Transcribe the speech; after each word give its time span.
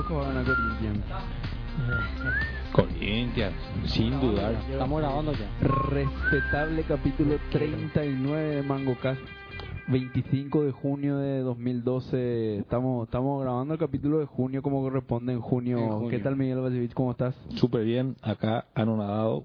Boca 0.00 0.14
va 0.14 0.22
a 0.22 0.32
ganar 0.32 0.44
Corinthians. 0.46 1.04
Corinthians, 2.72 3.54
sin 3.84 4.18
dudar. 4.18 4.54
Estamos 4.70 4.98
grabando 4.98 5.32
ya. 5.32 5.50
Respetable 5.90 6.84
capítulo 6.84 7.36
39 7.50 8.56
de 8.56 8.62
MangoCast. 8.62 9.20
25 9.88 10.64
de 10.64 10.72
junio 10.72 11.18
de 11.18 11.40
2012. 11.40 12.60
Estamos 12.60 13.08
estamos 13.08 13.42
grabando 13.42 13.74
el 13.74 13.80
capítulo 13.80 14.20
de 14.20 14.24
junio 14.24 14.62
como 14.62 14.80
corresponde 14.80 15.34
en 15.34 15.40
junio. 15.42 15.78
En 15.78 15.88
junio. 15.90 16.08
¿Qué 16.08 16.18
tal 16.20 16.34
Miguel 16.34 16.60
Vasevich? 16.60 16.94
¿Cómo 16.94 17.10
estás? 17.10 17.34
Súper 17.56 17.84
bien, 17.84 18.16
acá 18.22 18.68
anonadado. 18.74 19.44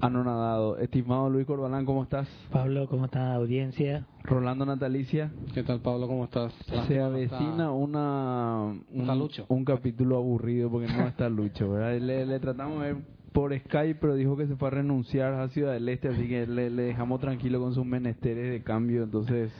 Anonadado. 0.00 0.78
Estimado 0.78 1.30
Luis 1.30 1.46
Corbalán, 1.46 1.84
¿cómo 1.86 2.02
estás? 2.02 2.28
Pablo, 2.50 2.86
¿cómo 2.88 3.06
está 3.06 3.20
la 3.20 3.34
audiencia? 3.36 4.06
Rolando 4.24 4.66
Natalicia. 4.66 5.32
¿Qué 5.54 5.62
tal, 5.62 5.80
Pablo? 5.80 6.06
¿Cómo 6.08 6.24
estás? 6.24 6.52
Se 6.88 7.00
avecina 7.00 7.70
una 7.70 8.74
un, 8.92 9.28
un 9.48 9.64
capítulo 9.64 10.16
aburrido 10.16 10.70
porque 10.70 10.88
no 10.92 11.06
está 11.06 11.28
Lucho, 11.28 11.70
¿verdad? 11.70 11.98
Le, 12.00 12.26
le 12.26 12.40
tratamos 12.40 12.82
de 12.82 12.92
ver 12.94 13.02
por 13.32 13.56
Skype, 13.58 13.96
pero 14.00 14.14
dijo 14.14 14.36
que 14.36 14.46
se 14.46 14.56
fue 14.56 14.68
a 14.68 14.70
renunciar 14.72 15.34
a 15.34 15.48
Ciudad 15.48 15.72
del 15.72 15.88
Este, 15.88 16.08
así 16.08 16.28
que 16.28 16.46
le, 16.46 16.70
le 16.70 16.82
dejamos 16.82 17.20
tranquilo 17.20 17.60
con 17.60 17.74
sus 17.74 17.84
menesteres 17.84 18.50
de 18.50 18.62
cambio, 18.62 19.02
entonces 19.02 19.50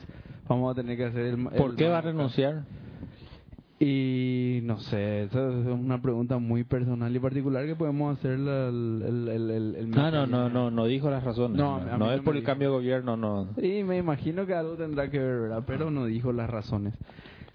vamos 0.47 0.71
a 0.71 0.75
tener 0.75 0.95
que 0.95 1.05
hacer 1.05 1.25
el... 1.25 1.43
¿Por 1.43 1.71
el- 1.71 1.75
qué 1.75 1.89
va 1.89 1.97
a 1.97 2.01
renunciar? 2.01 2.63
Y 3.77 4.61
no 4.63 4.79
sé, 4.79 5.23
esa 5.23 5.49
es 5.49 5.65
una 5.65 6.01
pregunta 6.01 6.37
muy 6.37 6.63
personal 6.63 7.13
y 7.13 7.19
particular 7.19 7.65
que 7.65 7.75
podemos 7.75 8.17
hacer 8.17 8.31
el... 8.31 8.47
el, 8.47 9.27
el, 9.27 9.51
el- 9.51 9.75
el- 9.75 9.89
No, 9.89 10.09
no, 10.11 10.25
no, 10.25 10.47
no, 10.49 10.71
no 10.71 10.85
dijo 10.85 11.09
las 11.09 11.21
razones. 11.23 11.57
No, 11.57 11.79
es 12.13 12.21
por 12.21 12.35
el 12.35 12.41
dijo. 12.41 12.51
cambio 12.51 12.69
de 12.69 12.75
gobierno, 12.77 13.17
no. 13.17 13.49
Y 13.61 13.83
me 13.83 13.97
imagino 13.97 14.45
que 14.45 14.53
algo 14.53 14.75
tendrá 14.75 15.09
que 15.11 15.19
ver, 15.19 15.41
¿verdad? 15.41 15.63
Pero 15.67 15.91
no 15.91 16.05
dijo 16.05 16.31
las 16.31 16.49
razones. 16.49 16.93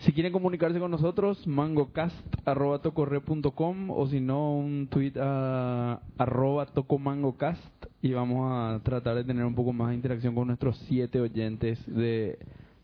Si 0.01 0.13
quieren 0.13 0.33
comunicarse 0.33 0.79
con 0.79 0.91
nosotros, 0.91 1.47
mangocast.tocorre.com 1.47 3.91
o 3.91 4.07
si 4.07 4.21
no, 4.21 4.55
un 4.57 4.89
tweet 4.91 5.13
a 5.21 6.01
arroba 6.19 6.67
tocomangocast 6.67 7.63
y 8.03 8.13
vamos 8.13 8.47
a 8.51 8.81
tratar 8.83 9.17
de 9.17 9.25
tener 9.25 9.45
un 9.45 9.55
poco 9.55 9.73
más 9.75 9.91
de 9.91 9.95
interacción 9.97 10.35
con 10.35 10.47
nuestros 10.49 10.77
siete 10.89 11.21
oyentes 11.21 11.79
de, 11.87 12.39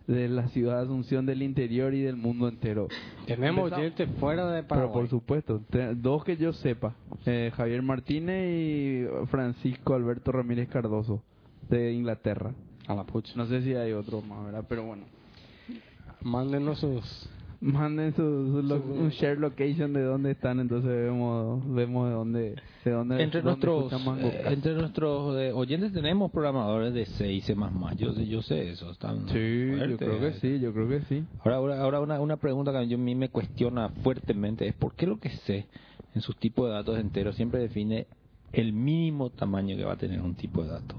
de 0.07 0.29
la 0.29 0.47
ciudad 0.49 0.77
de 0.79 0.83
Asunción, 0.85 1.27
del 1.27 1.43
interior 1.43 1.93
y 1.95 2.01
del 2.03 2.17
mundo 2.17 2.49
entero. 2.49 2.89
Tenemos 3.27 3.73
oyentes 3.73 4.09
fuera 4.21 4.47
de 4.53 4.63
Pero 4.63 4.69
Paraguay. 4.69 4.93
por 4.95 5.09
supuesto, 5.09 5.61
te- 5.71 5.95
dos 5.97 6.23
que 6.25 6.37
yo 6.37 6.53
sepa, 6.53 6.95
eh, 7.25 7.51
Javier 7.57 7.83
Martínez 7.83 8.49
y 8.49 9.27
Francisco 9.27 9.95
Alberto 9.95 10.31
Ramírez 10.33 10.69
Cardoso, 10.69 11.23
de 11.69 11.93
Inglaterra. 11.93 12.53
A 12.87 12.95
la 12.95 13.03
pucha. 13.05 13.33
No 13.35 13.47
sé 13.47 13.63
si 13.63 13.75
hay 13.75 13.93
otro 13.93 14.23
más, 14.23 14.45
¿verdad? 14.45 14.65
Pero 14.69 14.85
bueno. 14.85 15.05
Mándenos 16.23 16.79
sus... 16.81 17.29
Manden 17.61 18.15
su, 18.15 18.23
su 18.23 18.63
lo- 18.63 18.77
un 18.77 19.09
share 19.09 19.39
location 19.39 19.93
de 19.93 20.03
dónde 20.03 20.33
están, 20.33 20.61
entonces 20.61 20.91
vemos 20.91 21.63
vemos 21.75 22.09
de 22.09 22.15
dónde 22.15 22.55
de 22.85 22.91
dónde 22.91 23.23
Entre 23.23 23.41
dónde 23.43 23.67
nuestros, 23.67 24.19
eh, 24.19 24.43
entre 24.47 24.75
nuestros 24.75 25.37
eh, 25.39 25.53
oyentes 25.53 25.93
tenemos 25.93 26.31
programadores 26.31 26.93
de 26.95 27.07
C 27.07 27.33
y 27.33 27.41
C++. 27.41 27.57
Yo, 27.97 28.13
yo 28.13 28.43
sé 28.43 28.71
eso. 28.71 28.91
Están 28.91 29.29
Sí, 29.29 29.69
yo 29.89 29.97
creo 29.97 30.21
que 30.21 30.33
sí, 30.35 30.61
yo 30.61 30.73
creo 30.73 30.89
que 30.89 31.01
sí. 31.03 31.25
Ahora, 31.41 31.57
ahora, 31.57 31.81
ahora 31.81 32.01
una, 32.01 32.21
una 32.21 32.37
pregunta 32.37 32.73
que 32.73 32.79
a 32.79 32.97
mí 32.99 33.15
me 33.15 33.31
cuestiona 33.31 33.89
fuertemente 33.89 34.67
es 34.69 34.75
por 34.75 34.95
qué 34.95 35.07
lo 35.07 35.19
que 35.19 35.31
sé 35.31 35.67
en 36.15 36.21
sus 36.21 36.37
tipos 36.37 36.67
de 36.69 36.75
datos 36.75 36.99
enteros 36.99 37.37
siempre 37.37 37.61
define 37.61 38.07
el 38.53 38.73
mínimo 38.73 39.31
tamaño 39.31 39.77
que 39.77 39.85
va 39.85 39.95
a 39.95 39.97
tener 39.97 40.21
un 40.21 40.35
tipo 40.35 40.63
de 40.63 40.69
dato. 40.69 40.95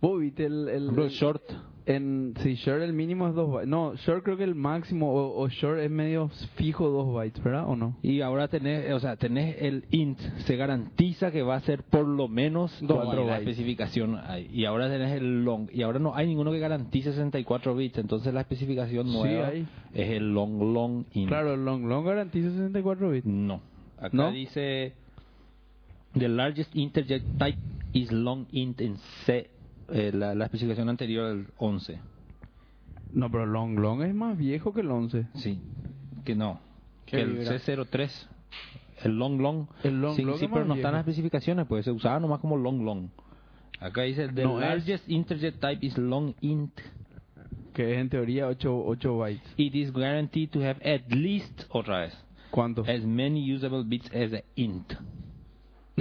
¿Vos 0.00 0.20
viste 0.20 0.46
el, 0.46 0.68
el, 0.68 1.08
short. 1.08 1.42
En 1.88 2.34
si 2.42 2.54
short 2.54 2.82
el 2.82 2.92
mínimo 2.92 3.26
es 3.28 3.34
2 3.34 3.50
bytes? 3.50 3.68
No, 3.68 3.94
short 3.96 4.22
creo 4.22 4.36
que 4.36 4.44
el 4.44 4.54
máximo 4.54 5.10
o, 5.12 5.40
o 5.42 5.48
short 5.48 5.80
es 5.80 5.90
medio 5.90 6.28
fijo 6.56 6.88
2 6.88 7.14
bytes, 7.14 7.42
¿verdad? 7.42 7.64
¿O 7.66 7.74
no? 7.76 7.96
Y 8.02 8.20
ahora 8.20 8.48
tenés, 8.48 8.92
o 8.92 9.00
sea, 9.00 9.16
tenés 9.16 9.56
el 9.60 9.84
int, 9.90 10.18
se 10.46 10.56
garantiza 10.56 11.30
que 11.30 11.42
va 11.42 11.56
a 11.56 11.60
ser 11.60 11.82
por 11.84 12.06
lo 12.06 12.28
menos 12.28 12.70
Dos 12.80 12.96
cuatro 13.04 13.22
bytes. 13.24 13.26
la 13.26 13.38
especificación 13.38 14.20
hay. 14.22 14.48
Y 14.52 14.64
ahora 14.66 14.88
tenés 14.88 15.12
el 15.12 15.44
long, 15.44 15.68
y 15.72 15.82
ahora 15.82 15.98
no 15.98 16.14
hay 16.14 16.26
ninguno 16.26 16.52
que 16.52 16.58
garantice 16.58 17.10
64 17.12 17.74
bits, 17.74 17.98
entonces 17.98 18.32
la 18.34 18.42
especificación 18.42 19.06
Sí, 19.06 19.12
nueva 19.12 19.48
hay. 19.48 19.66
es 19.94 20.10
el 20.10 20.32
long 20.34 20.72
long 20.74 21.04
int. 21.14 21.28
Claro, 21.28 21.54
el 21.54 21.64
long 21.64 21.84
long 21.86 22.04
garantiza 22.04 22.50
64 22.50 23.10
bits. 23.10 23.26
No. 23.26 23.60
Acá 23.96 24.10
¿No? 24.12 24.30
dice 24.30 24.92
the 26.16 26.28
largest 26.28 26.74
integer 26.76 27.22
type 27.38 27.58
is 27.92 28.12
long 28.12 28.46
int 28.52 28.80
en 28.80 28.96
C, 29.26 29.48
eh, 29.90 30.10
la, 30.14 30.34
la 30.34 30.44
especificación 30.44 30.88
anterior 30.88 31.30
el 31.30 31.46
11. 31.58 31.98
No, 33.12 33.30
pero 33.30 33.46
long 33.46 33.78
long 33.78 34.02
es 34.02 34.14
más 34.14 34.36
viejo 34.36 34.72
que 34.74 34.80
el 34.82 34.90
11. 34.90 35.26
Sí. 35.36 35.58
Que 36.24 36.34
no. 36.34 36.60
¿Qué 37.06 37.16
Que 37.16 37.22
el 37.22 37.32
vibra? 37.38 37.58
C03 37.58 38.10
el 39.04 39.16
long 39.16 39.40
long. 39.40 39.66
El 39.84 40.00
long 40.00 40.16
sí, 40.16 40.22
long 40.22 40.38
sí, 40.38 40.46
es 40.46 40.50
pero 40.50 40.64
no 40.64 40.74
están 40.74 40.92
las 40.92 41.00
especificaciones, 41.00 41.66
pues 41.66 41.84
se 41.84 41.92
usaba 41.92 42.18
nomás 42.18 42.40
como 42.40 42.56
long 42.56 42.84
long. 42.84 43.08
Acá 43.80 44.02
dice 44.02 44.28
the 44.28 44.42
No 44.42 44.60
es. 44.60 44.68
largest 44.68 45.08
integer 45.08 45.52
type 45.54 45.86
is 45.86 45.96
long 45.96 46.34
int. 46.40 46.72
Que 47.74 47.92
es 47.94 47.98
en 48.00 48.08
teoría 48.08 48.48
8, 48.48 48.76
8 48.86 49.16
bytes. 49.16 49.54
It 49.56 49.74
is 49.76 49.92
guaranteed 49.92 50.50
to 50.50 50.60
have 50.60 50.80
at 50.84 51.08
least 51.12 51.62
otra 51.70 52.00
vez 52.00 52.12
¿Cuánto? 52.50 52.82
as 52.82 53.04
many 53.04 53.54
usable 53.54 53.84
bits 53.84 54.10
as 54.12 54.32
a 54.32 54.42
int. 54.56 54.92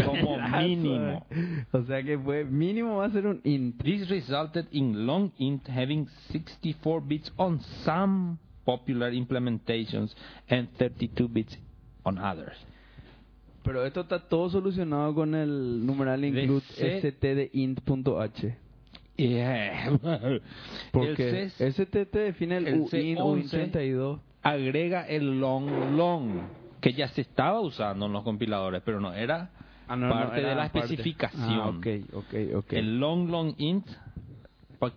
Como 0.06 0.38
mínimo. 0.60 1.26
O 1.72 1.84
sea 1.84 2.04
que 2.04 2.18
fue 2.18 2.44
mínimo 2.44 2.98
va 2.98 3.06
a 3.06 3.12
ser 3.12 3.28
un 3.28 3.42
int. 3.44 3.82
This 3.84 4.10
resulted 4.10 4.68
in 4.72 5.06
long 5.06 5.32
int 5.38 5.68
having 5.68 6.08
64 6.32 7.02
bits 7.02 7.32
on 7.38 7.60
some 7.84 8.38
popular 8.66 9.12
implementations 9.14 10.16
and 10.50 10.68
32 10.78 11.28
bits 11.28 11.58
on 12.04 12.18
others. 12.18 12.58
Pero 13.64 13.86
esto 13.86 14.02
está 14.02 14.20
todo 14.20 14.50
solucionado 14.50 15.14
con 15.14 15.36
el 15.36 15.86
numeral 15.86 16.24
include 16.24 16.64
st 16.76 17.36
de 17.36 17.50
int.h. 17.54 18.58
Yeah. 19.18 20.00
Porque 20.92 21.30
El 21.30 21.52
C 21.52 21.68
st 21.68 22.06
te 22.06 22.20
define 22.20 22.58
el, 22.58 22.68
el 22.68 22.82
C11 22.84 23.18
uint32. 23.18 24.20
agrega 24.44 25.08
el 25.08 25.40
long 25.40 25.98
long 25.98 26.42
que 26.80 26.94
ya 26.94 27.08
se 27.10 27.22
estaba 27.22 27.60
usando 27.60 28.06
en 28.06 28.14
los 28.14 28.24
compiladores, 28.24 28.82
pero 28.86 29.02
no 29.02 29.14
era 29.14 29.50
Ah, 29.88 29.96
no, 29.96 30.10
parte 30.10 30.42
de 30.42 30.56
la 30.56 30.66
especificación. 30.66 31.44
Ah, 31.44 31.70
ok, 31.70 31.88
ok, 32.14 32.56
ok. 32.58 32.74
El 32.74 33.00
long 33.00 33.30
long 33.30 33.54
int 33.58 33.88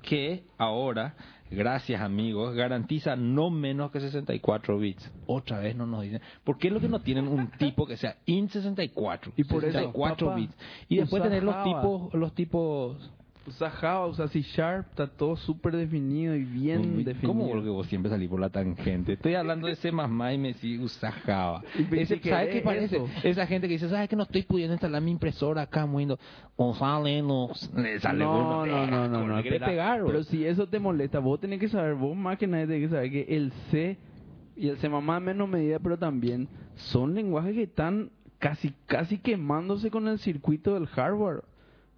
que 0.02 0.44
ahora, 0.58 1.14
gracias 1.50 2.00
amigos, 2.00 2.54
garantiza 2.54 3.16
no 3.16 3.50
menos 3.50 3.90
que 3.90 4.00
64 4.00 4.78
bits. 4.78 5.10
Otra 5.26 5.58
vez 5.58 5.74
no 5.74 5.86
nos 5.86 6.02
dicen, 6.02 6.20
¿por 6.44 6.58
qué 6.58 6.68
es 6.68 6.74
lo 6.74 6.80
que 6.80 6.88
no 6.88 7.00
tienen 7.00 7.28
un 7.28 7.50
tipo 7.58 7.86
que 7.86 7.96
sea 7.96 8.16
int 8.26 8.50
64? 8.50 9.32
Y 9.36 9.44
por 9.44 9.64
eso, 9.64 9.72
64 9.72 10.26
papá, 10.26 10.36
bits. 10.38 10.54
Y 10.88 10.96
después 10.96 11.22
tener 11.22 11.42
los 11.42 11.62
tipos 11.64 12.14
los 12.14 12.34
tipos 12.34 13.10
Usa 13.46 13.70
Java, 13.70 14.06
usa 14.06 14.28
C 14.28 14.42
Sharp, 14.42 14.86
está 14.90 15.06
todo 15.06 15.34
súper 15.34 15.74
definido 15.74 16.34
y 16.36 16.44
bien 16.44 17.04
definido. 17.04 17.32
¿Cómo 17.32 17.48
porque 17.48 17.68
vos 17.70 17.86
siempre 17.86 18.10
salís 18.10 18.28
por 18.28 18.38
la 18.38 18.50
tangente? 18.50 19.14
Estoy 19.14 19.34
hablando 19.34 19.66
de 19.66 19.76
C++ 19.76 19.88
y 19.88 19.92
me 20.38 20.48
decís 20.48 20.78
usa 20.78 21.10
Java. 21.10 21.62
Ese- 21.92 22.20
¿Sabes 22.20 22.48
es 22.48 22.54
qué 22.54 22.60
parece? 22.60 22.96
eso. 22.96 23.08
Esa 23.24 23.46
gente 23.46 23.66
que 23.66 23.74
dice, 23.74 23.88
¿sabes 23.88 24.08
que 24.08 24.16
no 24.16 24.24
estoy 24.24 24.42
pudiendo 24.42 24.74
instalar 24.74 25.00
mi 25.00 25.10
impresora 25.10 25.62
acá 25.62 25.84
en 25.84 25.94
Windows? 25.94 26.20
O 26.56 26.74
sale, 26.74 27.22
no, 27.22 27.48
le 27.76 27.98
sale 27.98 28.24
no, 28.24 28.44
no, 28.44 28.66
no, 28.66 29.08
no, 29.08 29.08
¿cómo 29.20 29.26
no, 29.28 29.42
pegar, 29.42 30.02
Pero 30.04 30.22
si 30.24 30.44
eso 30.44 30.68
te 30.68 30.78
molesta, 30.78 31.18
vos 31.18 31.40
tenés 31.40 31.60
que 31.60 31.68
saber, 31.68 31.94
vos 31.94 32.14
más 32.14 32.36
que 32.38 32.46
nadie 32.46 32.66
tenés 32.66 32.88
que 32.90 32.94
saber 32.94 33.10
que 33.10 33.22
el 33.36 33.52
C 33.70 33.96
y 34.54 34.68
el 34.68 34.76
C 34.76 34.86
en 34.86 35.24
menos 35.24 35.48
medida, 35.48 35.78
pero 35.78 35.98
también 35.98 36.46
son 36.74 37.14
lenguajes 37.14 37.54
que 37.54 37.62
están 37.62 38.10
casi 38.38 38.74
casi 38.86 39.18
quemándose 39.18 39.90
con 39.90 40.06
el 40.08 40.18
circuito 40.18 40.74
del 40.74 40.86
hardware. 40.86 41.42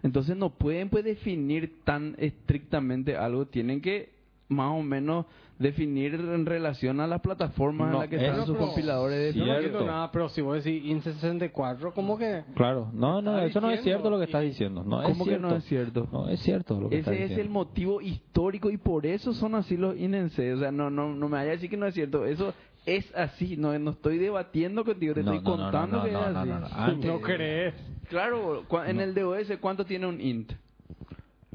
Entonces 0.02 0.37
no 0.37 0.50
pueden 0.50 0.88
pues 0.88 1.04
definir 1.04 1.84
tan 1.84 2.14
estrictamente 2.19 3.16
algo, 3.16 3.46
tienen 3.46 3.81
que 3.81 4.10
más 4.49 4.70
o 4.72 4.82
menos 4.82 5.26
definir 5.58 6.14
en 6.14 6.44
relación 6.44 7.00
a 7.00 7.06
las 7.06 7.20
plataformas 7.20 7.87
en 7.87 7.93
No, 7.93 8.00
las 8.00 8.08
que 8.08 8.16
están 8.16 8.44
sus 8.44 8.56
compiladores 8.56 9.32
de 9.34 9.38
no 9.38 9.44
Cierto. 9.44 9.62
entiendo 9.62 9.87
nada, 9.87 10.10
pero 10.10 10.28
si 10.28 10.40
vos 10.40 10.62
decís 10.62 10.84
int 10.84 11.04
64, 11.04 11.94
¿cómo 11.94 12.19
que...? 12.19 12.43
Claro, 12.54 12.90
no, 12.93 13.22
no, 13.22 13.38
eso 13.38 13.60
no 13.60 13.70
es 13.70 13.81
cierto 13.82 14.10
lo 14.10 14.19
que 14.19 14.25
estás 14.25 14.43
diciendo. 14.43 14.82
No, 14.84 15.00
es 15.02 15.08
¿Cómo 15.08 15.25
que 15.25 15.31
cierto. 15.31 15.49
no 15.49 15.56
es 15.56 15.64
cierto? 15.64 16.08
No, 16.12 16.28
es 16.28 16.40
cierto 16.40 16.81
lo 16.81 16.88
que 16.88 16.98
estás 16.98 17.14
Ese 17.14 17.32
es 17.34 17.38
el 17.38 17.48
motivo 17.48 18.00
histórico 18.00 18.70
y 18.70 18.76
por 18.76 19.06
eso 19.06 19.32
son 19.32 19.55
así 19.55 19.76
los 19.76 19.96
INC. 19.96 20.32
O 20.55 20.58
sea, 20.58 20.72
no, 20.72 20.90
no, 20.90 21.14
no 21.14 21.28
me 21.28 21.37
vaya 21.37 21.50
a 21.50 21.55
decir 21.55 21.70
que 21.70 21.76
no 21.76 21.87
es 21.87 21.94
cierto. 21.94 22.26
Eso 22.26 22.52
es 22.87 23.14
así. 23.14 23.56
No, 23.56 23.79
no 23.79 23.90
estoy 23.93 24.19
debatiendo 24.19 24.84
contigo, 24.84 25.14
te 25.14 25.23
No, 25.23 25.34
estoy 25.34 25.44
no, 25.56 25.62
contando 25.62 25.99
no, 25.99 26.05
que 26.05 26.12
no, 26.12 26.26
es 26.26 26.32
no, 26.32 26.38
así. 26.40 26.49
no, 26.50 26.61
no. 26.61 26.67
Antes- 26.67 27.11
¿No 27.11 27.20
crees? 27.20 27.75
Claro, 28.08 28.64
en 28.87 29.00
el 29.00 29.14
DOS, 29.14 29.52
¿cuánto 29.61 29.84
tiene 29.87 30.06
un 30.06 30.20
int? 30.20 30.52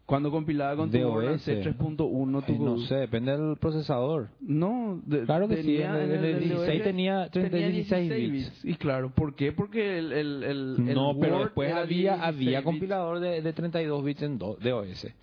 Cuando 0.05 0.31
compilaba 0.31 0.77
con 0.77 0.89
tu 0.89 0.97
DOS. 0.99 1.45
C3.1, 1.45 2.45
tu 2.45 2.63
no 2.63 2.79
sé, 2.79 2.95
depende 2.95 3.37
del 3.37 3.57
procesador. 3.57 4.29
No, 4.39 5.01
de- 5.05 5.25
Claro 5.25 5.49
que 5.49 5.57
sí, 5.57 5.63
tenía- 5.63 6.01
en 6.01 6.11
el- 6.11 6.23
el 6.23 6.33
DOS 6.49 6.65
16 6.65 6.83
tenía 6.83 7.27
16 7.29 8.31
bits. 8.31 8.63
Y 8.65 8.75
claro, 8.75 9.09
¿por 9.09 9.35
qué? 9.35 9.51
Porque 9.51 9.97
el, 9.99 10.13
el, 10.13 10.43
el, 10.43 10.75
el 10.87 10.95
no, 10.95 11.13
pero 11.19 11.35
Word 11.35 11.43
después 11.47 11.69
era 11.69 11.81
había 11.81 12.13
16 12.13 12.23
había 12.23 12.63
compilador 12.63 13.19
de, 13.19 13.41
de 13.41 13.51
32 13.53 14.01
bits 14.05 14.21
en 14.21 14.37
do- 14.37 14.55
de 14.55 14.71
OS 14.71 15.13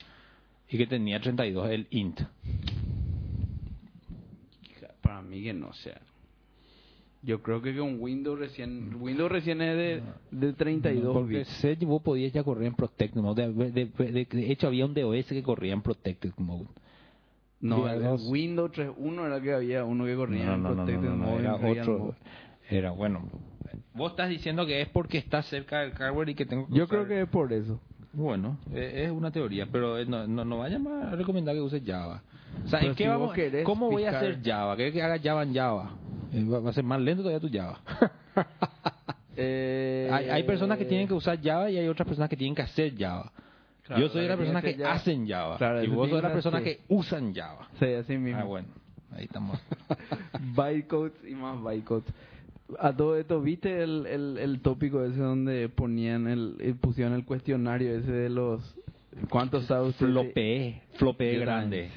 y 0.69 0.77
que 0.77 0.87
tenía 0.87 1.19
32 1.19 1.71
el 1.71 1.87
int. 1.91 2.21
Que 5.31 5.53
no 5.53 5.73
sea. 5.75 6.00
Yo 7.23 7.43
creo 7.43 7.62
que 7.62 7.75
con 7.76 8.00
Windows 8.00 8.38
recién, 8.38 8.97
Windows 9.00 9.32
recién 9.32 9.62
es 9.62 9.76
de, 9.76 10.03
de 10.31 10.53
32 10.53 11.15
Porque 11.15 11.38
bits. 11.38 11.49
Set 11.49 11.82
vos 11.85 12.03
podías 12.03 12.32
ya 12.35 12.44
correr 12.44 12.67
en 12.67 12.75
Protected 12.75 13.21
Mode. 13.21 13.50
De, 13.50 13.71
de- 13.71 13.87
de- 14.12 14.25
de 14.31 14.53
hecho, 14.53 14.67
había 14.67 14.85
un 14.85 14.93
DOS 14.93 15.25
que 15.26 15.43
corría 15.43 15.73
en 15.73 15.81
Protected 15.81 16.32
Mode. 16.37 16.67
No, 17.62 17.88
el. 17.88 18.05
Windows 18.29 18.73
3.1 18.73 19.26
era 19.26 19.41
que 19.41 19.55
había 19.55 19.85
uno 19.87 20.05
que 20.05 20.15
corría 20.15 20.44
No, 20.44 20.55
en 20.55 20.62
no, 20.62 20.69
no, 20.71 20.75
no, 20.75 20.85
Protected 20.85 21.09
no, 21.09 21.17
no, 21.17 21.25
Mode, 21.27 21.41
era 21.41 21.55
otro. 21.56 21.99
Mode. 21.99 22.15
Era 22.69 22.91
bueno. 22.91 23.29
Vos 23.94 24.11
estás 24.11 24.29
diciendo 24.29 24.67
que 24.67 24.82
es 24.82 24.88
porque 24.88 25.17
estás 25.17 25.47
cerca 25.47 25.81
del 25.81 25.93
hardware 25.93 26.29
y 26.29 26.35
que 26.35 26.44
tengo 26.44 26.67
que 26.67 26.75
Yo 26.75 26.85
usar- 26.85 26.88
creo 26.88 27.06
que 27.09 27.23
es 27.23 27.29
por 27.29 27.50
eso. 27.55 27.81
Bueno, 28.12 28.59
eh, 28.73 29.05
es 29.06 29.11
una 29.11 29.31
teoría, 29.32 29.67
pero 29.73 29.99
eh, 29.99 30.05
no, 30.05 30.27
no, 30.27 30.44
no 30.44 30.59
vaya 30.59 30.79
más 30.79 31.12
a 31.12 31.17
recomendar 31.17 31.55
que 31.55 31.62
uses 31.62 31.82
Java. 31.87 32.23
O 32.65 32.69
sea, 32.69 32.79
Pero 32.81 32.91
¿en 32.93 32.97
qué 32.97 33.05
si 33.05 33.09
vamos, 33.09 33.35
¿cómo 33.65 33.91
voy 33.91 34.05
a 34.05 34.11
hacer 34.11 34.41
Java? 34.43 34.77
¿Querés 34.77 34.93
que 34.93 35.03
haga 35.03 35.19
Java 35.23 35.43
en 35.43 35.55
Java? 35.55 35.91
Eh, 36.33 36.45
va 36.45 36.71
a 36.71 36.73
ser 36.73 36.85
más 36.85 37.01
lento 37.01 37.23
todavía 37.23 37.41
tu 37.41 37.55
Java. 37.55 37.81
Eh, 39.37 40.09
hay, 40.12 40.29
hay 40.31 40.43
personas 40.45 40.79
que 40.79 40.85
tienen 40.85 41.09
que 41.09 41.15
usar 41.15 41.37
Java 41.43 41.69
y 41.69 41.77
hay 41.77 41.89
otras 41.89 42.06
personas 42.06 42.31
que 42.31 42.37
tienen 42.37 42.55
que 42.55 42.62
hacer 42.62 42.95
Java. 42.97 43.33
Claro, 43.83 44.01
Yo 44.01 44.09
soy 44.09 44.23
de 44.23 44.29
la 44.29 44.37
las 44.37 44.62
que 44.62 44.71
hacer 44.71 44.87
hacen 44.87 45.29
Java. 45.29 45.59
Claro, 45.59 45.83
y 45.83 45.89
vos 45.89 46.09
sos 46.09 46.23
de 46.23 46.29
tiene 46.41 46.53
las 46.53 46.62
que 46.62 46.81
usan 46.89 47.35
Java. 47.35 47.69
Sí, 47.79 47.87
así 47.87 48.17
mismo. 48.17 48.41
Ah, 48.41 48.45
bueno. 48.45 48.69
Ahí 49.11 49.25
estamos. 49.25 49.61
bytecodes 50.55 51.12
y 51.29 51.35
más 51.35 51.61
bytecodes. 51.61 52.05
A 52.79 52.93
todo 52.95 53.17
esto, 53.19 53.41
¿viste 53.43 53.83
el, 53.83 54.06
el, 54.06 54.39
el 54.39 54.61
tópico 54.61 55.05
ese 55.05 55.19
donde 55.19 55.69
ponían 55.69 56.29
el, 56.29 56.56
eh, 56.61 56.75
pusieron 56.81 57.15
el 57.15 57.25
cuestionario 57.25 57.95
ese 57.99 58.11
de 58.11 58.31
los 58.31 58.62
cuántos 59.29 59.67
sabe 59.67 59.89
usted? 59.89 60.06
de- 60.06 60.12
Flope, 60.12 60.83
flope 60.95 61.35
Yo 61.35 61.41
grande. 61.41 61.91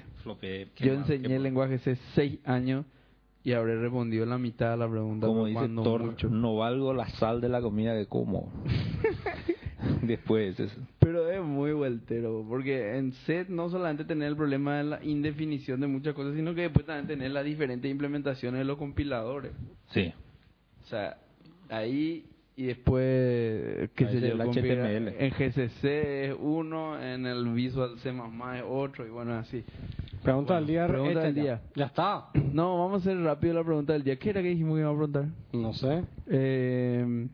Yo 0.77 0.93
enseñé 0.93 1.27
qué 1.27 1.35
el 1.35 1.43
lenguaje 1.43 1.75
hace 1.75 1.97
seis 2.13 2.39
años 2.45 2.85
y 3.43 3.53
habré 3.53 3.79
respondido 3.79 4.25
la 4.25 4.37
mitad 4.37 4.71
de 4.71 4.77
la 4.77 4.89
pregunta. 4.89 5.27
Como 5.27 5.45
dice 5.45 5.69
Thor, 5.69 6.03
mucho. 6.03 6.29
no 6.29 6.57
valgo 6.57 6.93
la 6.93 7.07
sal 7.11 7.39
de 7.39 7.49
la 7.49 7.61
comida 7.61 7.95
que 7.95 8.05
como. 8.07 8.51
Después 10.01 10.59
eso. 10.59 10.75
Pero 10.99 11.29
es 11.29 11.41
muy 11.41 11.71
vueltero, 11.71 12.45
porque 12.47 12.97
en 12.97 13.13
set 13.25 13.47
no 13.47 13.69
solamente 13.69 14.03
tener 14.03 14.27
el 14.29 14.35
problema 14.35 14.77
de 14.77 14.83
la 14.83 15.03
indefinición 15.03 15.79
de 15.79 15.87
muchas 15.87 16.13
cosas, 16.13 16.35
sino 16.35 16.53
que 16.55 16.61
después 16.61 16.85
también 16.85 17.07
tener 17.07 17.31
las 17.31 17.45
diferentes 17.45 17.89
implementaciones 17.89 18.59
de 18.59 18.65
los 18.65 18.77
compiladores. 18.77 19.53
Sí. 19.91 20.11
O 20.83 20.87
sea, 20.87 21.17
ahí 21.69 22.25
y 22.57 22.63
después, 22.65 23.89
qué 23.95 24.05
Ahí 24.05 24.11
sé 24.11 24.17
es 24.17 24.35
yo, 24.35 24.43
el 24.43 24.49
HTML. 24.49 25.13
en 25.19 25.29
GCC 25.31 25.83
es 26.31 26.35
uno, 26.39 26.99
en 26.99 27.25
el 27.27 27.47
Visual 27.53 27.99
C++ 27.99 28.09
es 28.09 28.63
otro, 28.67 29.05
y 29.05 29.09
bueno, 29.09 29.35
así. 29.35 29.63
Pregunta 30.23 30.53
Bueno, 30.53 30.65
del 30.65 30.67
día. 30.67 30.87
pregunta 30.87 31.19
del 31.21 31.35
ya. 31.35 31.41
día. 31.43 31.61
Ya 31.75 31.85
está. 31.85 32.25
No, 32.53 32.79
vamos 32.79 32.93
a 33.05 33.09
hacer 33.09 33.21
rápido 33.23 33.53
la 33.53 33.63
pregunta 33.63 33.93
del 33.93 34.03
día. 34.03 34.15
¿Qué 34.17 34.31
era 34.31 34.41
que 34.41 34.49
dijimos 34.49 34.73
que 34.75 34.81
íbamos 34.81 34.95
a 34.95 35.05
preguntar? 35.07 35.33
No 35.53 35.73
sé. 35.73 36.03
Eh, 36.25 37.27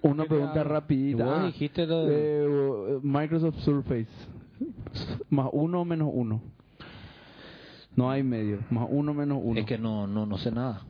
una 0.00 0.22
¿Qué 0.22 0.28
pregunta 0.30 0.54
tal? 0.54 0.64
rapidita. 0.64 1.24
Vos 1.26 1.34
Ah, 1.38 1.46
dijiste 1.46 1.86
lo 1.86 2.06
de- 2.06 2.44
eh, 2.96 2.98
Microsoft 3.02 3.58
Surface. 3.58 4.08
Más 5.28 5.48
uno 5.52 5.82
o 5.82 5.84
menos 5.84 6.08
uno. 6.10 6.40
No 7.94 8.10
hay 8.10 8.22
medio. 8.22 8.60
Más 8.70 8.88
uno 8.90 9.12
menos 9.12 9.38
uno. 9.42 9.60
Es 9.60 9.66
que 9.66 9.76
no, 9.76 10.06
no, 10.06 10.24
no 10.24 10.38
sé 10.38 10.50
nada. 10.50 10.80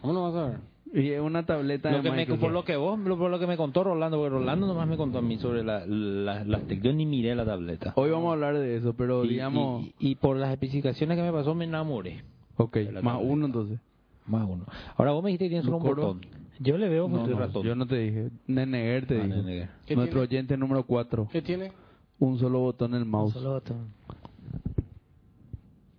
¿Cómo 0.00 0.14
no 0.14 0.22
vas 0.32 0.34
a 0.34 0.48
ver? 0.48 0.58
Y 0.96 1.10
es 1.10 1.20
una 1.20 1.44
tableta 1.44 1.90
Lo 1.90 1.96
de 1.96 2.02
que 2.04 2.10
me, 2.12 2.24
por 2.38 2.52
lo 2.52 2.64
que 2.64 2.76
vos, 2.76 2.98
por 3.00 3.28
lo 3.30 3.38
que 3.40 3.46
me 3.48 3.56
contó 3.56 3.82
Rolando, 3.82 4.16
porque 4.16 4.30
Rolando 4.30 4.66
nomás 4.68 4.86
me 4.86 4.96
contó 4.96 5.18
a 5.18 5.22
mí 5.22 5.36
sobre 5.38 5.64
la, 5.64 5.84
la, 5.86 6.44
las 6.44 6.62
Yo 6.68 6.92
ni 6.92 7.04
miré 7.04 7.34
la 7.34 7.44
tableta. 7.44 7.92
Hoy 7.96 8.10
vamos 8.10 8.28
a 8.30 8.32
hablar 8.34 8.56
de 8.56 8.76
eso, 8.76 8.94
pero 8.94 9.24
Y- 9.24 9.28
digamos... 9.28 9.82
y, 9.84 9.94
y 9.98 10.14
por 10.14 10.36
las 10.36 10.52
especificaciones 10.52 11.16
que 11.18 11.22
me 11.24 11.32
pasó 11.32 11.52
me 11.54 11.64
enamoré. 11.64 12.22
ok, 12.56 12.76
más 12.76 12.84
tableta. 13.02 13.16
uno 13.18 13.46
entonces. 13.46 13.80
Más 14.26 14.48
uno. 14.48 14.64
Ahora 14.96 15.10
vos 15.10 15.24
me 15.24 15.30
dijiste 15.30 15.46
que 15.46 15.48
tienes 15.50 15.64
solo 15.64 15.78
un 15.78 15.82
botón. 15.82 16.20
Yo 16.60 16.78
le 16.78 16.88
veo 16.88 17.08
No, 17.08 17.26
no, 17.26 17.38
ratón. 17.38 17.64
yo 17.64 17.74
no 17.74 17.86
te 17.86 17.96
dije. 17.98 18.30
Neneguer 18.46 19.06
te 19.06 19.20
Ah. 19.20 19.68
¿Qué 19.84 19.96
Nuestro 19.96 20.20
tiene? 20.20 20.38
oyente 20.38 20.56
número 20.56 20.84
4. 20.86 21.28
¿Qué 21.32 21.42
tiene? 21.42 21.72
Un 22.20 22.38
solo 22.38 22.60
botón 22.60 22.94
en 22.94 23.00
el 23.00 23.04
mouse. 23.04 23.32
solo 23.32 23.54
botón. 23.54 23.88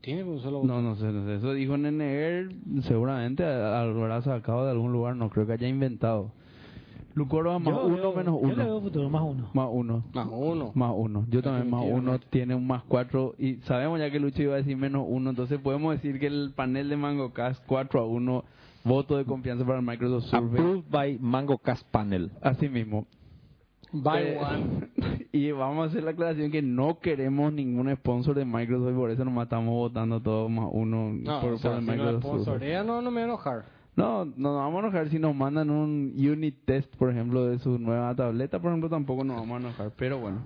Tiene 0.06 0.24
un 0.24 0.40
solo 0.40 0.62
No, 0.64 0.82
no 0.84 0.96
sé, 0.96 1.12
no 1.12 1.26
sé. 1.26 1.36
Eso 1.36 1.54
dijo 1.54 1.76
Neneguer, 1.78 2.54
seguramente 2.84 3.44
a- 3.44 3.82
habrá 3.82 4.22
sacado 4.22 4.64
de 4.66 4.72
algún 4.72 4.92
lugar, 4.92 5.16
no 5.16 5.30
creo 5.30 5.48
que 5.48 5.54
haya 5.54 5.68
inventado. 5.68 6.32
Lucoro 7.16 7.52
a 7.54 7.60
más 7.60 7.74
Yo 7.74 7.86
uno 7.88 7.96
veo- 7.98 8.14
menos 8.14 8.42
Yo 8.42 8.48
le 8.50 8.56
veo 8.56 8.74
uno. 8.78 8.82
futuro 8.82 9.10
más 9.10 9.22
uno. 9.24 9.50
Más 9.54 9.70
uno. 9.72 10.04
Más 10.14 10.28
uno. 10.30 10.72
Más 10.76 10.92
uno. 10.96 11.26
Yo 11.30 11.42
también 11.42 11.70
más 11.72 11.84
uno 11.90 12.20
tiene 12.20 12.54
un 12.56 12.68
más 12.68 12.84
cuatro. 12.84 13.34
Y 13.40 13.56
sabemos 13.64 14.00
ya 14.00 14.12
que 14.12 14.20
Lucho 14.20 14.44
iba 14.44 14.54
a 14.54 14.58
decir 14.58 14.76
menos 14.78 15.06
uno. 15.08 15.30
Entonces 15.32 15.58
podemos 15.60 15.94
decir 15.96 16.20
que 16.20 16.28
el 16.28 16.52
panel 16.56 16.90
de 16.90 16.98
MangoCast 16.98 17.64
4 17.66 18.02
a 18.02 18.06
1. 18.06 18.44
Voto 18.84 19.18
de 19.18 19.26
confianza 19.26 19.66
para 19.66 19.80
el 19.80 19.86
Microsoft 19.86 20.26
Surface. 20.26 20.46
Approved 20.62 20.84
by 20.92 21.18
Mango 21.20 21.58
Cast 21.58 21.88
Panel. 21.90 22.30
Así 22.42 22.70
mismo. 22.70 23.08
Buy 23.96 24.22
Eh, 24.22 24.38
one. 24.40 25.28
y 25.32 25.52
vamos 25.52 25.88
a 25.88 25.90
hacer 25.90 26.04
la 26.04 26.12
aclaración 26.12 26.52
que 26.52 26.62
no 26.62 27.00
queremos 27.00 27.54
ningún 27.54 27.94
sponsor 27.96 28.36
de 28.36 28.44
Microsoft 28.46 28.94
por 28.96 29.10
eso 29.10 29.24
nos 29.24 29.44
estamos 29.44 29.74
votando 29.74 30.22
todos 30.22 30.50
más 30.52 30.68
uno 30.72 31.14
No, 31.14 31.42
por, 31.42 31.54
o 31.54 31.58
sea, 31.58 31.72
por 31.72 31.80
el 31.80 31.86
si 31.86 31.92
no 31.92 31.94
Microsoft 31.94 32.24
sponsorea, 32.24 32.84
no, 32.84 33.02
no 33.02 33.10
me 33.10 33.22
voy 33.22 33.22
a 33.22 33.26
enojar. 33.26 33.66
No, 33.96 34.26
no 34.26 34.34
nos 34.36 34.56
vamos 34.58 34.76
a 34.84 34.88
enojar 34.88 35.10
si 35.10 35.20
nos 35.20 35.34
mandan 35.34 35.70
un 35.70 36.14
unit 36.18 36.66
test, 36.66 36.94
por 36.98 37.10
ejemplo, 37.10 37.46
de 37.46 37.60
su 37.60 37.80
nueva 37.80 38.14
tableta, 38.14 38.60
por 38.60 38.72
ejemplo, 38.72 38.90
tampoco 38.90 39.24
nos 39.24 39.38
vamos 39.38 39.56
a 39.56 39.68
enojar, 39.68 39.92
pero 39.98 40.20
bueno. 40.20 40.40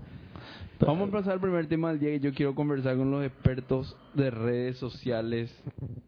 Vamos 0.80 1.10
a 1.10 1.12
pasar 1.12 1.34
al 1.34 1.42
primer 1.42 1.68
tema 1.68 1.90
del 1.90 2.00
día 2.00 2.12
que 2.12 2.19
yo 2.19 2.34
quiero 2.34 2.56
conversar 2.56 2.95
con 2.95 3.12
los 3.12 3.25
expertos 3.25 3.98
de 4.13 4.30
redes 4.31 4.78
sociales 4.78 5.52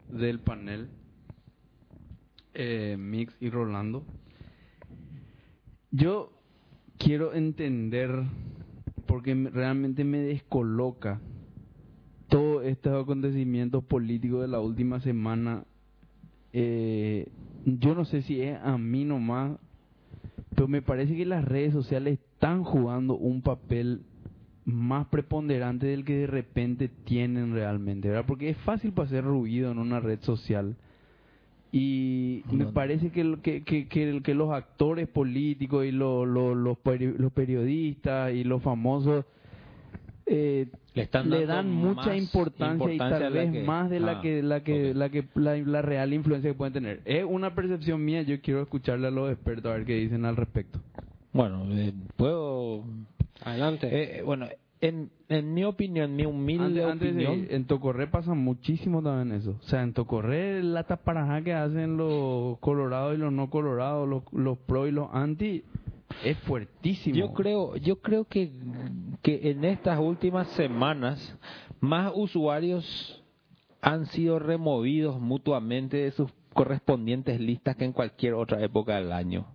del 0.08 0.38
panel, 0.38 0.88
eh, 2.54 2.96
Mix 2.98 3.36
y 3.40 3.50
Rolando. 3.50 4.04
Yo 5.90 6.30
quiero 7.02 7.34
entender, 7.34 8.10
porque 9.06 9.34
me- 9.34 9.50
realmente 9.50 10.04
me 10.04 10.18
descoloca 10.18 11.20
todos 12.28 12.64
estos 12.64 13.02
acontecimientos 13.02 13.84
políticos 13.84 14.40
de 14.42 14.48
la 14.48 14.60
última 14.60 15.00
semana 15.00 15.64
eh, 16.52 17.28
yo 17.64 17.94
no 17.94 18.04
sé 18.04 18.22
si 18.22 18.40
es 18.42 18.58
a 18.62 18.76
mí 18.76 19.04
nomás, 19.04 19.58
pero 20.54 20.68
me 20.68 20.82
parece 20.82 21.16
que 21.16 21.24
las 21.24 21.44
redes 21.44 21.72
sociales 21.72 22.18
están 22.18 22.64
jugando 22.64 23.16
un 23.16 23.42
papel 23.42 24.02
más 24.64 25.06
preponderante 25.08 25.86
del 25.86 26.04
que 26.04 26.18
de 26.18 26.26
repente 26.26 26.88
tienen 27.04 27.52
realmente, 27.52 28.08
¿verdad? 28.08 28.24
Porque 28.26 28.50
es 28.50 28.56
fácil 28.58 28.92
hacer 28.96 29.24
ruido 29.24 29.70
en 29.70 29.78
una 29.78 30.00
red 30.00 30.20
social. 30.20 30.76
Y 31.74 32.44
me 32.50 32.66
parece 32.66 33.10
que, 33.10 33.22
el- 33.22 33.40
que, 33.40 33.62
que, 33.64 33.88
que, 33.88 34.34
los 34.34 34.52
actores 34.52 35.08
políticos 35.08 35.86
y 35.86 35.90
lo- 35.90 36.26
lo- 36.26 36.54
los, 36.54 36.76
peri- 36.78 37.16
los 37.16 37.32
periodistas 37.32 38.34
y 38.34 38.44
los 38.44 38.62
famosos 38.62 39.24
eh, 40.26 40.66
Le 40.94 41.02
están 41.02 41.30
le 41.30 41.46
dando 41.46 41.54
dan 41.54 41.70
mucha 41.70 42.14
importancia, 42.16 42.92
y 42.94 42.98
tal 42.98 43.32
vez 43.32 43.52
que- 43.52 43.62
más 43.64 43.88
de 43.90 44.00
la 44.00 44.12
Ah, 44.12 44.20
que 44.20 44.42
la 44.42 44.62
que 44.62 44.92
la 44.94 45.08
que 45.08 45.24
la, 45.34 45.56
la 45.56 45.82
real 45.82 46.12
influencia 46.12 46.50
que 46.50 46.54
pueden 46.56 46.74
tener. 46.74 47.00
Es 47.06 47.24
una 47.26 47.54
percepción 47.54 48.04
mía, 48.04 48.20
yo 48.22 48.40
quiero 48.42 48.60
escucharle 48.62 49.08
a 49.08 49.10
los 49.10 49.32
expertos 49.32 49.72
a 49.72 49.76
ver 49.76 49.86
qué 49.86 49.94
dicen 49.96 50.24
al 50.26 50.36
respecto. 50.36 50.78
Bueno, 51.32 51.66
eh, 51.70 51.92
puedo... 52.16 52.84
Adelante. 53.42 53.88
eh, 54.18 54.22
bueno, 54.22 54.46
en, 54.82 55.10
en 55.28 55.54
mi 55.54 55.64
opinión, 55.64 56.14
mi 56.14 56.26
humilde 56.26 56.64
Antes, 56.82 56.84
antes 56.92 57.14
de- 57.16 57.26
opinión... 57.26 57.46
en 57.50 57.64
Tocorré 57.66 58.08
pasa 58.08 58.34
muchísimo 58.34 59.00
también 59.02 59.34
eso. 59.38 59.56
O 59.60 59.62
sea, 59.62 59.82
en 59.82 59.92
Tocorré 59.94 60.62
la 60.62 60.84
taparajá 60.84 61.40
que 61.42 61.54
hacen 61.54 61.96
los 61.96 62.58
colorados 62.58 63.14
y 63.14 63.18
los 63.18 63.32
no 63.32 63.48
colorados, 63.48 64.08
los, 64.08 64.24
los 64.32 64.58
pro 64.58 64.86
y 64.86 64.90
los 64.90 65.08
anti, 65.12 65.62
es 66.24 66.36
fuertísimo. 66.40 67.16
Yo 67.16 67.32
creo, 67.32 67.76
yo 67.76 68.00
creo 68.00 68.24
que, 68.26 68.50
que 69.22 69.50
en 69.50 69.64
estas 69.64 69.98
últimas 69.98 70.48
semanas 70.48 71.38
más 71.80 72.12
usuarios 72.14 73.22
han 73.80 74.06
sido 74.06 74.38
removidos 74.38 75.20
mutuamente 75.20 75.96
de 75.96 76.10
sus 76.10 76.30
correspondientes 76.52 77.40
listas 77.40 77.76
que 77.76 77.84
en 77.84 77.92
cualquier 77.92 78.34
otra 78.34 78.62
época 78.62 78.96
del 78.96 79.10
año. 79.12 79.46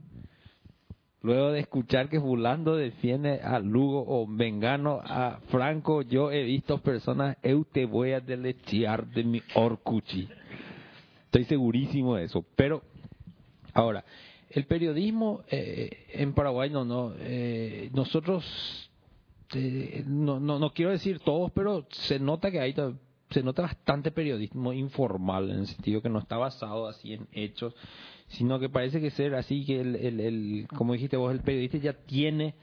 Luego 1.22 1.52
de 1.52 1.62
escuchar 1.62 2.10
que 2.10 2.20
Fulando 2.20 2.76
defiende 2.76 3.42
a 3.42 3.60
Lugo 3.60 4.06
o 4.08 4.28
Vengano 4.28 5.02
a 5.04 5.40
Franco, 5.48 6.04
yo 6.04 6.32
he 6.32 6.44
visto 6.44 6.78
personas, 6.78 7.38
eu 7.42 7.66
te 7.66 7.86
voy 7.86 8.12
a 8.12 8.20
delechear 8.20 9.08
de 9.08 9.24
mi 9.24 9.42
orcuchi. 9.56 10.30
Estoy 11.26 11.46
segurísimo 11.46 12.16
de 12.16 12.26
eso. 12.26 12.46
Pero, 12.56 12.84
ahora, 13.74 14.06
el 14.52 14.66
periodismo 14.66 15.42
eh, 15.50 16.06
en 16.14 16.34
Paraguay, 16.34 16.70
no, 16.70 16.86
no, 16.86 17.14
eh, 17.20 17.90
nosotros, 17.94 18.90
eh, 19.54 20.04
no, 20.06 20.40
no, 20.40 20.60
no 20.60 20.72
quiero 20.72 20.92
decir 20.92 21.20
todos, 21.20 21.52
pero 21.52 21.88
se 21.90 22.20
nota 22.20 22.52
que 22.52 22.60
hay, 22.60 22.76
se 23.32 23.42
nota 23.42 23.64
bastante 23.64 24.12
periodismo 24.12 24.72
informal, 24.72 25.50
en 25.50 25.60
el 25.60 25.68
sentido 25.68 26.02
que 26.02 26.10
no 26.10 26.20
está 26.20 26.38
basado 26.38 26.88
así 26.88 27.14
en 27.14 27.28
hechos, 27.34 27.76
sino 28.28 28.60
que 28.60 28.70
parece 28.70 29.00
que 29.02 29.10
ser 29.12 29.36
así 29.36 29.66
que 29.66 29.80
el, 29.82 29.96
el, 29.96 30.20
el 30.20 30.68
como 30.76 30.94
dijiste 30.94 31.18
vos, 31.18 31.32
el 31.32 31.42
periodista 31.42 31.78
ya 31.78 31.94
tiene 31.94 32.56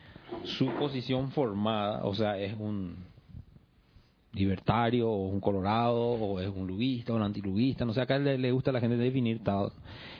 su 0.44 0.66
posición 0.78 1.30
formada, 1.30 2.04
o 2.04 2.14
sea, 2.14 2.38
es 2.38 2.54
un 2.59 2.97
libertario, 4.33 5.09
o 5.09 5.28
un 5.28 5.40
colorado, 5.40 6.00
o 6.02 6.40
es 6.40 6.49
un 6.49 6.66
luguista, 6.66 7.12
o 7.12 7.16
un 7.16 7.23
antiluguista, 7.23 7.85
no 7.85 7.92
sé, 7.92 8.00
acá 8.00 8.18
le, 8.18 8.37
le 8.37 8.50
gusta 8.50 8.71
a 8.71 8.73
la 8.73 8.80
gente 8.80 8.97
definir 8.97 9.44
tal. 9.44 9.71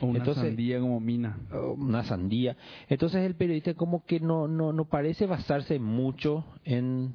O 0.01 0.07
una 0.07 0.19
Entonces- 0.21 0.45
sandía 0.45 0.79
como 0.79 1.01
mina. 1.01 1.37
una 1.77 2.05
sandía. 2.05 2.57
Entonces 2.89 3.23
el 3.27 3.35
periodista 3.35 3.75
como 3.75 4.05
que 4.05 4.21
no, 4.21 4.47
no, 4.47 4.73
no 4.73 4.85
parece 4.85 5.27
basarse 5.27 5.81
mucho 5.81 6.45
en 6.65 7.13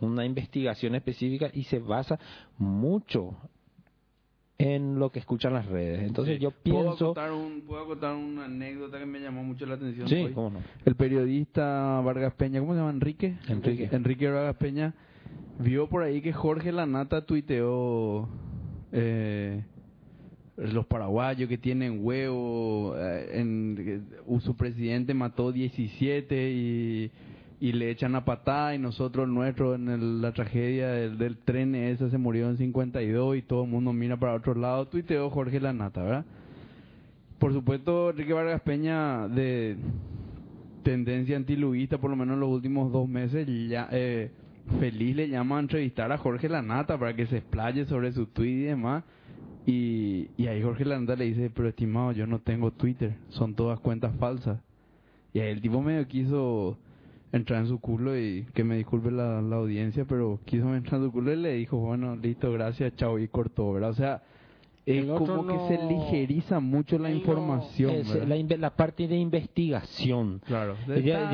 una 0.00 0.26
investigación 0.26 0.94
específica 0.94 1.50
y 1.54 1.64
se 1.64 1.78
basa 1.78 2.18
mucho 2.58 3.34
en 4.58 4.98
lo 4.98 5.10
que 5.10 5.20
escuchan 5.20 5.54
las 5.54 5.66
redes. 5.66 6.02
Entonces 6.02 6.40
yo 6.40 6.50
¿Puedo 6.50 6.82
pienso... 6.82 7.06
contar, 7.06 7.32
un, 7.32 7.62
puedo 7.62 7.86
contar 7.86 8.14
una 8.14 8.46
anécdota 8.46 8.98
que 8.98 9.06
me 9.06 9.20
llamó 9.20 9.44
mucho 9.44 9.64
la 9.66 9.74
atención. 9.74 10.08
Sí, 10.08 10.16
hoy? 10.16 10.32
cómo 10.32 10.50
no. 10.50 10.58
El 10.84 10.96
periodista 10.96 12.00
Vargas 12.04 12.34
Peña, 12.34 12.58
¿cómo 12.58 12.72
se 12.72 12.80
llama? 12.80 12.90
Enrique. 12.90 13.36
Enrique. 13.48 13.88
Enrique 13.92 14.28
Vargas 14.28 14.56
Peña 14.56 14.94
vio 15.60 15.88
por 15.88 16.02
ahí 16.02 16.20
que 16.20 16.32
Jorge 16.32 16.72
Lanata 16.72 17.24
tuiteó 17.24 18.28
eh, 18.90 19.62
los 20.56 20.86
paraguayos 20.86 21.48
que 21.48 21.58
tienen 21.58 22.00
huevo, 22.04 22.94
eh, 22.98 23.38
en, 23.40 24.08
su 24.40 24.56
presidente 24.56 25.14
mató 25.14 25.52
17 25.52 26.50
y, 26.50 27.10
y 27.60 27.72
le 27.72 27.90
echan 27.90 28.14
a 28.14 28.24
patada 28.24 28.74
y 28.74 28.78
nosotros 28.78 29.28
nuestro 29.28 29.74
en 29.74 29.88
el- 29.88 30.22
la 30.22 30.32
tragedia 30.32 30.88
del, 30.88 31.38
tren 31.38 31.74
ese 31.74 32.08
se 32.10 32.18
murió 32.18 32.48
en 32.48 32.56
52 32.56 33.36
y 33.36 33.42
todo 33.42 33.64
el 33.64 33.70
mundo 33.70 33.92
mira 33.92 34.16
para 34.16 34.34
otro 34.34 34.54
lado, 34.54 34.86
tuiteó 34.86 35.28
Jorge 35.30 35.60
Lanata, 35.60 36.02
¿verdad? 36.02 36.24
Por 37.38 37.52
supuesto, 37.52 38.10
Enrique 38.10 38.32
Vargas 38.32 38.60
Peña 38.62 39.28
de 39.28 39.76
tendencia 40.82 41.36
antiluguista, 41.36 41.98
por 41.98 42.10
lo 42.10 42.16
menos 42.16 42.34
en 42.34 42.40
los 42.40 42.48
últimos 42.50 42.92
dos 42.92 43.08
meses, 43.08 43.46
eh, 43.48 44.30
feliz 44.80 45.16
le 45.16 45.28
llama 45.28 45.58
a 45.58 45.60
entrevistar 45.60 46.10
a 46.12 46.18
Jorge 46.18 46.48
Lanata 46.48 46.98
para 46.98 47.14
que 47.14 47.26
se 47.26 47.38
explaye 47.38 47.84
sobre 47.86 48.12
su 48.12 48.26
tweet 48.26 48.50
y 48.60 48.62
demás. 48.64 49.04
Y, 49.66 50.28
y 50.36 50.46
ahí 50.46 50.62
Jorge 50.62 50.84
Lanata 50.84 51.14
le 51.16 51.26
dice, 51.26 51.50
pero 51.54 51.68
estimado, 51.68 52.12
yo 52.12 52.26
no 52.26 52.38
tengo 52.38 52.70
Twitter, 52.70 53.14
son 53.28 53.54
todas 53.54 53.78
cuentas 53.80 54.14
falsas. 54.16 54.60
Y 55.34 55.40
ahí 55.40 55.50
el 55.52 55.60
tipo 55.60 55.82
medio 55.82 56.06
quiso 56.08 56.78
entrar 57.32 57.60
en 57.60 57.66
su 57.68 57.78
culo 57.80 58.18
y 58.18 58.46
que 58.54 58.64
me 58.64 58.76
disculpe 58.76 59.10
la, 59.10 59.40
la 59.42 59.56
audiencia, 59.56 60.04
pero 60.06 60.40
quiso 60.44 60.74
entrar 60.74 61.00
en 61.00 61.06
su 61.08 61.12
culo 61.12 61.32
y 61.32 61.36
le 61.36 61.54
dijo, 61.54 61.76
bueno, 61.78 62.16
listo, 62.16 62.50
gracias, 62.52 62.94
chao, 62.96 63.18
y 63.18 63.28
cortó, 63.28 63.72
¿verdad? 63.72 63.90
O 63.90 63.94
sea, 63.94 64.22
es 64.86 65.02
El 65.04 65.08
como 65.08 65.42
no- 65.42 65.46
que 65.68 65.76
se 65.76 65.84
ligeriza 65.84 66.60
mucho 66.60 66.98
la 66.98 67.10
información. 67.10 67.90
Es 67.96 68.08
la, 68.26 68.56
la 68.56 68.70
parte 68.74 69.06
de 69.06 69.16
investigación. 69.18 70.40
Claro. 70.46 70.76
Ya- 71.04 71.30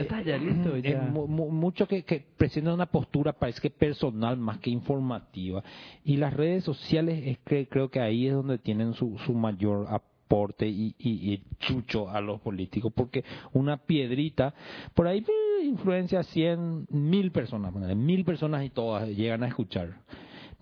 Está, 0.00 0.22
ya- 0.22 0.38
listo. 0.38 0.76
Ya. 0.78 1.02
mu- 1.02 1.26
mu- 1.26 1.50
mucho 1.50 1.86
que, 1.86 2.02
que 2.04 2.24
presenta 2.38 2.72
una 2.72 2.86
postura, 2.86 3.34
parece 3.34 3.60
que 3.60 3.68
personal 3.68 4.38
más 4.38 4.56
que 4.60 4.70
informativa. 4.70 5.62
Y 6.02 6.16
las 6.16 6.32
redes 6.32 6.64
sociales, 6.64 7.22
es 7.26 7.38
que 7.40 7.68
creo 7.68 7.90
que 7.90 8.00
ahí 8.00 8.26
es 8.26 8.32
donde 8.32 8.56
tienen 8.56 8.94
su, 8.94 9.18
su 9.18 9.34
mayor 9.34 9.86
aporte 10.26 10.66
y, 10.68 10.94
y- 10.98 11.32
y 11.32 11.42
chucho 11.60 12.10
a 12.10 12.20
los 12.20 12.40
políticos, 12.40 12.92
porque 12.94 13.24
una 13.52 13.76
piedrita, 13.76 14.52
por 14.94 15.06
ahí 15.06 15.18
eh, 15.20 15.64
influencia 15.64 16.20
a 16.20 16.22
100, 16.24 16.86
mil 16.90 17.30
personas, 17.30 17.72
mil 17.96 18.24
personas 18.24 18.64
y 18.64 18.70
todas 18.70 19.08
llegan 19.08 19.42
a 19.44 19.48
escuchar. 19.48 19.94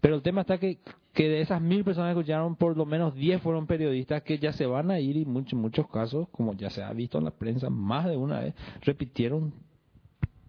Pero 0.03 0.17
el 0.17 0.23
tema 0.23 0.43
está 0.43 0.59
que, 0.59 0.81
que 1.15 1.29
de 1.31 1.41
esas 1.41 1.63
mil 1.63 1.83
personas 1.83 2.13
que 2.15 2.21
escucharon, 2.21 2.57
por 2.57 2.77
lo 2.77 2.85
menos 2.85 3.15
10 3.15 3.41
fueron 3.41 3.67
periodistas 3.67 4.23
que 4.23 4.39
ya 4.39 4.53
se 4.53 4.67
van 4.67 4.91
a 4.91 5.01
ir 5.01 5.17
y 5.17 5.25
muchos, 5.25 5.59
muchos 5.59 5.89
casos, 5.89 6.29
como 6.29 6.53
ya 6.53 6.69
se 6.69 6.83
ha 6.83 6.93
visto 6.93 7.17
en 7.17 7.25
la 7.25 7.31
prensa 7.31 7.71
más 7.71 8.05
de 8.05 8.17
una 8.19 8.41
vez, 8.41 8.55
repitieron 8.83 9.55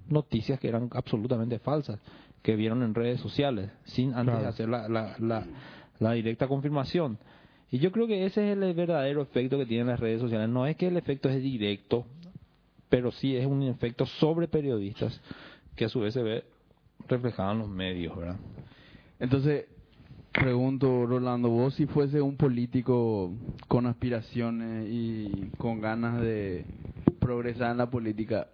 noticias 0.10 0.60
que 0.60 0.68
eran 0.68 0.90
absolutamente 0.92 1.58
falsas, 1.60 2.00
que 2.42 2.56
vieron 2.58 2.84
en 2.84 2.94
redes 2.94 3.22
sociales, 3.22 3.72
sin 3.86 4.10
antes 4.10 4.26
Claro. 4.26 4.42
de 4.42 4.48
hacer 4.48 4.70
la, 4.70 4.90
la, 4.90 5.16
la, 5.20 5.46
la 6.00 6.12
directa 6.12 6.48
confirmación. 6.50 7.18
Y 7.76 7.80
yo 7.80 7.92
creo 7.92 8.08
que 8.08 8.26
ese 8.26 8.54
es 8.54 8.58
el 8.58 8.74
verdadero 8.74 9.22
efecto 9.22 9.58
que 9.58 9.66
tienen 9.66 9.88
las 9.88 10.00
redes 10.00 10.22
sociales. 10.22 10.48
No 10.48 10.66
es 10.66 10.78
que 10.78 10.88
el 10.88 10.96
efecto 10.96 11.28
es 11.28 11.44
directo, 11.44 12.06
pero 12.88 13.12
sí 13.12 13.36
es 13.36 13.46
un 13.46 13.64
efecto 13.64 14.06
sobre 14.06 14.48
periodistas, 14.48 15.20
que 15.76 15.84
a 15.84 15.90
su 15.90 16.00
vez 16.00 16.14
se 16.14 16.24
ve 16.24 16.46
reflejado 17.10 17.52
en 17.52 17.60
los 17.60 17.68
medios, 17.68 18.16
¿verdad? 18.16 18.38
Entonces, 19.20 19.66
pregunto, 20.32 21.06
Rolando, 21.06 21.50
vos 21.50 21.74
si 21.74 21.86
fuese 21.86 22.22
un 22.22 22.38
político 22.38 23.34
con 23.68 23.88
aspiraciones 23.88 24.88
y 24.90 25.52
con 25.58 25.82
ganas 25.82 26.22
de 26.22 26.64
progresar 27.20 27.72
en 27.72 27.78
la 27.80 27.90
política, 27.90 28.48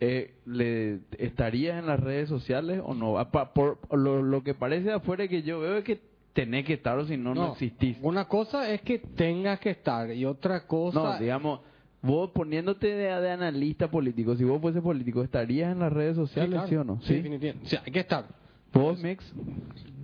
eh, 0.00 0.36
¿le 0.46 1.00
estarías 1.18 1.78
en 1.78 1.88
las 1.88 2.00
redes 2.00 2.30
sociales 2.30 2.80
o 2.82 2.94
no? 2.94 3.16
Por, 3.52 3.80
lo, 3.94 4.42
que 4.42 4.54
parece 4.54 4.92
afuera 4.92 5.28
que 5.28 5.42
yo 5.42 5.60
veo 5.60 5.76
es 5.76 5.84
que 5.84 6.15
tenés 6.36 6.66
que 6.66 6.74
estar 6.74 6.98
o 6.98 7.06
si 7.06 7.16
no, 7.16 7.34
no, 7.34 7.52
existís. 7.52 7.96
Una 8.02 8.26
cosa 8.26 8.70
es 8.70 8.82
que 8.82 8.98
tengas 8.98 9.58
que 9.58 9.70
estar 9.70 10.12
y 10.12 10.26
otra 10.26 10.66
cosa... 10.66 11.14
No, 11.14 11.18
digamos, 11.18 11.60
vos 12.02 12.30
poniéndote 12.30 12.88
de, 12.88 13.20
de 13.20 13.30
analista 13.30 13.90
político, 13.90 14.36
si 14.36 14.44
vos 14.44 14.60
fuese 14.60 14.82
político, 14.82 15.22
¿estarías 15.24 15.72
en 15.72 15.78
las 15.78 15.90
redes 15.90 16.14
sociales, 16.14 16.60
sí, 16.64 16.68
claro, 16.68 16.82
o 16.82 16.84
no? 16.84 17.00
Sí, 17.02 17.14
definitivamente. 17.14 17.66
O 17.66 17.70
sea, 17.70 17.82
hay 17.86 17.90
que 17.90 18.00
estar. 18.00 18.26
¿Vos, 18.70 19.02
Mix? 19.02 19.24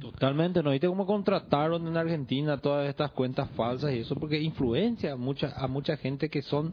Totalmente, 0.00 0.62
¿no 0.62 0.70
viste 0.70 0.86
cómo 0.86 1.04
contrataron 1.04 1.86
en 1.86 1.96
Argentina 1.98 2.56
todas 2.56 2.88
estas 2.88 3.10
cuentas 3.10 3.50
falsas 3.50 3.92
y 3.92 3.98
eso? 3.98 4.14
Porque 4.14 4.40
influencia 4.40 5.12
a 5.12 5.16
mucha, 5.16 5.52
a 5.54 5.68
mucha 5.68 5.98
gente 5.98 6.30
que 6.30 6.40
son 6.40 6.72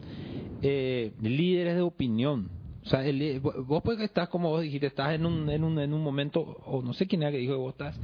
eh, 0.61 1.11
líderes 1.21 1.75
de 1.75 1.81
opinión. 1.81 2.49
O 2.85 2.89
sea, 2.89 3.05
el 3.05 3.41
vos 3.41 3.83
pues 3.83 3.99
estás, 3.99 4.29
como 4.29 4.49
vos 4.49 4.61
dijiste, 4.61 4.87
estás 4.87 5.13
en 5.13 5.25
un, 5.25 5.49
en 5.49 5.65
un, 5.65 5.77
en 5.79 5.93
un 5.93 6.01
momento, 6.01 6.39
o 6.39 6.81
no 6.81 6.93
sé 6.93 7.07
quién 7.07 7.23
era 7.23 7.31
que 7.31 7.37
dijo 7.37 7.53
que 7.53 7.59
vos 7.59 7.73
estás 7.73 7.99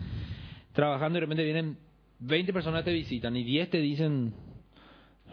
trabajando 0.75 1.17
y 1.17 1.22
de 1.22 1.25
repente 1.25 1.44
vienen 1.44 1.77
20 2.20 2.53
personas 2.53 2.84
te 2.84 2.94
visitan 2.94 3.36
y 3.36 3.44
10 3.44 3.70
te 3.70 3.79
dicen, 3.79 4.34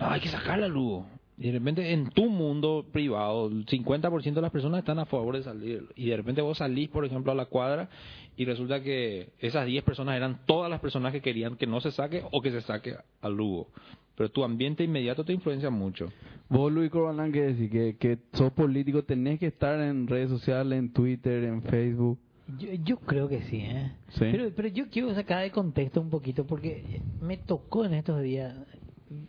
no, 0.01 0.11
hay 0.11 0.21
que 0.21 0.29
sacarla, 0.29 0.69
Lugo. 0.69 1.07
Y 1.39 1.47
de 1.47 1.53
repente 1.59 1.93
en 1.93 2.11
tu 2.11 2.27
mundo 2.29 2.87
privado, 2.93 3.49
el 3.49 3.67
50% 3.67 4.35
de 4.35 4.41
las 4.41 4.53
personas 4.53 4.79
están 4.81 4.99
a 4.99 5.07
favor 5.07 5.37
de 5.37 5.43
salir. 5.43 5.89
Y 5.97 6.11
de 6.11 6.17
repente 6.17 6.41
vos 6.41 6.59
salís, 6.59 6.89
por 6.89 7.05
ejemplo, 7.05 7.33
a 7.33 7.35
la 7.35 7.47
cuadra 7.47 7.89
y 8.37 8.45
resulta 8.45 8.83
que 8.83 9.31
esas 9.41 9.67
10 9.67 9.83
personas 9.83 10.17
eran 10.17 10.41
todas 10.47 10.71
las 10.71 10.81
personas 10.81 11.13
que 11.13 11.21
querían 11.21 11.57
que 11.57 11.67
no 11.67 11.81
se 11.81 11.91
saque 11.91 12.23
o 12.31 12.41
que 12.41 12.51
se 12.51 12.61
saque 12.61 12.95
al 13.21 13.35
Lugo. 13.35 13.69
Pero 14.15 14.31
tu 14.31 14.45
ambiente 14.45 14.85
inmediato 14.85 15.25
te 15.25 15.33
influencia 15.33 15.71
mucho. 15.71 16.13
Vos, 16.49 16.71
Luis 16.71 16.91
Corbalán, 16.91 17.33
que 17.33 17.41
decís 17.41 17.71
que, 17.71 17.97
que 17.97 18.19
sos 18.35 18.53
político, 18.53 19.03
tenés 19.03 19.41
que 19.41 19.47
estar 19.47 19.81
en 19.81 20.07
redes 20.07 20.29
sociales, 20.29 20.79
en 20.79 20.93
Twitter, 20.93 21.45
en 21.45 21.63
Facebook. 21.63 22.19
Yo, 22.59 22.73
yo 22.85 22.97
creo 22.99 23.29
que 23.29 23.43
sí, 23.43 23.59
¿eh? 23.61 23.93
Sí. 24.11 24.21
Pero, 24.21 24.51
pero 24.55 24.69
yo 24.69 24.89
quiero 24.89 25.15
sacar 25.15 25.43
de 25.43 25.51
contexto 25.51 26.01
un 26.01 26.11
poquito 26.11 26.47
porque 26.47 27.01
me 27.21 27.37
tocó 27.37 27.85
en 27.85 27.95
estos 27.95 28.23
días. 28.23 28.55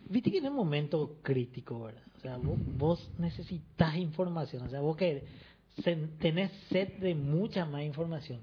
Viste 0.08 0.30
que 0.30 0.38
en 0.38 0.46
un 0.46 0.54
momento 0.56 1.18
crítico, 1.22 1.82
¿verdad? 1.84 2.02
O 2.16 2.20
sea, 2.20 2.36
vos, 2.38 2.58
vos 2.64 3.10
necesitas 3.18 3.96
información. 3.96 4.62
O 4.62 4.68
sea, 4.70 4.80
vos 4.80 4.96
que 4.96 5.24
tenés 6.18 6.50
sed 6.70 6.98
de 6.98 7.14
mucha 7.14 7.64
más 7.66 7.82
información. 7.82 8.40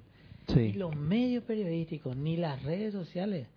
Y 0.55 0.73
los 0.73 0.95
medios 0.95 1.43
periodísticos 1.45 2.15
ni 2.17 2.35
las 2.37 2.61
redes 2.63 2.93
sociales 2.93 3.47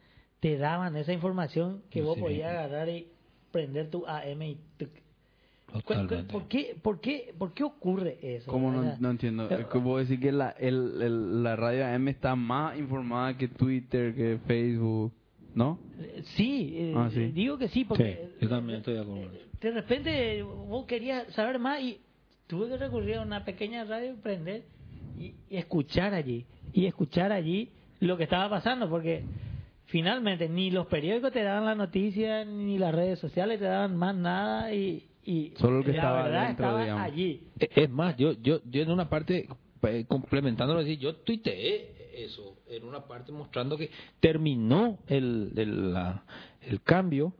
te 0.40 0.56
daban 0.58 0.96
esa 0.96 1.12
información 1.12 1.82
que 1.90 2.02
vos 2.02 2.14
Sí. 2.16 2.20
podías 2.20 2.50
agarrar 2.50 2.88
y 2.88 3.08
prender 3.50 3.90
tu 3.90 4.06
AM 4.06 4.42
y 4.42 4.58
tuc. 4.76 4.90
¿Cuál- 5.82 5.84
cuál- 5.84 5.98
Totalmente. 6.06 6.32
¿Por 6.32 6.48
qué, 6.48 6.76
por, 6.80 7.00
qué, 7.00 7.34
¿Por 7.36 7.52
qué 7.54 7.64
ocurre 7.64 8.18
eso? 8.22 8.50
¿Cómo 8.50 8.70
no, 8.70 8.96
no 8.98 9.10
entiendo? 9.10 9.48
eh, 9.50 9.66
vos 9.74 10.06
decís 10.08 10.22
que 10.22 10.30
la, 10.32 10.50
el, 10.50 11.02
el- 11.02 11.42
la 11.42 11.56
radio 11.56 11.86
AM 11.86 12.08
está 12.08 12.36
más 12.36 12.78
informada 12.78 13.36
que 13.36 13.48
Twitter, 13.48 14.14
que 14.14 14.38
Facebook, 14.46 15.12
¿no? 15.54 15.78
Sí, 16.36 16.74
eh, 16.76 16.94
Ah, 16.96 17.10
sí. 17.12 17.26
digo 17.32 17.58
que 17.58 17.68
sí, 17.68 17.84
porque 17.84 18.28
Sí, 18.38 18.42
yo 18.42 18.48
también 18.48 18.78
estoy 18.78 18.94
de 18.94 19.00
acuerdo. 19.00 19.30
de 19.60 19.70
repente 19.72 20.42
vos 20.42 20.86
querías 20.86 21.26
saber 21.34 21.58
más 21.58 21.80
y 21.80 21.98
tuve 22.46 22.68
que 22.68 22.76
recurrir 22.76 23.16
a 23.16 23.22
una 23.22 23.44
pequeña 23.44 23.84
radio, 23.84 24.14
prender 24.22 24.62
y, 25.18 25.34
y 25.50 25.56
escuchar 25.56 26.14
allí, 26.14 26.44
y 26.72 26.86
escuchar 26.86 27.32
allí 27.32 27.70
lo 28.00 28.16
que 28.16 28.24
estaba 28.24 28.48
pasando, 28.50 28.88
porque 28.88 29.24
finalmente 29.86 30.48
ni 30.48 30.70
los 30.70 30.86
periódicos 30.86 31.32
te 31.32 31.42
daban 31.42 31.64
la 31.64 31.74
noticia, 31.74 32.44
ni 32.44 32.78
las 32.78 32.94
redes 32.94 33.18
sociales 33.18 33.58
te 33.58 33.64
daban 33.66 33.96
más 33.96 34.14
nada 34.14 34.72
y, 34.74 35.04
y 35.24 35.52
Solo 35.56 35.78
el 35.78 35.84
que 35.84 35.90
la 35.92 35.96
estaba 35.96 36.22
verdad 36.24 36.42
adentro, 36.44 36.64
estaba 36.66 36.80
digamos. 36.82 37.04
allí. 37.04 37.48
Eh, 37.58 37.68
Es 37.74 37.90
más, 37.90 38.16
yo, 38.16 38.32
yo, 38.42 38.60
yo 38.70 38.82
en 38.82 38.90
una 38.90 39.08
parte, 39.08 39.48
eh, 39.82 40.04
complementándolo 40.06 40.80
así, 40.80 40.96
yo 40.98 41.16
tuiteé 41.16 42.22
eso, 42.24 42.58
en 42.68 42.84
una 42.84 43.06
parte 43.06 43.32
mostrando 43.32 43.76
que 43.76 43.90
terminó 44.20 44.98
el, 45.08 45.52
el, 45.56 45.92
la- 45.92 46.24
el 46.62 46.80
cambio 46.82 47.34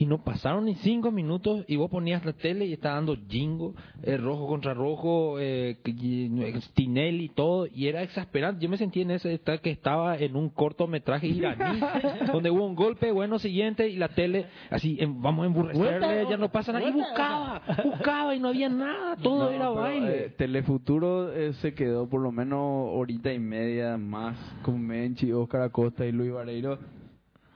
Y 0.00 0.06
no 0.06 0.22
pasaron 0.22 0.66
ni 0.66 0.76
cinco 0.76 1.10
minutos 1.10 1.64
y 1.66 1.74
vos 1.74 1.90
ponías 1.90 2.24
la 2.24 2.32
tele 2.32 2.66
y 2.66 2.72
estaba 2.72 2.94
dando 2.94 3.16
jingo, 3.28 3.74
eh, 4.04 4.16
rojo 4.16 4.46
contra 4.46 4.72
rojo, 4.72 5.40
eh, 5.40 5.76
y- 5.84 6.28
Tinelli, 6.72 7.30
todo, 7.30 7.66
y 7.66 7.88
era 7.88 8.02
exasperante. 8.02 8.62
Yo 8.62 8.68
me 8.70 8.76
sentí 8.78 9.00
en 9.00 9.10
ese 9.10 9.40
que 9.60 9.70
estaba 9.70 10.16
en 10.16 10.36
un 10.36 10.50
cortometraje 10.50 11.26
iraní, 11.26 11.80
donde 12.32 12.48
hubo 12.48 12.64
un 12.64 12.76
golpe, 12.76 13.10
bueno, 13.10 13.40
siguiente, 13.40 13.88
y 13.88 13.96
la 13.96 14.08
tele, 14.10 14.46
así, 14.70 14.96
em, 15.00 15.20
vamos 15.20 15.42
a 15.42 15.46
emburrecerle, 15.48 16.26
ya 16.30 16.36
no 16.36 16.48
pasa 16.48 16.72
nada. 16.72 16.88
Y 16.88 16.92
buscaba, 16.92 17.62
buscaba 17.84 18.34
y 18.36 18.38
no 18.40 18.48
había 18.50 18.68
nada, 18.68 19.16
todo 19.16 19.46
No, 19.46 19.50
era 19.50 19.58
pero, 19.68 19.74
baile. 19.74 20.26
eh, 20.26 20.28
Telefuturo 20.30 21.32
eh, 21.32 21.54
se 21.54 21.74
quedó 21.74 22.08
por 22.08 22.20
lo 22.20 22.30
menos 22.30 22.60
horita 22.92 23.32
y 23.32 23.40
media 23.40 23.96
más 23.98 24.36
con 24.62 24.80
Menchi, 24.80 25.32
Oscar 25.32 25.62
Acosta 25.62 26.06
y 26.06 26.12
Luis 26.12 26.32
Vareiro. 26.32 26.78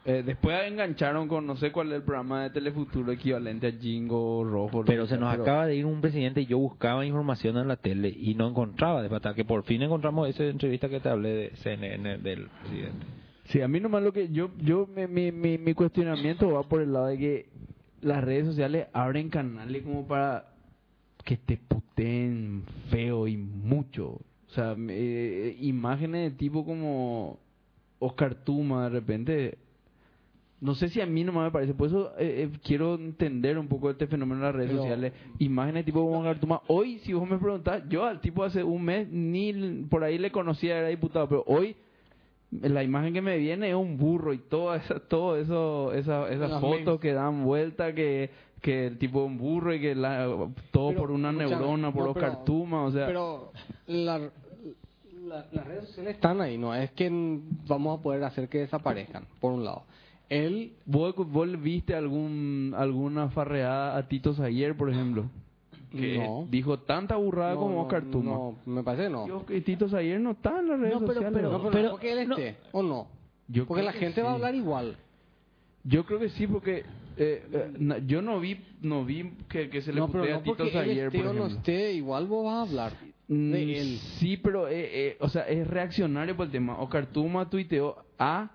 Eh, 0.04 0.24
después 0.26 0.58
engancharon 0.66 1.28
con 1.28 1.46
no 1.46 1.56
sé 1.56 1.70
cuál 1.70 1.88
es 1.88 1.94
el 1.94 2.02
programa 2.02 2.42
de 2.42 2.50
Telefuturo 2.50 3.12
equivalente 3.12 3.68
a 3.68 3.72
Jingo 3.72 4.42
Rojo. 4.42 4.84
Pero 4.84 5.06
se 5.06 5.16
nos 5.16 5.30
pero- 5.30 5.42
acaba 5.44 5.66
de 5.66 5.76
ir 5.76 5.86
un 5.86 6.00
presidente 6.00 6.40
y 6.40 6.46
yo 6.46 6.58
buscaba 6.58 7.06
información 7.06 7.56
en 7.56 7.68
la 7.68 7.76
tele 7.76 8.08
y 8.08 8.34
no 8.34 8.48
encontraba, 8.48 9.02
de 9.02 9.14
hasta 9.14 9.34
que 9.34 9.44
por 9.44 9.62
fin 9.62 9.80
encontramos 9.82 10.28
esa 10.28 10.44
entrevista 10.44 10.88
que 10.88 10.98
te 10.98 11.08
hablé 11.08 11.28
de 11.28 11.50
CNN 11.56 12.18
del 12.18 12.48
presidente. 12.48 13.06
Sí, 13.44 13.60
a 13.60 13.68
mí 13.68 13.78
nomás 13.80 14.02
lo 14.02 14.12
que 14.12 14.28
yo, 14.30 14.50
yo 14.58 14.88
mi, 14.88 15.06
mi, 15.06 15.30
mi, 15.30 15.58
mi 15.58 15.74
cuestionamiento 15.74 16.50
va 16.52 16.62
por 16.64 16.80
el 16.82 16.92
lado 16.92 17.06
de 17.06 17.18
que 17.18 17.46
las 18.00 18.24
redes 18.24 18.46
sociales 18.46 18.88
abren 18.92 19.28
canales 19.30 19.82
como 19.82 20.06
para 20.08 20.46
que 21.24 21.36
te 21.36 21.58
puteen 21.58 22.64
feo 22.90 23.28
y 23.28 23.36
mucho. 23.36 24.06
O 24.08 24.54
sea, 24.54 24.74
eh, 24.88 25.56
imágenes 25.60 26.32
de 26.32 26.36
tipo 26.38 26.64
como 26.64 27.38
Oscar 28.00 28.34
Tuma 28.34 28.84
de 28.84 28.90
repente. 28.90 29.58
No 30.62 30.76
sé 30.76 30.88
si 30.90 31.00
a 31.00 31.06
mí 31.06 31.24
nomás 31.24 31.46
me 31.46 31.50
parece, 31.50 31.74
por 31.74 31.88
eso 31.88 32.12
eh, 32.18 32.48
eh, 32.52 32.58
quiero 32.64 32.94
entender 32.94 33.58
un 33.58 33.66
poco 33.66 33.90
este 33.90 34.06
fenómeno 34.06 34.40
de 34.42 34.46
las 34.46 34.54
redes 34.54 34.70
Pero- 34.70 34.82
sociales. 34.82 35.12
Imágenes 35.40 35.84
tipo 35.84 36.00
como 36.04 36.18
Oscar 36.20 36.38
Tuma. 36.38 36.62
Hoy, 36.68 37.00
si 37.00 37.12
vos 37.12 37.28
me 37.28 37.36
preguntás, 37.36 37.82
yo 37.88 38.04
al 38.04 38.20
tipo 38.20 38.44
hace 38.44 38.62
un 38.62 38.84
mes 38.84 39.08
ni 39.10 39.52
por 39.90 40.04
ahí 40.04 40.18
le 40.18 40.30
conocía, 40.30 40.78
era 40.78 40.86
diputado, 40.88 41.28
pero 41.28 41.42
hoy 41.48 41.74
la 42.52 42.84
imagen 42.84 43.12
que 43.12 43.20
me 43.22 43.38
viene 43.38 43.70
es 43.70 43.74
un 43.74 43.96
burro 43.98 44.32
y 44.32 44.38
todo 44.38 44.72
esa, 44.76 45.00
todo 45.08 45.36
eso, 45.36 45.92
esa, 45.94 46.28
esas 46.30 46.60
fotos 46.60 46.84
memes. 46.86 47.00
que 47.00 47.12
dan 47.12 47.42
vuelta 47.44 47.92
que, 47.92 48.30
que 48.60 48.86
el 48.86 48.98
tipo 48.98 49.20
es 49.24 49.26
un 49.26 49.38
burro 49.38 49.74
y 49.74 49.80
que 49.80 49.96
la, 49.96 50.26
todo 50.70 50.90
Pero, 50.90 51.00
por 51.00 51.10
una 51.10 51.32
neurona, 51.32 51.92
por 51.92 52.04
no, 52.04 52.10
Oscar 52.10 52.30
pero- 52.34 52.44
Tuma, 52.44 52.84
o 52.84 52.92
sea, 52.92 53.06
Pero 53.06 53.50
la- 53.88 54.30
la- 55.26 55.46
las 55.50 55.66
redes 55.66 55.86
sociales 55.88 56.14
están 56.14 56.40
ahí, 56.40 56.56
no 56.56 56.72
es 56.72 56.92
que 56.92 57.10
vamos 57.66 57.98
a 57.98 58.02
poder 58.02 58.22
hacer 58.22 58.48
que 58.48 58.58
desaparezcan, 58.58 59.24
por 59.40 59.52
un 59.54 59.64
lado. 59.64 59.82
Él, 60.32 60.72
¿vos, 60.86 61.14
vos 61.16 61.62
viste 61.62 61.94
algún, 61.94 62.74
alguna 62.76 63.28
farreada 63.30 63.96
a 63.96 64.08
Tito 64.08 64.32
Sayer, 64.34 64.76
por 64.76 64.90
ejemplo? 64.90 65.24
Que 65.90 66.18
no. 66.18 66.46
dijo 66.50 66.78
tanta 66.78 67.16
burrada 67.16 67.52
no, 67.54 67.60
como 67.60 67.82
Oscar 67.82 68.02
Tuma. 68.04 68.30
No, 68.32 68.56
me 68.64 68.82
parece 68.82 69.10
no. 69.10 69.26
Yo 69.28 69.44
que 69.44 69.60
Tito 69.60 69.88
Sayer 69.90 70.18
no 70.20 70.30
está 70.30 70.58
en 70.60 70.68
las 70.68 70.80
redes 70.80 70.94
No, 70.94 71.00
pero- 71.00 71.12
sociales. 71.14 71.32
pero- 71.36 71.52
no, 71.58 71.70
pero, 71.70 71.90
porque 71.90 72.12
él 72.12 72.28
no. 72.28 72.36
esté, 72.38 72.56
¿o 72.72 72.82
no? 72.82 73.08
Yo 73.48 73.66
porque 73.66 73.82
la 73.82 73.92
gente 73.92 74.22
va 74.22 74.30
a 74.30 74.34
hablar 74.34 74.54
igual. 74.54 74.96
Yo 75.84 76.04
creo 76.06 76.18
que 76.20 76.30
sí, 76.30 76.46
porque 76.46 76.84
eh, 77.18 77.44
eh, 77.52 77.72
na- 77.78 77.98
yo 77.98 78.22
no 78.22 78.40
vi 78.40 78.56
no 78.80 79.04
vi 79.04 79.32
que, 79.50 79.68
que 79.68 79.82
se 79.82 79.92
le 79.92 80.00
no, 80.00 80.08
putea 80.08 80.36
a 80.36 80.42
Tito 80.42 80.66
Sayer, 80.70 81.06
esté 81.08 81.18
por 81.18 81.26
o 81.26 81.32
no 81.34 81.46
esté, 81.48 81.92
igual 81.92 82.26
vos 82.26 82.44
vas 82.46 82.54
a 82.54 82.62
hablar 82.62 82.92
Mm, 83.28 83.52
de 83.52 83.80
él. 83.80 83.98
Sí, 84.18 84.36
pero, 84.36 84.68
eh, 84.68 85.08
eh, 85.08 85.16
o 85.20 85.28
sea, 85.28 85.42
es 85.42 85.66
reaccionario 85.66 86.36
por 86.36 86.46
el 86.46 86.52
tema. 86.52 86.78
Oscar 86.80 87.06
Tuma 87.06 87.48
tuiteó 87.48 87.96
a. 88.18 88.50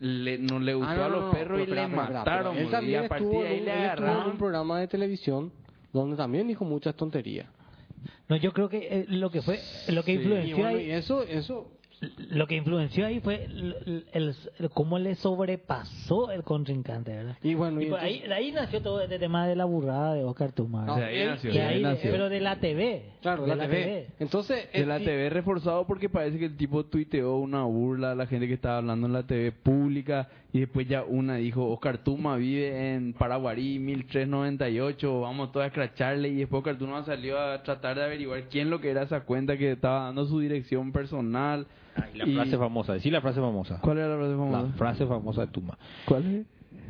Le, 0.00 0.38
no 0.38 0.60
le 0.60 0.74
gustó 0.74 0.90
Ah, 0.92 0.96
no, 0.96 1.04
a 1.04 1.08
los 1.08 1.24
no, 1.24 1.30
perros 1.32 1.58
pero 1.60 1.72
y 1.72 1.74
le 1.74 1.82
espera, 1.82 2.02
espera, 2.02 2.18
mataron. 2.20 2.24
pero 2.24 2.50
Él 2.52 2.56
boludo, 2.56 2.68
y 2.68 2.70
también 2.70 3.04
a 3.04 3.08
partir 3.08 3.26
estuvo, 3.26 3.42
de 3.42 3.46
en 3.48 3.52
ahí 3.52 3.58
un, 3.60 3.64
le 3.66 4.30
en 4.30 4.38
programa 4.38 4.80
de 4.80 4.86
televisión 4.88 5.52
donde 5.92 6.16
también 6.16 6.46
dijo 6.46 6.64
muchas 6.64 6.94
tonterías. 6.94 7.46
No, 8.28 8.36
yo 8.36 8.52
creo 8.52 8.68
que 8.68 8.78
eh, 8.78 9.06
lo 9.08 9.30
que 9.30 9.42
fue, 9.42 9.58
lo 9.88 10.04
que 10.04 10.12
Sí. 10.12 10.18
Y, 10.18 10.22
influenció 10.22 10.56
bueno, 10.56 10.78
ahí, 10.78 10.86
y 10.86 10.90
eso, 10.92 11.22
eso, 11.24 11.72
lo 12.30 12.46
que 12.46 12.56
influenció 12.56 13.06
ahí 13.06 13.20
fue 13.20 13.44
el, 13.44 14.04
el- 14.12 14.34
el- 14.58 14.70
cómo 14.70 14.98
le 14.98 15.14
sobrepasó 15.16 16.30
el 16.30 16.42
contrincante, 16.44 17.12
¿verdad? 17.12 17.36
y 17.42 17.54
bueno, 17.54 17.80
Y 17.80 17.86
y 17.86 17.90
por 17.90 18.00
ahí, 18.00 18.52
nació 18.52 18.80
todo 18.82 19.00
este 19.02 19.18
tema 19.18 19.46
de 19.46 19.56
la 19.56 19.64
burrada 19.64 20.14
de 20.14 20.24
Oscar 20.24 20.52
Tuma. 20.52 20.84
No, 20.84 20.94
O 20.94 20.96
sea, 20.96 21.06
ahí 21.06 21.18
él- 21.18 21.28
nació, 21.30 21.50
Y 21.50 21.54
de 21.54 21.62
ahí 21.62 21.74
ahí- 21.76 21.82
nació. 21.82 22.10
pero 22.10 22.28
de 22.28 22.40
la 22.40 22.56
TV. 22.60 23.02
claro, 23.20 23.46
de 23.46 23.56
la, 23.56 23.68
TV. 23.68 24.06
Entonces, 24.20 24.68
De 24.72 24.86
la 24.86 24.98
TV 24.98 25.28
reforzado 25.30 25.86
porque 25.86 26.08
parece 26.08 26.38
que 26.38 26.44
el 26.46 26.56
tipo 26.56 26.84
tuiteó 26.86 27.36
una 27.38 27.64
burla 27.64 28.12
a 28.12 28.14
la 28.14 28.26
gente 28.26 28.46
que 28.46 28.54
estaba 28.54 28.78
hablando 28.78 29.06
en 29.06 29.12
la 29.12 29.24
TV 29.26 29.52
pública 29.52 30.28
y 30.52 30.60
después 30.60 30.88
ya 30.88 31.04
una 31.04 31.36
dijo, 31.36 31.68
Oscar 31.70 31.98
Tuma 31.98 32.36
vive 32.36 32.94
en 32.94 33.12
Paraguarí 33.12 33.78
1398, 33.78 35.20
vamos 35.20 35.52
todos 35.52 35.64
a 35.64 35.66
escracharle 35.68 36.28
y 36.30 36.36
después 36.36 36.60
Oscar 36.60 36.78
Tuma 36.78 37.04
salió 37.04 37.38
a 37.38 37.62
tratar 37.62 37.96
de 37.96 38.04
averiguar 38.04 38.44
quién 38.50 38.70
lo 38.70 38.80
que 38.80 38.90
era 38.90 39.02
esa 39.02 39.20
cuenta 39.20 39.56
que 39.58 39.72
estaba 39.72 40.04
dando 40.04 40.24
su 40.26 40.40
dirección 40.40 40.92
personal. 40.92 41.66
Y 42.14 42.18
la 42.18 42.26
Y- 42.26 42.34
frase 42.34 42.56
famosa, 42.56 42.94
decí 42.94 43.10
la 43.10 43.20
frase 43.20 43.40
famosa. 43.40 43.80
¿Cuál 43.80 43.98
era 43.98 44.08
la 44.08 44.16
frase 44.16 44.30
La 44.32 44.36
famosa? 44.38 44.72
frase 44.78 45.06
famosa 45.06 45.40
de 45.42 45.46
Tuma. 45.48 45.78
¿Cuál 46.06 46.24
es? 46.34 46.46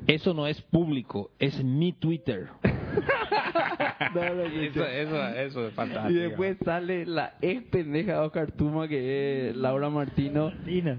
Eso 0.06 0.34
no 0.34 0.46
es 0.46 0.60
público, 0.62 1.30
es 1.38 1.62
mi 1.64 1.92
Twitter. 1.92 2.48
No, 4.14 4.34
no, 4.34 4.48
sí, 4.50 4.66
eso, 4.66 4.80
sí. 4.84 4.90
eso, 4.94 5.28
eso 5.28 5.66
es 5.68 5.74
fantástico. 5.74 6.10
Y 6.10 6.14
después 6.22 6.56
sale 6.64 7.04
la 7.04 7.34
ex 7.42 7.62
pendeja 7.64 8.12
de 8.14 8.18
Oscar 8.20 8.50
Tuma 8.52 8.88
que 8.88 9.50
es 9.50 9.56
Laura 9.56 9.90
Martino. 9.90 10.50
Dina. 10.64 10.96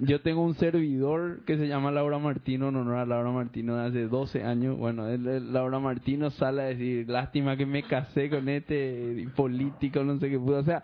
Yo 0.00 0.20
tengo 0.20 0.42
un 0.44 0.54
servidor 0.54 1.40
que 1.46 1.56
se 1.56 1.68
llama 1.68 1.90
Laura 1.90 2.18
Martino 2.18 2.68
en 2.68 2.76
honor 2.76 2.96
a 2.98 3.06
Laura 3.06 3.30
Martino 3.30 3.76
de 3.76 3.86
hace 3.88 4.06
12 4.08 4.42
años. 4.44 4.76
Bueno, 4.78 5.08
él- 5.08 5.26
él- 5.26 5.52
Laura 5.52 5.78
Martino 5.78 6.30
sale 6.30 6.62
a 6.62 6.64
decir, 6.66 7.08
lástima 7.08 7.56
que 7.56 7.66
me 7.66 7.82
casé 7.82 8.28
con 8.30 8.48
este 8.48 9.26
político, 9.36 10.02
no 10.04 10.18
sé 10.18 10.28
qué 10.30 10.38
pudo. 10.38 10.58
O 10.58 10.64
sea, 10.64 10.82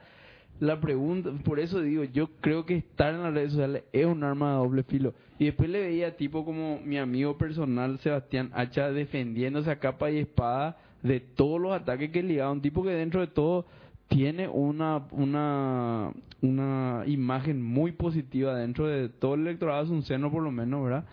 la 0.60 0.80
pregunta, 0.80 1.30
por 1.44 1.60
eso 1.60 1.80
digo, 1.80 2.04
yo 2.04 2.28
creo 2.40 2.64
que 2.64 2.76
estar 2.76 3.12
en 3.14 3.22
las 3.22 3.34
redes 3.34 3.52
sociales 3.52 3.84
es 3.92 4.06
un 4.06 4.24
arma 4.24 4.50
de 4.52 4.56
doble 4.56 4.82
filo. 4.84 5.14
Y 5.38 5.44
después 5.46 5.68
le 5.68 5.80
veía 5.80 6.16
tipo 6.16 6.44
como 6.44 6.80
mi 6.84 6.96
amigo 6.98 7.36
personal 7.36 7.98
Sebastián 7.98 8.50
Hacha 8.54 8.90
defendiéndose 8.90 9.70
a 9.70 9.78
capa 9.78 10.10
y 10.10 10.18
espada 10.18 10.78
de 11.02 11.20
todos 11.20 11.60
los 11.60 11.72
ataques 11.72 12.10
que 12.10 12.22
le 12.22 12.36
daba. 12.36 12.52
Un 12.52 12.62
tipo 12.62 12.82
que 12.82 12.90
dentro 12.90 13.20
de 13.20 13.26
todo 13.26 13.66
tiene 14.08 14.48
una, 14.48 15.02
una, 15.10 16.10
una 16.40 17.02
imagen 17.06 17.62
muy 17.62 17.92
positiva 17.92 18.54
dentro 18.56 18.86
de 18.86 19.08
todo 19.10 19.34
el 19.34 19.42
electorado 19.42 19.84
de 19.84 19.92
un 19.92 20.02
seno 20.04 20.30
por 20.30 20.42
lo 20.42 20.50
menos, 20.50 20.84
¿verdad? 20.84 21.04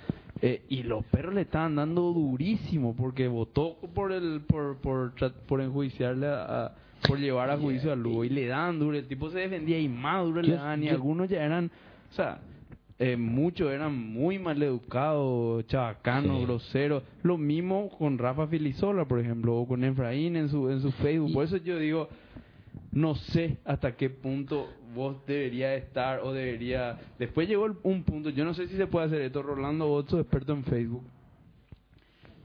Eh, 0.41 0.61
y 0.69 0.83
los 0.83 1.03
perros 1.05 1.33
le 1.33 1.41
estaban 1.41 1.75
dando 1.75 2.01
durísimo 2.13 2.95
porque 2.95 3.27
votó 3.27 3.77
por 3.93 4.11
el 4.11 4.41
por 4.41 4.77
por, 4.77 5.13
por 5.47 5.61
enjuiciarle 5.61 6.27
a, 6.27 6.65
a- 6.65 6.75
por 7.07 7.19
llevar 7.19 7.49
a 7.49 7.57
juicio 7.57 7.91
a 7.91 7.95
Lugo 7.95 8.23
y 8.23 8.29
le 8.29 8.47
daban 8.47 8.79
duro, 8.79 8.97
el 8.97 9.07
tipo 9.07 9.29
se 9.29 9.39
defendía 9.39 9.79
y 9.79 9.87
más 9.89 10.23
duro 10.25 10.41
le 10.41 10.53
daban 10.55 10.83
y 10.83 10.87
yo- 10.87 10.91
algunos 10.93 11.29
ya 11.29 11.43
eran, 11.43 11.71
o 12.11 12.13
sea, 12.15 12.39
eh, 12.99 13.17
muchos 13.17 13.71
eran 13.71 13.95
muy 13.97 14.39
mal 14.39 14.61
educados, 14.63 15.65
chabacanos, 15.67 16.37
Sí. 16.39 16.45
groseros. 16.45 17.03
Lo 17.23 17.37
mismo 17.37 17.89
con 17.89 18.17
Rafa 18.17 18.47
Filisola, 18.47 19.05
por 19.05 19.19
ejemplo, 19.19 19.55
o 19.55 19.67
con 19.67 19.83
Efraín 19.83 20.35
en 20.35 20.49
su 20.49 20.69
en 20.69 20.79
su 20.81 20.91
Facebook. 20.91 21.33
Por 21.33 21.43
eso 21.45 21.57
yo 21.57 21.77
digo, 21.79 22.07
no 22.91 23.15
sé 23.15 23.57
hasta 23.65 23.95
qué 23.95 24.09
punto 24.09 24.69
vos 24.95 25.17
debería 25.25 25.73
estar 25.75 26.19
o 26.19 26.31
debería... 26.33 26.99
Después 27.17 27.47
llegó 27.49 27.65
el- 27.65 27.73
un 27.81 28.03
punto, 28.03 28.29
yo 28.29 28.45
no 28.45 28.53
sé 28.53 28.67
si 28.67 28.75
se 28.77 28.85
puede 28.85 29.07
hacer 29.07 29.21
esto, 29.21 29.41
Rolando 29.41 29.91
Otto, 29.91 30.19
experto 30.19 30.53
en 30.53 30.63
Facebook. 30.63 31.03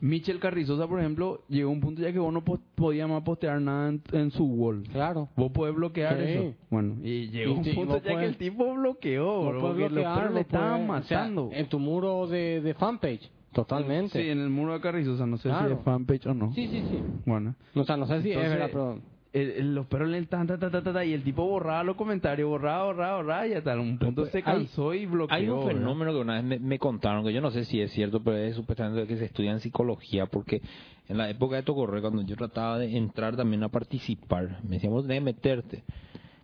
Michel 0.00 0.38
Carrizosa, 0.38 0.86
por 0.86 1.00
ejemplo, 1.00 1.42
llegó 1.48 1.70
a 1.70 1.72
un 1.72 1.80
punto 1.80 2.00
ya 2.02 2.12
que 2.12 2.18
vos 2.18 2.32
no 2.32 2.44
po- 2.44 2.60
podías 2.74 3.08
más 3.08 3.22
postear 3.22 3.60
nada 3.60 3.88
en, 3.88 4.00
en 4.12 4.30
su 4.30 4.44
wall. 4.44 4.82
claro. 4.92 5.28
Vos 5.36 5.50
podés 5.52 5.74
bloquear 5.74 6.16
Sí. 6.18 6.24
eso. 6.26 6.54
Bueno, 6.70 6.96
y 7.02 7.28
llegó 7.30 7.54
Y 7.54 7.56
un 7.70 7.74
punto 7.74 8.02
ya 8.02 8.18
que 8.18 8.24
el 8.26 8.36
tipo 8.36 8.74
bloqueó, 8.74 9.48
bro, 9.48 9.52
los 9.60 9.76
bloquear, 9.76 10.18
perros 10.18 10.34
le 10.34 10.40
estaban 10.42 10.86
puedes- 10.86 11.04
o 11.04 11.08
sea, 11.08 11.18
matando. 11.20 11.50
en 11.52 11.68
tu 11.68 11.78
muro 11.78 12.26
de, 12.28 12.60
de 12.60 12.74
fanpage, 12.74 13.30
totalmente. 13.52 14.22
Sí, 14.22 14.28
en 14.28 14.38
el 14.38 14.50
muro 14.50 14.72
de 14.74 14.80
Carrizosa, 14.80 15.26
no 15.26 15.36
sé 15.36 15.44
si 15.44 15.48
Claro. 15.48 15.74
es 15.74 15.80
fanpage 15.82 16.26
o 16.26 16.34
no. 16.34 16.52
sí, 16.52 16.68
sí, 16.68 16.80
sí. 16.90 16.98
Bueno. 17.26 17.54
O 17.74 17.84
sea, 17.84 17.96
no 17.96 18.06
sé 18.06 18.22
si 18.22 18.30
es 18.30 18.36
Entonces, 18.36 18.50
verdad, 18.52 18.70
pero... 18.72 19.00
el- 19.32 19.50
el- 19.50 19.74
los 19.74 19.86
perros 19.86 20.08
le 20.08 20.22
tan, 20.26 20.46
tan, 20.46 20.58
tan, 20.58 20.70
tan, 20.70 20.82
tan, 20.84 20.94
tan, 20.94 21.08
y 21.08 21.12
el 21.12 21.22
tipo 21.22 21.46
borraba 21.46 21.82
los 21.84 21.96
comentarios, 21.96 22.48
borraba, 22.48 22.84
borraba, 22.84 23.16
borraba, 23.16 23.46
y 23.46 23.52
hasta 23.54 23.78
un 23.78 23.98
punto 23.98 24.26
se 24.26 24.38
Hay- 24.38 24.42
cansó 24.42 24.94
y 24.94 25.06
bloqueó. 25.06 25.36
Hay 25.36 25.48
un 25.48 25.60
¿verdad? 25.66 25.78
fenómeno 25.80 26.12
que 26.12 26.18
una 26.18 26.34
vez 26.34 26.44
me, 26.44 26.58
me 26.58 26.78
contaron, 26.78 27.24
que 27.24 27.32
yo 27.32 27.40
no 27.40 27.50
sé 27.50 27.64
si 27.64 27.80
es 27.80 27.90
cierto, 27.92 28.22
pero 28.22 28.36
es 28.36 28.54
supuestamente 28.56 29.06
que 29.06 29.16
se 29.18 29.26
estudia 29.26 29.50
en 29.52 29.60
psicología, 29.60 30.26
porque 30.26 30.62
en 31.08 31.18
la 31.18 31.28
época 31.30 31.56
de 31.56 31.62
Tocorre, 31.62 32.00
cuando 32.00 32.22
yo 32.22 32.36
trataba 32.36 32.78
de 32.78 32.96
entrar 32.96 33.36
también 33.36 33.62
a 33.62 33.68
participar, 33.68 34.60
me 34.64 34.76
decían, 34.76 34.92
vos 34.92 35.02
tenés 35.06 35.18
que 35.20 35.24
meterte. 35.24 35.84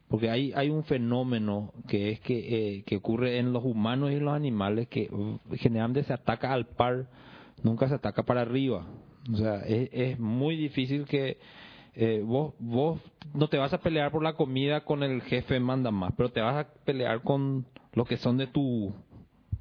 Porque 0.09 0.29
hay, 0.31 0.53
hay 0.55 0.69
un 0.71 0.85
fenómeno 0.85 1.73
que 1.89 2.11
es 2.11 2.21
que, 2.21 2.77
eh, 2.79 2.83
que 2.85 2.97
ocurre 2.97 3.39
en 3.39 3.53
los 3.53 3.65
humanos 3.65 4.11
y 4.13 4.17
en 4.17 4.25
los 4.27 4.35
animales 4.35 4.87
que 4.89 5.09
uh, 5.11 5.39
generalmente 5.57 6.05
se 6.05 6.13
ataca 6.13 6.53
al 6.53 6.67
par, 6.67 7.07
nunca 7.63 7.89
se 7.89 7.95
ataca 7.95 8.23
para 8.23 8.43
arriba. 8.43 8.87
O 9.33 9.37
sea, 9.37 9.61
es, 9.67 9.89
es 9.93 10.19
muy 10.21 10.57
difícil 10.57 11.07
que 11.07 11.39
eh, 11.97 12.23
vos, 12.25 12.55
vos 12.59 13.01
no 13.35 13.49
te 13.49 13.59
vas 13.59 13.73
a 13.73 13.79
pelear 13.79 14.11
por 14.11 14.23
la 14.23 14.35
comida 14.35 14.83
con 14.83 15.03
el 15.03 15.23
jefe 15.23 15.59
manda 15.61 15.91
más, 15.91 16.13
pero 16.17 16.31
te 16.31 16.41
vas 16.41 16.57
a 16.67 16.69
pelear 16.85 17.23
con 17.23 17.67
los 17.93 18.07
que 18.09 18.17
son 18.17 18.37
de 18.37 18.47
tu 18.47 18.93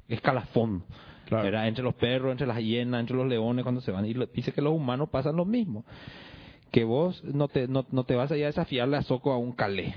escalafón. 0.08 0.84
Claro. 1.26 1.44
¿verdad? 1.44 1.68
Entre 1.68 1.82
los 1.82 1.94
perros, 1.94 2.32
entre 2.32 2.46
las 2.46 2.58
hienas, 2.58 3.00
entre 3.00 3.16
los 3.16 3.26
leones 3.26 3.62
cuando 3.62 3.80
se 3.80 3.90
van. 3.90 4.04
Y 4.04 4.12
lo- 4.12 4.26
dice 4.26 4.52
que 4.52 4.60
los 4.60 4.74
humanos 4.74 5.08
pasan 5.08 5.36
lo 5.36 5.46
mismo. 5.46 5.84
Que 6.70 6.84
vos 6.84 7.24
no 7.24 7.48
te, 7.48 7.66
no, 7.66 7.86
no 7.92 8.04
te 8.04 8.14
vas 8.14 8.30
a 8.30 8.36
ir 8.36 8.44
a 8.44 8.48
desafiarle 8.48 8.98
a 8.98 9.02
Soco 9.02 9.32
a 9.32 9.38
un 9.38 9.52
calé. 9.52 9.94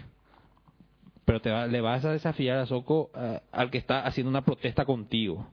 Pero 1.26 1.41
te 1.41 1.50
va- 1.52 1.67
le 1.67 1.82
vas 1.82 2.06
a 2.06 2.12
desafiar 2.13 2.60
a 2.60 2.65
Soco 2.65 3.12
eh, 3.13 3.41
al 3.52 3.69
que 3.71 3.78
está 3.78 4.06
haciendo 4.06 4.30
una 4.30 4.45
protesta 4.45 4.86
contigo. 4.86 5.47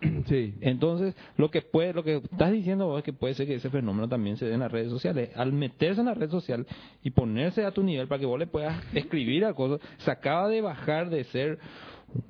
Sí. 0.26 0.54
Entonces, 0.60 1.14
lo 1.36 1.50
que 1.50 1.62
puede, 1.62 1.92
lo 1.94 2.02
que 2.04 2.16
estás 2.16 2.52
diciendo 2.52 2.86
vos 2.86 2.98
es 2.98 3.04
que 3.04 3.12
puede 3.12 3.34
ser 3.34 3.46
que 3.46 3.54
ese 3.54 3.70
fenómeno 3.70 4.08
también 4.08 4.36
se 4.36 4.44
dé 4.46 4.54
en 4.54 4.60
las 4.60 4.70
redes 4.72 4.90
sociales. 4.90 5.30
Al 5.36 5.52
meterse 5.52 6.00
en 6.00 6.06
la 6.06 6.14
red 6.14 6.30
social 6.30 6.66
y 7.02 7.10
ponerse 7.10 7.64
a 7.64 7.70
tu 7.70 7.82
nivel 7.82 8.06
para 8.08 8.18
que 8.18 8.26
vos 8.26 8.38
le 8.38 8.46
puedas 8.46 8.82
escribir 8.94 9.44
a 9.44 9.54
cosas, 9.54 9.80
se 9.98 10.10
acaba 10.10 10.48
de 10.48 10.60
bajar 10.60 11.08
de 11.10 11.24
ser 11.24 11.58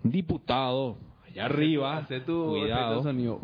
un 0.05 0.11
diputado 0.11 0.97
allá 1.27 1.47
arriba, 1.47 1.99
Hace 1.99 2.21
tu 2.21 2.47
cuidado, 2.51 3.03
sonido. 3.03 3.41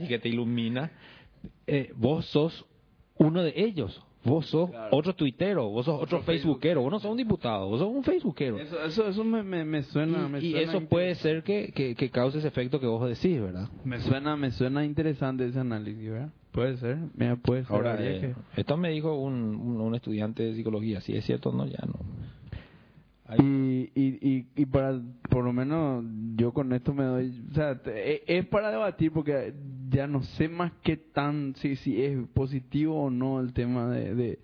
y 0.00 0.06
que 0.08 0.18
te 0.18 0.28
ilumina. 0.28 0.90
Eh, 1.66 1.92
vos 1.96 2.26
sos 2.26 2.64
uno 3.16 3.42
de 3.42 3.52
ellos. 3.56 4.02
Vos 4.24 4.46
sos 4.46 4.70
Claro. 4.70 4.96
otro 4.96 5.14
tuitero, 5.14 5.68
vos 5.68 5.84
sos 5.84 5.94
otro, 6.00 6.18
Otro 6.18 6.22
facebookero, 6.22 6.80
vos 6.82 6.92
no 6.92 7.00
sos 7.00 7.10
un 7.10 7.16
diputado, 7.16 7.68
vos 7.68 7.80
sos 7.80 7.88
un 7.88 8.04
facebookero. 8.04 8.58
Eso, 8.58 8.80
eso, 8.84 9.08
eso 9.08 9.24
me, 9.24 9.42
me, 9.42 9.64
me 9.64 9.82
suena. 9.82 10.26
y 10.26 10.30
me 10.30 10.38
y 10.40 10.50
suena 10.52 10.72
eso 10.78 10.80
puede 10.88 11.14
ser 11.16 11.42
que, 11.42 11.72
que, 11.74 11.94
que 11.96 12.10
cause 12.10 12.38
ese 12.38 12.46
efecto 12.48 12.78
que 12.78 12.86
vos 12.86 13.08
decís, 13.08 13.40
¿verdad? 13.40 13.68
Me 13.84 13.98
suena, 14.00 14.36
me 14.36 14.50
suena 14.52 14.84
interesante 14.84 15.46
ese 15.46 15.58
análisis, 15.58 16.08
¿verdad? 16.10 16.30
Puede 16.52 16.76
ser, 16.76 16.98
mira, 17.14 17.36
puede 17.36 17.62
ser. 17.64 17.74
Ahora, 17.74 17.96
eh, 17.98 18.20
que- 18.54 18.60
esto 18.60 18.76
me 18.76 18.90
dijo 18.90 19.14
un, 19.18 19.32
un, 19.56 19.80
un 19.80 19.94
estudiante 19.94 20.42
de 20.44 20.54
psicología, 20.54 21.00
si 21.00 21.16
es 21.16 21.24
cierto 21.24 21.48
o 21.48 21.52
no, 21.52 21.66
ya 21.66 21.78
no. 21.86 21.94
Y, 23.38 23.90
y, 23.94 24.18
y, 24.20 24.46
y 24.56 24.66
para, 24.66 25.00
por 25.30 25.44
lo 25.44 25.52
menos, 25.52 26.04
yo 26.36 26.52
con 26.52 26.72
esto 26.72 26.92
me 26.92 27.04
doy, 27.04 27.44
o 27.50 27.54
sea, 27.54 27.80
e- 27.86 28.22
es 28.26 28.46
para 28.46 28.70
debatir 28.70 29.12
porque 29.12 29.54
ya 29.88 30.06
no 30.06 30.22
sé 30.22 30.48
más 30.48 30.72
qué 30.82 30.96
tan, 30.96 31.54
si, 31.56 31.76
si 31.76 32.02
es 32.02 32.18
positivo 32.28 33.04
o 33.04 33.10
no 33.10 33.40
el 33.40 33.52
tema 33.52 33.88
de, 33.90 34.14
de, 34.14 34.38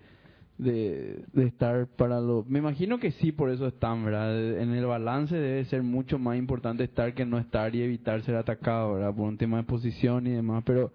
de, 0.57 1.45
estar 1.45 1.87
para 1.87 2.19
lo... 2.19 2.45
Me 2.47 2.59
imagino 2.59 2.99
que 2.99 3.11
sí, 3.11 3.31
por 3.31 3.49
eso 3.49 3.67
están, 3.67 4.05
¿verdad? 4.05 4.59
En 4.59 4.71
el 4.71 4.85
balance 4.85 5.35
debe 5.35 5.65
ser 5.65 5.83
mucho 5.83 6.19
más 6.19 6.37
importante 6.37 6.83
estar 6.83 7.13
que 7.13 7.25
no 7.25 7.37
estar 7.37 7.75
y 7.75 7.81
evitar 7.81 8.21
ser 8.23 8.35
atacado, 8.35 8.95
¿verdad? 8.95 9.13
Por 9.13 9.27
un 9.27 9.37
tema 9.37 9.57
de 9.57 9.63
posición 9.63 10.27
y 10.27 10.31
demás, 10.31 10.63
pero 10.65 10.93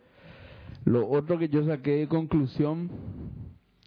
lo 0.84 1.08
otro 1.08 1.38
que 1.38 1.48
yo 1.48 1.64
saqué 1.64 1.92
de 1.92 2.08
conclusión 2.08 2.90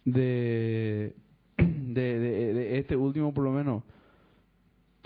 de, 0.04 1.16
de, 1.58 2.20
de 2.20 2.80
este 2.80 2.96
último 2.96 3.34
por 3.34 3.44
lo 3.44 3.52
menos, 3.52 3.84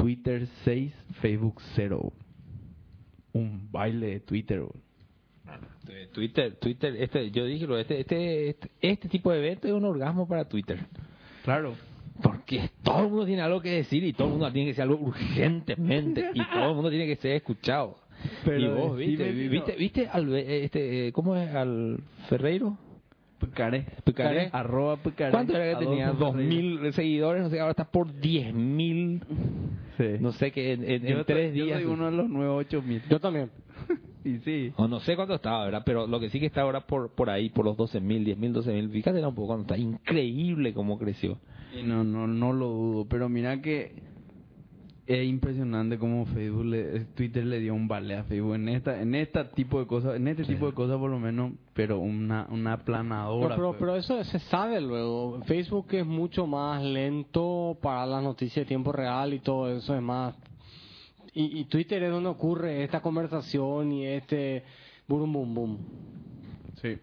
Twitter 0.02 0.48
6, 0.66 0.94
Facebook 1.22 1.62
0. 1.76 2.12
Un 3.34 3.72
baile 3.72 4.08
de 4.08 4.20
Twitter. 4.22 4.64
Eh, 5.90 6.08
Twitter, 6.12 6.56
Twitter, 6.56 6.96
este, 6.98 7.30
yo 7.30 7.46
dije, 7.46 7.68
lo, 7.68 7.78
este, 7.78 8.00
este, 8.00 8.50
este, 8.50 8.72
este 8.82 9.10
tipo 9.10 9.32
de 9.32 9.40
evento 9.40 9.68
es 9.68 9.74
un 9.74 9.86
orgasmo 9.86 10.28
para 10.28 10.46
Twitter. 10.46 10.80
Claro. 11.44 11.76
Porque 12.22 12.70
todo 12.84 13.04
el 13.04 13.10
mundo 13.10 13.26
tiene 13.26 13.42
algo 13.42 13.62
que 13.62 13.70
decir 13.70 14.04
y 14.04 14.14
todo 14.14 14.28
el 14.28 14.32
mundo 14.34 14.52
tiene 14.52 14.66
que 14.66 14.72
decir 14.72 14.84
algo 14.84 14.96
urgentemente 14.96 16.32
y 16.34 16.46
todo 16.46 16.70
el 16.70 16.76
mundo 16.76 16.90
tiene 16.90 17.06
que 17.06 17.16
ser 17.18 17.34
escuchado. 17.34 17.98
Pero 18.44 18.60
y 18.60 18.68
vos 18.68 18.98
viste, 18.98 19.24
decime, 19.24 19.50
viste, 19.50 19.76
viste 19.76 20.08
al, 20.08 20.34
este, 20.36 21.08
eh, 21.08 21.12
¿cómo 21.12 21.36
es? 21.36 21.54
Al 21.54 22.00
Ferreiro. 22.28 22.78
Pucaré. 23.42 23.86
Pucaré. 24.06 24.50
Arroba 24.54 24.96
Pucaré. 24.98 25.32
¿Cuánto 25.32 25.56
era 25.58 25.78
que 25.78 25.86
tenía? 25.86 26.12
Dos 26.12 26.34
mil 26.36 26.94
seguidores, 26.94 27.44
no 27.44 27.50
sé, 27.50 27.60
ahora 27.60 27.72
está 27.72 27.86
por 27.92 28.14
diez 28.22 28.54
mil, 28.54 29.22
Sí. 29.98 30.06
no 30.20 30.32
sé 30.32 30.52
qué, 30.52 30.74
en, 30.74 30.84
en- 30.84 31.06
en 31.08 31.26
tres 31.26 31.50
soy- 31.52 31.58
yo 31.60 31.66
días. 31.66 31.82
soy 31.82 31.92
uno 31.92 32.06
de 32.10 32.12
los 32.18 32.30
nuevos 32.30 32.60
8000. 32.66 33.02
Yo 33.10 33.20
también. 33.20 33.50
Y 34.24 34.38
sí. 34.46 34.72
O 34.76 34.88
no 34.88 35.00
sé 35.00 35.16
cuánto 35.16 35.34
estaba, 35.34 35.66
¿verdad? 35.66 35.82
Pero 35.84 36.06
lo 36.06 36.20
que 36.20 36.30
sí 36.30 36.40
que 36.40 36.46
está 36.46 36.62
ahora 36.62 36.82
por, 36.82 37.16
por 37.16 37.32
ahí, 37.32 37.50
por 37.50 37.66
los 37.66 37.76
12 37.76 38.00
mil, 38.00 38.24
10 38.24 38.38
mil, 38.38 38.54
12 38.54 38.72
mil. 38.72 38.88
Fíjate 38.92 39.26
un 39.26 39.34
poco 39.34 39.48
cuando 39.48 39.64
está. 39.64 39.76
Increíble 39.80 40.76
cómo 40.76 41.00
creció. 41.00 41.40
Y 41.76 41.82
no, 41.82 42.04
no, 42.04 42.28
no 42.28 42.54
lo 42.54 42.68
dudo. 42.68 43.06
Pero 43.10 43.30
mira 43.30 43.60
que 43.62 43.94
es 45.14 45.28
impresionante 45.28 45.98
cómo 45.98 46.26
Facebook, 46.26 46.66
le, 46.66 47.02
Twitter 47.16 47.46
le 47.46 47.60
dio 47.60 47.74
un 47.74 47.88
vale 47.88 48.16
a 48.16 48.24
Facebook 48.24 48.56
en 48.56 48.70
esta, 48.70 49.02
en 49.02 49.16
esta 49.16 49.50
tipo 49.52 49.80
de 49.80 49.88
cosas, 49.88 50.16
en 50.16 50.28
este 50.28 50.44
tipo 50.44 50.68
de 50.68 50.74
cosas 50.74 50.98
por 50.98 51.10
lo 51.10 51.20
menos, 51.20 51.54
pero 51.74 52.00
una, 52.00 52.48
una 52.50 52.74
aplanadora. 52.74 53.56
pero, 53.56 53.70
pues. 53.70 53.80
pero 53.80 53.96
eso 53.96 54.24
se 54.24 54.40
sabe 54.40 54.80
luego. 54.80 55.42
Facebook 55.46 55.88
es 55.92 56.06
mucho 56.06 56.48
más 56.48 56.84
lento 56.84 57.78
para 57.82 58.06
las 58.06 58.24
noticias 58.24 58.66
de 58.66 58.68
tiempo 58.68 58.92
real 58.92 59.34
y 59.34 59.40
todo 59.40 59.70
eso 59.76 59.96
es 59.96 60.02
más. 60.02 60.36
Y, 61.34 61.60
y 61.60 61.66
Twitter 61.66 62.02
es 62.04 62.12
donde 62.12 62.30
ocurre 62.30 62.84
esta 62.84 63.02
conversación 63.02 63.92
y 63.92 64.06
este 64.06 64.64
burum 65.08 65.34
bum 65.34 65.54
bum. 65.54 65.78
Sí. 66.82 66.98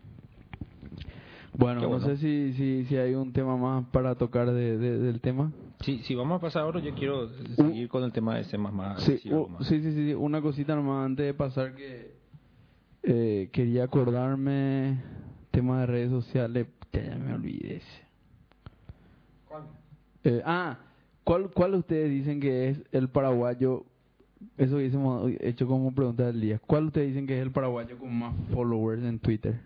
Bueno, 1.58 1.80
no 1.80 1.98
sé 2.00 2.16
si, 2.18 2.52
si, 2.52 2.84
si 2.84 2.96
hay 2.96 3.14
un 3.14 3.32
tema 3.32 3.56
más 3.56 3.84
para 3.88 4.14
tocar 4.14 4.50
de, 4.52 4.78
de- 4.78 4.98
del 4.98 5.20
tema. 5.20 5.52
Sí, 5.80 5.98
si 6.04 6.14
vamos 6.14 6.38
a 6.38 6.40
pasar 6.40 6.62
ahora, 6.62 6.80
yo 6.80 6.94
quiero 6.94 7.28
seguir 7.56 7.88
con 7.88 8.04
el 8.04 8.12
tema 8.12 8.36
de 8.36 8.44
C++. 8.44 8.56
Sí, 8.98 9.10
decir 9.12 9.32
algo 9.32 9.46
u- 9.46 9.48
más. 9.48 9.66
sí, 9.66 9.80
sí, 9.82 9.92
sí, 9.92 10.14
una 10.14 10.40
cosita 10.40 10.76
nomás 10.76 11.04
antes 11.06 11.26
de 11.26 11.34
pasar 11.34 11.74
que 11.74 12.16
eh, 13.02 13.50
quería 13.52 13.84
acordarme 13.84 15.02
tema 15.50 15.80
de 15.80 15.86
redes 15.86 16.10
sociales, 16.10 16.68
ya, 16.92 17.16
me 17.18 17.34
olvidé. 17.34 17.82
Eh, 20.24 20.42
ah, 20.44 20.78
¿cuál, 21.24 21.50
¿cuál 21.50 21.74
ustedes 21.74 22.10
dicen 22.10 22.40
que 22.40 22.68
es 22.68 22.82
el 22.92 23.08
paraguayo? 23.08 23.84
Eso 24.56 24.76
hubiésemos 24.76 25.30
hecho 25.40 25.66
como 25.66 25.92
pregunta 25.92 26.26
del 26.26 26.40
día. 26.40 26.60
¿Cuál 26.60 26.86
ustedes 26.86 27.08
dicen 27.08 27.26
que 27.26 27.36
es 27.36 27.42
el 27.42 27.50
paraguayo 27.50 27.98
con 27.98 28.16
más 28.16 28.34
followers 28.52 29.02
en 29.02 29.18
Twitter? 29.18 29.60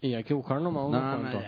Y 0.00 0.14
hay 0.14 0.24
que 0.24 0.34
buscar 0.34 0.60
nomás 0.60 0.84
unos 0.88 1.02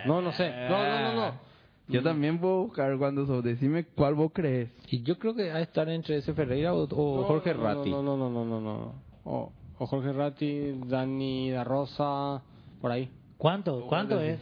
No, 0.07 0.21
no, 0.21 0.33
sé. 0.33 0.51
No, 0.69 0.83
no, 0.83 1.01
no, 1.01 1.15
no. 1.15 1.51
Yo 1.89 2.03
también 2.03 2.39
puedo 2.39 2.63
buscar 2.65 2.97
cuando 2.99 3.27
sos. 3.27 3.43
Decime 3.43 3.85
cuál 3.85 4.15
vos 4.15 4.31
crees. 4.33 4.71
Y 4.89 5.03
yo 5.03 5.19
creo 5.19 5.35
que 5.35 5.49
va 5.51 5.57
a 5.57 5.61
estar 5.61 5.89
entre 5.89 6.19
ese 6.19 6.33
Ferreira 6.35 6.73
o, 6.73 6.85
o 6.85 7.21
No, 7.21 7.25
Jorge 7.25 7.55
no, 7.55 7.63
Ratti. 7.63 7.91
No, 7.91 8.03
no, 8.03 8.17
no, 8.17 8.31
no, 8.31 8.45
no, 8.45 8.61
no. 8.61 8.95
O, 9.25 9.53
o 9.79 9.87
Jorge 9.87 10.13
Ratti, 10.13 10.81
Dani 10.87 11.51
Da 11.51 11.65
Rosa, 11.65 12.43
por 12.81 12.93
ahí. 12.93 13.11
¿Cuánto? 13.37 13.87
¿Cuánto 13.89 14.21
es? 14.21 14.39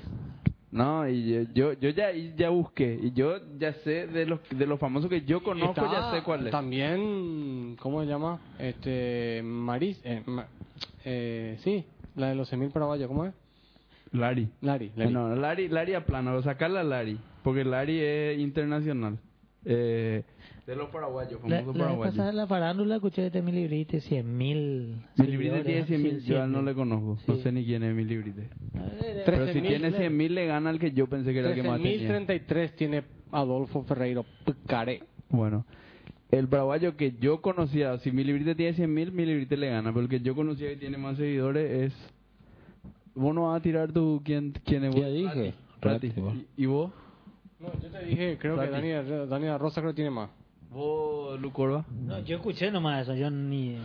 No, 0.71 1.09
y 1.09 1.33
yo, 1.33 1.41
yo, 1.55 1.73
yo 1.75 1.89
ya, 1.91 2.13
y 2.13 2.35
ya 2.37 2.51
busqué. 2.51 2.99
Y 3.03 3.13
yo 3.13 3.37
ya 3.59 3.73
sé 3.85 4.07
de 4.07 4.27
los, 4.27 4.41
de 4.51 4.67
los 4.67 4.79
famosos 4.79 5.09
que 5.09 5.23
yo 5.23 5.43
conozco, 5.43 5.81
Está 5.83 5.91
ya 5.91 6.11
sé 6.13 6.23
cuál 6.23 6.47
es. 6.47 6.51
También, 6.51 7.77
¿cómo 7.81 8.03
se 8.03 8.07
llama? 8.09 8.39
Este, 8.59 9.41
Maris, 9.43 9.99
eh, 10.05 10.23
Ma- 10.27 10.47
eh, 11.07 11.57
sí, 11.65 11.87
la 12.17 12.29
de 12.29 12.35
los 12.35 12.53
100.000 12.53 12.71
paraguayos, 12.71 13.09
¿cómo 13.09 13.25
es? 13.25 13.33
Lari. 14.13 14.49
Lari, 14.61 14.91
Lari. 14.97 15.13
No, 15.13 15.35
Lari, 15.37 15.69
Lari 15.69 15.95
a 15.95 16.05
plano, 16.05 16.35
o 16.35 16.43
sacarla 16.43 16.81
a 16.81 16.85
Lari, 16.85 17.19
porque 17.43 17.65
Lari 17.65 17.99
es 18.01 18.39
internacional. 18.39 19.19
Eh, 19.65 20.23
de 20.67 20.77
los 20.77 20.89
paraguayos, 20.91 21.41
La, 21.47 21.63
famosos 21.63 21.77
la 21.77 21.99
pasada 21.99 22.31
en 22.31 22.37
la 22.37 22.47
farándula 22.47 22.97
escuché 22.97 23.23
de 23.23 23.27
este 23.29 23.43
mi 23.43 23.53
librite, 23.53 24.01
100 24.01 24.37
mil. 24.39 24.97
Mi 25.17 25.27
librite 25.27 25.65
tiene 25.65 25.85
100 25.85 26.03
mil, 26.03 26.21
yo 26.25 26.41
a 26.41 26.45
él 26.45 26.53
no 26.53 26.63
le 26.63 26.75
conozco, 26.75 27.19
no 27.27 27.37
Sí. 27.37 27.43
sé 27.43 27.53
ni 27.53 27.65
quién 27.65 27.83
es 27.83 27.95
mi 27.95 28.05
librite. 28.05 28.49
Trece 29.01 29.23
Pero 29.25 29.49
si 29.53 29.61
tiene 29.61 29.91
100 29.93 30.17
mil 30.17 30.35
le 30.35 30.47
gana 30.47 30.71
al 30.71 30.79
que 30.79 30.93
yo 30.93 31.07
pensé 31.07 31.33
que 31.33 31.41
era 31.41 31.51
el 31.51 31.55
que 31.55 31.63
más 31.63 31.81
tenía. 31.83 32.09
13.033 32.09 32.73
tiene 32.77 33.03
Adolfo 33.33 33.83
Ferreiro 33.85 34.25
Pucaré. 34.45 35.03
Bueno, 35.31 35.65
el 36.31 36.47
paraguayo 36.49 36.97
que 36.97 37.15
yo 37.19 37.41
conocía, 37.41 37.99
si 37.99 38.13
mi 38.13 38.23
librite 38.25 38.55
tiene 38.55 38.75
100 38.75 38.93
mil, 38.95 39.13
mi 39.13 39.27
librite 39.27 39.57
le 39.57 39.69
gana, 39.71 39.91
pero 39.91 40.03
el 40.03 40.09
que 40.09 40.21
yo 40.21 40.35
conocía 40.35 40.69
que 40.69 40.77
tiene 40.77 40.99
más 40.99 41.17
seguidores 41.17 41.93
es... 41.93 42.15
¿Vos 43.19 43.35
no 43.35 43.49
vas 43.49 43.59
a 43.59 43.63
tirar 43.63 43.93
tú 43.93 44.21
quién, 44.25 44.53
quién 44.65 44.85
es 44.85 44.95
vos? 44.95 45.01
Ya 45.01 45.09
dije, 45.09 45.55
Rati. 45.81 46.09
Rati. 46.11 46.47
¿Y, 46.57 46.63
y 46.63 46.67
vos? 46.67 46.91
No, 47.59 47.69
yo 47.83 47.89
te 47.91 48.05
dije, 48.05 48.39
creo 48.39 48.57
Rati. 48.57 48.69
que 48.81 48.93
Dani, 48.93 49.27
Dani 49.29 49.47
Da 49.47 49.59
Rosa 49.59 49.81
creo 49.81 49.93
que 49.93 49.97
tiene 49.97 50.11
más. 50.11 50.31
¿Vos, 50.71 51.41
Lucorba? 51.41 51.85
No, 51.91 52.19
yo 52.21 52.37
escuché 52.37 52.71
nomás 52.71 53.03
eso, 53.03 53.15
yo 53.17 53.31
ni. 53.31 53.77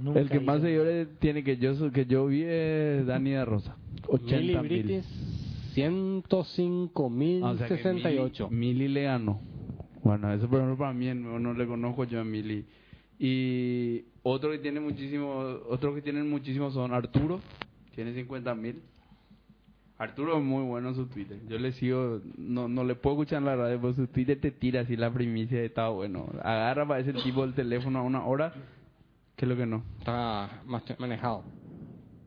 Nunca 0.00 0.20
El 0.20 0.28
que 0.30 0.40
más 0.40 0.60
seguidores 0.62 1.08
tiene 1.20 1.44
que 1.44 1.56
yo 1.58 1.92
que 1.92 2.06
yo 2.06 2.26
vi 2.26 2.42
es 2.42 3.06
Dani 3.06 3.30
de 3.30 3.44
Rosa. 3.44 3.76
Mi 3.94 4.00
80 4.14 4.36
librete 4.62 4.84
mil. 4.84 4.90
es 4.92 5.06
105.068. 5.76 7.44
O 7.44 7.56
sea 7.56 7.68
que 7.68 7.92
Mili, 7.92 8.30
Mili 8.50 8.88
le 8.88 9.02
ganó. 9.04 9.40
Bueno, 10.02 10.32
eso 10.32 10.48
por 10.48 10.58
ejemplo 10.58 10.78
para 10.78 10.92
mí 10.92 11.06
no, 11.14 11.38
no 11.38 11.54
le 11.54 11.66
conozco 11.66 12.04
yo 12.04 12.20
a 12.20 12.24
Mili. 12.24 12.64
Y 13.18 14.04
otro 14.22 14.50
que 14.50 14.58
tiene 14.58 14.80
muchísimo, 14.80 15.38
otro 15.68 15.94
que 15.94 16.02
tienen 16.02 16.28
muchísimo 16.28 16.70
son 16.72 16.92
Arturo, 16.92 17.40
tiene 17.94 18.14
50 18.14 18.54
mil. 18.54 18.82
Arturo 19.98 20.38
es 20.38 20.42
muy 20.42 20.64
bueno 20.64 20.88
en 20.88 20.94
su 20.96 21.06
Twitter. 21.06 21.38
Yo 21.48 21.58
le 21.58 21.72
sigo, 21.72 22.20
no, 22.36 22.66
no 22.66 22.82
le 22.82 22.96
puedo 22.96 23.14
escuchar 23.16 23.38
en 23.38 23.44
la 23.44 23.54
radio, 23.54 23.80
pero 23.80 23.92
su 23.94 24.06
Twitter 24.08 24.40
te 24.40 24.50
tira 24.50 24.80
así 24.80 24.96
la 24.96 25.12
primicia 25.12 25.58
de 25.58 25.66
está 25.66 25.88
bueno. 25.90 26.26
Agarra 26.42 26.86
para 26.88 27.00
ese 27.00 27.12
tipo 27.12 27.44
el 27.44 27.54
teléfono 27.54 28.00
a 28.00 28.02
una 28.02 28.24
hora, 28.24 28.52
que 29.36 29.44
es 29.44 29.48
lo 29.48 29.56
que 29.56 29.66
no. 29.66 29.82
Está 29.98 30.60
más 30.66 30.82
manejado. 30.98 31.44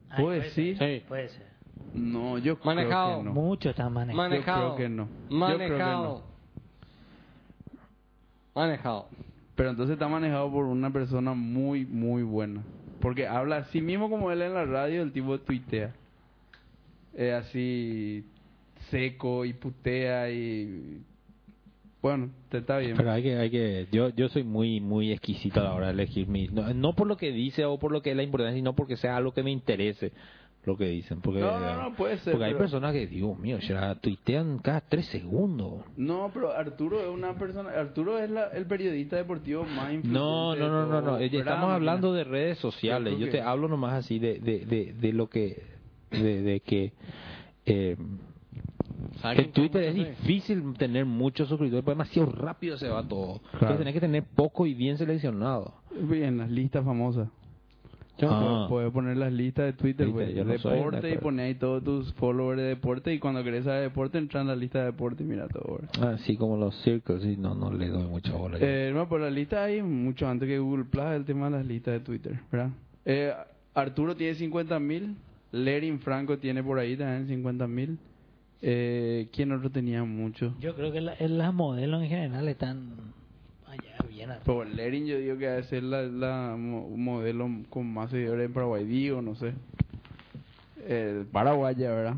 Ay, 0.10 0.24
¿Puede 0.24 0.50
sí? 0.52 0.76
ser, 0.76 1.02
Sí. 1.02 1.06
Puede 1.08 1.30
ser. 1.30 1.46
No, 1.94 2.38
yo 2.38 2.58
Manejado. 2.64 3.08
creo 3.08 3.18
que 3.20 3.24
no. 3.26 3.34
Mucho 3.34 3.70
están 3.70 3.92
manejando. 3.92 4.24
Manejado. 4.24 4.76
creo 4.76 4.90
que 4.90 4.96
no. 4.96 5.08
Manejado. 5.30 6.24
Manejado. 8.54 9.08
Pero 9.56 9.70
entonces 9.70 9.94
está 9.94 10.08
manejado 10.08 10.52
por 10.52 10.66
una 10.66 10.92
persona 10.92 11.34
muy, 11.34 11.86
muy 11.86 12.24
buena. 12.24 12.64
Porque 13.00 13.28
habla 13.28 13.58
así 13.58 13.82
mismo 13.82 14.10
como 14.10 14.32
él 14.32 14.42
en 14.42 14.54
la 14.54 14.66
radio, 14.66 15.02
el 15.02 15.12
tipo 15.12 15.38
tuitea. 15.40 15.94
Es 17.14 17.34
así 17.34 18.26
seco 18.90 19.46
y 19.46 19.54
putea 19.54 20.30
y... 20.32 21.02
Bueno, 22.02 22.30
te 22.50 22.60
está 22.60 22.78
bien. 22.78 22.96
Pero 22.96 23.12
hay 23.12 23.24
que, 23.24 23.36
hay 23.36 23.50
que, 23.50 23.88
yo, 23.92 24.10
yo 24.10 24.30
soy 24.30 24.44
muy, 24.44 24.80
muy 24.80 25.12
exquisito 25.12 25.60
a 25.60 25.64
la 25.64 25.74
hora 25.74 25.88
de 25.88 25.94
elegir 25.94 26.28
mi, 26.28 26.48
no, 26.48 26.72
no 26.74 26.94
por 26.94 27.08
lo 27.08 27.18
que 27.18 27.32
dice 27.32 27.66
o 27.66 27.80
por 27.80 27.92
lo 27.92 28.04
que 28.04 28.12
es 28.12 28.18
la 28.18 28.22
importancia, 28.22 28.58
sino 28.58 28.76
porque 28.76 28.96
sea 28.96 29.18
algo 29.18 29.34
que 29.34 29.42
me 29.42 29.50
interese 29.50 30.12
lo 30.66 30.76
que 30.78 30.86
dicen. 30.86 31.22
Porque, 31.22 31.40
No, 31.42 31.60
no, 31.60 31.84
no, 31.90 31.96
puede 31.96 32.18
ser, 32.20 32.34
Porque 32.34 32.46
hay 32.46 32.52
pero- 32.52 32.60
personas 32.64 32.94
que, 32.94 33.08
Dios 33.08 33.38
mío, 33.38 33.60
ya 33.60 33.96
tuitean 33.96 34.58
cada 34.60 34.82
tres 34.82 35.06
segundos. 35.08 35.82
No, 35.98 36.32
pero 36.34 36.52
Arturo 36.52 37.02
es 37.02 37.08
una 37.08 37.34
persona... 37.38 37.70
Arturo 37.72 38.18
es 38.20 38.30
la- 38.30 38.48
el 38.48 38.66
periodista 38.66 39.16
deportivo 39.16 39.64
más 39.64 39.94
influyente 39.94 40.10
No, 40.10 40.56
no, 40.56 40.68
no, 40.70 40.86
no, 40.88 41.02
no. 41.02 41.12
¿Verdad, 41.14 41.22
Estamos 41.34 41.70
hablando 41.72 42.14
de 42.14 42.24
redes 42.24 42.58
sociales. 42.60 43.18
Yo 43.20 43.26
te 43.28 43.32
que- 43.34 43.42
hablo 43.42 43.68
nomás 43.68 43.94
así 43.94 44.20
de, 44.20 44.40
de, 44.40 44.66
de, 44.66 44.94
de 44.94 45.14
lo 45.14 45.28
que, 45.30 45.64
de, 46.12 46.42
de 46.42 46.60
que 46.62 46.94
eh, 47.66 47.96
¿Sabes 49.22 49.40
en 49.40 49.52
Twitter 49.52 49.84
es 49.84 49.96
difícil 49.96 50.74
tener 50.78 51.06
muchos 51.06 51.48
suscriptores, 51.50 51.84
porque 51.84 51.96
demasiado 51.96 52.32
rápido 52.32 52.78
se 52.78 52.90
va 52.90 53.02
todo. 53.08 53.40
Claro. 53.40 53.54
Entonces 53.54 53.78
tenés 53.80 53.94
que 53.94 54.00
tener 54.02 54.24
poco 54.36 54.66
y 54.66 54.74
bien 54.74 54.98
seleccionado. 54.98 55.74
Bien, 56.00 56.38
las 56.38 56.50
listas 56.52 56.84
famosas. 56.86 57.30
Yo- 58.18 58.30
Ah. 58.32 58.66
Puedes 58.70 58.92
poner 58.94 59.18
las 59.18 59.32
listas 59.34 59.66
de 59.66 59.74
Twitter, 59.74 60.08
güey. 60.10 60.34
no 60.36 60.58
soy 60.58 60.74
deporte 60.78 61.10
y 61.12 61.18
poner 61.18 61.46
ahí 61.48 61.56
todos 61.56 61.84
tus 61.84 62.14
followers 62.14 62.62
de 62.62 62.68
deporte 62.68 63.14
y 63.14 63.20
cuando 63.20 63.44
querés 63.44 63.66
saber 63.66 63.82
deporte 63.84 64.18
entras 64.18 64.42
en 64.42 64.48
la 64.48 64.56
lista 64.56 64.80
de 64.80 64.86
deporte 64.86 65.24
y 65.24 65.26
mira 65.26 65.48
todo, 65.48 65.80
güey. 65.80 66.14
Así 66.14 66.38
como 66.38 66.56
los 66.58 66.76
circles, 66.84 67.22
sí, 67.24 67.36
no, 67.38 67.54
no 67.56 67.74
le 67.74 67.88
doy 67.90 68.08
mucha 68.08 68.34
bola. 68.34 68.58
Eh, 68.62 68.92
no, 68.94 69.08
por 69.10 69.20
la 69.22 69.30
lista 69.30 69.64
hay 69.66 69.82
mucho 69.82 70.28
antes 70.28 70.48
que 70.48 70.60
Google 70.60 70.86
Plus, 70.86 71.06
el 71.14 71.26
tema 71.26 71.50
de 71.50 71.58
las 71.58 71.66
listas 71.66 71.94
de 71.96 72.00
Twitter, 72.00 72.40
¿verdad? 72.52 72.70
Eh, 73.06 73.34
Arturo 73.74 74.16
tiene 74.16 74.36
50 74.36 74.80
mil, 74.80 75.16
Lerin 75.52 76.00
Franco 76.00 76.38
tiene 76.38 76.64
por 76.64 76.80
ahí 76.80 76.96
también 76.96 77.28
50 77.28 77.68
mil. 77.68 77.98
Eh, 78.62 79.28
¿Quién 79.34 79.52
otro 79.52 79.70
tenía 79.70 80.04
mucho? 80.06 80.56
Yo 80.60 80.74
creo 80.76 80.92
que 80.92 81.02
la- 81.02 81.16
las 81.20 81.54
modelos 81.54 82.02
en 82.02 82.10
general 82.10 82.48
están 82.48 82.94
bien 84.16 84.32
arriba. 84.32 84.46
Por 84.46 84.68
Lerin 84.68 85.06
yo 85.06 85.18
digo 85.18 85.38
que 85.38 85.46
debe 85.48 85.64
ser 85.64 85.84
la, 85.84 86.02
la 86.04 86.56
mo- 86.58 86.90
modelo 86.90 87.50
con 87.70 87.92
más 87.94 88.10
seguidores 88.12 88.46
en 88.48 88.54
Paraguay, 88.54 88.86
digo, 88.86 89.22
no 89.22 89.36
sé. 89.36 89.54
El 90.88 91.26
paraguaya, 91.26 91.92
¿verdad? 91.92 92.16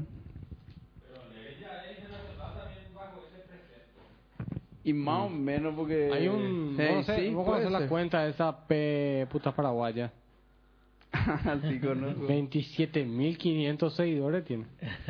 Y 4.84 4.94
más 4.94 5.26
o 5.26 5.30
menos 5.30 5.76
porque... 5.76 6.10
Hay 6.14 6.28
un... 6.30 6.76
Eh, 6.80 6.94
no 6.96 7.04
sé, 7.04 7.16
sí, 7.18 7.32
puede 7.32 7.46
conocés 7.46 7.72
la 7.72 7.88
cuenta 7.88 8.24
de 8.24 8.30
esa 8.32 8.68
P 8.68 9.28
puta 9.30 9.52
paraguaya. 9.54 10.14
sí, 11.68 11.80
conozco. 11.80 12.26
27.500 12.28 13.90
seguidores 13.92 14.46
tiene. 14.46 14.66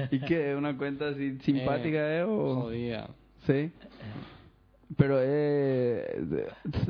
¿Y 0.10 0.20
qué? 0.20 0.56
¿Una 0.56 0.76
cuenta 0.76 1.10
así 1.10 1.38
simpática 1.40 1.98
Eh, 2.00 2.20
eh, 2.20 2.24
o...? 2.24 2.62
Jodida. 2.62 3.10
Sí. 3.46 3.72
Pero 4.96 5.20
es 5.20 6.06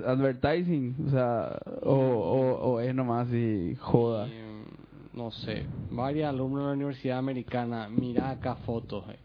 advertising, 0.06 0.96
o 1.08 1.10
sea, 1.10 1.60
o, 1.82 1.94
o, 1.96 2.72
o 2.74 2.80
es 2.80 2.94
nomás 2.94 3.28
así, 3.28 3.76
joda. 3.80 4.28
Y, 4.28 4.32
mm, 4.32 5.18
no 5.18 5.32
sé, 5.32 5.66
varios 5.90 6.30
alumnos 6.30 6.60
de 6.62 6.68
la 6.68 6.74
Universidad 6.74 7.18
Americana, 7.18 7.90
mira 7.90 8.30
acá 8.30 8.56
fotos. 8.56 9.04
eh. 9.10 9.18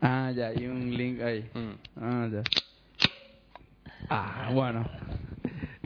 Ah, 0.00 0.32
ya, 0.34 0.48
hay 0.48 0.66
un 0.66 0.90
link 0.96 1.20
ahí. 1.20 1.48
Mm. 1.54 1.72
Ah, 1.96 2.28
ya. 2.32 2.42
Ah, 4.10 4.50
bueno. 4.52 4.84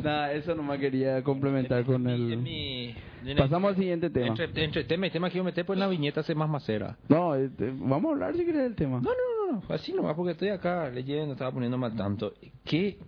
Nada, 0.02 0.32
eso 0.32 0.54
nomás 0.54 0.78
quería 0.78 1.22
complementar 1.22 1.84
con 1.84 2.08
el... 2.08 2.94
Pasamos 3.36 3.70
al 3.70 3.76
siguiente 3.76 4.10
tema. 4.10 4.28
Entre, 4.28 4.64
entre 4.64 4.84
tema 4.84 5.06
y 5.06 5.10
tema 5.10 5.28
que 5.28 5.32
quiero 5.32 5.44
meter, 5.44 5.66
pues 5.66 5.76
en 5.76 5.80
la 5.80 5.88
viñeta 5.88 6.20
hace 6.20 6.34
más 6.34 6.48
macera. 6.48 6.96
No, 7.08 7.34
este, 7.34 7.70
vamos 7.70 8.10
a 8.10 8.12
hablar 8.12 8.34
si 8.36 8.44
querés 8.44 8.62
del 8.62 8.74
tema. 8.74 9.00
No, 9.00 9.10
no, 9.10 9.52
no, 9.52 9.60
no, 9.60 9.74
así 9.74 9.92
nomás, 9.92 10.14
porque 10.14 10.32
estoy 10.32 10.48
acá 10.48 10.88
leyendo, 10.88 11.32
estaba 11.32 11.50
poniéndome 11.52 11.86
al 11.86 11.96
tanto. 11.96 12.32
Que 12.64 12.98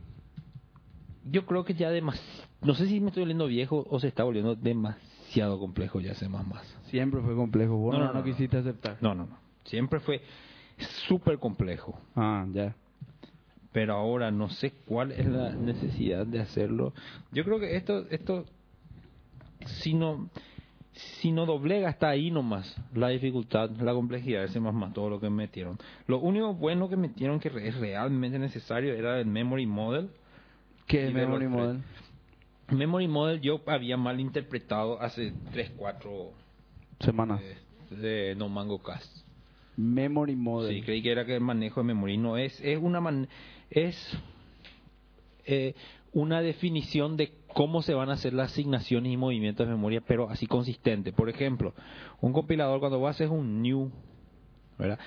yo 1.24 1.46
creo 1.46 1.64
que 1.64 1.74
ya 1.74 1.90
demasiado, 1.90 2.48
no 2.62 2.74
sé 2.74 2.86
si 2.86 3.00
me 3.00 3.08
estoy 3.08 3.22
volviendo 3.22 3.46
viejo 3.46 3.86
o 3.88 4.00
se 4.00 4.08
está 4.08 4.24
volviendo 4.24 4.54
demasiado 4.56 5.58
complejo 5.58 6.00
ya 6.00 6.12
hacer 6.12 6.28
más 6.28 6.46
más. 6.46 6.64
Siempre 6.86 7.20
fue 7.20 7.34
complejo. 7.34 7.76
Vos 7.76 7.92
No, 7.92 8.00
no, 8.00 8.06
no, 8.06 8.12
no 8.12 8.18
no, 8.20 8.24
quisiste 8.24 8.56
aceptar. 8.56 8.96
No, 9.00 9.14
no, 9.14 9.26
no. 9.26 9.38
Siempre 9.64 10.00
fue 10.00 10.20
súper 11.06 11.38
complejo. 11.38 11.98
Ah, 12.16 12.46
ya. 12.52 12.74
Pero 13.72 13.94
ahora 13.94 14.30
no 14.30 14.48
sé 14.50 14.72
cuál 14.86 15.12
es 15.12 15.26
la 15.26 15.50
necesidad 15.52 16.26
de 16.26 16.40
hacerlo. 16.40 16.92
Yo 17.32 17.44
creo 17.44 17.60
que 17.60 17.76
esto, 17.76 18.04
esto, 18.10 18.44
si 19.66 19.94
no, 19.94 20.28
si 20.92 21.30
no 21.30 21.46
doblega 21.46 21.88
está 21.88 22.08
ahí 22.08 22.30
nomás 22.30 22.76
la 22.94 23.08
dificultad, 23.10 23.70
la 23.70 23.92
complejidad 23.92 24.40
de 24.40 24.46
ese 24.46 24.58
más 24.60 24.74
más 24.74 24.92
todo 24.92 25.08
lo 25.08 25.20
que 25.20 25.30
metieron. 25.30 25.78
Lo 26.08 26.18
único 26.18 26.52
bueno 26.54 26.88
que 26.88 26.96
metieron 26.96 27.38
que 27.38 27.48
es 27.48 27.76
realmente 27.76 28.38
necesario 28.38 28.94
era 28.94 29.20
el 29.20 29.26
memory 29.26 29.66
model. 29.66 30.10
¿Qué 30.86 31.06
es 31.06 31.14
de 31.14 31.20
Memory. 31.20 31.46
Model? 31.46 31.78
Memory 32.70 33.06
model 33.08 33.40
yo 33.40 33.60
había 33.66 33.96
mal 33.96 34.18
interpretado 34.20 35.00
hace 35.00 35.32
3, 35.52 35.72
4 35.76 36.10
Semana. 37.00 37.40
de 37.90 38.34
No 38.36 38.48
Mango 38.48 38.82
Cast. 38.82 39.18
Memory 39.76 40.34
Model. 40.36 40.74
Sí, 40.74 40.82
creí 40.82 41.02
que 41.02 41.12
era 41.12 41.24
que 41.24 41.36
el 41.36 41.40
manejo 41.40 41.80
de 41.80 41.86
memoria 41.86 42.16
no 42.18 42.36
es 42.36 42.60
es 42.60 42.78
una 42.78 43.00
man- 43.00 43.28
es 43.70 43.96
eh, 45.44 45.74
una 46.12 46.42
definición 46.42 47.16
de 47.16 47.32
cómo 47.48 47.82
se 47.82 47.94
van 47.94 48.10
a 48.10 48.14
hacer 48.14 48.32
las 48.32 48.52
asignaciones 48.52 49.12
y 49.12 49.16
movimientos 49.16 49.66
de 49.66 49.72
memoria, 49.72 50.00
pero 50.06 50.30
así 50.30 50.46
consistente. 50.46 51.12
Por 51.12 51.28
ejemplo, 51.28 51.74
un 52.20 52.32
compilador 52.32 52.80
cuando 52.80 52.98
vos 52.98 53.10
haces 53.10 53.30
un 53.30 53.62
new, 53.62 53.90
¿verdad? 54.78 54.98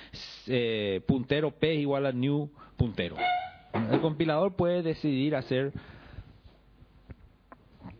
Eh, 0.47 1.02
puntero 1.06 1.52
p 1.52 1.73
es 1.73 1.80
igual 1.80 2.06
a 2.06 2.12
new 2.12 2.49
puntero. 2.78 3.15
El 3.91 4.02
compilador 4.02 4.56
puede 4.56 4.84
decidir 4.84 5.36
hacer 5.36 5.73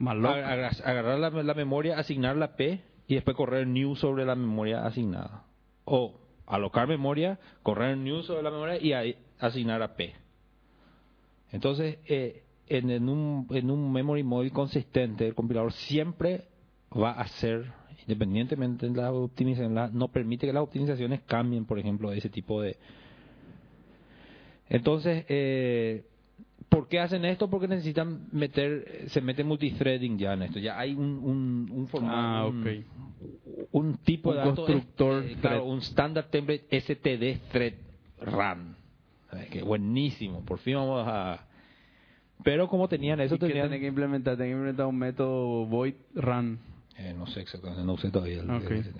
agarrar 0.10 1.19
la, 1.19 1.30
la 1.30 1.54
memoria, 1.54 1.97
asignar 1.97 2.36
la 2.36 2.56
P 2.56 2.82
y 3.08 3.15
después 3.15 3.36
correr 3.36 3.67
new 3.67 3.95
sobre 3.95 4.26
la 4.26 4.36
memoria 4.36 4.86
asignada. 4.86 5.43
O 5.86 6.19
alocar 6.45 6.88
memoria, 6.88 7.39
correr 7.63 7.97
new 7.97 8.21
sobre 8.23 8.43
la 8.43 8.52
memoria 8.52 8.78
y 8.78 9.15
asignar 9.39 9.82
a 9.82 9.95
P. 9.95 10.13
Entonces, 11.54 12.00
eh, 12.08 12.44
en, 12.68 12.89
en 12.89 13.08
un, 13.08 13.48
en 13.52 13.72
un 13.72 13.92
memory 13.94 14.24
model 14.24 14.52
consistente, 14.52 15.26
el 15.28 15.36
compilador 15.36 15.72
siempre 15.72 16.46
va 16.92 17.12
a 17.12 17.22
hacer, 17.22 17.72
independientemente 18.02 18.89
de 18.89 18.96
la 19.02 19.12
optimización, 19.13 19.74
la- 19.76 19.88
no 19.89 20.10
permite 20.10 20.46
que 20.48 20.52
las 20.54 20.63
optimizaciones 20.63 21.22
cambien, 21.22 21.66
por 21.66 21.80
ejemplo, 21.80 22.12
ese 22.12 22.30
tipo 22.30 22.62
de... 22.62 22.76
Entonces, 24.70 25.26
eh, 25.30 26.04
¿por 26.70 26.88
qué 26.88 27.00
hacen 27.00 27.26
esto? 27.26 27.50
Porque 27.50 27.68
necesitan 27.68 28.28
meter, 28.32 29.04
se 29.08 29.22
mete 29.22 29.44
multithreading 29.44 30.18
ya 30.18 30.34
en 30.34 30.44
esto. 30.44 30.60
Ya 30.60 30.80
hay 30.80 30.94
un, 30.94 31.20
un, 31.24 31.70
un 31.72 31.88
formato, 31.88 32.18
Ah, 32.18 32.48
un- 33.72 33.98
tipo 33.98 34.30
Un 34.32 34.36
de 34.36 34.39
datos, 34.42 34.56
constructor 34.56 35.24
eh, 35.24 35.38
claro, 35.39 35.66
un 35.66 35.80
standard 35.80 36.30
template 36.30 36.66
STD 36.82 37.39
thread 37.52 37.74
run. 38.22 38.76
Que 39.52 39.62
buenísimo, 39.63 40.43
por 40.46 40.60
fin 40.60 40.76
vamos 40.76 41.06
a... 41.08 41.46
Pero 42.43 42.67
como 42.67 42.88
tenían 42.89 43.19
eso, 43.22 43.36
¿Y 43.36 43.39
qué 43.39 43.48
tenían... 43.48 43.69
que 43.69 43.88
implementar? 43.88 44.36
Tenés 44.36 44.50
que 44.50 44.54
implementar 44.54 44.86
un 44.88 44.98
método 44.98 45.65
void 45.65 45.93
run. 46.15 46.60
Eh, 46.98 47.13
no 47.17 47.26
sé 47.28 47.41
exactamente, 47.41 47.84
no 47.86 47.93
usé 47.93 48.12
todavía. 48.12 48.41
el- 48.41 48.50
Ok. 48.50 48.69
el- 48.72 48.93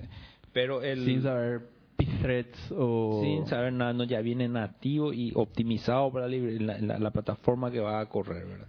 pero 0.54 0.82
el... 0.82 1.04
Sin 1.06 1.22
saber 1.24 1.62
pthreads 1.98 2.72
o... 2.78 3.20
Sin 3.24 3.46
saber 3.48 3.74
nada, 3.74 3.94
no, 3.94 4.04
ya 4.06 4.22
viene 4.22 4.48
nativo 4.48 5.12
y 5.14 5.32
optimizado 5.36 6.12
para 6.12 6.28
la- 6.28 6.78
la- 6.80 7.00
la 7.00 7.12
plataforma 7.12 7.70
que 7.72 7.80
va 7.80 8.00
a 8.00 8.06
correr, 8.08 8.46
¿verdad? 8.46 8.68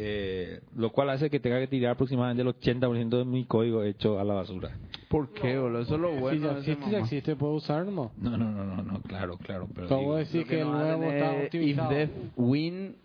Eh, 0.00 0.60
lo 0.76 0.90
cual 0.90 1.10
hace 1.10 1.28
que 1.28 1.40
tenga 1.40 1.58
que 1.58 1.66
tirar 1.66 1.92
aproximadamente 1.94 2.42
el 2.42 2.48
80% 2.48 3.18
de 3.18 3.24
mi 3.24 3.44
código 3.46 3.82
hecho 3.82 4.20
a 4.20 4.24
la 4.24 4.34
basura. 4.34 4.76
¿Por 5.08 5.32
qué, 5.32 5.58
boludo? 5.58 5.80
Eso 5.82 5.96
es 5.96 6.00
lo 6.00 6.14
si 6.14 6.20
bueno 6.20 6.40
ya 6.46 6.54
de 6.54 6.60
ese 6.60 6.70
existe, 6.72 6.90
ya 6.92 6.98
existe, 6.98 7.36
puedo 7.36 7.54
usarlo. 7.54 8.12
No, 8.16 8.30
no, 8.36 8.50
no, 8.50 8.64
no, 8.64 8.82
no 8.82 9.00
claro, 9.02 9.38
claro. 9.38 9.66
Pero 9.74 10.14
de 10.14 10.18
decir 10.20 10.46
que 10.46 10.60
el 10.60 10.70
nuevo 10.70 11.02
está 11.04 11.32
optimizado. 11.32 11.90
If 11.92 11.96
def 11.98 12.10
win, 12.36 12.96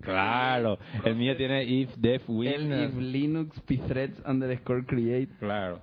Claro, 0.00 0.78
el 1.04 1.16
mío 1.16 1.36
tiene 1.36 1.64
if 1.64 1.94
def 1.96 2.22
win. 2.28 2.48
el 2.70 2.84
if 2.84 2.94
linux 2.96 3.58
pthreads 3.60 4.20
underscore 4.26 4.84
create. 4.84 5.32
Claro. 5.38 5.80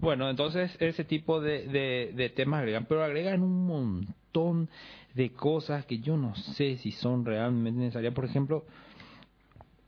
Bueno, 0.00 0.30
entonces 0.30 0.74
ese 0.80 1.04
tipo 1.04 1.40
de, 1.40 1.66
de, 1.66 2.12
de 2.14 2.30
temas 2.30 2.60
agregan, 2.60 2.86
pero 2.88 3.02
agregan 3.02 3.42
un 3.42 3.66
montón 3.66 4.68
de 5.14 5.30
cosas 5.30 5.84
que 5.86 5.98
yo 5.98 6.16
no 6.16 6.34
sé 6.36 6.76
si 6.76 6.92
son 6.92 7.24
realmente 7.24 7.80
necesarias. 7.80 8.14
Por 8.14 8.26
ejemplo, 8.26 8.64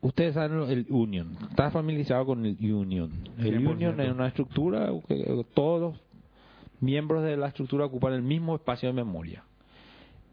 ustedes 0.00 0.34
saben 0.34 0.62
el 0.70 0.86
union. 0.90 1.36
¿Estás 1.50 1.72
familiarizado 1.72 2.26
con 2.26 2.44
el 2.44 2.56
union? 2.72 3.10
El 3.38 3.60
100%. 3.62 3.70
union 3.70 4.00
es 4.00 4.10
una 4.10 4.28
estructura 4.28 4.90
que 5.06 5.44
todos 5.54 5.80
los 5.80 6.00
miembros 6.80 7.24
de 7.24 7.36
la 7.36 7.48
estructura 7.48 7.86
ocupan 7.86 8.12
el 8.12 8.22
mismo 8.22 8.54
espacio 8.54 8.88
de 8.88 8.92
memoria. 8.92 9.44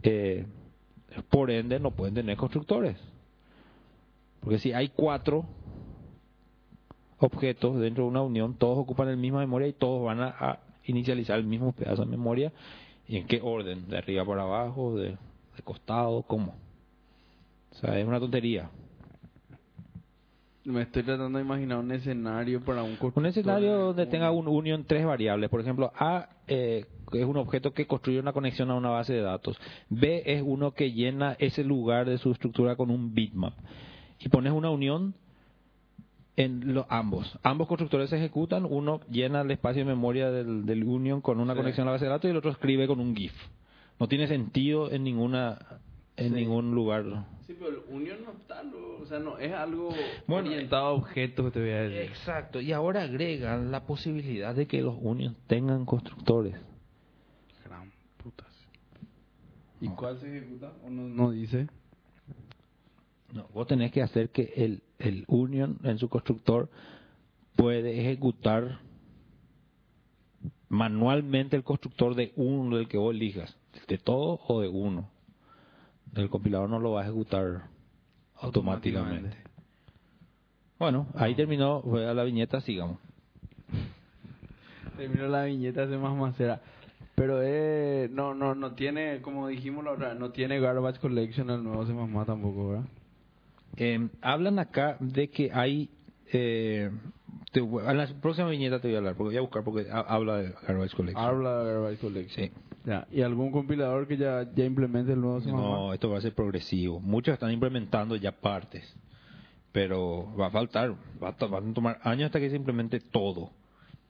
Eh, 0.04 0.46
por 1.30 1.50
ende, 1.50 1.80
no 1.80 1.92
pueden 1.92 2.14
tener 2.16 2.38
constructores. 2.38 2.98
Porque 4.42 4.60
si 4.60 4.74
hay 4.74 4.90
cuatro 4.90 5.46
objetos 7.18 7.80
dentro 7.80 8.04
de 8.04 8.10
una 8.10 8.22
unión, 8.22 8.56
todos 8.56 8.78
ocupan 8.78 9.08
la 9.08 9.16
misma 9.16 9.40
memoria 9.40 9.68
y 9.68 9.74
todos 9.74 10.06
van 10.06 10.20
a, 10.20 10.28
a 10.28 10.60
inicializar 10.84 11.40
el 11.40 11.46
mismo 11.46 11.72
pedazo 11.72 12.04
de 12.04 12.12
memoria. 12.12 12.52
¿Y 13.08 13.18
en 13.18 13.28
qué 13.28 13.40
orden? 13.42 13.88
¿De 13.88 13.98
arriba 13.98 14.26
para 14.26 14.44
abajo? 14.44 14.96
¿De, 14.96 15.12
de 15.12 15.64
costado? 15.64 16.22
¿Cómo? 16.24 16.56
O 17.72 17.76
sea, 17.76 17.98
es 18.00 18.06
una 18.06 18.20
tontería. 18.20 18.70
Me 20.66 20.82
estoy 20.82 21.04
tratando 21.04 21.38
de 21.38 21.46
imaginar 21.46 21.78
un 21.78 21.92
escenario 21.92 22.60
para 22.64 22.82
un 22.82 22.96
constructor. 22.96 23.22
Un 23.22 23.28
escenario 23.28 23.72
donde 23.78 24.04
un- 24.04 24.10
tenga 24.10 24.32
un 24.32 24.48
unión 24.48 24.84
tres 24.86 25.06
variables. 25.06 25.50
Por 25.50 25.62
ejemplo, 25.62 25.92
A 25.98 26.28
eh, 26.48 26.86
es 27.14 27.26
un 27.26 27.38
objeto 27.38 27.72
que 27.72 27.86
construye 27.86 28.20
una 28.20 28.34
conexión 28.34 28.72
a 28.72 28.76
una 28.76 28.90
base 28.90 29.14
de 29.14 29.22
datos. 29.22 29.58
B 29.90 30.24
es 30.26 30.42
uno 30.44 30.72
que 30.72 30.92
llena 30.92 31.36
ese 31.38 31.64
lugar 31.64 32.08
de 32.10 32.18
su 32.18 32.32
estructura 32.32 32.76
con 32.76 32.90
un 32.90 33.14
bitmap. 33.14 33.54
Y 34.20 34.30
pones 34.30 34.54
una 34.54 34.72
unión 34.72 35.14
en 36.36 36.74
los 36.74 36.86
ambos. 36.90 37.38
Ambos 37.44 37.68
constructores 37.68 38.10
se 38.10 38.18
ejecutan. 38.18 38.66
Uno 38.68 39.02
llena 39.10 39.42
el 39.42 39.52
espacio 39.52 39.84
de 39.84 39.86
memoria 39.90 40.32
del, 40.32 40.66
del 40.66 40.84
union 40.84 41.22
con 41.22 41.40
una 41.40 41.54
Sí. 41.54 41.60
conexión 41.60 41.84
a 41.88 41.92
la 41.92 41.92
base 41.94 42.06
de 42.06 42.12
datos 42.12 42.28
y 42.28 42.32
el 42.32 42.38
otro 42.38 42.50
escribe 42.52 42.88
con 42.88 43.00
un 43.00 43.16
GIF. 43.16 43.34
No 44.00 44.08
tiene 44.08 44.28
sentido 44.28 44.92
en 44.92 45.04
ninguna 45.04 45.60
en 46.18 46.30
Sí. 46.30 46.36
ningún 46.36 46.74
lugar. 46.74 47.06
Sí, 47.46 47.56
pero 47.60 47.70
el 47.72 47.94
unión 47.94 48.24
no 48.26 48.32
está, 48.32 48.64
lo- 48.64 49.00
o 49.02 49.06
sea, 49.06 49.20
no 49.20 49.38
es 49.38 49.52
algo 49.54 49.90
Bueno, 50.28 50.50
orientado 50.50 50.86
a 50.86 50.92
objetos, 50.94 51.52
te 51.54 51.60
voy 51.60 51.70
a 51.70 51.82
decir. 51.84 52.02
Exacto, 52.12 52.60
y 52.62 52.72
ahora 52.72 53.04
agregan 53.04 53.72
la 53.72 53.86
posibilidad 53.86 54.56
de 54.56 54.66
que 54.68 54.82
los 54.82 54.96
unions 55.00 55.36
tengan 55.48 55.86
constructores. 55.86 56.56
Gran 57.66 57.92
putas. 58.24 58.48
¿Y 59.82 59.90
cuál 59.90 60.20
se 60.20 60.38
ejecuta? 60.38 60.72
¿O 60.86 60.90
no, 60.90 61.04
no 61.08 61.32
dice? 61.32 61.68
No, 63.34 63.48
vos 63.54 63.68
tenés 63.68 63.92
que 63.92 64.02
hacer 64.02 64.30
que 64.30 64.54
el, 64.56 64.82
el 64.98 65.26
union 65.28 65.78
en 65.84 65.98
su 66.00 66.08
constructor 66.10 66.70
puede 67.56 68.00
ejecutar 68.00 68.80
manualmente 70.70 71.56
el 71.56 71.64
constructor 71.64 72.16
de 72.16 72.34
uno 72.38 72.78
del 72.78 72.88
que 72.88 72.98
vos 72.98 73.14
elijas, 73.14 73.56
de 73.88 73.98
todo 73.98 74.40
o 74.48 74.62
de 74.62 74.68
uno. 74.68 75.10
El 76.16 76.30
compilador 76.30 76.70
no 76.70 76.80
lo 76.80 76.92
va 76.94 77.02
a 77.02 77.04
ejecutar 77.04 77.64
automáticamente. 78.40 79.36
Bueno, 80.80 81.08
ahí 81.16 81.36
terminó, 81.36 81.82
fue 81.82 82.08
a 82.08 82.14
la 82.14 82.24
viñeta, 82.24 82.62
sigamos. 82.62 82.98
Terminó 84.98 85.28
la 85.28 85.44
viñeta 85.46 85.84
hace 85.84 85.98
más 85.98 86.16
macera. 86.16 86.62
Pero 87.16 87.40
eh, 87.42 88.10
no, 88.12 88.34
no, 88.34 88.56
no 88.56 88.74
tiene, 88.74 89.22
como 89.22 89.48
dijimos 89.48 89.84
la 89.86 89.92
otra, 89.92 90.16
no 90.16 90.32
tiene 90.32 90.60
garbage 90.60 91.00
collection 91.00 91.50
el 91.50 91.64
nuevo 91.64 91.84
más 92.08 92.26
tampoco, 92.28 92.70
¿verdad? 92.70 92.86
Eh, 93.78 94.10
hablan 94.22 94.60
acá 94.60 94.98
de 95.00 95.30
que 95.30 95.52
hay... 95.54 95.90
Eh, 96.34 96.92
te 97.54 97.60
en 97.62 97.98
la 97.98 98.08
próxima 98.22 98.50
viñeta 98.50 98.80
te 98.82 98.88
voy 98.90 98.96
a 98.96 98.98
hablar, 98.98 99.16
porque 99.16 99.30
voy 99.30 99.38
a 99.38 99.42
buscar 99.42 99.64
porque 99.64 99.88
ha- 99.90 100.00
habla 100.02 100.38
de 100.38 100.54
Garbage 100.68 100.96
Collection. 100.96 101.26
Habla 101.26 101.64
de 101.64 101.74
garbage 101.74 101.98
collection. 102.00 102.46
Sí. 102.48 102.52
Ya. 102.86 103.08
¿Y 103.12 103.22
algún 103.22 103.52
compilador 103.52 104.08
que 104.08 104.18
ya, 104.18 104.48
ya 104.54 104.64
implemente 104.64 105.14
el 105.14 105.22
nuevo 105.22 105.40
No, 105.40 105.94
esto 105.94 106.10
va 106.10 106.20
a 106.20 106.22
ser 106.22 106.34
progresivo. 106.34 107.00
Muchos 107.00 107.34
están 107.34 107.52
implementando 107.52 108.16
ya 108.16 108.32
partes, 108.32 108.96
pero 109.72 110.32
va 110.40 110.48
a 110.48 110.52
faltar, 110.52 110.96
va 111.22 111.36
a, 111.38 111.46
van 111.48 111.72
a 111.72 111.74
tomar 111.74 112.00
años 112.04 112.28
hasta 112.28 112.40
que 112.40 112.50
se 112.50 112.56
implemente 112.56 113.00
todo. 113.00 113.52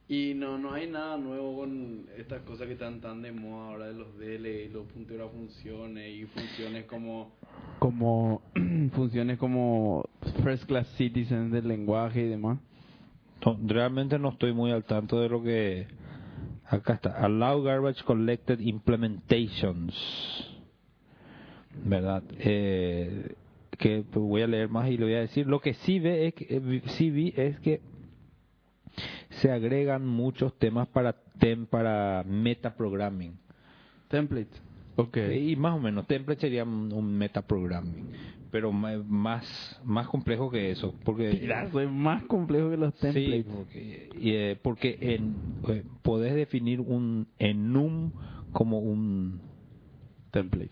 Y 0.07 0.33
no, 0.35 0.59
no 0.59 0.71
hay 0.71 0.87
nada 0.87 1.17
nuevo 1.17 1.57
con 1.57 2.05
estas 2.15 2.41
cosas 2.43 2.67
que 2.67 2.73
están 2.73 3.01
tan 3.01 3.23
de 3.23 3.31
moda 3.31 3.69
ahora 3.69 3.87
de 3.87 3.93
los 3.93 4.15
DL 4.19 4.45
y 4.45 4.69
los 4.69 4.85
punteros 4.85 5.31
a 5.31 5.33
funciones 5.33 6.13
y 6.13 6.25
funciones 6.25 6.85
como 6.85 7.31
como 7.79 8.41
funciones 8.93 9.39
como 9.39 10.07
first 10.43 10.65
class 10.65 10.87
citizens 10.95 11.51
del 11.51 11.67
lenguaje 11.67 12.21
y 12.21 12.29
demás. 12.29 12.59
No, 13.43 13.57
realmente 13.65 14.19
no 14.19 14.29
estoy 14.29 14.53
muy 14.53 14.71
al 14.71 14.83
tanto 14.83 15.19
de 15.19 15.29
lo 15.29 15.41
que 15.41 15.87
acá 16.67 16.93
está. 16.93 17.11
Allow 17.23 17.63
garbage 17.63 18.03
collected 18.03 18.59
implementations, 18.59 19.93
verdad. 21.83 22.23
Eh, 22.39 23.35
que 23.77 24.03
pues, 24.09 24.25
voy 24.25 24.41
a 24.41 24.47
leer 24.47 24.69
más 24.69 24.89
y 24.89 24.97
le 24.97 25.05
voy 25.05 25.13
a 25.15 25.19
decir. 25.21 25.47
Lo 25.47 25.59
que 25.59 25.73
sí 25.73 25.99
ve 25.99 26.27
es 26.27 26.33
que, 26.33 26.47
eh, 26.49 26.59
vi- 26.59 26.81
sí 26.97 27.09
vi 27.09 27.33
es 27.35 27.59
que 27.59 27.81
se 29.41 29.51
agregan 29.51 30.05
muchos 30.05 30.57
temas 30.57 30.87
para 30.87 31.13
tem 31.39 31.65
para 31.65 32.23
metaprogramming. 32.25 33.37
Templates. 34.07 34.61
Ok. 34.95 35.17
Y 35.17 35.55
más 35.57 35.73
o 35.75 35.79
menos, 35.79 36.07
template 36.07 36.39
sería 36.39 36.63
un, 36.63 36.93
un 36.93 37.17
metaprogramming, 37.17 38.05
pero 38.55 38.71
más 38.71 39.77
más 39.83 40.07
complejo 40.07 40.49
que 40.49 40.71
eso, 40.71 40.95
porque 41.03 41.29
Pirazo, 41.31 41.81
es 41.81 41.91
más 41.91 42.23
complejo 42.23 42.69
que 42.69 42.77
los 42.77 42.93
Sí, 42.95 43.01
templates. 43.01 43.45
porque, 43.53 44.09
y, 44.17 44.29
eh, 44.31 44.57
porque 44.61 44.97
en, 45.01 45.35
eh, 45.67 45.83
podés 46.01 46.33
definir 46.35 46.79
un 46.79 47.27
enum 47.37 48.11
como 48.53 48.79
un 48.79 49.41
Template. 50.31 50.69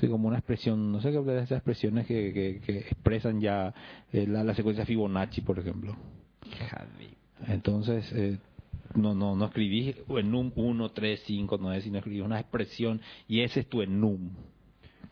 sí, 0.00 0.08
como 0.08 0.26
una 0.26 0.38
expresión, 0.38 0.90
no 0.90 1.00
sé 1.00 1.12
qué 1.12 1.20
de 1.20 1.36
esas 1.38 1.52
expresiones 1.58 2.08
que, 2.08 2.32
que, 2.32 2.60
que 2.66 2.78
expresan 2.78 3.40
ya 3.40 3.72
eh, 4.12 4.26
la, 4.26 4.42
la 4.42 4.56
secuencia 4.56 4.84
Fibonacci, 4.84 5.42
por 5.42 5.60
ejemplo. 5.60 5.94
Entonces, 7.46 8.10
eh, 8.16 8.36
no, 8.96 9.14
no, 9.14 9.36
no 9.36 9.44
escribís 9.44 9.94
enum 10.08 10.50
1, 10.56 10.90
3, 10.90 11.22
5, 11.24 11.56
9, 11.60 11.82
sino 11.82 11.98
escribís 11.98 12.22
una 12.22 12.40
expresión 12.40 13.00
y 13.28 13.42
ese 13.42 13.60
es 13.60 13.68
tu 13.68 13.80
enum. 13.80 14.30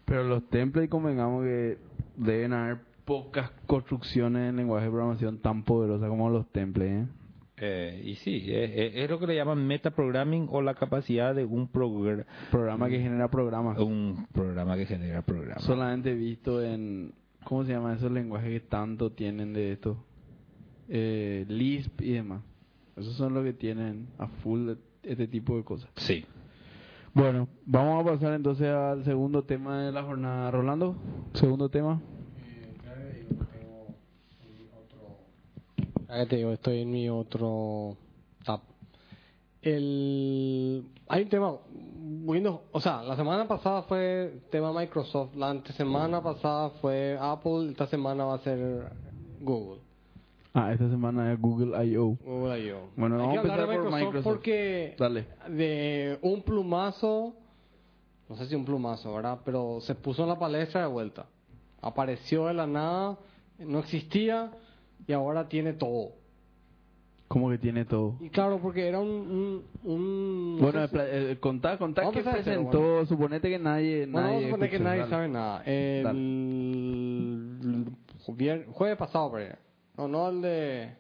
Pero 0.05 0.25
los 0.25 0.43
templates 0.51 0.91
convengamos 0.91 1.45
que 1.45 1.79
deben 2.25 2.53
haber 2.53 2.79
pocas 3.05 3.51
construcciones 3.67 4.51
en 4.51 4.57
lenguaje 4.57 4.85
de 4.87 4.91
programación 4.91 5.39
tan 5.39 5.65
poderosas 5.65 6.09
como 6.09 6.31
los 6.31 6.51
templates. 6.53 7.07
¿eh? 7.07 7.13
Eh, 7.63 8.03
y 8.07 8.15
sí, 8.17 8.45
eh, 8.49 8.65
eh, 8.65 8.93
es 9.05 9.11
lo 9.11 9.19
que 9.19 9.27
le 9.27 9.35
llaman 9.35 9.67
metaprogramming 9.67 10.49
o 10.51 10.63
la 10.63 10.75
capacidad 10.75 11.35
de 11.35 11.45
un, 11.45 11.71
progr- 11.71 12.25
Programa 12.51 12.89
que 12.89 12.99
genera 13.01 13.29
programas. 13.29 13.79
un 13.79 14.27
programa 14.33 14.77
que 14.77 14.87
genera 14.87 15.21
programas. 15.23 15.63
Solamente 15.65 16.15
visto 16.15 16.63
en. 16.63 17.13
¿Cómo 17.45 17.65
se 17.65 17.73
llama 17.73 17.95
esos 17.95 18.11
lenguajes 18.13 18.51
que 18.51 18.61
tanto 18.67 19.13
tienen 19.13 19.53
de 19.53 19.73
esto? 19.73 20.05
Eh, 20.89 21.45
Lisp 21.49 22.01
y 22.03 22.13
demás. 22.13 22.43
Esos 22.97 23.15
son 23.15 23.35
los 23.35 23.45
que 23.45 23.53
tienen 23.53 24.09
a 24.19 24.27
full 24.27 24.67
de- 24.67 24.77
este 25.03 25.27
tipo 25.27 25.57
de 25.57 25.65
cosas. 25.65 25.91
Sí. 25.97 26.25
Bueno, 27.13 27.49
vamos 27.67 28.03
a 28.07 28.13
pasar 28.13 28.35
entonces 28.35 28.69
al 28.69 29.05
segundo 29.05 29.43
tema 29.43 29.83
de 29.83 29.91
la 29.91 30.05
jornada. 30.05 30.49
Rolando, 30.53 30.95
segundo 31.35 31.69
tema. 31.69 32.01
Acá 36.07 36.27
te 36.27 36.37
digo, 36.37 36.53
estoy 36.53 36.83
en 36.83 36.91
mi 36.91 37.09
otro 37.09 37.97
tab. 38.45 38.61
El, 39.61 40.85
hay 41.09 41.23
un 41.23 41.29
tema, 41.29 41.53
Windows, 42.25 42.61
o 42.71 42.81
sea, 42.81 43.03
la 43.03 43.17
semana 43.17 43.47
pasada 43.49 43.83
fue 43.83 44.43
tema 44.51 44.73
Microsoft, 44.73 45.35
la 45.35 45.51
antesemana 45.51 46.23
pasada 46.23 46.71
fue 46.81 47.19
Apple, 47.21 47.71
esta 47.71 47.89
semana 47.89 48.25
va 48.25 48.35
a 48.35 48.39
ser 48.39 48.93
Google. 49.41 49.81
Ah, 50.53 50.73
esta 50.73 50.89
semana 50.91 51.33
es 51.33 51.41
Google 51.41 51.85
I.O. 51.87 52.17
Google 52.25 52.59
I.O. 52.67 52.89
Bueno, 52.97 53.15
Hay 53.17 53.21
vamos 53.21 53.37
a 53.37 53.41
empezar 53.43 53.67
por 53.83 53.93
Microsoft 53.93 54.25
porque 54.25 54.97
Dale. 54.99 55.27
de 55.49 56.19
un 56.23 56.43
plumazo, 56.43 57.35
no 58.29 58.37
sé 58.37 58.47
si 58.47 58.55
un 58.57 58.65
plumazo, 58.65 59.15
¿verdad? 59.15 59.39
Pero 59.45 59.81
se 59.81 59.95
puso 59.95 60.23
en 60.25 60.29
la 60.31 60.39
palestra 60.39 60.81
de 60.83 60.87
vuelta. 60.89 61.27
Apareció 61.81 62.47
de 62.47 62.55
la 62.55 62.67
nada, 62.67 63.17
no 63.59 63.79
existía 63.79 64.51
y 65.07 65.13
ahora 65.13 65.49
tiene 65.49 65.73
todo. 65.75 66.13
Como 67.29 67.49
que 67.51 67.59
tiene 67.59 67.85
todo. 67.85 68.17
Y 68.21 68.29
claro, 68.29 68.59
porque 68.61 68.89
era 68.89 68.99
un... 68.99 69.09
un, 69.09 69.65
un- 69.85 70.57
no 70.57 70.63
Bueno, 70.65 70.89
si- 70.89 70.97
eh, 70.99 71.37
contá, 71.39 71.79
contá 71.79 72.11
cero, 72.13 72.29
presentó. 72.33 73.07
Suponete 73.07 73.49
que 73.49 73.59
nadie. 73.61 74.05
Bueno, 74.07 74.27
nadie 74.27 74.39
a 74.39 74.49
suponer 74.49 74.71
que 74.71 74.79
nadie 74.81 74.99
dale. 74.99 75.11
sabe 75.11 75.29
nada. 75.29 75.63
El, 75.65 76.03
vier- 78.37 78.67
jueves 78.73 78.97
pasado, 78.97 79.31
por 79.31 79.41
ahí. 79.43 79.49
No, 80.01 80.09
no 80.09 80.29
el 80.31 80.41
de... 80.41 80.95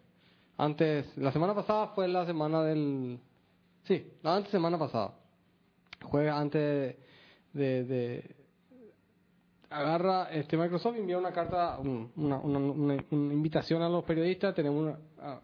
Antes, 0.58 1.16
la 1.16 1.32
semana 1.32 1.54
pasada 1.54 1.86
fue 1.94 2.06
la 2.06 2.26
semana 2.26 2.62
del... 2.62 3.18
Sí, 3.84 4.06
la 4.22 4.36
antes 4.36 4.50
semana 4.50 4.78
pasada. 4.78 5.14
Jueves 6.02 6.30
antes 6.32 6.96
de... 7.54 7.84
de- 7.84 8.36
agarra 9.70 10.28
este 10.32 10.56
Microsoft 10.58 10.96
envía 10.96 11.16
una 11.16 11.30
carta 11.32 11.78
un- 11.78 12.10
una, 12.16 12.38
una, 12.40 12.58
una- 12.58 13.04
una 13.10 13.32
invitación 13.32 13.80
a 13.82 13.88
los 13.88 14.02
periodistas 14.04 14.52
tenemos 14.54 14.96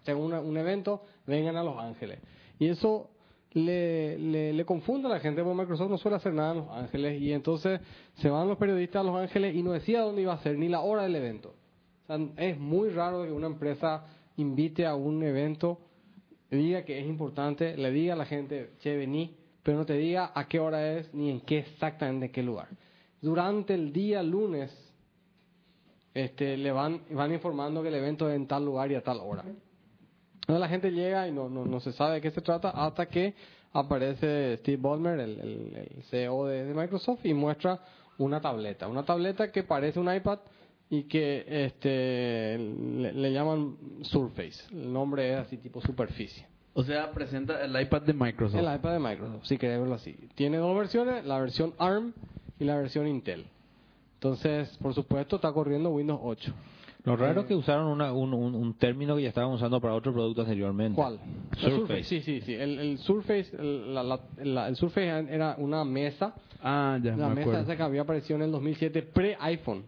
tenemos 0.02 0.44
un 0.44 0.56
evento 0.56 1.02
vengan 1.26 1.56
a 1.56 1.62
Los 1.62 1.78
Ángeles. 1.78 2.18
Y 2.58 2.68
eso 2.68 3.08
le, 3.52 4.18
le, 4.18 4.52
le 4.52 4.64
confunde 4.66 5.06
a 5.08 5.12
la 5.12 5.20
gente 5.20 5.42
porque 5.42 5.58
Microsoft 5.60 5.88
no 5.90 5.96
suele 5.96 6.16
hacer 6.18 6.34
nada 6.34 6.52
en 6.52 6.58
Los 6.58 6.68
Ángeles. 6.70 7.22
Y 7.22 7.32
entonces 7.32 7.80
se 8.16 8.28
van 8.28 8.48
los 8.48 8.58
periodistas 8.58 9.00
a 9.00 9.04
Los 9.04 9.16
Ángeles 9.16 9.54
y 9.54 9.62
no 9.62 9.72
decía 9.72 10.02
dónde 10.02 10.20
iba 10.22 10.34
a 10.34 10.38
ser 10.42 10.58
ni 10.58 10.68
la 10.68 10.80
hora 10.80 11.04
del 11.04 11.16
evento 11.16 11.54
es 12.36 12.58
muy 12.58 12.90
raro 12.90 13.24
que 13.24 13.32
una 13.32 13.46
empresa 13.46 14.04
invite 14.36 14.86
a 14.86 14.94
un 14.94 15.22
evento 15.22 15.78
diga 16.50 16.84
que 16.84 17.00
es 17.00 17.06
importante 17.06 17.76
le 17.76 17.90
diga 17.90 18.14
a 18.14 18.16
la 18.16 18.26
gente 18.26 18.70
che 18.80 18.96
vení 18.96 19.34
pero 19.62 19.78
no 19.78 19.84
te 19.84 19.94
diga 19.94 20.30
a 20.34 20.46
qué 20.46 20.60
hora 20.60 20.96
es 20.96 21.12
ni 21.12 21.30
en 21.30 21.40
qué 21.40 21.58
exactamente 21.58 22.26
en 22.26 22.32
qué 22.32 22.42
lugar 22.42 22.68
durante 23.20 23.74
el 23.74 23.92
día 23.92 24.22
lunes 24.22 24.70
este, 26.16 26.56
le 26.56 26.72
van, 26.72 27.02
van 27.10 27.32
informando 27.32 27.82
que 27.82 27.88
el 27.88 27.94
evento 27.94 28.28
es 28.30 28.36
en 28.36 28.46
tal 28.46 28.64
lugar 28.64 28.90
y 28.90 28.94
a 28.94 29.02
tal 29.02 29.18
hora. 29.20 29.44
Entonces 29.44 30.60
la 30.60 30.68
gente 30.68 30.90
llega 30.90 31.28
y 31.28 31.32
no, 31.32 31.50
no, 31.50 31.66
no 31.66 31.78
se 31.80 31.92
sabe 31.92 32.14
de 32.14 32.20
qué 32.22 32.30
se 32.30 32.40
trata 32.40 32.70
hasta 32.70 33.04
que 33.04 33.34
aparece 33.72 34.56
Steve 34.56 34.80
Ballmer, 34.80 35.20
el, 35.20 36.02
CEO 36.08 36.46
de 36.46 36.72
Microsoft, 36.72 37.26
y 37.26 37.34
muestra 37.34 37.80
una 38.16 38.40
tableta. 38.40 38.88
Una 38.88 39.04
tableta 39.04 39.52
que 39.52 39.62
parece 39.62 40.00
un 40.00 40.10
iPad 40.10 40.38
y 40.90 41.04
que 41.04 41.44
este, 41.48 42.58
le, 42.58 43.12
le 43.12 43.32
llaman 43.32 43.76
Surface. 44.02 44.64
El 44.72 44.92
nombre 44.92 45.32
es 45.32 45.38
así 45.38 45.56
tipo 45.56 45.80
superficie. 45.80 46.46
O 46.74 46.82
sea, 46.84 47.10
presenta 47.10 47.64
el 47.64 47.80
iPad 47.80 48.02
de 48.02 48.12
Microsoft. 48.12 48.60
El 48.60 48.72
iPad 48.74 48.92
de 48.92 48.98
Microsoft, 48.98 49.44
si 49.46 49.56
querés 49.56 49.80
verlo 49.80 49.94
así. 49.94 50.14
Tiene 50.34 50.58
dos 50.58 50.76
versiones, 50.76 51.24
la 51.24 51.38
versión 51.40 51.72
ARM 51.78 52.12
y 52.58 52.64
la 52.64 52.76
versión 52.76 53.06
Intel. 53.08 53.46
Entonces, 54.14 54.76
por 54.82 54.94
supuesto, 54.94 55.36
está 55.36 55.52
corriendo 55.52 55.90
Windows 55.90 56.20
8. 56.22 56.52
Lo 57.04 57.16
raro 57.16 57.42
es 57.42 57.46
que 57.46 57.54
usaron 57.54 57.86
una- 57.86 58.12
un, 58.12 58.34
un- 58.34 58.54
un 58.56 58.74
término 58.74 59.14
que 59.16 59.22
ya 59.22 59.28
estaban 59.28 59.52
usando 59.52 59.80
para 59.80 59.94
otro 59.94 60.12
producto 60.12 60.40
anteriormente. 60.42 60.96
¿Cuál? 60.96 61.20
Surface. 61.56 62.02
Sí, 62.04 62.20
sí, 62.20 62.40
sí. 62.40 62.52
El, 62.54 62.78
el 62.80 62.98
Surface, 62.98 63.56
el, 63.56 63.94
la- 63.94 64.02
la- 64.02 64.20
la- 64.42 64.68
el 64.68 64.74
Surface 64.76 65.06
era 65.06 65.54
una 65.58 65.84
mesa. 65.84 66.34
Ah, 66.62 66.98
ya, 67.00 67.12
La 67.16 67.28
me 67.28 67.36
mesa 67.36 67.40
acuerdo. 67.42 67.62
esa 67.62 67.76
que 67.76 67.82
había 67.82 68.00
aparecido 68.02 68.36
en 68.36 68.42
el 68.42 68.50
2007 68.50 69.02
pre-iPhone. 69.02 69.84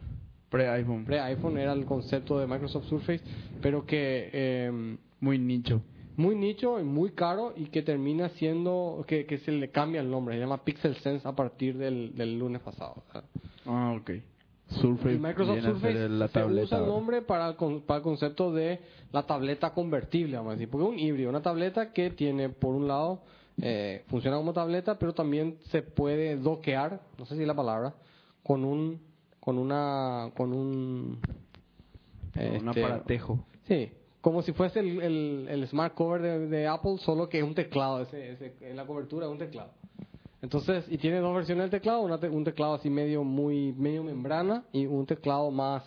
Pre-iPhone. 0.51 1.05
Pre-iPhone 1.05 1.59
era 1.59 1.73
el 1.73 1.85
concepto 1.85 2.39
de 2.39 2.47
Microsoft 2.47 2.87
Surface, 2.87 3.23
pero 3.61 3.85
que 3.85 4.31
eh, 4.33 4.97
Muy 5.21 5.39
nicho. 5.39 5.83
muy 6.17 6.35
nicho 6.35 6.81
y 6.81 6.85
muy 6.85 7.11
caro 7.11 7.53
y 7.57 7.67
que 7.67 7.83
termina 7.83 8.29
siendo, 8.31 9.05
que, 9.07 9.27
que 9.27 9.39
se 9.39 9.53
le 9.53 9.71
cambia 9.71 10.01
el 10.01 10.11
nombre, 10.11 10.35
se 10.35 10.41
llama 10.41 10.65
Pixel 10.65 10.97
Sense 10.97 11.27
a 11.29 11.33
partir 11.33 11.77
del, 11.79 12.15
del 12.17 12.39
lunes 12.39 12.61
pasado. 12.63 13.03
Ah, 13.67 13.95
ok. 14.01 14.11
Surface. 14.69 15.15
Y 15.15 15.19
Microsoft 15.19 15.61
Surface 15.63 16.09
la 16.09 16.27
se 16.29 16.33
tableta. 16.35 16.65
usa 16.67 16.79
el 16.81 16.87
nombre 16.87 17.23
para 17.23 17.49
el, 17.49 17.57
con- 17.57 17.83
para 17.83 17.99
el 17.99 18.03
concepto 18.03 18.53
de 18.53 18.81
la 19.13 19.23
tableta 19.25 19.71
convertible, 19.73 20.37
vamos 20.37 20.51
a 20.51 20.55
decir, 20.57 20.69
porque 20.69 20.87
es 20.87 20.93
un 20.93 20.99
híbrido, 20.99 21.31
una 21.31 21.41
tableta 21.41 21.93
que 21.93 22.11
tiene, 22.11 22.49
por 22.51 22.75
un 22.75 22.87
lado, 22.89 23.21
eh, 23.63 24.05
funciona 24.09 24.37
como 24.37 24.53
tableta, 24.53 24.99
pero 24.99 25.15
también 25.15 25.57
se 25.71 25.83
puede 25.83 26.37
doquear, 26.37 27.01
no 27.19 27.25
sé 27.27 27.35
si 27.37 27.43
es 27.43 27.47
la 27.47 27.55
palabra, 27.57 27.95
con 28.43 28.65
un, 28.65 29.01
con 29.49 29.57
una, 29.57 30.31
con 30.37 30.53
un, 30.53 31.19
Un 32.37 32.69
este, 32.69 32.85
aparatejo. 32.85 33.47
Sí, 33.67 33.91
como 34.21 34.43
si 34.43 34.53
fuese 34.53 34.81
el, 34.81 35.01
el, 35.01 35.47
el 35.49 35.67
smart 35.69 35.95
cover 35.95 36.21
de, 36.21 36.49
de 36.49 36.67
Apple, 36.67 36.99
solo 36.99 37.31
que 37.31 37.39
es 37.39 37.45
un 37.45 37.55
teclado, 37.55 38.03
ese, 38.03 38.33
ese, 38.33 38.53
en 38.61 38.77
la 38.77 38.85
cobertura 38.85 39.25
es 39.25 39.33
un 39.33 39.39
teclado. 39.39 39.71
Entonces, 40.43 40.85
y 40.91 40.99
tiene 40.99 41.21
dos 41.21 41.35
versiones 41.35 41.63
del 41.63 41.71
teclado, 41.71 42.01
una 42.03 42.21
te- 42.21 42.29
un 42.29 42.45
teclado 42.45 42.75
así 42.75 42.91
medio 42.91 43.25
muy 43.25 43.73
medio 43.73 44.05
membrana 44.05 44.65
y 44.71 44.85
un 44.85 45.07
teclado 45.07 45.51
más 45.51 45.83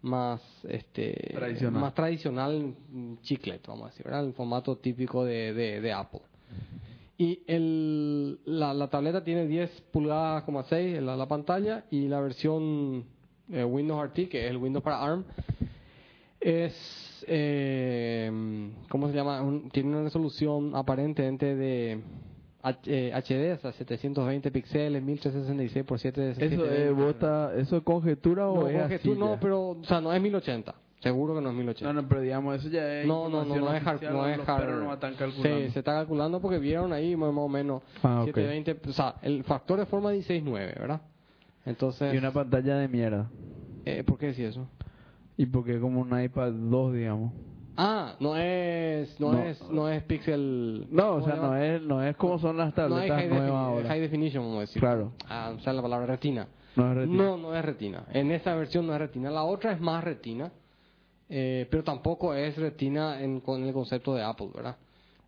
más 0.00 0.40
este 0.66 1.32
Tradicional. 1.34 1.80
más 1.82 1.92
tradicional 1.94 2.74
chiclet, 3.20 3.60
vamos 3.66 3.88
a 3.88 3.90
decir, 3.90 4.06
¿verdad? 4.06 4.24
El 4.24 4.32
formato 4.32 4.74
típico 4.78 5.22
de, 5.22 5.52
de, 5.52 5.82
de 5.82 5.92
Apple. 5.92 6.22
Y 7.18 7.42
el, 7.46 8.38
la, 8.44 8.74
la 8.74 8.88
tableta 8.88 9.24
tiene 9.24 9.46
10 9.46 9.70
pulgadas, 9.90 10.42
como 10.44 10.62
6 10.62 10.98
en 10.98 11.06
la, 11.06 11.16
la 11.16 11.26
pantalla 11.26 11.84
y 11.90 12.08
la 12.08 12.20
versión 12.20 13.04
eh, 13.50 13.64
Windows 13.64 14.02
RT, 14.10 14.28
que 14.28 14.44
es 14.44 14.50
el 14.50 14.58
Windows 14.58 14.82
para 14.84 15.02
ARM, 15.02 15.24
es, 16.40 17.24
eh, 17.26 18.30
¿cómo 18.88 19.08
se 19.08 19.14
llama? 19.14 19.40
Un- 19.42 19.70
tiene 19.70 19.88
una 19.90 20.02
resolución 20.02 20.72
aparentemente 20.74 21.54
de 21.56 22.00
eh, 22.84 23.12
HD, 23.14 23.54
o 23.56 23.60
sea, 23.60 23.72
720 23.72 24.50
píxeles, 24.50 25.02
1366 25.02 25.84
por 25.86 25.98
720. 25.98 26.54
¿Eso 26.54 26.70
es, 26.90 26.94
vota, 26.94 27.52
¿Eso 27.56 27.76
es 27.78 27.82
conjetura 27.82 28.48
o 28.48 28.62
no, 28.62 28.68
es 28.68 28.78
conjetura, 28.80 29.12
así 29.14 29.20
no, 29.20 29.34
ya? 29.34 29.40
pero, 29.40 29.68
o 29.70 29.84
sea, 29.84 30.00
no 30.00 30.12
es 30.12 30.20
1080. 30.20 30.74
Seguro 31.00 31.34
que 31.34 31.40
no 31.42 31.50
es 31.50 31.54
1080. 31.56 31.92
No, 31.92 32.02
no, 32.02 32.08
pero 32.08 32.20
digamos, 32.22 32.56
eso 32.56 32.68
ya 32.68 33.00
es 33.00 33.06
No, 33.06 33.28
no, 33.28 33.44
no, 33.44 33.54
no 33.56 33.72
es 33.74 33.86
hard, 33.86 34.02
no 34.10 34.26
es 34.26 34.38
hard. 34.48 34.60
perros 34.60 34.82
no 34.84 34.94
están 34.94 35.14
calculando. 35.14 35.58
Sí, 35.66 35.70
se 35.70 35.78
está 35.80 35.92
calculando 35.92 36.40
porque 36.40 36.58
vieron 36.58 36.92
ahí 36.92 37.14
más 37.16 37.32
más 37.32 37.44
o 37.44 37.48
menos 37.48 37.82
Ah, 38.02 38.20
ok. 38.22 38.26
720, 38.34 38.88
o 38.88 38.92
sea, 38.92 39.14
el 39.22 39.44
factor 39.44 39.78
de 39.78 39.86
forma 39.86 40.12
16.9, 40.12 40.52
¿verdad? 40.78 41.00
Entonces, 41.66 42.14
Y 42.14 42.16
una 42.16 42.32
pantalla 42.32 42.76
de 42.78 42.88
mierda. 42.88 43.28
eh, 43.84 44.02
¿por 44.04 44.18
qué 44.18 44.26
decía 44.28 44.48
eso? 44.48 44.66
Y 45.36 45.46
porque 45.46 45.74
es 45.74 45.80
como 45.80 46.00
un 46.00 46.20
iPad 46.22 46.52
2, 46.52 46.94
digamos. 46.94 47.32
Ah, 47.76 48.14
no 48.20 48.34
es, 48.38 49.20
no, 49.20 49.32
No. 49.32 49.42
es, 49.42 49.62
no 49.70 49.88
es 49.90 50.02
pixel. 50.04 50.86
No, 50.90 51.08
o 51.16 51.20
¿cómo 51.20 51.26
sea, 51.26 51.34
se 51.34 51.40
no 51.42 51.56
es, 51.56 51.82
no 51.82 52.02
es 52.02 52.16
como 52.16 52.38
son 52.38 52.56
las 52.56 52.68
No 52.68 52.70
es 52.70 52.74
tabletas 52.74 53.18
high, 53.18 53.28
nuevas 53.28 53.48
defini- 53.50 53.54
ahora. 53.54 53.88
high 53.88 54.00
definition, 54.00 54.42
vamos 54.44 54.56
a 54.56 54.60
decir. 54.60 54.80
Claro. 54.80 55.12
Ah, 55.28 55.52
usar 55.54 55.74
la 55.74 55.82
palabra 55.82 56.06
retina. 56.06 56.48
No 56.74 56.90
es 56.90 56.96
retina. 56.96 57.22
No, 57.22 57.36
no 57.36 57.54
es 57.54 57.62
retina. 57.62 58.04
En 58.14 58.30
esta 58.30 58.54
versión 58.54 58.86
no 58.86 58.94
es 58.94 58.98
retina. 58.98 59.30
La 59.30 59.44
otra 59.44 59.72
es 59.72 59.80
más 59.80 60.02
retina, 60.02 60.50
eh, 61.28 61.66
pero 61.70 61.82
tampoco 61.84 62.34
es 62.34 62.56
retina 62.56 63.20
en, 63.22 63.40
con 63.40 63.62
el 63.64 63.72
concepto 63.72 64.14
de 64.14 64.22
Apple, 64.22 64.48
¿verdad? 64.54 64.76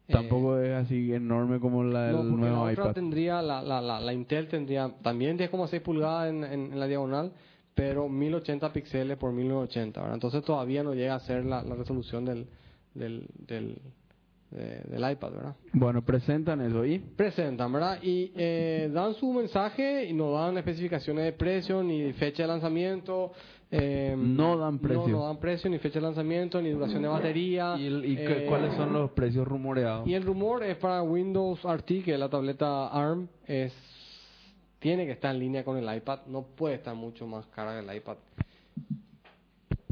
Eh, 0.08 0.12
Tampoco 0.12 0.58
es 0.58 0.72
así 0.72 1.12
enorme 1.12 1.60
como 1.60 1.84
la 1.84 2.04
del 2.06 2.16
no, 2.16 2.22
la 2.24 2.30
nuevo 2.30 2.62
otra 2.62 2.72
iPad. 2.84 2.92
tendría, 2.94 3.42
la, 3.42 3.60
la, 3.62 3.80
la, 3.80 4.00
la 4.00 4.12
Intel 4.12 4.48
tendría 4.48 4.90
también 5.02 5.38
10,6 5.38 5.80
pulgadas 5.82 6.30
en, 6.30 6.44
en, 6.44 6.72
en 6.72 6.80
la 6.80 6.86
diagonal, 6.86 7.32
pero 7.74 8.08
1080 8.08 8.72
píxeles 8.72 9.18
por 9.18 9.32
1980, 9.32 10.00
¿verdad? 10.00 10.14
Entonces 10.14 10.42
todavía 10.44 10.82
no 10.82 10.94
llega 10.94 11.14
a 11.14 11.20
ser 11.20 11.44
la, 11.44 11.62
la 11.62 11.74
resolución 11.74 12.24
del, 12.24 12.46
del, 12.94 13.26
del, 13.46 13.76
de- 14.50 14.80
del 14.88 15.12
iPad, 15.12 15.30
¿verdad? 15.30 15.56
Bueno, 15.74 16.02
presentan 16.02 16.62
eso 16.62 16.86
y 16.86 16.98
Presentan, 17.00 17.70
¿verdad? 17.70 17.98
Y 18.02 18.32
eh, 18.34 18.90
dan 18.90 19.12
su 19.14 19.30
mensaje 19.34 20.06
y 20.06 20.14
no 20.14 20.32
dan 20.32 20.56
especificaciones 20.56 21.22
de 21.24 21.32
precio, 21.34 21.82
ni 21.82 22.14
fecha 22.14 22.44
de 22.44 22.48
lanzamiento. 22.48 23.32
Eh, 23.70 24.14
No 24.16 24.56
dan 24.56 24.78
precio. 24.78 25.08
No, 25.08 25.18
no 25.18 25.26
dan 25.26 25.36
precio, 25.38 25.68
ni 25.68 25.78
fecha 25.78 25.98
de 25.98 26.02
lanzamiento, 26.06 26.60
ni 26.62 26.70
duración 26.70 27.02
de 27.02 27.08
batería. 27.08 27.76
¿Y, 27.78 27.86
el- 27.86 28.04
y 28.04 28.16
qué- 28.16 28.44
eh, 28.44 28.46
cuáles 28.48 28.74
son 28.74 28.92
los 28.92 29.10
precios 29.10 29.46
rumoreados? 29.46 30.06
y 30.08 30.14
el 30.14 30.22
rumor 30.24 30.62
es 30.64 30.76
para 30.76 31.02
Windows 31.02 31.60
RT, 31.64 32.02
que 32.02 32.14
es 32.14 32.18
la 32.18 32.28
tableta 32.28 32.88
ARM, 32.88 33.28
es 33.46 33.72
tiene 34.78 35.04
que 35.06 35.12
estar 35.12 35.34
en 35.34 35.40
línea 35.40 35.64
con 35.64 35.76
el 35.76 35.96
iPad, 35.96 36.20
no 36.28 36.42
puede 36.42 36.76
estar 36.76 36.94
mucho 36.94 37.26
más 37.26 37.44
cara 37.48 37.80
que 37.80 37.90
el 37.90 37.96
iPad. 37.96 38.16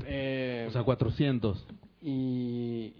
Eh, 0.04 0.66
O 0.68 0.72
sea, 0.72 0.82
400. 0.84 1.66
y 2.02 2.92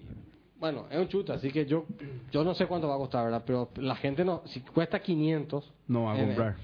bueno, 0.58 0.86
es 0.90 0.98
un 0.98 1.08
chute, 1.08 1.32
así 1.32 1.50
que 1.50 1.66
yo 1.66 1.84
yo 2.32 2.42
no 2.42 2.54
sé 2.54 2.66
cuánto 2.66 2.88
va 2.88 2.94
a 2.96 2.98
costar, 2.98 3.24
¿verdad? 3.24 3.44
Pero 3.46 3.70
la 3.76 3.94
gente 3.94 4.24
no, 4.24 4.42
si 4.46 4.60
cuesta 4.60 4.98
500 5.00 5.72
No 5.86 6.04
va 6.04 6.14
a 6.14 6.16
comprar. 6.18 6.56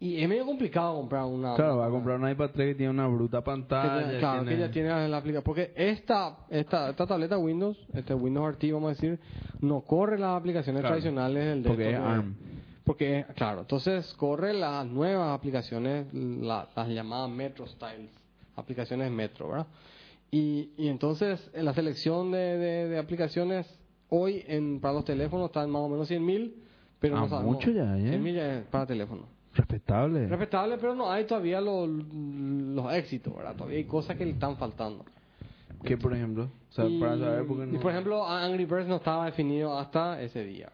Y 0.00 0.22
es 0.22 0.28
medio 0.28 0.46
complicado 0.46 0.94
comprar 0.94 1.24
una 1.24 1.54
Claro, 1.54 1.78
va 1.78 1.84
a 1.84 1.88
una- 1.88 1.96
comprar 1.96 2.20
un 2.20 2.28
iPad 2.30 2.50
3 2.54 2.68
que 2.68 2.74
tiene 2.76 2.90
una 2.90 3.06
bruta 3.08 3.42
pantalla. 3.42 4.12
ya- 4.12 4.18
claro, 4.18 4.42
tiene- 4.44 4.54
que 4.56 4.60
ya 4.66 4.70
tiene 4.70 5.08
la 5.08 5.16
aplicación. 5.16 5.42
Porque 5.44 5.72
esta, 5.76 6.36
esta, 6.50 6.90
esta 6.90 7.06
tableta 7.06 7.36
Windows, 7.38 7.76
este 7.94 8.14
Windows 8.14 8.54
RT, 8.54 8.72
vamos 8.72 8.90
a 8.90 8.94
decir, 8.94 9.18
no 9.60 9.80
corre 9.80 10.18
las 10.18 10.36
aplicaciones 10.38 10.80
Claro, 10.82 10.94
tradicionales 10.94 11.44
del 11.44 11.62
porque 11.62 11.84
desktop 11.84 12.00
es 12.04 12.06
de- 12.08 12.14
ARM. 12.18 12.34
Porque, 12.84 13.26
claro, 13.36 13.60
entonces 13.60 14.14
corre 14.14 14.54
las 14.54 14.86
nuevas 14.86 15.36
aplicaciones, 15.36 16.06
la- 16.14 16.68
las 16.74 16.88
llamadas 16.88 17.28
Metro 17.30 17.66
Styles, 17.66 18.10
aplicaciones 18.56 19.10
Metro, 19.10 19.48
¿verdad? 19.48 19.66
Y, 20.30 20.70
y 20.78 20.88
entonces 20.88 21.50
en 21.54 21.64
la 21.64 21.74
selección 21.74 22.30
de, 22.30 22.38
de- 22.38 22.88
de 22.88 22.98
aplicaciones 22.98 23.66
hoy 24.10 24.42
en, 24.46 24.80
para 24.80 24.94
los 24.94 25.04
teléfonos 25.04 25.46
están 25.46 25.70
más 25.70 25.82
o 25.82 25.88
menos 25.88 26.08
100.000, 26.08 26.54
pero 26.98 27.16
Ah, 27.16 27.20
no 27.20 27.28
sabemos. 27.28 27.54
mucho 27.56 27.70
ya, 27.70 27.98
¿eh? 27.98 28.10
100.000 28.10 28.34
ya 28.34 28.58
es 28.58 28.64
para 28.66 28.86
teléfono. 28.86 29.22
Respetable. 29.58 30.26
Respetable, 30.28 30.78
pero 30.78 30.94
no 30.94 31.10
hay 31.10 31.24
todavía 31.24 31.60
los, 31.60 31.88
los 31.88 32.92
éxitos, 32.94 33.34
¿verdad? 33.36 33.54
Todavía 33.56 33.78
hay 33.78 33.84
cosas 33.84 34.16
que 34.16 34.24
le 34.24 34.30
están 34.32 34.56
faltando. 34.56 35.04
¿Qué, 35.84 35.96
por 35.96 36.14
ejemplo? 36.14 36.44
O 36.44 36.72
sea, 36.72 36.86
y, 36.86 36.98
para 37.00 37.18
saber 37.18 37.46
por 37.46 37.58
qué 37.58 37.66
no... 37.66 37.74
y, 37.74 37.78
por 37.78 37.90
ejemplo, 37.92 38.26
Angry 38.26 38.64
Birds 38.64 38.86
no 38.86 38.96
estaba 38.96 39.26
definido 39.26 39.76
hasta 39.78 40.20
ese 40.22 40.44
día. 40.44 40.70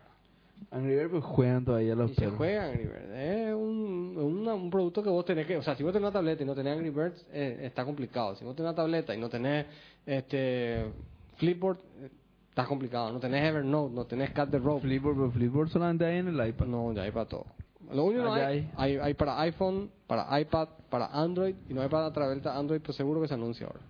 Angry 0.70 0.94
Birds 0.96 1.10
pues, 1.10 1.24
juegan 1.24 1.64
todavía 1.64 1.94
los 1.94 2.10
Y 2.10 2.14
se 2.14 2.20
perros. 2.22 2.36
juega 2.36 2.64
Angry 2.66 2.84
Birds. 2.84 3.10
Es 3.14 3.54
un, 3.54 4.16
una- 4.18 4.54
un 4.54 4.70
producto 4.70 5.02
que 5.02 5.08
vos 5.10 5.24
tenés 5.24 5.46
que... 5.46 5.56
O 5.56 5.62
sea, 5.62 5.74
si 5.76 5.82
vos 5.82 5.92
tenés 5.92 6.04
una 6.06 6.12
tableta 6.12 6.42
y 6.42 6.46
no 6.46 6.54
tenés 6.54 6.76
Angry 6.76 6.90
Birds, 6.90 7.26
eh, 7.32 7.60
está 7.62 7.84
complicado. 7.84 8.34
Si 8.36 8.44
vos 8.44 8.54
tenés 8.54 8.70
una 8.70 8.76
tableta 8.76 9.14
y 9.14 9.18
no 9.18 9.28
tenés 9.28 9.66
este 10.06 10.86
Flipboard, 11.36 11.78
eh, 12.02 12.10
está 12.50 12.64
complicado. 12.66 13.12
No 13.12 13.18
tenés 13.20 13.44
Evernote, 13.44 13.94
no 13.94 14.04
tenés 14.04 14.30
Cat 14.30 14.50
the 14.50 14.58
Rope. 14.58 14.82
Flipboard, 14.82 15.16
pero 15.16 15.30
Flipboard 15.30 15.68
solamente 15.68 16.04
hay 16.04 16.18
en 16.18 16.28
el 16.28 16.48
iPad. 16.48 16.66
No, 16.66 16.92
ya 16.92 17.02
hay 17.02 17.10
para 17.10 17.26
todo. 17.26 17.46
Lo 17.92 18.04
único 18.04 18.22
que 18.34 18.40
ya 18.40 18.46
hay, 18.46 18.70
hay, 18.76 18.96
hay 18.96 19.14
para 19.14 19.40
iPhone, 19.40 19.90
para 20.06 20.40
iPad, 20.40 20.68
para 20.90 21.06
Android, 21.06 21.54
y 21.68 21.74
no 21.74 21.82
hay 21.82 21.88
para 21.88 22.12
tableta 22.12 22.56
Android, 22.56 22.80
pero 22.80 22.92
seguro 22.92 23.20
que 23.20 23.28
se 23.28 23.34
anuncia 23.34 23.66
ahora. 23.66 23.80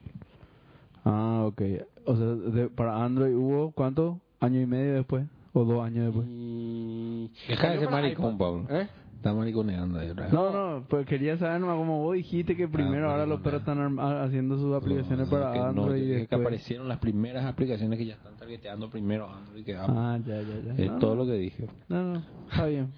Ah, 1.05 1.45
ok. 1.47 1.63
O 2.07 2.17
sea, 2.17 2.27
de- 2.27 2.69
para 2.69 3.03
Android 3.05 3.35
hubo, 3.35 3.73
¿cuánto? 3.73 4.21
¿Año 4.41 4.61
y 4.61 4.67
medio 4.67 4.95
después? 4.95 5.27
¿O 5.53 5.65
dos 5.65 5.85
años 5.85 6.07
después? 6.07 6.27
Y... 6.29 7.31
Deja 7.49 7.71
de 7.71 7.79
ser 7.79 7.91
maricón. 7.91 8.37
Pablo. 8.39 8.67
¿Eh? 8.71 8.89
Está 9.17 9.33
mariconeando 9.33 9.99
ahí 10.01 10.13
vez. 10.13 10.31
No, 10.33 10.51
no, 10.53 10.85
pues 10.87 11.07
quería 11.07 11.39
saber 11.39 11.59
nomás 11.59 11.77
como 11.79 12.03
vos 12.03 12.15
dijiste 12.15 12.55
que 12.57 12.69
primero 12.69 13.09
Ah, 13.09 13.13
ahora 13.13 13.27
los 13.27 13.41
perros 13.41 13.61
están 13.61 13.99
haciendo 13.99 14.59
sus 14.59 14.75
aplicaciones 14.75 15.27
No, 15.27 15.31
para 15.39 15.53
que 15.53 15.59
no, 15.61 15.65
Android 15.67 16.03
y 16.03 16.07
que 16.07 16.17
después... 16.19 16.41
aparecieron 16.43 16.89
las 16.89 16.99
primeras 16.99 17.47
aplicaciones 17.47 17.99
que 17.99 18.05
ya 18.05 18.15
están 18.15 18.37
targeteando 18.37 18.91
primero 18.91 19.31
Android 19.31 19.65
que 19.65 19.77
Apple. 19.77 19.95
Ah, 19.97 20.19
ya, 20.27 20.43
ya, 20.43 20.59
ya. 20.75 20.85
es 20.85 20.91
No, 20.91 20.99
todo 20.99 21.15
no, 21.15 21.25
lo 21.25 21.27
que 21.27 21.39
dije. 21.39 21.67
No, 21.89 22.03
no, 22.03 22.23
está 22.51 22.67
bien. 22.67 22.93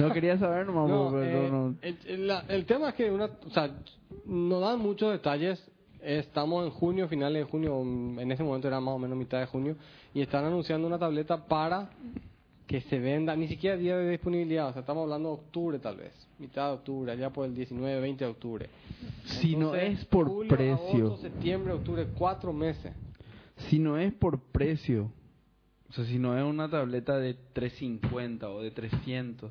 No 0.00 0.12
quería 0.12 0.38
saber 0.38 0.66
nomás, 0.66 0.88
No, 0.88 1.10
porque 1.10 1.46
eh, 1.46 1.48
no, 1.50 1.74
El, 1.82 1.98
el- 2.06 2.26
la- 2.26 2.44
el 2.48 2.64
tema 2.66 2.88
es 2.90 2.94
que 2.94 3.10
una, 3.10 3.26
o 3.26 3.50
sea, 3.50 3.70
no 4.26 4.60
dan 4.60 4.78
muchos 4.80 5.12
detalles 5.12 5.64
estamos 6.02 6.64
en 6.66 6.70
junio, 6.70 7.08
finales 7.08 7.44
de 7.46 7.50
junio, 7.50 7.80
en 7.80 8.30
ese 8.30 8.42
momento 8.42 8.68
era 8.68 8.78
más 8.78 8.94
o 8.94 8.98
menos 8.98 9.16
mitad 9.16 9.40
de 9.40 9.46
junio, 9.46 9.76
y 10.12 10.20
están 10.20 10.44
anunciando 10.44 10.86
una 10.86 10.98
tableta 10.98 11.46
para 11.46 11.88
que 12.66 12.82
se 12.82 12.98
venda, 12.98 13.34
ni 13.36 13.48
siquiera 13.48 13.76
día 13.78 13.96
de 13.96 14.10
disponibilidad, 14.10 14.68
o 14.68 14.72
sea, 14.72 14.80
estamos 14.80 15.04
hablando 15.04 15.30
de 15.30 15.34
octubre 15.36 15.78
tal 15.78 15.96
vez, 15.96 16.12
mitad 16.38 16.68
de 16.68 16.74
octubre, 16.74 17.10
allá 17.12 17.30
por 17.30 17.46
el 17.46 17.54
19, 17.54 18.00
20 18.00 18.24
de 18.24 18.30
octubre. 18.30 18.68
Si 19.24 19.56
no 19.56 19.74
es 19.74 20.04
por 20.06 20.28
julio, 20.28 20.50
precio. 20.50 21.06
agosto, 21.06 21.16
septiembre, 21.22 21.72
octubre, 21.72 22.06
cuatro 22.14 22.52
meses. 22.52 22.92
Si 23.68 23.78
no 23.78 23.96
es 23.96 24.12
por 24.12 24.38
precio, 24.40 25.10
o 25.88 25.92
sea, 25.94 26.04
si 26.04 26.18
no 26.18 26.36
es 26.36 26.44
una 26.44 26.68
tableta 26.68 27.16
de 27.18 27.34
350 27.54 28.50
o 28.50 28.60
de 28.62 28.70
300, 28.72 29.50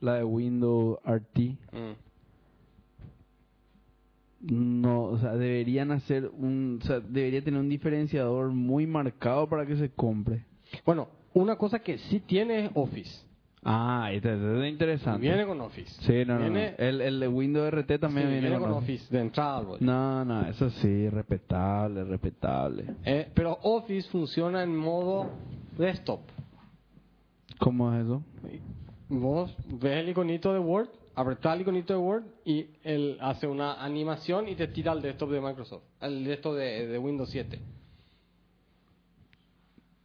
la 0.00 0.14
de 0.14 0.24
Windows 0.24 0.98
RT, 1.04 1.56
no, 4.40 5.04
o 5.04 5.18
sea, 5.18 5.32
deberían 5.34 5.90
hacer 5.90 6.30
un, 6.36 6.78
o 6.82 6.86
sea, 6.86 7.00
debería 7.00 7.42
tener 7.42 7.58
un 7.58 7.68
diferenciador 7.68 8.50
muy 8.50 8.86
marcado 8.86 9.48
para 9.48 9.66
que 9.66 9.76
se 9.76 9.90
compre. 9.90 10.44
Bueno, 10.84 11.08
una 11.34 11.56
cosa 11.56 11.78
que 11.80 11.98
sí 11.98 12.20
tiene 12.20 12.66
es 12.66 12.70
Office. 12.74 13.24
Ah, 13.68 14.10
es 14.12 14.22
interesante. 14.68 15.22
Viene 15.26 15.44
con 15.44 15.60
Office. 15.60 15.90
Sí, 16.02 16.24
no, 16.24 16.34
no, 16.34 16.40
Viene- 16.42 16.74
no. 16.78 16.84
El, 16.84 17.00
el 17.00 17.18
de 17.18 17.26
Windows 17.26 17.68
RT 17.72 17.98
también 17.98 18.26
sí, 18.28 18.32
viene, 18.34 18.48
viene 18.50 18.58
con, 18.62 18.70
Office. 18.72 18.92
Office 19.02 19.14
de 19.16 19.20
entrada. 19.22 19.66
No, 19.80 20.24
no, 20.24 20.46
eso 20.46 20.70
sí, 20.70 21.08
respetable, 21.08 22.04
respetable. 22.04 22.84
Eh, 23.04 23.28
pero 23.34 23.58
Office 23.62 24.08
funciona 24.10 24.62
en 24.62 24.76
modo 24.76 25.30
desktop. 25.76 26.20
¿Cómo 27.58 27.92
es 27.92 28.04
eso? 28.04 28.22
Vos 29.08 29.54
ves 29.66 29.98
el 29.98 30.08
iconito 30.08 30.52
de 30.52 30.58
Word, 30.58 30.88
apretás 31.14 31.54
el 31.54 31.62
iconito 31.62 31.92
de 31.92 31.98
Word 31.98 32.24
y 32.44 32.66
él 32.82 33.16
hace 33.20 33.46
una 33.46 33.82
animación 33.84 34.48
y 34.48 34.54
te 34.56 34.66
tira 34.68 34.92
al 34.92 35.00
desktop 35.02 35.30
de 35.30 35.40
Microsoft, 35.40 35.82
al 36.00 36.24
desktop 36.24 36.54
de, 36.56 36.86
de 36.88 36.98
Windows 36.98 37.30
7. 37.30 37.60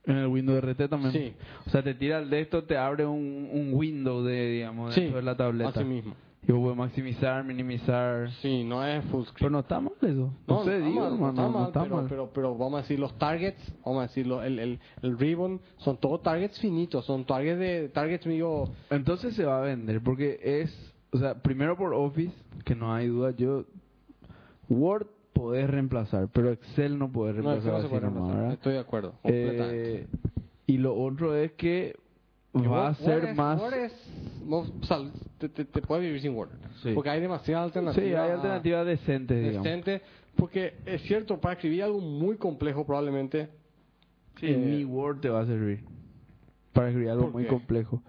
En 0.05 0.17
el 0.17 0.27
Windows 0.27 0.63
RT 0.63 0.89
también. 0.89 1.11
Sí. 1.13 1.33
O 1.67 1.69
sea, 1.69 1.83
te 1.83 1.93
tira 1.93 2.19
el 2.19 2.29
de 2.29 2.41
esto, 2.41 2.63
te 2.63 2.75
abre 2.75 3.05
un, 3.05 3.49
un 3.51 3.71
window 3.73 4.23
de, 4.23 4.49
digamos, 4.49 4.93
Sí, 4.93 5.01
dentro 5.01 5.17
de 5.19 5.23
la 5.23 5.37
tableta. 5.37 5.69
así 5.69 5.83
mismo. 5.83 6.15
Y 6.47 6.51
vos 6.51 6.61
puedes 6.61 6.77
maximizar, 6.77 7.43
minimizar. 7.43 8.31
Sí, 8.41 8.63
no 8.63 8.83
es 8.85 9.05
full 9.05 9.23
screen. 9.25 9.37
Pero 9.37 9.49
no 9.51 9.59
está 9.59 9.79
mal 9.79 9.93
eso. 10.01 10.33
No, 10.47 10.63
sé, 10.63 10.79
digo, 10.79 11.03
está 11.05 11.15
no 11.43 11.49
mal, 11.49 11.67
está 11.67 11.83
pero, 11.83 11.95
mal. 11.95 12.05
Pero, 12.09 12.29
pero 12.33 12.57
vamos 12.57 12.79
a 12.79 12.81
decir, 12.81 12.99
los 12.99 13.15
targets, 13.19 13.61
vamos 13.85 13.99
a 13.99 14.07
decirlo, 14.07 14.41
el, 14.41 14.57
el, 14.57 14.79
el 15.03 15.19
ribbon, 15.19 15.61
son 15.77 15.97
todos 15.97 16.23
targets 16.23 16.59
finitos, 16.59 17.05
son 17.05 17.25
targets 17.25 17.59
de 17.59 17.89
targets 17.89 18.25
medio... 18.25 18.69
Entonces 18.89 19.35
se 19.35 19.45
va 19.45 19.59
a 19.59 19.61
vender 19.61 20.01
porque 20.01 20.39
es, 20.41 20.93
o 21.11 21.19
sea, 21.19 21.35
primero 21.35 21.77
por 21.77 21.93
Office, 21.93 22.33
que 22.65 22.73
no 22.73 22.91
hay 22.91 23.07
duda, 23.07 23.31
yo 23.37 23.65
Word 24.67 25.07
podés 25.33 25.69
reemplazar, 25.69 26.27
pero 26.33 26.51
Excel 26.51 26.97
no 26.97 27.11
podés 27.11 27.35
No, 27.35 27.51
reemplazar 27.51 27.71
no 27.73 27.79
se 27.79 27.85
así 27.85 27.89
puede 27.89 28.01
nomás, 28.01 28.13
reemplazar. 28.15 28.37
¿verdad? 28.41 28.53
Estoy 28.53 28.73
de 28.73 28.79
acuerdo, 28.79 29.11
completamente. 29.21 29.93
Eh, 30.01 30.07
y 30.65 30.77
lo 30.79 30.95
otro 30.95 31.35
es 31.35 31.51
que 31.51 31.95
va 32.55 32.89
a 32.89 32.93
ser 32.95 33.33
más... 33.35 33.61
Te, 35.37 35.49
te- 35.49 35.65
te 35.65 35.81
puedes 35.81 36.03
vivir 36.03 36.21
sin 36.21 36.35
Word. 36.35 36.49
Sí. 36.83 36.91
Porque 36.93 37.09
hay 37.09 37.21
demasiadas 37.21 37.65
alternativas. 37.65 38.07
Sí, 38.09 38.13
hay 38.15 38.31
alternativas 38.31 38.85
decentes, 38.85 39.39
digamos. 39.43 39.63
decentes. 39.63 40.01
Porque 40.35 40.73
es 40.85 41.01
cierto, 41.03 41.39
para 41.39 41.53
escribir 41.53 41.83
algo 41.83 41.99
muy 41.99 42.37
complejo 42.37 42.85
probablemente... 42.85 43.49
Sí, 44.39 44.47
eh, 44.47 44.57
ni 44.57 44.85
Word 44.85 45.19
te 45.19 45.29
va 45.29 45.41
a 45.41 45.45
servir 45.45 45.83
para 46.73 46.87
escribir 46.87 47.09
algo 47.11 47.23
¿Por 47.25 47.33
muy 47.33 47.43
qué? 47.43 47.49
complejo. 47.49 48.01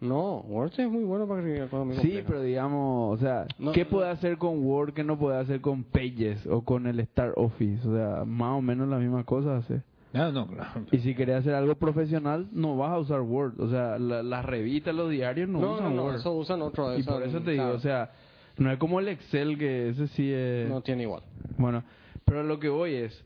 No, 0.00 0.38
Word 0.40 0.72
es 0.78 0.88
muy 0.88 1.02
bueno 1.04 1.26
para 1.26 1.40
escribir 1.40 1.62
algo 1.62 1.84
muy 1.84 1.94
Sí, 1.96 2.00
complejo. 2.02 2.26
pero 2.28 2.42
digamos, 2.42 3.18
o 3.18 3.20
sea, 3.20 3.46
No, 3.58 3.72
¿qué 3.72 3.84
no. 3.84 3.90
puede 3.90 4.10
hacer 4.10 4.38
con 4.38 4.64
Word 4.64 4.92
que 4.94 5.02
no 5.02 5.18
puede 5.18 5.38
hacer 5.38 5.60
con 5.60 5.82
Pages 5.82 6.46
o 6.46 6.62
con 6.62 6.86
el 6.86 7.00
Star 7.00 7.32
Office? 7.36 7.86
O 7.88 7.92
sea, 7.94 8.24
más 8.24 8.56
o 8.56 8.62
menos 8.62 8.88
la 8.88 8.98
misma 8.98 9.24
cosa 9.24 9.56
hace. 9.56 9.82
No, 10.14 10.30
no, 10.32 10.46
claro. 10.46 10.86
Y 10.92 10.98
si 10.98 11.14
querés 11.14 11.36
hacer 11.36 11.54
algo 11.54 11.74
profesional, 11.74 12.46
no 12.52 12.76
vas 12.76 12.92
a 12.92 12.98
usar 12.98 13.20
Word. 13.20 13.60
O 13.60 13.68
sea, 13.68 13.98
la- 13.98 14.22
las 14.22 14.44
revistas, 14.44 14.94
los 14.94 15.10
diarios 15.10 15.48
no, 15.48 15.60
No, 15.60 15.66
no, 15.66 15.74
usan 15.74 15.96
no, 15.96 16.04
Word. 16.04 16.14
eso 16.16 16.32
usan 16.32 16.62
otro. 16.62 16.96
y 16.98 17.02
por 17.02 17.22
eso 17.24 17.40
te 17.40 17.50
digo, 17.50 17.68
o 17.70 17.80
sea, 17.80 18.12
no 18.56 18.70
es 18.70 18.78
como 18.78 19.00
el 19.00 19.08
Excel 19.08 19.58
que 19.58 19.88
ese 19.90 20.06
sí 20.08 20.30
es... 20.32 20.68
No 20.68 20.80
tiene 20.82 21.02
igual. 21.02 21.22
Bueno, 21.58 21.82
pero 22.24 22.42
lo 22.44 22.58
que 22.60 22.68
voy 22.68 22.94
es, 22.94 23.24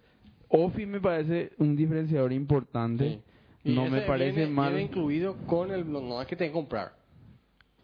Office 0.49 0.87
me 0.87 0.99
parece 1.01 1.53
un 1.59 1.77
diferenciador 1.77 2.33
importante. 2.33 3.21
Sí. 3.63 3.71
Y 3.71 3.75
No 3.75 3.87
me 3.91 4.01
parece 4.01 4.37
viene, 4.37 4.51
mal. 4.53 4.71
Viene 4.73 4.87
incluido 4.87 5.37
con 5.47 5.71
el... 5.71 5.91
No, 5.93 6.01
no 6.01 6.23
es 6.23 6.27
que 6.27 6.37
tenga 6.37 6.49
que 6.53 6.55
comprar. 6.55 6.93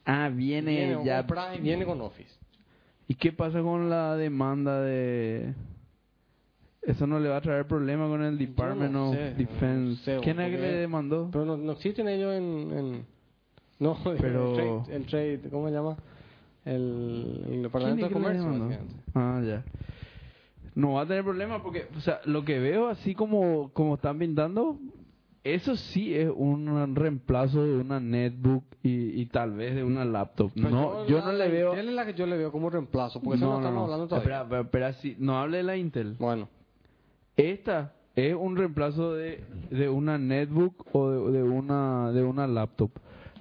Ah, 0.07 0.31
viene, 0.33 0.71
Viene, 0.95 1.05
ya. 1.05 1.27
y 1.57 1.61
viene 1.61 1.85
con 1.85 2.01
Office. 2.01 2.31
¿Y 3.07 3.15
qué 3.17 3.33
pasa 3.33 3.61
con 3.61 3.91
la 3.91 4.17
demanda 4.17 4.81
de... 4.81 5.53
Eso 6.87 7.07
no 7.07 7.19
le 7.19 7.29
va 7.29 7.39
a 7.39 7.41
traer 7.41 7.67
problema 7.67 8.07
con 8.09 8.23
el 8.23 8.37
Department 8.37 8.93
no 8.93 9.11
of 9.11 9.15
sé, 9.17 9.35
Defense. 9.35 9.89
no 9.91 9.97
sé, 9.97 10.19
¿Quién 10.23 10.39
es 10.41 10.51
que 10.51 10.59
le 10.61 10.73
demandó? 10.77 11.29
Pero 11.33 11.45
no, 11.47 11.57
no 11.57 11.73
existen 11.73 12.09
ellos 12.09 12.35
en... 12.35 12.73
en- 12.79 13.07
no, 13.79 13.97
Pero- 14.21 14.51
el, 14.51 14.55
trade, 14.85 14.97
el 14.97 15.07
trade, 15.07 15.41
¿cómo 15.51 15.69
se 15.69 15.75
llama? 15.75 15.97
El, 16.65 17.41
el 17.41 17.45
¿Quién 17.49 17.63
Departamento 17.63 18.07
es 18.07 18.11
de 18.11 18.15
Comercio. 18.15 18.79
Ah, 19.15 19.41
ya. 19.45 19.65
No 20.75 20.95
va 20.95 21.03
a 21.03 21.07
tener 21.07 21.23
problema 21.25 21.63
porque, 21.63 21.87
o 21.97 22.01
sea, 22.01 22.21
lo 22.25 22.45
que 22.45 22.59
veo 22.59 22.89
así 22.89 23.15
como, 23.15 23.71
como 23.73 23.95
están 23.95 24.19
pintando, 24.19 24.79
eso 25.45 25.77
sí 25.77 26.15
es 26.15 26.31
un 26.35 26.97
reemplazo 26.97 27.65
de 27.65 27.77
una 27.77 28.01
netbook 28.01 28.65
y, 28.83 29.21
y 29.21 29.27
tal 29.27 29.53
vez 29.53 29.75
de 29.75 29.85
una 29.85 30.05
laptop. 30.05 30.51
Pero 30.55 30.71
no, 30.71 31.07
yo 31.07 31.19
la- 31.19 31.25
no 31.27 31.33
le 31.33 31.49
veo... 31.49 31.71
Intel 31.71 31.89
es 31.91 31.95
la 31.95 32.07
que 32.07 32.15
yo 32.15 32.27
le 32.27 32.37
veo 32.37 32.51
como 32.51 32.71
reemplazo, 32.71 33.21
porque 33.21 33.37
eso 33.37 33.47
no, 33.47 33.57
estamos 33.59 33.85
hablando 33.85 34.09
todavía. 34.09 34.25
Espera, 34.25 34.43
espera, 34.43 34.61
espera, 34.63 34.93
sí, 34.95 35.17
no 35.19 35.39
hable 35.39 35.59
de 35.59 35.63
la 35.63 35.77
Intel. 35.77 36.17
Bueno, 36.19 36.49
Esta 37.37 37.93
es 38.15 38.35
un 38.35 38.57
reemplazo 38.57 39.15
de, 39.15 39.43
de 39.71 39.89
una 39.89 40.19
netbook 40.19 40.87
o 40.95 41.11
de, 41.11 41.39
de 41.39 41.43
una 41.43 42.13
de 42.13 42.23
una 42.23 42.47
laptop. 42.47 42.91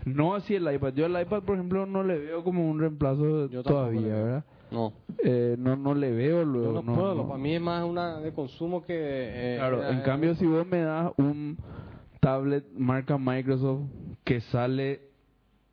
No 0.05 0.35
así 0.35 0.55
el 0.55 0.73
iPad. 0.73 0.93
Yo 0.93 1.05
el 1.05 1.19
iPad, 1.21 1.43
por 1.43 1.55
ejemplo, 1.55 1.85
no 1.85 2.03
le 2.03 2.17
veo 2.17 2.43
como 2.43 2.69
un 2.69 2.79
reemplazo 2.79 3.47
Yo 3.49 3.63
todavía. 3.63 4.13
¿verdad? 4.15 4.43
no. 4.71 4.93
Eh, 5.23 5.55
no 5.59 5.75
no 5.75 5.93
le 5.93 6.11
veo 6.11 6.43
luego. 6.43 6.73
Yo 6.73 6.81
no, 6.81 6.91
no, 6.91 6.95
puedo, 6.99 7.15
no. 7.15 7.27
para 7.27 7.37
mí 7.39 7.55
es 7.55 7.61
más 7.61 7.85
una 7.85 8.19
de 8.19 8.33
consumo 8.33 8.81
que... 8.83 8.95
eh, 8.97 9.55
Claro, 9.59 9.83
eh, 9.83 9.91
en 9.91 10.01
cambio 10.01 10.33
si 10.35 10.45
vos 10.47 10.65
me 10.67 10.81
das 10.81 11.11
un 11.17 11.57
tablet 12.19 12.65
marca 12.75 13.17
Microsoft 13.17 13.81
que 14.23 14.41
sale 14.41 15.01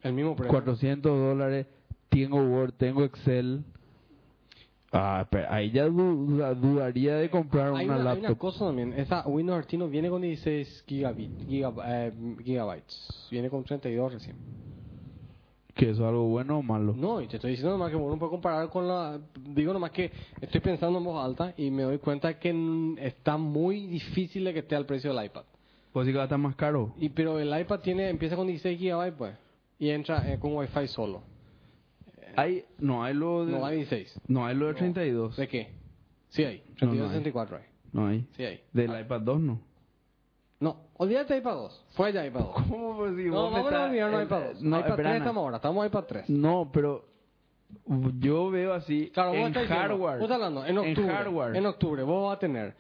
El 0.03 0.13
mismo 0.13 0.37
precio. 0.37 0.51
400 0.53 1.19
dólares, 1.19 1.67
tengo 2.11 2.43
Word, 2.43 2.73
tengo 2.77 3.03
Excel, 3.05 3.65
ah, 4.93 5.27
pero 5.31 5.47
ahí 5.51 5.71
ya 5.71 5.85
du- 5.87 6.27
duda- 6.27 6.55
dudaría 6.55 7.17
de 7.17 7.31
comprar 7.31 7.75
hay 7.75 7.85
una, 7.87 7.97
una, 7.97 8.11
hay 8.11 8.19
una 8.19 8.29
laptop. 8.29 8.39
cosa 8.39 8.67
también. 8.67 8.93
Esa 8.95 9.27
Windows 9.27 9.65
RT 9.65 9.75
no 9.79 9.89
viene 9.89 10.09
con 10.11 10.23
16 10.23 10.85
gigabit, 10.87 11.31
gigab- 11.49 11.83
eh, 11.87 12.13
gigabytes. 12.45 13.29
Viene 13.31 13.49
con 13.51 13.65
32 13.65 14.13
recién. 14.13 14.37
Que 15.75 15.91
eso 15.91 16.03
es 16.03 16.09
algo 16.09 16.25
bueno 16.25 16.59
o 16.59 16.63
malo. 16.63 16.93
No, 16.95 17.23
y 17.23 17.27
te 17.29 17.37
estoy 17.37 17.53
diciendo 17.53 17.73
nomás 17.73 17.91
que 17.91 17.97
uno 17.97 18.19
puede 18.19 18.31
comparar 18.31 18.69
con 18.69 18.87
la... 18.87 19.19
Digo 19.49 19.73
nomás 19.73 19.93
que 19.93 20.11
estoy 20.41 20.61
pensando 20.61 20.99
en 20.99 21.05
voz 21.05 21.25
alta 21.25 21.55
y 21.57 21.71
me 21.71 21.85
doy 21.85 21.99
cuenta 21.99 22.39
que 22.39 22.95
está 22.99 23.37
muy 23.39 23.87
difícil 23.87 24.45
de 24.45 24.53
que 24.53 24.59
esté 24.59 24.77
al 24.77 24.85
precio 24.85 25.15
del 25.15 25.25
iPad. 25.25 25.43
Pues 25.93 26.07
sí 26.07 26.13
que 26.13 26.19
va 26.19 26.25
a 26.25 26.27
estar 26.27 26.39
más 26.39 26.55
caro. 26.57 26.93
Y 26.99 27.09
pero 27.09 27.39
el 27.39 27.59
iPad 27.59 27.81
tiene 27.81 28.09
empieza 28.11 28.37
con 28.37 28.47
16 28.49 28.79
gigabytes 28.79 29.15
pues 29.17 29.35
y 29.79 29.89
entra 29.91 30.31
eh, 30.31 30.39
con 30.39 30.55
Wi-Fi 30.55 30.87
solo. 30.89 31.23
Hay, 32.37 32.65
no 32.79 33.03
hay 33.05 33.15
lo 33.15 33.47
de, 33.47 33.53
No 33.53 33.67
hay 33.67 33.77
16. 33.79 34.21
no 34.29 34.47
hay 34.47 34.55
lo 34.55 34.67
de 34.69 34.75
32. 34.75 35.37
¿De 35.37 35.49
qué? 35.49 35.69
Sí 36.29 36.45
hay. 36.45 36.59
No, 36.81 36.87
no 36.89 36.93
32, 36.93 37.03
hay. 37.03 37.09
64 37.19 37.57
hay. 37.57 37.63
No 37.93 38.07
hay. 38.07 38.27
Sí 38.37 38.45
hay. 38.45 38.61
Del 38.73 39.01
iPad 39.01 39.21
2 39.23 39.41
no. 39.41 39.61
No, 40.61 40.77
olvídate 40.99 41.33
de 41.35 41.41
iPad 41.41 41.55
2. 41.55 41.85
Fue 41.95 42.13
ya 42.13 42.27
iPad 42.27 42.41
2. 42.41 42.55
¿Cómo 42.69 42.97
pues 42.99 43.17
si 43.17 43.25
No, 43.25 43.51
vamos 43.51 43.73
a 43.73 43.95
eh, 43.95 44.23
iPad 44.25 44.43
2. 44.53 44.63
No, 44.63 44.79
iPad 44.79 44.91
espera, 44.91 44.97
3 44.97 45.07
Ana. 45.07 45.17
estamos 45.17 45.43
ahora, 45.43 45.57
estamos 45.57 45.83
en 45.85 45.89
iPad 45.89 46.05
3. 46.05 46.31
No, 46.31 46.71
pero 46.73 47.05
yo 48.19 48.51
veo 48.51 48.75
así 48.75 49.11
Claro, 49.15 49.35
en 49.35 49.47
diciendo, 49.53 49.75
hardware. 49.75 50.19
vos 50.19 50.23
estás 50.23 50.35
hablando, 50.37 50.67
en 50.67 50.79
octubre, 50.79 51.13
hardware. 51.13 51.57
en 51.57 51.67
octubre 51.67 52.03
vos 52.03 52.29
vas 52.29 52.37
a 52.37 52.41
tener 52.41 52.75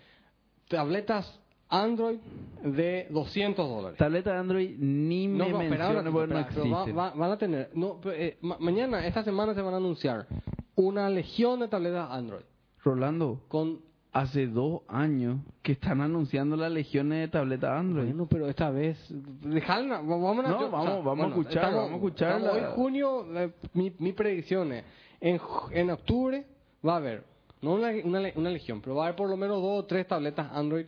tabletas 0.68 1.40
Android 1.70 2.18
de 2.64 3.06
200 3.10 3.68
dólares. 3.68 3.96
Tableta 3.98 4.32
de 4.32 4.38
Android 4.38 4.76
ni 4.78 5.26
No, 5.28 5.44
me 5.46 5.50
no, 5.52 5.58
menciona 5.58 6.02
no 6.02 6.12
va- 6.12 6.40
existen. 6.40 6.98
va- 6.98 7.10
van 7.10 7.30
a 7.32 7.38
tener, 7.38 7.70
no, 7.74 8.00
eh, 8.12 8.36
ma- 8.42 8.56
mañana, 8.60 9.06
esta 9.06 9.22
semana 9.22 9.54
se 9.54 9.62
van 9.62 9.74
a 9.74 9.76
anunciar 9.78 10.26
una 10.74 11.08
legión 11.08 11.60
de 11.60 11.68
tabletas 11.68 12.10
Android 12.10 12.42
Rolando, 12.82 13.42
con 13.48 13.80
hace 14.12 14.46
dos 14.48 14.80
años 14.88 15.38
que 15.62 15.72
están 15.72 16.00
anunciando 16.00 16.56
las 16.56 16.72
legiones 16.72 17.20
de 17.20 17.28
tableta 17.28 17.78
Android. 17.78 18.06
Bueno, 18.08 18.26
pero 18.28 18.48
esta 18.48 18.70
vez, 18.70 18.98
dejadla, 19.42 19.98
va- 20.00 20.16
vamos 20.16 20.44
a, 20.44 20.48
No, 20.48 20.60
yo- 20.62 20.70
vamos- 20.70 21.04
vamos 21.04 21.24
a 21.26 21.28
escuchar, 21.28 21.72
vamos 21.74 21.90
a 21.92 21.94
escuchar 21.94 22.36
estamos 22.40 22.60
la- 22.60 22.68
Hoy 22.70 22.74
junio, 22.74 23.26
eh, 23.38 23.50
mi, 23.74 23.92
mi 23.98 24.12
predicción 24.12 24.72
es, 24.72 24.84
en, 25.20 25.40
en 25.70 25.90
octubre 25.90 26.44
va 26.84 26.94
a 26.94 26.96
haber, 26.96 27.22
no 27.62 27.74
una, 27.74 27.90
una, 28.04 28.20
una 28.34 28.50
legión, 28.50 28.80
pero 28.80 28.96
va 28.96 29.02
a 29.04 29.06
haber 29.06 29.16
por 29.16 29.28
lo 29.30 29.36
menos 29.36 29.62
dos 29.62 29.80
o 29.80 29.84
tres 29.84 30.06
tabletas 30.08 30.48
Android 30.52 30.86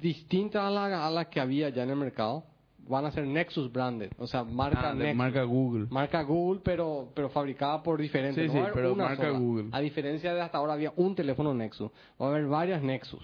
distintas 0.00 0.62
a 0.62 0.70
las 0.70 0.92
a 0.92 1.10
las 1.10 1.26
que 1.28 1.40
había 1.40 1.68
ya 1.70 1.82
en 1.82 1.90
el 1.90 1.96
mercado, 1.96 2.44
van 2.88 3.04
a 3.06 3.10
ser 3.12 3.26
Nexus 3.26 3.70
branded, 3.72 4.10
o 4.18 4.26
sea, 4.26 4.42
marca 4.44 4.90
Ah, 4.90 4.92
de 4.94 4.98
Nexus. 5.04 5.16
marca 5.16 5.42
Google. 5.44 5.86
Marca 5.90 6.22
Google, 6.22 6.60
pero 6.64 7.10
pero 7.14 7.28
fabricada 7.30 7.82
por 7.82 8.00
diferentes. 8.00 8.50
Sí, 8.50 8.56
no 8.58 8.64
sí, 8.64 8.70
a 8.70 8.72
pero 8.72 8.92
una 8.92 9.04
marca 9.04 9.26
sola. 9.26 9.38
Google. 9.38 9.68
A 9.72 9.80
diferencia 9.80 10.34
de 10.34 10.40
hasta 10.40 10.58
ahora 10.58 10.72
había 10.74 10.92
un 10.96 11.14
teléfono 11.14 11.54
Nexus. 11.54 11.90
Va 12.20 12.26
a 12.26 12.28
haber 12.30 12.46
varias 12.46 12.82
Nexus. 12.82 13.22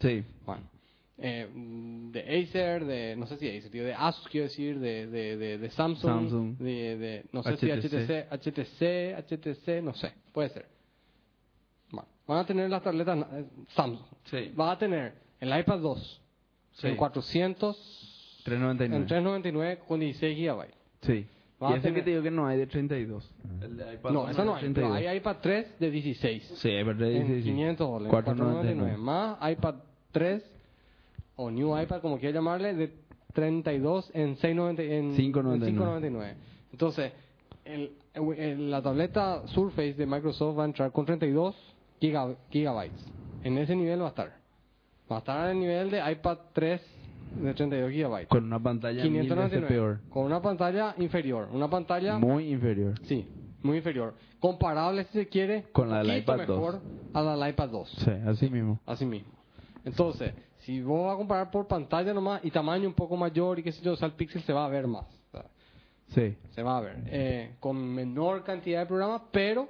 Sí. 0.00 0.22
Bueno, 0.46 0.62
eh, 1.16 1.48
de 2.12 2.20
Acer, 2.42 2.84
de, 2.84 3.16
no 3.16 3.26
sé 3.26 3.36
si 3.38 3.48
Acer, 3.48 3.70
tío, 3.70 3.84
de 3.84 3.94
Asus 3.94 4.28
quiero 4.28 4.44
decir, 4.46 4.78
de, 4.78 5.06
de, 5.08 5.36
de, 5.36 5.58
de 5.58 5.70
Samsung, 5.70 6.10
Samsung. 6.12 6.56
de, 6.58 6.96
de, 6.98 7.24
no 7.32 7.42
sé 7.42 7.56
si 7.56 7.66
HTC. 7.66 8.28
HTC, 8.30 8.30
HTC, 8.30 9.32
HTC, 9.32 9.82
no 9.82 9.94
sé, 9.94 10.12
puede 10.32 10.50
ser. 10.50 10.66
Bueno, 11.90 12.06
van 12.26 12.38
a 12.38 12.46
tener 12.46 12.68
las 12.70 12.82
tabletas 12.82 13.18
eh, 13.32 13.44
Samsung. 13.74 14.06
Sí. 14.30 14.52
Va 14.58 14.72
a 14.72 14.78
tener 14.78 15.14
el 15.40 15.58
iPad 15.58 15.78
2 15.80 16.20
Sí. 16.72 16.86
en 16.88 16.96
400, 16.96 18.40
399. 18.44 18.96
en 19.02 19.06
399 19.06 19.78
con 19.86 20.00
16 20.00 20.36
gigabytes. 20.36 20.74
Sí. 21.02 21.26
Va 21.62 21.70
y 21.70 21.72
ese 21.74 21.82
tener- 21.82 21.94
que 21.96 22.02
te 22.02 22.10
digo 22.10 22.22
que 22.22 22.30
no 22.30 22.46
hay 22.46 22.56
de 22.58 22.66
32. 22.68 23.28
El 23.60 23.76
de 23.76 23.94
iPad 23.94 24.10
No, 24.12 24.28
eso 24.28 24.44
no 24.44 24.54
hay, 24.54 24.68
pero 24.72 24.92
hay 24.94 25.16
iPad 25.16 25.36
3 25.42 25.78
de 25.80 25.90
16. 25.90 26.44
Sí, 26.56 26.70
es 26.70 26.86
verdad. 26.86 27.10
en 27.10 27.26
sí, 27.26 27.42
sí. 27.42 27.48
500 27.50 27.88
dólares, 27.88 28.10
499. 28.10 28.96
499. 28.96 28.96
Más 28.96 29.50
iPad 29.52 29.74
3 30.12 30.44
o 31.36 31.50
New 31.50 31.76
iPad, 31.80 32.00
como 32.00 32.18
quieras 32.18 32.34
llamarle, 32.34 32.74
de 32.74 32.92
32 33.32 34.10
en 34.14 34.36
690 34.36 34.82
en 34.82 35.14
599. 35.16 35.66
en 35.66 35.74
599. 35.74 36.34
Entonces, 36.72 37.12
el, 37.64 37.90
el- 38.14 38.70
la 38.70 38.80
tableta 38.82 39.46
Surface 39.48 39.94
de 39.94 40.06
Microsoft 40.06 40.56
va 40.58 40.62
a 40.62 40.66
entrar 40.66 40.92
con 40.92 41.04
32 41.06 41.56
giga- 42.00 42.36
gigabytes. 42.50 43.04
En 43.42 43.58
ese 43.58 43.74
nivel 43.74 44.00
va 44.00 44.06
a 44.06 44.08
estar. 44.10 44.37
Va 45.10 45.16
a 45.16 45.18
estar 45.20 45.50
el 45.50 45.58
nivel 45.58 45.90
de 45.90 46.12
iPad 46.12 46.38
3 46.52 46.80
de 47.42 47.54
32 47.54 47.90
gigabytes. 47.90 48.28
Con 48.28 48.44
una 48.44 48.58
pantalla 48.58 49.02
mil 49.04 49.12
veces 49.12 49.28
599. 49.28 49.66
peor. 49.68 50.00
Con 50.10 50.24
una 50.24 50.40
pantalla 50.42 50.94
inferior. 50.98 51.48
Una 51.52 51.68
pantalla 51.68 52.18
Muy 52.18 52.50
inferior. 52.52 52.94
Sí, 53.04 53.26
muy 53.62 53.78
inferior. 53.78 54.14
Comparable, 54.40 55.04
si 55.04 55.12
se 55.12 55.28
quiere, 55.28 55.64
Con 55.72 55.90
la 55.90 55.98
del 56.02 56.18
iPad 56.18 56.46
2. 56.46 56.48
mejor 56.48 56.80
a 57.14 57.22
la 57.22 57.36
del 57.36 57.50
iPad 57.50 57.68
2. 57.70 57.88
Sí, 58.04 58.10
así 58.26 58.50
mismo. 58.50 58.80
Así 58.86 59.04
mismo. 59.06 59.32
Entonces, 59.84 60.32
si 60.58 60.82
vos 60.82 61.06
vas 61.06 61.14
a 61.14 61.16
comparar 61.16 61.50
por 61.50 61.66
pantalla 61.66 62.12
nomás 62.12 62.44
y 62.44 62.50
tamaño 62.50 62.86
un 62.86 62.94
poco 62.94 63.16
mayor 63.16 63.58
y 63.58 63.62
qué 63.62 63.72
sé 63.72 63.82
yo, 63.82 63.92
o 63.92 63.96
sea, 63.96 64.06
el 64.06 64.14
Pixel 64.14 64.42
se 64.42 64.52
va 64.52 64.66
a 64.66 64.68
ver 64.68 64.86
más. 64.86 65.04
O 65.06 65.30
sea, 65.32 65.44
Sí. 66.08 66.36
se 66.50 66.62
va 66.62 66.78
a 66.78 66.80
ver. 66.82 66.96
Eh, 67.06 67.54
con 67.60 67.76
menor 67.78 68.44
cantidad 68.44 68.80
de 68.80 68.86
programas, 68.86 69.22
pero 69.32 69.68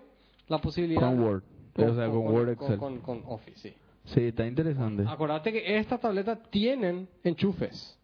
la 0.49 0.59
posibilidad... 0.59 1.01
Con 1.01 1.21
Word. 1.21 1.43
o 1.77 1.95
sea, 1.95 2.09
con, 2.09 2.19
Word 2.19 2.57
con- 2.57 2.67
Excel. 2.67 2.79
Con, 2.79 2.99
con 2.99 3.23
Office, 3.27 3.59
sí. 3.61 3.75
Sí, 4.15 4.21
está 4.25 4.47
interesante. 4.47 5.05
Acordate 5.07 5.53
que 5.53 5.79
estas 5.79 6.01
tabletas 6.01 6.39
tienen 6.51 7.09
enchufes. 7.25 7.99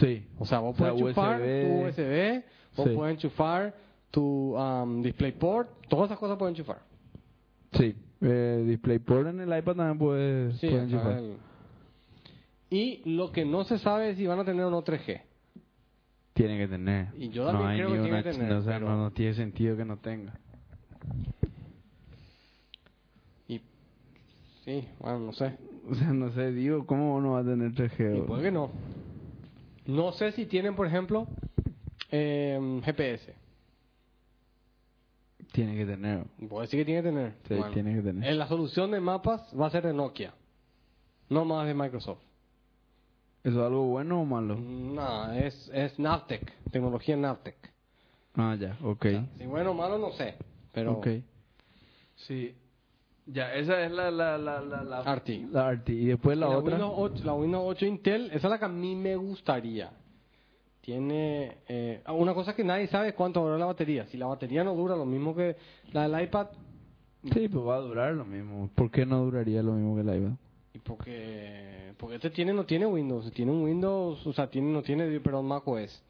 Sí. 0.00 0.26
O 0.38 0.44
sea, 0.44 0.58
vos 0.60 0.74
O 0.74 0.78
sea, 0.78 0.90
puedes 0.92 1.00
enchufar 1.06 1.40
USB. 1.40 1.62
tu 1.62 1.84
USB, 1.86 2.44
vos 2.76 2.88
Sí. 2.88 2.94
puedes 2.96 3.14
enchufar 3.14 3.74
tu 4.10 4.56
um, 4.56 5.02
DisplayPort, 5.02 5.86
todas 5.88 6.06
esas 6.06 6.18
cosas 6.18 6.36
pueden 6.38 6.54
enchufar. 6.54 6.78
Sí. 7.72 7.94
Eh, 8.20 8.64
DisplayPort 8.66 9.28
en 9.28 9.40
el 9.40 9.58
iPad 9.58 9.74
también 9.76 9.98
puede, 9.98 10.52
Sí, 10.54 10.68
puede 10.68 10.82
o 10.84 10.88
sea, 10.88 10.98
enchufar. 10.98 11.18
el- 11.18 11.36
Y 12.70 13.02
lo 13.16 13.30
que 13.32 13.44
no 13.44 13.64
se 13.64 13.78
sabe 13.78 14.10
es 14.10 14.16
si 14.16 14.26
van 14.26 14.38
a 14.40 14.44
tener 14.44 14.64
o 14.64 14.70
no 14.70 14.82
3G. 14.82 15.20
Tiene 16.32 16.58
que 16.58 16.66
tener. 16.68 17.08
Y 17.16 17.28
yo 17.28 17.46
también 17.46 17.62
no 17.62 17.68
hay 17.68 17.76
creo 17.78 17.88
que 17.88 17.94
tiene 17.98 18.08
una 18.10 18.22
que 18.22 18.28
O 18.54 18.62
sea, 18.62 18.74
pero- 18.74 18.88
no, 18.88 18.96
no 18.96 19.10
tiene 19.12 19.34
sentido 19.34 19.76
que 19.76 19.84
no 19.84 19.96
tenga. 19.98 20.32
Y 23.46 23.60
sí, 24.64 24.88
bueno, 24.98 25.18
no 25.20 25.32
sé. 25.32 25.56
O 25.86 25.94
sea, 25.94 26.14
no 26.14 26.32
sé, 26.32 26.50
digo, 26.50 26.86
¿cómo 26.86 27.20
no 27.20 27.32
va 27.32 27.40
a 27.40 27.44
tener 27.44 27.72
3G? 27.72 28.18
Y 28.18 28.22
puede 28.22 28.44
que 28.44 28.50
no. 28.50 28.70
No 29.84 30.12
sé 30.12 30.32
si 30.32 30.46
tienen, 30.46 30.74
por 30.74 30.86
ejemplo, 30.86 31.26
eh, 32.10 32.80
GPS. 32.82 33.34
Tiene 35.52 35.76
que 35.76 35.84
tener. 35.84 36.24
Puedo 36.48 36.62
decir 36.62 36.80
que 36.80 36.84
tiene 36.86 37.02
que 37.02 37.08
tener. 37.10 37.34
Sí, 37.46 37.72
tiene 37.74 37.94
que 37.96 38.00
tener. 38.02 38.28
eh, 38.30 38.34
La 38.34 38.48
solución 38.48 38.90
de 38.92 39.00
mapas 39.00 39.42
va 39.58 39.66
a 39.66 39.70
ser 39.70 39.84
de 39.86 39.92
Nokia. 39.92 40.32
No 41.28 41.44
más 41.44 41.66
de 41.66 41.74
Microsoft. 41.74 42.22
¿Eso 43.44 43.60
es 43.60 43.66
algo 43.66 43.84
bueno 43.88 44.22
o 44.22 44.24
malo? 44.24 44.56
No, 44.56 45.32
es, 45.32 45.70
es 45.74 45.98
Navtec. 45.98 46.50
Tecnología 46.70 47.14
Navtec. 47.16 47.56
Ah, 48.36 48.56
ya, 48.58 48.78
ok. 48.82 49.06
Si 49.36 49.44
bueno 49.44 49.72
o 49.72 49.74
malo, 49.74 49.98
no 49.98 50.12
sé. 50.12 50.34
Pero 50.72 50.92
Ok. 50.94 51.08
Sí. 52.16 52.54
Ya, 53.26 53.54
esa 53.54 53.84
es 53.84 53.90
la... 53.90 54.10
la, 54.10 54.36
la, 54.36 54.60
la, 54.60 54.82
la 54.82 55.14
RT. 55.14 55.28
La 55.50 55.72
RT. 55.72 55.88
Y 55.90 56.06
después 56.06 56.36
la, 56.36 56.48
la, 56.48 56.58
otra... 56.58 56.74
Windows 56.76 56.94
8, 56.96 57.24
la 57.24 57.34
Windows 57.34 57.64
8 57.66 57.86
Intel, 57.86 58.26
esa 58.26 58.36
es 58.36 58.50
la 58.50 58.58
que 58.58 58.64
a 58.64 58.68
mí 58.68 58.94
me 58.94 59.16
gustaría. 59.16 59.90
Tiene 60.80 61.58
eh, 61.66 62.02
ah, 62.04 62.12
una 62.12 62.34
cosa 62.34 62.54
que 62.54 62.62
nadie 62.62 62.86
sabe 62.88 63.08
es 63.08 63.14
cuánto 63.14 63.40
dura 63.40 63.56
la 63.56 63.66
batería. 63.66 64.06
Si 64.06 64.18
la 64.18 64.26
batería 64.26 64.62
no 64.62 64.74
dura 64.74 64.94
lo 64.94 65.06
mismo 65.06 65.34
que 65.34 65.56
la 65.92 66.08
del 66.08 66.22
iPad, 66.24 66.48
Sí, 67.32 67.48
pues 67.48 67.66
va 67.66 67.76
a 67.76 67.80
durar 67.80 68.12
lo 68.12 68.26
mismo. 68.26 68.68
¿Por 68.74 68.90
qué 68.90 69.06
no 69.06 69.24
duraría 69.24 69.62
lo 69.62 69.72
mismo 69.72 69.94
que 69.94 70.02
el 70.02 70.18
iPad? 70.18 70.36
y 70.74 70.78
porque 70.80 71.94
porque 71.96 72.16
este 72.16 72.30
tiene 72.30 72.52
no 72.52 72.66
tiene 72.66 72.84
Windows, 72.84 73.30
tiene 73.32 73.52
un 73.52 73.62
Windows, 73.62 74.26
o 74.26 74.32
sea, 74.32 74.50
tiene 74.50 74.72
no 74.72 74.82
tiene 74.82 75.20
perdón 75.20 75.46
Mac 75.46 75.66
OS. 75.66 76.02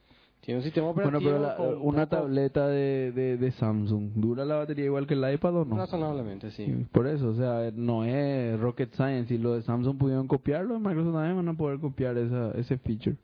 Tiene 0.44 0.58
un 0.58 0.64
sistema 0.64 0.88
Bueno, 0.92 1.08
operativo 1.08 1.30
pero 1.30 1.42
la- 1.42 1.56
con 1.56 1.78
una 1.88 2.06
tableta 2.06 2.68
de, 2.68 3.12
de, 3.12 3.38
de 3.38 3.50
Samsung, 3.52 4.10
¿dura 4.14 4.44
la 4.44 4.56
batería 4.56 4.84
igual 4.84 5.06
que 5.06 5.14
el 5.14 5.32
iPad 5.34 5.56
o 5.56 5.64
no? 5.64 5.76
razonablemente, 5.76 6.50
sí. 6.50 6.86
Por 6.92 7.06
eso, 7.06 7.30
o 7.30 7.34
sea, 7.34 7.70
no 7.74 8.04
es 8.04 8.60
rocket 8.60 8.92
science. 8.94 9.28
Si 9.28 9.38
lo 9.38 9.54
de 9.54 9.62
Samsung 9.62 9.96
pudieron 9.96 10.28
copiarlo, 10.28 10.78
Microsoft 10.78 11.14
también 11.14 11.36
van 11.36 11.48
a 11.48 11.54
poder 11.54 11.78
copiar 11.80 12.18
esa, 12.18 12.50
ese 12.58 12.76
feature. 12.76 13.16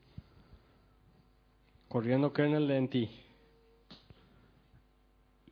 Corriendo 1.89 2.33
kernel 2.33 2.67
de 2.67 2.77
NT. 2.81 2.95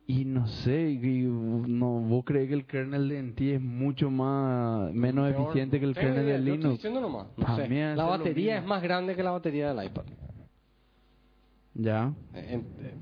Y 0.08 0.24
no 0.24 0.48
sé, 0.48 0.90
y 0.90 0.98
no, 1.22 2.00
¿vos 2.00 2.24
crees 2.24 2.48
que 2.48 2.54
el 2.54 2.64
kernel 2.64 3.08
de 3.08 3.18
NT 3.22 3.40
es 3.54 3.60
mucho 3.60 4.10
más 4.10 4.92
menos 4.92 5.28
Peor. 5.32 5.42
eficiente 5.42 5.78
que 5.78 5.84
el 5.86 5.94
Tengo 5.94 6.08
kernel 6.08 6.24
idea, 6.26 6.36
de 6.38 6.44
yo 6.44 6.52
estoy 6.54 6.56
Linux? 6.64 6.74
diciendo 6.78 7.00
nomás, 7.00 7.26
no 7.36 7.54
sé. 7.56 7.94
La 7.94 8.04
batería 8.06 8.58
es 8.58 8.64
más 8.66 8.82
grande 8.82 9.14
que 9.14 9.22
la 9.22 9.30
batería 9.30 9.72
del 9.72 9.86
iPad. 9.86 10.02
Ya. 11.74 12.12
Eh, 12.34 12.46
en- 12.50 12.60
eh, 12.84 12.94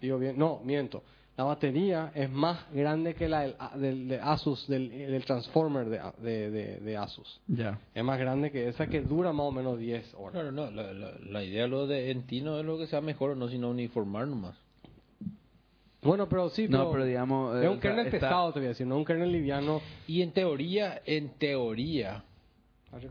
digo 0.00 0.18
bien, 0.18 0.38
no, 0.38 0.60
miento. 0.64 1.02
La 1.36 1.44
batería 1.44 2.12
es 2.14 2.28
más 2.30 2.70
grande 2.72 3.14
que 3.14 3.26
la 3.28 3.40
del, 3.42 3.54
a- 3.58 3.76
del- 3.78 4.08
de 4.08 4.20
Asus, 4.20 4.66
del, 4.68 4.90
del 4.90 5.24
Transformer 5.24 5.88
de, 5.88 5.98
a- 5.98 6.12
de, 6.18 6.50
de- 6.50 6.80
de 6.80 6.96
Asus. 6.96 7.40
Ya. 7.46 7.78
Es 7.94 8.04
más 8.04 8.18
grande 8.18 8.50
que 8.50 8.68
esa 8.68 8.86
que 8.88 9.00
dura 9.00 9.32
más 9.32 9.46
o 9.46 9.52
menos 9.52 9.78
10 9.78 10.12
horas. 10.18 10.34
No, 10.34 10.50
no, 10.52 10.70
no. 10.70 10.70
La, 10.70 10.92
la, 10.92 11.12
la 11.18 11.44
idea 11.44 11.66
lo 11.66 11.86
de 11.86 12.10
en 12.10 12.22
ti 12.26 12.42
no 12.42 12.58
es 12.58 12.64
lo 12.66 12.76
que 12.78 12.86
sea 12.86 13.00
mejor 13.00 13.30
o 13.30 13.34
no, 13.36 13.48
sino 13.48 13.70
uniformar 13.70 14.26
nomás. 14.28 14.54
Bueno, 16.02 16.28
pero 16.28 16.48
sí, 16.50 16.66
No, 16.66 16.78
pero, 16.78 16.92
pero 16.92 17.04
digamos, 17.04 17.56
es 17.62 17.68
un 17.68 17.78
kernel 17.78 18.06
está- 18.06 18.18
pesado, 18.20 18.52
te 18.52 18.58
voy 18.60 18.66
a 18.66 18.68
decir, 18.70 18.86
no 18.86 18.96
un 18.96 19.04
kernel 19.04 19.32
liviano. 19.32 19.80
Y 20.06 20.22
en 20.22 20.32
teoría, 20.32 21.00
en 21.04 21.28
teoría, 21.38 22.24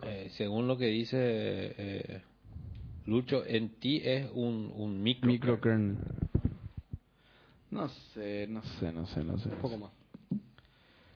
eh, 0.04 0.30
según 0.34 0.68
lo 0.68 0.76
que 0.78 0.86
dice 0.88 1.18
eh, 1.20 2.22
Lucho, 3.10 3.44
en 3.46 3.70
ti 3.80 4.02
es 4.04 4.30
un, 4.34 4.72
un 4.76 5.02
micro. 5.02 5.28
Microkernel. 5.32 5.98
No 7.72 7.88
sé, 7.90 8.48
no 8.48 8.62
sé, 8.64 8.92
no 8.92 9.06
sé, 9.08 9.24
no 9.24 9.38
sé. 9.38 9.50
un 9.50 9.56
poco 9.56 9.78
más. 9.78 9.92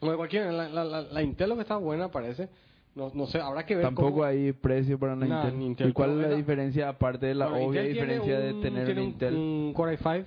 Bueno, 0.02 0.18
cualquiera, 0.18 0.52
la, 0.52 0.68
la, 0.70 0.84
la, 0.84 1.02
la 1.02 1.22
Intel 1.24 1.50
lo 1.50 1.56
que 1.56 1.62
está 1.62 1.78
buena 1.78 2.10
parece. 2.12 2.50
No, 2.96 3.12
no 3.14 3.26
sé, 3.28 3.39
habrá 3.39 3.66
que 3.66 3.76
ver 3.76 3.86
Tampoco 3.86 4.12
cómo- 4.12 4.24
hay 4.24 4.52
precio 4.52 5.00
para 5.00 5.16
la 5.16 5.26
Nah, 5.28 5.46
Intel. 5.48 5.62
Intel, 5.64 5.89
¿Y 5.89 5.94
cuál 5.94 6.12
es 6.12 6.16
la 6.18 6.28
esa- 6.28 6.36
diferencia, 6.36 6.89
aparte 6.89 7.26
de 7.28 7.36
la 7.36 7.48
Bueno, 7.48 7.66
obvia 7.68 7.82
Intel 7.82 7.94
diferencia 7.94 8.39
de 8.39 8.54
un- 8.54 8.62
tener 8.62 8.86
tiene 8.86 9.02
un 9.02 9.08
Intel? 9.08 9.34
un 9.36 9.74
Core 9.76 9.98
i5 9.98 10.26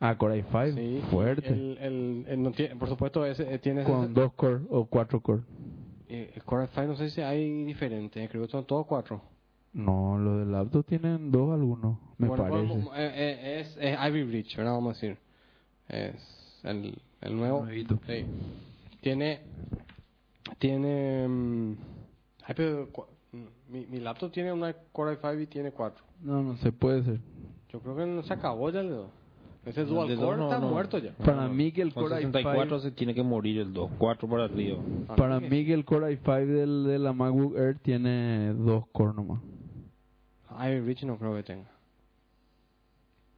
Ah, 0.00 0.16
Core 0.16 0.42
i5, 0.44 0.74
Sí, 0.74 1.02
fuerte. 1.10 1.48
El, 1.48 1.78
el, 1.80 2.24
el 2.28 2.42
no 2.42 2.50
tiene, 2.52 2.76
por 2.76 2.88
supuesto, 2.88 3.24
ese, 3.26 3.52
eh, 3.54 3.58
tiene 3.58 3.82
Con 3.84 4.04
ese- 4.04 4.12
dos 4.14 4.32
core 4.34 4.60
o 4.70 4.86
cuatro 4.86 5.20
core. 5.20 5.42
eh, 6.08 6.32
el 6.34 6.42
Core 6.44 6.66
i5 6.68 6.86
no 6.86 6.96
sé 6.96 7.10
si 7.10 7.20
hay 7.20 7.64
diferentes, 7.64 8.30
creo 8.30 8.44
que 8.46 8.50
son 8.50 8.64
todos 8.66 8.86
cuatro. 8.86 9.22
No, 9.74 10.16
los 10.18 10.38
de 10.46 10.52
laptop 10.52 10.86
tienen 10.86 11.30
dos 11.32 11.52
algunos, 11.52 11.98
me 12.18 12.28
Bueno, 12.28 12.44
parece. 12.44 12.66
podemos- 12.68 12.92
eh, 12.96 13.12
eh, 13.14 13.60
es, 13.60 13.76
es 13.80 13.98
Ivy 14.08 14.22
Bridge, 14.24 14.56
¿verdad? 14.56 14.72
Vamos 14.72 14.90
a 14.96 15.00
decir. 15.00 15.18
Es 15.88 16.60
el, 16.62 16.96
el 17.20 17.36
nuevo. 17.36 17.66
Sí. 18.06 18.24
Tiene. 19.00 19.40
Tiene. 20.58 21.76
ay, 22.44 22.54
pero 22.56 22.88
cu- 22.90 23.06
mm, 23.32 23.72
mi, 23.72 23.86
mi 23.86 24.00
laptop 24.00 24.30
tiene 24.30 24.52
una 24.52 24.72
Core 24.92 25.18
i5 25.20 25.42
y 25.42 25.46
tiene 25.46 25.72
cuatro. 25.72 26.04
No, 26.22 26.42
no 26.42 26.56
se 26.58 26.72
puede 26.72 27.02
ser. 27.02 27.18
Yo 27.72 27.80
creo 27.80 27.96
que 27.96 28.06
no 28.06 28.22
se 28.22 28.32
acabó 28.32 28.70
ya 28.70 28.80
el 28.80 28.88
dedo. 28.88 29.08
Ese 29.66 29.80
El 29.80 29.88
dual 29.88 30.14
core 30.16 30.36
no, 30.36 30.44
está 30.44 30.60
no. 30.60 30.68
muerto 30.68 30.98
ya. 30.98 31.12
Para 31.24 31.48
mí 31.48 31.72
que 31.72 31.80
el 31.80 31.94
Con 31.94 32.04
Core 32.04 32.16
64 32.16 32.76
i5, 32.78 32.80
se 32.82 32.90
tiene 32.90 33.14
que 33.14 33.22
morir 33.22 33.58
el 33.60 33.72
2, 33.72 33.90
4 33.96 34.28
para 34.28 34.44
arriba. 34.44 34.78
para 35.16 35.40
mí 35.40 35.64
que 35.64 35.72
el 35.72 35.86
Core 35.86 36.20
i5 36.20 36.46
del, 36.46 36.84
de 36.84 36.98
la 36.98 37.14
MacBook 37.14 37.56
Air 37.56 37.78
tiene 37.78 38.52
dos 38.54 38.86
core 38.92 39.14
nomás. 39.14 39.40
Ivy 40.58 40.80
Bridge 40.80 41.04
no 41.04 41.18
creo 41.18 41.34
que 41.34 41.42
tenga. 41.42 41.70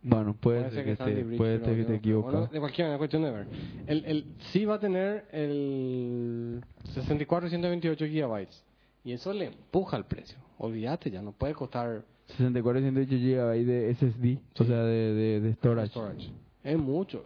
Bueno, 0.02 0.34
puede, 0.38 0.70
ser 0.70 0.84
que, 0.84 0.92
esté, 0.92 1.24
Bridge, 1.24 1.36
puede 1.38 1.58
ser 1.64 1.76
que 1.76 1.84
te 1.84 1.94
equivocas. 1.96 2.32
Bueno, 2.32 2.46
de 2.52 2.60
cualquier 2.60 2.84
manera, 2.86 2.94
es 2.94 2.98
cuestión 2.98 3.22
de 3.22 3.30
ver. 3.32 3.46
El, 3.88 4.04
el, 4.04 4.24
sí 4.52 4.64
va 4.64 4.74
a 4.76 4.78
tener 4.80 5.26
el 5.32 6.62
64 6.94 7.48
y 7.48 7.50
128 7.50 8.06
gigabytes. 8.06 8.64
Y 9.02 9.12
eso 9.12 9.32
le 9.32 9.46
empuja 9.46 9.96
el 9.96 10.04
precio. 10.04 10.38
Olvídate, 10.58 11.10
ya 11.10 11.22
no 11.22 11.32
puede 11.32 11.54
costar 11.54 12.04
64 12.28 12.78
y 12.80 12.82
108 12.82 13.10
GB 13.16 13.64
de 13.66 13.94
SSD, 13.94 14.60
o 14.60 14.64
sea, 14.64 14.82
de, 14.84 15.14
de, 15.14 15.40
de 15.40 15.52
storage. 15.54 15.88
storage. 15.90 16.30
Es 16.62 16.78
muchos. 16.78 17.22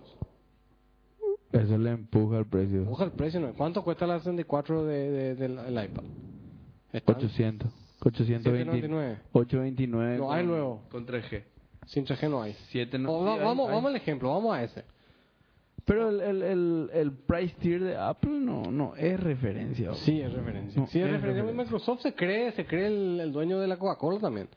Eso 1.53 1.76
le 1.78 1.91
empuja 1.91 2.38
el 2.38 2.47
precio. 2.47 2.78
Empuja 2.78 3.05
el 3.05 3.12
precio. 3.12 3.41
¿no? 3.41 3.53
¿Cuánto 3.55 3.82
cuesta 3.82 4.07
la 4.07 4.18
64 4.18 4.84
de, 4.86 5.11
de- 5.11 5.34
del 5.34 5.59
el 5.59 5.84
iPad? 5.84 6.05
Está 6.93 7.12
800. 7.12 7.70
820. 8.01 8.42
799. 8.51 9.18
829. 9.32 10.18
No, 10.18 10.32
hay 10.32 10.44
luego. 10.46 10.82
Con 10.90 11.07
3G. 11.07 11.42
Sin 11.86 12.05
3G 12.07 12.30
no 12.30 12.42
hay. 12.42 12.55
7 12.68 12.98
no. 12.98 13.12
O 13.12 13.24
va- 13.24 13.34
sí, 13.34 13.38
hay- 13.40 13.44
vamos, 13.44 13.68
hay. 13.68 13.74
vamos 13.74 13.90
al 13.90 13.96
ejemplo, 13.96 14.30
vamos 14.30 14.55
a 14.57 14.62
ese. 14.62 14.84
Pero 15.84 16.11
el, 16.11 16.20
el, 16.20 16.42
el, 16.42 16.90
el 16.92 17.12
price 17.12 17.55
tier 17.59 17.82
de 17.82 17.96
Apple 17.96 18.30
no, 18.38 18.62
no 18.70 18.94
es 18.96 19.18
referencia. 19.18 19.92
Sí, 19.94 20.20
es 20.20 20.32
referencia. 20.32 20.80
No, 20.80 20.86
sí, 20.86 20.98
es, 21.01 21.07
es 21.07 21.11
referencia. 21.12 21.42
referencia. 21.42 21.64
Microsoft 21.64 22.03
se 22.03 22.14
cree, 22.14 22.53
se 22.53 22.64
cree 22.66 22.86
el, 22.86 23.20
el 23.20 23.32
dueño 23.32 23.59
de 23.59 23.66
la 23.66 23.76
Coca-Cola 23.78 24.20
también. 24.20 24.48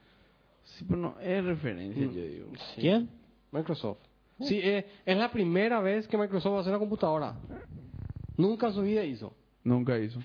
Sí, 0.63 0.85
pero 0.87 0.99
no 1.01 1.15
es 1.19 1.43
referencia, 1.43 2.05
Mm. 2.05 2.11
yo 2.13 2.21
digo. 2.21 2.47
¿Quién? 2.75 3.09
Microsoft. 3.51 3.97
Sí, 4.41 4.59
eh, 4.61 4.85
es 5.05 5.17
la 5.17 5.31
primera 5.31 5.79
vez 5.79 6.07
que 6.07 6.17
Microsoft 6.17 6.59
hace 6.59 6.69
una 6.69 6.79
computadora. 6.79 7.35
Nunca 8.37 8.67
en 8.67 8.73
su 8.73 8.81
vida 8.81 9.03
hizo. 9.03 9.33
Nunca 9.63 9.97
hizo. 9.97 10.19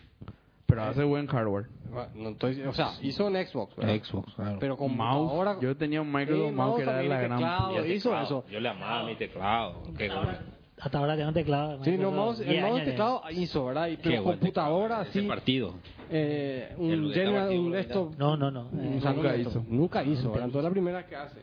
Pero 0.69 0.83
hace 0.85 1.03
buen 1.03 1.27
hardware. 1.27 1.67
Bueno, 1.91 2.09
no 2.15 2.29
estoy- 2.31 2.61
o 2.63 2.75
sea, 2.75 2.91
hizo 3.01 3.27
en 3.29 3.47
Xbox. 3.47 3.75
¿verdad? 3.75 3.95
Xbox, 4.05 4.35
claro. 4.35 4.59
Pero 4.61 4.77
con 4.77 4.95
mouse. 4.95 5.31
computadora. 5.31 5.61
Yo 5.63 5.75
tenía 5.77 6.03
un 6.03 6.13
Microsoft 6.13 6.49
Sí, 6.51 6.55
mouse 6.55 6.77
que 6.77 6.83
era 6.83 6.93
también, 6.93 7.11
la 7.11 7.21
gran. 7.23 7.39
teclado, 7.39 7.87
hizo 7.87 8.09
teclado. 8.11 8.25
eso. 8.27 8.45
Yo 8.51 8.61
le 8.61 8.69
amaba 8.69 9.05
mi 9.05 9.15
teclado. 9.17 9.83
Qué 9.97 10.05
Hasta 10.05 10.19
ahora, 10.21 10.41
hasta 10.79 10.99
ahora 10.99 11.17
tengo 11.17 11.33
teclado. 11.33 11.85
Sí, 11.85 11.97
no, 11.97 12.11
mouse, 12.11 12.41
el 12.41 12.49
10 12.51 12.63
mouse 12.63 12.85
teclado 12.85 13.23
hizo, 13.31 13.65
¿verdad? 13.65 13.89
Y, 13.89 13.97
pero 13.97 14.23
computadora 14.25 15.01
así. 15.01 15.23
partido. 15.23 15.75
Eh, 16.11 16.75
un 16.77 17.11
general, 17.13 17.49
un 17.59 17.73
desktop. 17.73 18.15
No, 18.19 18.37
no, 18.37 18.51
no. 18.51 18.69
eh, 18.69 19.01
Nunca 19.03 19.13
desktop. 19.33 19.39
hizo. 19.41 19.65
Nunca 19.69 20.05
hizo, 20.05 20.31
¿verdad? 20.31 20.45
Entonces 20.49 20.59
es 20.59 20.65
la 20.65 20.71
primera 20.71 21.07
que 21.07 21.17
hace. 21.17 21.41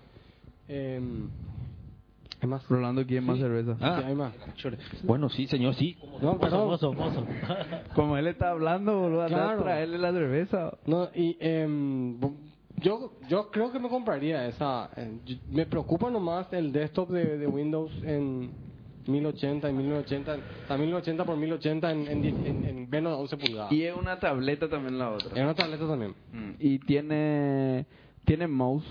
Eh, 0.67 1.01
¿Qué 2.45 2.49
más? 2.51 2.67
Rolando 2.69 3.03
quiere 3.07 3.21
más 3.25 3.39
cerveza. 3.39 3.75
Ah. 3.81 4.03
Hay 4.05 4.13
más. 4.13 4.31
Bueno, 5.03 5.29
sí, 5.29 5.47
señor, 5.47 5.73
sí. 5.73 5.97
No, 6.21 6.33
Mozo, 6.33 6.39
perdón. 6.39 6.67
mozo, 6.67 6.93
mozo. 6.93 7.25
Como 7.95 8.17
él 8.17 8.27
está 8.27 8.51
hablando, 8.51 8.99
boludo, 8.99 9.25
Claro. 9.25 9.59
a 9.61 9.63
traerle 9.63 9.97
la 9.97 10.11
cerveza. 10.11 10.77
No, 10.85 11.09
y 11.15 11.35
bu- 11.39 12.35
yo, 12.77 13.13
yo 13.27 13.49
creo 13.49 13.71
que 13.71 13.79
me 13.79 13.89
compraría 13.89 14.45
esa. 14.47 14.91
eh, 14.95 15.11
me 15.49 15.65
preocupa 15.65 16.11
nomás 16.11 16.53
el 16.53 16.71
desktop 16.71 17.09
de, 17.09 17.39
de 17.39 17.47
Windows 17.47 17.91
en 18.03 18.51
1080 19.07 19.67
y 19.67 19.73
1080, 19.73 20.37
a 20.69 20.77
1080 20.77 21.25
por 21.25 21.37
1080 21.37 21.91
en, 21.91 22.07
en, 22.07 22.25
en, 22.25 22.65
en 22.65 22.89
menos 22.91 23.13
de 23.13 23.21
11 23.23 23.37
pulgadas. 23.37 23.71
Y 23.71 23.83
es 23.85 23.95
una 23.95 24.19
tableta 24.19 24.69
también 24.69 24.99
la 24.99 25.15
Es 25.17 25.25
otra. 25.25 25.43
una 25.43 25.55
tableta 25.55 25.87
también. 25.87 26.13
Mm. 26.31 26.51
Y 26.59 26.77
tiene 26.79 27.87
tiene 28.23 28.45
mouse, 28.47 28.85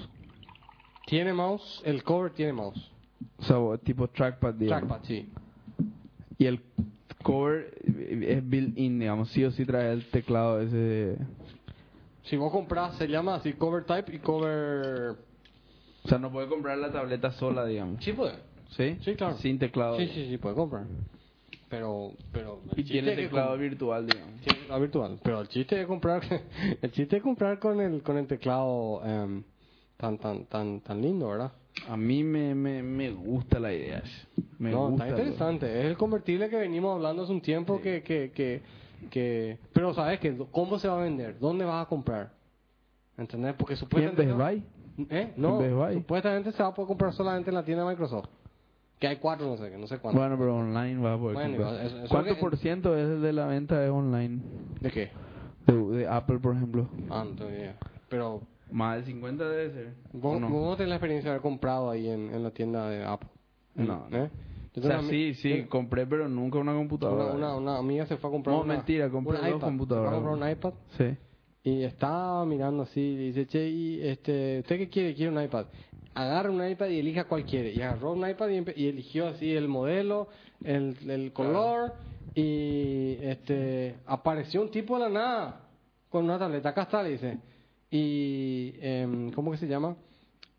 Tiene 1.06 1.32
mouse, 1.32 1.82
el 1.84 2.02
cover 2.02 2.32
tiene 2.32 2.52
mouse. 2.52 2.90
O 3.38 3.42
sea, 3.42 3.78
tipo 3.78 4.08
trackpad, 4.08 4.54
digamos. 4.54 4.88
Trackpad, 4.88 5.06
sí. 5.06 5.28
Y 6.38 6.46
el 6.46 6.60
cover 7.22 7.74
es 7.84 8.48
built-in, 8.48 8.98
digamos, 8.98 9.30
sí 9.30 9.44
o 9.44 9.50
sí 9.50 9.64
trae 9.64 9.92
el 9.92 10.04
teclado 10.10 10.60
ese. 10.60 11.16
Si 12.24 12.36
vos 12.36 12.52
compras, 12.52 12.96
se 12.96 13.08
llama 13.08 13.36
así 13.36 13.52
cover 13.54 13.84
type 13.84 14.14
y 14.14 14.18
cover. 14.18 15.16
O 16.04 16.08
sea, 16.08 16.18
no 16.18 16.30
puede 16.30 16.48
comprar 16.48 16.78
la 16.78 16.92
tableta 16.92 17.32
sola, 17.32 17.64
digamos. 17.64 18.02
Sí, 18.04 18.12
puede. 18.12 18.34
¿Sí? 18.70 18.98
Sí, 19.02 19.14
claro. 19.14 19.36
Sin 19.38 19.58
teclado. 19.58 19.98
Sí, 19.98 20.08
sí, 20.08 20.28
sí, 20.28 20.38
puede 20.38 20.54
comprar. 20.54 20.84
Pero, 21.68 22.12
pero. 22.32 22.60
Y 22.76 22.84
tiene 22.84 23.16
teclado 23.16 23.56
virtual, 23.56 24.06
digamos. 24.06 24.40
Tiene 24.40 24.60
teclado 24.60 24.80
virtual. 24.80 25.20
Pero 25.22 25.40
el 25.40 25.48
chiste 25.48 25.76
de 25.76 25.86
comprar, 25.86 26.22
el 26.82 26.92
chiste 26.92 27.16
de 27.16 27.22
comprar 27.22 27.58
con 27.58 27.80
el 27.80 28.02
con 28.02 28.16
el 28.16 28.26
teclado 28.26 29.02
em, 29.04 29.42
tan 29.96 30.18
tan 30.18 30.44
tan 30.46 30.80
tan 30.80 31.00
lindo, 31.00 31.28
¿verdad? 31.28 31.52
A 31.88 31.96
mí 31.96 32.22
me, 32.24 32.54
me, 32.54 32.82
me 32.82 33.10
gusta 33.10 33.58
la 33.58 33.72
idea. 33.72 34.02
Me 34.58 34.70
no, 34.70 34.90
gusta. 34.90 35.08
está 35.08 35.18
interesante. 35.18 35.80
Es 35.80 35.86
el 35.86 35.96
convertible 35.96 36.48
que 36.48 36.56
venimos 36.56 36.94
hablando 36.94 37.22
hace 37.24 37.32
un 37.32 37.40
tiempo 37.40 37.80
que, 37.80 38.02
que, 38.02 38.30
que, 38.32 38.62
que... 39.10 39.58
Pero 39.72 39.92
sabes 39.92 40.20
que 40.20 40.36
cómo 40.50 40.78
se 40.78 40.88
va 40.88 41.00
a 41.00 41.02
vender, 41.04 41.38
dónde 41.38 41.64
vas 41.64 41.84
a 41.84 41.88
comprar, 41.88 42.30
¿entendés? 43.18 43.54
Porque 43.54 43.74
¿Y 43.74 43.76
en 43.76 43.80
supuestamente 43.80 44.24
Best 44.26 44.38
Buy? 44.38 44.62
¿Eh? 45.10 45.32
No, 45.36 45.58
Best 45.58 45.74
Buy? 45.74 45.94
supuestamente 45.94 46.52
se 46.52 46.62
va 46.62 46.68
a 46.70 46.74
poder 46.74 46.86
comprar 46.88 47.12
solamente 47.12 47.50
en 47.50 47.56
la 47.56 47.64
tienda 47.64 47.84
de 47.84 47.90
Microsoft. 47.90 48.28
Que 49.00 49.08
hay 49.08 49.16
cuatro, 49.16 49.46
no 49.46 49.56
sé, 49.56 49.70
que 49.70 49.76
no 49.76 49.86
sé 49.88 49.98
cuánto. 49.98 50.18
Bueno, 50.20 50.38
pero 50.38 50.56
online 50.56 51.00
vas 51.02 51.16
a 51.16 51.20
poder 51.20 51.34
Bueno, 51.34 51.56
comprar. 51.58 51.84
eso- 51.86 51.98
eso 51.98 52.08
¿Cuánto 52.08 52.34
que- 52.36 52.40
por 52.40 52.56
ciento 52.56 52.96
es 52.96 53.20
de 53.20 53.32
la 53.32 53.46
venta 53.46 53.78
de 53.80 53.90
online? 53.90 54.40
¿De 54.80 54.90
qué? 54.90 55.10
De, 55.66 55.74
de 55.98 56.06
Apple, 56.08 56.38
por 56.38 56.54
ejemplo. 56.54 56.88
Ah, 57.10 57.24
no 57.28 57.34
tengo 57.34 57.50
idea. 57.50 57.76
Pero 58.08 58.42
Más 58.70 58.96
del 58.96 59.04
50 59.04 59.48
debe 59.48 59.70
ser. 59.72 59.94
vos, 60.12 60.36
¿o 60.36 60.40
no? 60.40 60.48
vos 60.48 60.70
no 60.70 60.76
tenés 60.76 60.88
la 60.90 60.94
experiencia 60.96 61.30
de 61.30 61.34
haber 61.36 61.42
comprado 61.42 61.90
ahí 61.90 62.08
en, 62.08 62.34
en 62.34 62.42
la 62.42 62.50
tienda 62.50 62.88
de 62.88 63.04
Apple. 63.04 63.28
No, 63.74 64.06
¿Eh? 64.12 64.30
Yo 64.74 64.82
O 64.82 64.86
sea, 64.86 65.02
sí, 65.02 65.34
sí, 65.34 65.58
yo- 65.62 65.68
compré, 65.68 66.06
pero 66.06 66.28
nunca 66.28 66.58
una 66.58 66.72
computadora. 66.74 67.26
Una, 67.34 67.54
una, 67.54 67.56
una 67.56 67.78
amiga 67.78 68.06
se 68.06 68.16
fue 68.16 68.28
a 68.28 68.32
comprar 68.32 68.56
No, 68.56 68.62
una, 68.62 68.74
mentira, 68.74 69.08
compré 69.10 69.38
una 69.38 69.48
dos 69.48 69.56
iPad. 69.58 69.66
computadoras. 69.68 70.12
Se 70.14 70.20
fue 70.20 70.26
a 70.26 70.30
comprar 70.30 70.48
un 70.48 70.56
iPad 70.56 70.72
Sí. 70.98 71.16
y 71.70 71.82
estaba 71.84 72.44
mirando 72.44 72.82
así 72.82 73.00
y 73.00 73.16
dice, 73.16 73.46
che, 73.46 73.68
y 73.68 74.00
este, 74.02 74.60
¿usted 74.60 74.78
qué 74.78 74.88
quiere? 74.88 75.14
Quiere 75.14 75.30
un 75.36 75.40
iPad. 75.42 75.66
Agarra 76.14 76.50
un 76.50 76.66
iPad 76.68 76.88
y 76.88 76.98
elija 76.98 77.24
cuál 77.24 77.44
quiere. 77.44 77.72
Y 77.72 77.82
agarró 77.82 78.12
un 78.12 78.28
iPad 78.28 78.48
y 78.76 78.86
eligió 78.88 79.28
así 79.28 79.52
el 79.54 79.68
modelo, 79.68 80.28
el, 80.64 80.96
el 81.08 81.32
color 81.32 81.92
y 82.34 83.16
este 83.20 83.96
apareció 84.06 84.62
un 84.62 84.70
tipo 84.70 84.94
de 84.98 85.00
la 85.04 85.08
nada 85.08 85.60
con 86.08 86.24
una 86.24 86.38
tableta. 86.38 86.70
Acá 86.70 86.82
está, 86.82 87.02
le 87.02 87.10
dice. 87.10 87.38
Y, 87.96 88.74
em, 88.80 89.30
¿cómo 89.30 89.52
que 89.52 89.56
se 89.56 89.68
llama? 89.68 89.94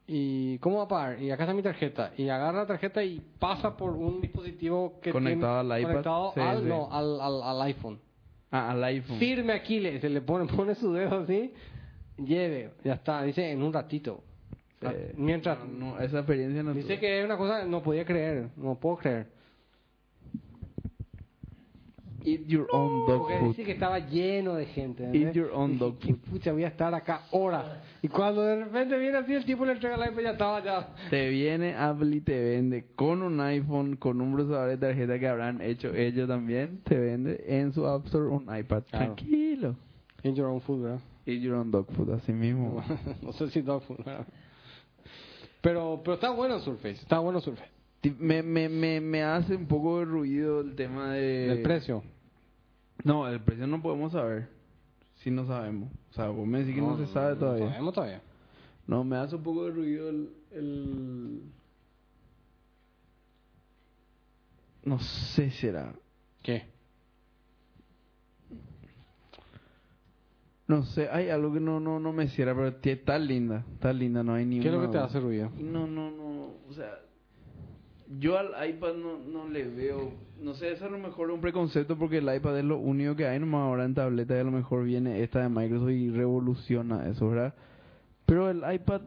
y 0.08 0.60
cómo 0.60 0.78
va 0.78 0.84
a 0.84 0.88
pagar 0.88 1.20
y 1.22 1.32
acá 1.32 1.44
está 1.46 1.54
mi 1.56 1.64
tarjeta 1.64 2.12
y 2.16 2.30
agarra 2.30 2.60
la 2.60 2.66
tarjeta 2.68 3.04
y 3.04 3.20
pasa 3.40 3.76
por 3.76 3.90
un 3.94 4.22
dispositivo 4.22 5.00
que 5.02 5.12
Conectado 5.12 5.62
tiene- 5.62 5.74
al 5.74 5.82
iPad. 5.82 5.90
conectado 5.92 6.32
Sí, 6.36 6.40
al, 6.42 6.60
sí. 6.62 6.66
no, 6.70 6.88
al, 6.92 7.20
al, 7.20 7.42
al 7.42 7.62
iPhone 7.64 8.00
Ah, 8.52 8.70
al 8.72 8.84
iPhone. 8.84 9.18
firme 9.18 9.54
aquí 9.54 9.80
le, 9.80 10.00
se 10.00 10.08
le 10.10 10.22
pone 10.22 10.46
pone 10.56 10.76
su 10.76 10.94
dedo 10.94 11.22
así 11.22 11.52
lleve 12.20 12.70
ya 12.84 12.94
está 12.94 13.24
dice 13.24 13.52
en 13.52 13.64
un 13.64 13.74
ratito 13.74 14.24
Eh, 14.82 15.14
mientras 15.18 15.58
no, 15.68 16.00
esa 16.00 16.20
experiencia 16.20 16.62
no 16.62 16.72
dice 16.74 16.86
tuve. 16.88 17.00
que 17.00 17.20
es 17.20 17.26
una 17.26 17.36
cosa 17.38 17.66
no 17.66 17.82
podía 17.82 18.06
creer 18.06 18.50
no 18.58 18.76
puedo 18.76 18.98
creer 18.98 19.26
Eat 22.26 22.48
your 22.48 22.68
own 22.72 23.06
dog 23.08 23.20
porque 23.20 23.38
food. 23.40 23.48
dice 23.50 23.64
que 23.64 23.72
estaba 23.74 24.00
lleno 24.00 24.56
de 24.56 24.66
gente 24.66 25.04
Eat 25.04 25.14
¿entendés? 25.16 25.36
your 25.36 25.52
own 25.54 25.78
dog 25.78 26.00
"Qué 26.00 26.14
food". 26.16 26.30
pucha 26.32 26.52
voy 26.52 26.64
a 26.64 26.68
estar 26.70 26.94
acá 26.94 27.22
horas 27.32 27.66
y 28.02 28.08
cuando 28.08 28.42
de 28.42 28.64
repente 28.66 28.98
viene 28.98 29.18
así 29.20 29.34
el 29.34 29.46
tipo 29.46 29.66
le 29.66 29.74
entrega 29.74 29.96
el 29.96 30.12
iPad 30.12 30.22
ya 30.24 30.32
estaba 30.32 30.64
ya 30.64 30.96
Te 31.10 31.30
viene 31.30 31.76
Apple 31.76 32.16
y 32.16 32.22
te 32.22 32.40
vende 32.44 32.86
con 32.96 33.22
un 33.22 33.40
iPhone, 33.42 33.96
con 33.98 34.22
un 34.22 34.34
procesador 34.34 34.70
de 34.70 34.78
tarjeta 34.78 35.20
que 35.20 35.28
habrán 35.28 35.62
hecho 35.62 35.94
ellos 35.94 36.28
también, 36.28 36.80
te 36.84 36.98
vende 36.98 37.44
en 37.48 37.72
su 37.74 37.86
App 37.88 38.06
Store 38.08 38.26
un 38.28 38.44
iPad. 38.44 38.84
Claro. 38.90 39.16
Tranquilo. 39.16 39.76
in 40.24 40.34
your 40.36 40.48
own 40.48 40.62
food 40.62 40.82
¿verdad? 40.84 41.00
Eat 41.28 41.42
your 41.42 41.56
own 41.56 41.72
dog 41.72 41.88
food, 41.92 42.12
así 42.12 42.32
mismo. 42.34 42.84
no 43.22 43.34
sé 43.34 43.50
si 43.50 43.62
dog 43.62 43.84
food 43.84 43.98
¿verdad? 44.06 44.26
pero 45.62 46.02
pero 46.04 46.16
está 46.16 46.30
bueno 46.32 46.60
Surface 46.60 47.02
está 47.02 47.20
bueno 47.20 47.40
Surface 47.42 47.70
Me, 48.20 48.44
me, 48.44 48.70
me, 48.70 49.02
me 49.02 49.24
hace 49.24 49.56
un 49.56 49.66
poco 49.66 49.98
de 50.00 50.06
ruido 50.06 50.62
el 50.62 50.76
tema 50.76 51.14
de... 51.14 51.52
el 51.52 51.62
precio 51.64 52.04
No, 53.04 53.28
el 53.28 53.42
precio 53.42 53.68
no 53.68 53.82
podemos 53.82 54.12
saber. 54.12 54.50
Si 55.16 55.32
no 55.32 55.46
sabemos. 55.46 55.92
O 56.12 56.14
sea, 56.14 56.30
vos 56.30 56.48
me 56.48 56.60
decís 56.60 56.76
que 56.76 56.82
no, 56.82 56.98
se 56.98 57.08
sabe 57.08 57.36
todavía. 57.36 57.66
no 57.66 57.72
sabemos 57.72 57.94
todavía 57.94 58.22
No, 58.88 59.04
me 59.04 59.18
hace 59.18 59.36
un 59.36 59.44
poco 59.44 59.66
de 59.66 59.72
ruido 59.72 60.10
el, 60.10 60.30
el... 60.52 61.42
No 64.84 65.00
sé, 65.00 65.50
será. 65.52 65.94
¿qué? 66.46 66.64
No 70.68 70.84
sé, 70.84 71.10
hay 71.10 71.30
algo 71.30 71.54
que 71.54 71.60
no, 71.60 71.80
no, 71.80 72.00
no 72.00 72.12
me 72.12 72.28
cierra, 72.28 72.56
pero 72.56 72.68
está 72.82 73.20
linda, 73.20 73.64
está 73.74 73.94
linda, 73.94 74.24
no 74.24 74.34
hay 74.34 74.46
ni 74.46 74.60
¿qué 74.60 74.68
es 74.68 74.74
lo 74.74 74.82
que 74.82 74.88
te 74.88 74.98
hace 74.98 75.20
ruido? 75.20 75.52
No, 75.58 75.86
no, 75.86 76.10
no, 76.10 76.54
o 76.68 76.74
sea, 76.74 77.00
yo 78.20 78.38
al 78.38 78.52
iPad 78.70 78.94
no, 78.96 79.18
no 79.20 79.50
le 79.50 79.64
veo, 79.68 80.12
no 80.42 80.54
sé, 80.54 80.72
es 80.74 80.82
a 80.82 80.90
lo 80.90 80.98
mejor 81.00 81.32
un 81.32 81.42
preconcepto 81.42 81.98
porque 81.98 82.18
el 82.20 82.36
iPad 82.36 82.60
es 82.60 82.66
lo 82.66 82.78
único 82.78 83.16
que 83.16 83.28
hay 83.28 83.40
nomás 83.40 83.62
ahora 83.62 83.86
en 83.86 83.94
tableta 83.96 84.36
y 84.36 84.40
a 84.40 84.44
lo 84.44 84.52
mejor 84.52 84.84
viene 84.84 85.22
esta 85.24 85.42
de 85.42 85.50
Microsoft 85.50 85.90
y 85.92 86.10
revoluciona 86.12 87.08
eso, 87.10 87.30
¿verdad? 87.30 87.54
Pero 88.26 88.50
el 88.50 88.62
iPad 88.74 89.02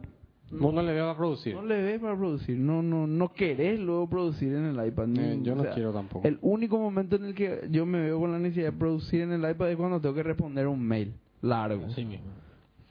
Vos 0.51 0.73
no 0.73 0.81
le 0.81 0.93
veo 0.93 1.07
a 1.07 1.15
producir 1.15 1.53
no 1.53 1.61
le 1.63 1.79
ves 1.79 1.99
para 1.99 2.17
producir, 2.17 2.57
no, 2.57 2.81
no, 2.81 3.05
no 3.05 3.31
querés 3.33 3.79
luego 3.79 4.09
producir 4.09 4.51
en 4.51 4.65
el 4.65 4.87
iPad. 4.87 5.03
Eh, 5.15 5.35
ni- 5.37 5.45
yo 5.45 5.53
o 5.53 5.57
no 5.57 5.61
sea, 5.63 5.73
quiero 5.73 5.93
tampoco 5.93 6.27
El 6.27 6.39
único 6.41 6.79
momento 6.79 7.17
en 7.17 7.25
el 7.25 7.35
que 7.35 7.67
yo 7.69 7.85
me 7.85 8.01
veo 8.01 8.19
con 8.19 8.31
la 8.31 8.39
necesidad 8.39 8.71
de 8.71 8.77
producir 8.79 9.21
en 9.21 9.31
el 9.31 9.47
iPad 9.47 9.69
es 9.69 9.77
cuando 9.77 10.01
tengo 10.01 10.15
que 10.15 10.23
responder 10.23 10.65
un 10.67 10.81
mail 10.83 11.13
largo. 11.43 11.85
Así 11.85 12.03
mismo. 12.03 12.25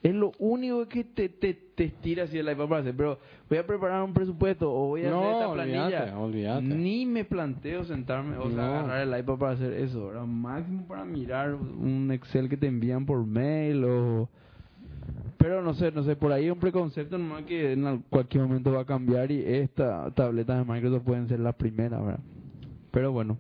Es 0.03 0.15
lo 0.15 0.31
único 0.39 0.87
que 0.87 1.03
te, 1.03 1.29
te, 1.29 1.55
te 1.55 1.85
estira 1.85 2.25
iPad 2.25 2.69
para 2.69 2.81
hacer. 2.83 2.95
Pero 2.97 3.19
voy 3.49 3.59
a 3.59 3.67
preparar 3.67 4.03
un 4.05 4.15
presupuesto 4.15 4.73
o 4.73 4.89
voy 4.89 5.05
a 5.05 5.11
No, 5.11 5.19
hacer 5.21 5.33
esta 5.33 5.53
planilla. 5.53 6.61
Ni 6.77 7.05
me 7.05 7.25
planteo 7.25 7.85
sentarme 7.85 8.37
o 8.37 8.49
sea, 8.51 8.81
agarrar 8.81 9.09
el 9.09 9.21
iPad 9.21 9.39
para 9.39 9.53
hacer 9.53 9.73
eso. 9.73 10.07
¿verdad? 10.07 10.25
Máximo 10.27 10.87
para 10.87 11.05
mirar 11.05 11.55
un 11.55 12.11
Excel 12.13 12.49
que 12.49 12.57
te 12.57 12.69
envían 12.69 13.07
por 13.07 13.27
mail 13.27 13.85
o... 13.85 14.29
Pero 15.37 15.63
no 15.63 15.75
sé, 15.75 15.91
no 15.93 16.03
sé, 16.03 16.17
por 16.17 16.33
ahí 16.33 16.51
un 16.51 16.59
preconcepto 16.59 17.17
nomás 17.19 17.45
que 17.45 17.73
en 17.73 17.87
al- 17.87 18.03
cualquier 18.11 18.45
momento 18.45 18.73
va 18.73 18.81
a 18.83 18.85
cambiar 18.85 19.31
y 19.31 19.43
estas 19.45 20.15
tabletas 20.15 20.65
de 20.65 20.73
Microsoft 20.73 21.03
pueden 21.05 21.29
ser 21.29 21.41
las 21.41 21.55
primeras, 21.55 22.05
¿verdad? 22.05 22.21
Pero 22.91 23.13
bueno. 23.13 23.37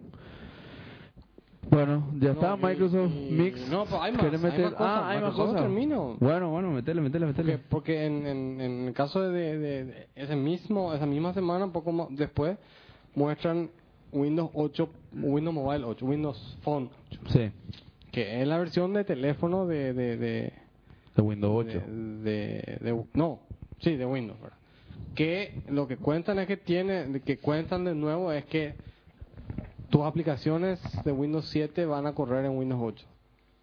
Bueno, 1.71 2.12
ya 2.19 2.33
está 2.33 2.57
Microsoft 2.57 3.12
y- 3.14 3.31
Mix. 3.33 3.69
No, 3.69 3.85
pero 3.85 4.03
hay 4.03 4.12
más. 4.12 4.21
¿Quieres 4.23 4.43
hay 4.45 4.51
meter? 4.51 4.64
más 4.64 4.73
cosas. 4.75 4.87
Ah, 5.03 5.11
hay 5.11 5.21
más 5.21 5.35
cosas. 5.35 5.61
termino. 5.61 6.16
Bueno, 6.19 6.51
bueno, 6.51 6.71
metele, 6.71 7.01
metele, 7.01 7.27
metele. 7.27 7.59
Porque, 7.59 7.69
porque 7.69 8.07
en, 8.07 8.27
en, 8.27 8.61
en 8.61 8.89
el 8.89 8.95
caso 8.95 9.21
de, 9.23 9.59
de- 9.59 10.07
ese 10.16 10.35
mismo, 10.37 10.95
esa 10.95 11.05
misma 11.07 11.35
semana, 11.35 11.66
un 11.66 11.73
poco 11.73 11.93
más 11.93 12.09
después, 12.11 12.57
muestran 13.14 13.71
Windows 14.12 14.51
8, 14.55 14.89
Windows 15.23 15.55
Mobile 15.55 15.85
8, 15.85 16.07
Windows 16.07 16.59
Phone 16.62 16.89
8, 17.11 17.21
Sí, 17.29 17.51
que 18.12 18.41
es 18.41 18.49
la 18.49 18.59
versión 18.59 18.95
de 18.95 19.05
teléfono 19.05 19.66
de... 19.66 19.93
de, 19.93 20.16
de 20.16 20.53
de 21.16 21.23
Windows 21.23 21.66
8. 21.66 21.83
de, 22.23 23.05
no, 23.14 23.41
sí, 23.81 23.97
de 23.97 24.07
Windows, 24.07 24.41
¿verdad? 24.41 24.57
Que 25.16 25.62
lo 25.69 25.89
que 25.89 25.97
cuentan 25.97 26.39
es 26.39 26.47
que 26.47 26.57
tiene, 26.57 27.21
que 27.25 27.39
cuentan 27.39 27.85
de 27.85 27.95
nuevo 27.95 28.31
es 28.33 28.45
que 28.45 28.75
tus 29.91 30.03
aplicaciones 30.03 30.80
de 31.05 31.12
Windows 31.12 31.47
7 31.49 31.86
van 31.86 32.07
a 32.07 32.12
correr 32.14 32.45
en 32.45 32.57
Windows 32.57 32.80
8. 32.82 33.07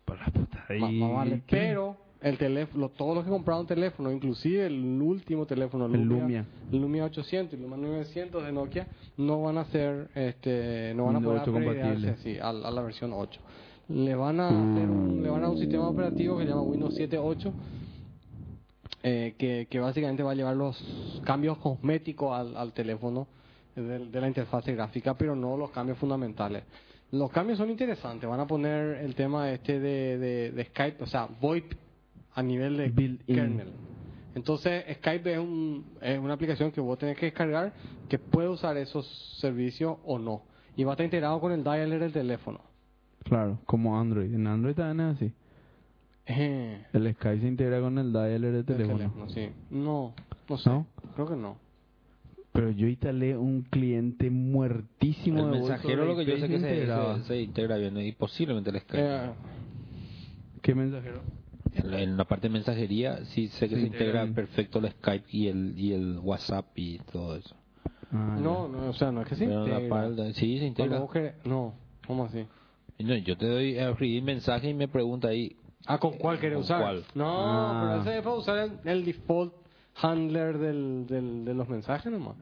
Para 0.05 0.25
la 0.25 0.31
puta. 0.33 0.65
Ma- 0.79 0.91
¿Y 0.91 0.99
más 0.99 1.11
vale. 1.13 1.41
qué? 1.47 1.55
Pero 1.57 1.97
el 2.21 2.37
teléfono, 2.37 2.89
todos 2.89 3.15
los 3.15 3.23
que 3.23 3.29
compraron 3.29 3.67
teléfono, 3.67 4.11
inclusive 4.11 4.65
el 4.65 5.01
último 5.01 5.45
teléfono, 5.45 5.85
El 5.85 6.01
Lumia. 6.03 6.45
el 6.71 6.81
Lumia 6.81 7.05
800 7.05 7.53
y 7.53 7.55
el 7.63 7.69
Lumia 7.69 7.77
900 7.87 8.43
de 8.43 8.51
Nokia, 8.51 8.87
no 9.17 9.43
van 9.43 9.57
a 9.59 9.65
ser, 9.65 10.09
este, 10.15 10.93
no 10.95 11.05
van 11.05 11.17
a 11.17 11.21
poder 11.21 11.41
8 11.41 11.51
upgradearse, 11.51 12.05
compatible. 12.07 12.41
a, 12.41 12.49
a 12.49 12.71
la 12.71 12.81
versión 12.81 13.13
8. 13.13 13.39
Le 13.89 14.15
van 14.15 14.39
a 14.39 14.47
hacer 14.47 14.89
un, 14.89 15.21
le 15.21 15.29
van 15.29 15.39
a 15.39 15.41
dar 15.43 15.51
un 15.51 15.59
sistema 15.59 15.87
operativo 15.87 16.37
que 16.37 16.43
se 16.45 16.49
llama 16.49 16.63
Windows 16.63 16.97
7.8 16.97 17.51
eh, 19.03 19.35
que, 19.37 19.67
que 19.69 19.79
básicamente 19.79 20.23
va 20.23 20.31
a 20.31 20.35
llevar 20.35 20.55
los 20.55 21.21
cambios 21.23 21.59
cosméticos 21.59 22.31
al, 22.35 22.57
al 22.57 22.73
teléfono 22.73 23.27
de, 23.75 24.05
de 24.07 24.21
la 24.21 24.27
interfaz 24.27 24.65
gráfica, 24.65 25.13
pero 25.15 25.35
no 25.35 25.57
los 25.57 25.71
cambios 25.71 25.97
fundamentales. 25.97 26.63
Los 27.11 27.31
cambios 27.31 27.57
son 27.57 27.69
interesantes, 27.69 28.29
van 28.29 28.39
a 28.39 28.47
poner 28.47 28.97
el 28.97 29.15
tema 29.15 29.51
este 29.51 29.79
de, 29.79 30.17
de, 30.17 30.51
de 30.51 30.65
Skype, 30.65 31.03
o 31.03 31.07
sea, 31.07 31.27
VoIP 31.39 31.73
a 32.33 32.43
nivel 32.43 32.77
de 32.77 33.17
kernel. 33.25 33.71
Entonces, 34.33 34.83
Skype 34.97 35.31
es, 35.33 35.39
un, 35.39 35.85
es 36.01 36.19
una 36.19 36.33
aplicación 36.33 36.71
que 36.71 36.81
vos 36.81 36.97
tenés 36.97 37.17
que 37.17 37.27
descargar 37.27 37.71
que 38.09 38.19
puede 38.19 38.49
usar 38.49 38.75
esos 38.75 39.07
servicios 39.39 39.97
o 40.03 40.19
no. 40.19 40.41
Y 40.75 40.83
va 40.83 40.91
a 40.91 40.93
estar 40.95 41.05
integrado 41.05 41.39
con 41.39 41.53
el 41.53 41.63
dialer 41.63 41.99
del 41.99 42.11
teléfono. 42.11 42.59
Claro, 43.23 43.59
como 43.65 43.97
Android. 43.97 44.33
En 44.33 44.45
Android 44.45 44.75
también 44.75 45.09
es 45.09 45.15
así. 45.15 45.33
Eh, 46.25 46.85
El 46.91 47.13
Sky 47.13 47.39
se 47.39 47.47
integra 47.47 47.79
con 47.79 47.97
el 47.97 48.11
dialer 48.11 48.41
de 48.41 48.63
del 48.63 48.65
teléfono. 48.65 49.29
sí. 49.29 49.49
No, 49.69 50.13
no 50.49 50.57
sé. 50.57 50.69
¿No? 50.69 50.85
Creo 51.13 51.27
que 51.27 51.35
no. 51.35 51.55
Pero 52.55 52.71
yo 52.71 52.87
instalé 52.87 53.37
un 53.37 53.63
cliente 53.63 54.29
muertísimo 54.29 55.39
El 55.45 55.51
de 55.51 55.57
mensajero 55.59 56.05
lo 56.05 56.15
que 56.15 56.25
yo 56.25 56.37
sé 56.37 56.47
que 56.47 56.59
se, 56.59 56.69
integraba. 56.73 57.17
se, 57.19 57.23
se 57.25 57.41
integra 57.41 57.75
bien 57.77 57.97
y 57.99 58.13
posiblemente 58.13 58.69
el 58.69 58.79
Skype. 58.79 59.05
Eh, 59.05 59.29
¿Qué 60.61 60.73
mensajero? 60.73 61.21
En 61.73 61.91
la, 61.91 62.01
en 62.01 62.15
la 62.17 62.23
parte 62.23 62.47
de 62.47 62.53
mensajería 62.53 63.25
sí 63.25 63.49
sé 63.49 63.67
que 63.67 63.75
Se 63.75 63.81
se, 63.81 63.87
integra 63.87 64.25
perfecto 64.27 64.79
el 64.79 64.89
Skype 64.91 65.25
y 65.29 65.47
el 65.47 65.73
y 65.77 65.91
el 65.91 66.19
WhatsApp 66.19 66.65
y 66.75 66.99
todo 67.11 67.35
eso. 67.35 67.55
Ah, 68.13 68.37
no, 68.39 68.69
no, 68.69 68.89
o 68.89 68.93
sea, 68.93 69.11
no 69.11 69.21
es 69.23 69.27
que 69.27 69.35
se 69.35 69.45
Pero 69.47 69.67
la 69.67 69.81
integra. 69.81 69.89
parte- 69.89 70.33
sí, 70.35 70.57
se 70.59 70.65
integra. 70.65 71.05
querés- 71.07 71.33
no, 71.43 71.73
¿cómo 72.07 72.23
así? 72.25 72.45
No, 72.99 73.15
yo 73.17 73.35
te 73.37 73.47
doy 73.49 73.77
a 73.77 73.89
escribir 73.89 74.23
mensaje 74.23 74.69
y 74.69 74.73
me 74.73 74.87
pregunta 74.87 75.27
ahí. 75.27 75.57
Ah, 75.87 75.97
¿con 75.97 76.13
cuál 76.17 76.39
querés 76.39 76.55
¿Con 76.55 76.63
usar? 76.63 76.81
cuál? 76.81 77.03
No, 77.15 77.25
Ah. 77.27 77.89
pero 77.89 78.01
ese 78.01 78.17
es 78.19 78.23
para 78.23 78.35
usar 78.37 78.57
el, 78.85 78.89
el 78.89 79.03
default 79.03 79.53
handler 80.01 80.57
del, 80.57 81.05
del, 81.07 81.45
de 81.45 81.53
los 81.53 81.67
mensajes 81.69 82.11
nomás. 82.11 82.35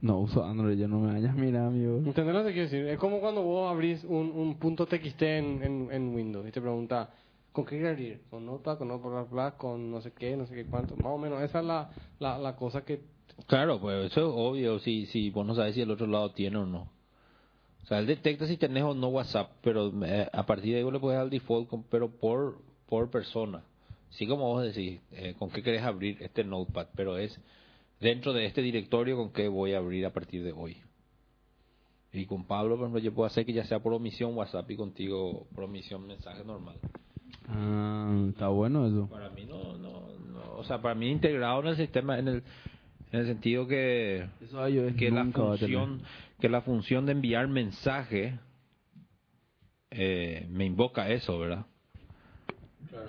No 0.00 0.20
uso 0.20 0.44
Android, 0.44 0.78
yo 0.78 0.86
no 0.86 1.00
me 1.00 1.12
vayas 1.12 1.34
mira, 1.34 1.66
amigo. 1.66 1.96
¿Entendés 1.98 2.34
lo 2.34 2.44
que 2.44 2.52
quiero 2.52 2.68
decir? 2.70 2.86
Es 2.86 2.98
como 2.98 3.18
cuando 3.20 3.42
vos 3.42 3.68
abrís 3.70 4.04
un, 4.04 4.30
un 4.30 4.56
punto 4.58 4.86
TXT 4.86 5.22
en, 5.22 5.62
en, 5.62 5.88
en 5.90 6.14
Windows 6.14 6.46
y 6.46 6.52
te 6.52 6.60
pregunta, 6.60 7.10
¿con 7.52 7.64
qué 7.64 7.70
quieres 7.78 7.90
abrir? 7.92 8.20
¿Con 8.30 8.46
Notepad, 8.46 8.78
con 8.78 8.88
Notepad+, 8.88 9.54
con 9.56 9.90
no 9.90 10.00
sé 10.00 10.12
qué, 10.12 10.36
no 10.36 10.46
sé 10.46 10.54
qué 10.54 10.66
cuánto? 10.66 10.94
Más 10.96 11.06
o 11.06 11.18
menos, 11.18 11.42
esa 11.42 11.58
es 11.58 11.64
la, 11.64 11.90
la, 12.20 12.38
la 12.38 12.54
cosa 12.54 12.84
que... 12.84 13.00
Claro, 13.48 13.80
pues 13.80 14.12
eso 14.12 14.20
es 14.20 14.32
obvio 14.36 14.78
si, 14.78 15.06
si 15.06 15.30
vos 15.30 15.44
no 15.44 15.54
sabes 15.56 15.74
si 15.74 15.80
el 15.80 15.90
otro 15.90 16.06
lado 16.06 16.30
tiene 16.30 16.58
o 16.58 16.66
no. 16.66 16.88
O 17.82 17.86
sea, 17.86 17.98
él 17.98 18.06
detecta 18.06 18.46
si 18.46 18.56
tenés 18.56 18.84
o 18.84 18.94
no 18.94 19.08
WhatsApp, 19.08 19.50
pero 19.62 19.90
eh, 20.04 20.28
a 20.32 20.46
partir 20.46 20.72
de 20.72 20.78
ahí 20.78 20.84
vos 20.84 20.92
le 20.92 21.00
puedes 21.00 21.16
dar 21.16 21.24
el 21.24 21.30
default, 21.30 21.68
con- 21.68 21.82
pero 21.84 22.08
por, 22.08 22.58
por 22.88 23.10
persona. 23.10 23.62
Sí, 24.10 24.26
como 24.26 24.48
vos 24.48 24.64
decís, 24.64 25.00
eh, 25.12 25.34
con 25.38 25.50
qué 25.50 25.62
querés 25.62 25.82
abrir 25.82 26.16
este 26.22 26.44
notepad, 26.44 26.88
pero 26.94 27.18
es 27.18 27.38
dentro 28.00 28.32
de 28.32 28.46
este 28.46 28.62
directorio 28.62 29.16
con 29.16 29.32
qué 29.32 29.48
voy 29.48 29.74
a 29.74 29.78
abrir 29.78 30.06
a 30.06 30.12
partir 30.12 30.42
de 30.42 30.52
hoy. 30.52 30.76
Y 32.12 32.24
con 32.26 32.44
Pablo, 32.44 32.76
por 32.76 32.84
ejemplo, 32.84 33.00
yo 33.00 33.12
puedo 33.12 33.26
hacer 33.26 33.44
que 33.44 33.52
ya 33.52 33.64
sea 33.64 33.80
por 33.80 33.92
omisión 33.92 34.34
WhatsApp 34.34 34.70
y 34.70 34.76
contigo 34.76 35.46
por 35.54 35.64
omisión 35.64 36.06
mensaje 36.06 36.42
normal. 36.44 36.76
Ah, 37.48 38.26
está 38.30 38.48
bueno 38.48 38.86
eso. 38.86 39.08
Para 39.08 39.30
mí 39.30 39.44
no, 39.44 39.76
no, 39.76 40.08
no, 40.18 40.56
o 40.56 40.64
sea, 40.64 40.80
para 40.80 40.94
mí 40.94 41.10
integrado 41.10 41.60
en 41.60 41.68
el 41.68 41.76
sistema, 41.76 42.18
en 42.18 42.28
el, 42.28 42.42
en 43.12 43.20
el 43.20 43.26
sentido 43.26 43.66
que 43.66 44.26
Eso 44.40 44.64
que 44.96 45.10
la 45.10 45.24
función 45.26 46.02
que 46.40 46.48
la 46.48 46.62
función 46.62 47.06
de 47.06 47.12
enviar 47.12 47.48
mensaje 47.48 48.38
eh, 49.90 50.46
me 50.50 50.64
invoca 50.64 51.10
eso 51.10 51.38
verdad 51.38 51.66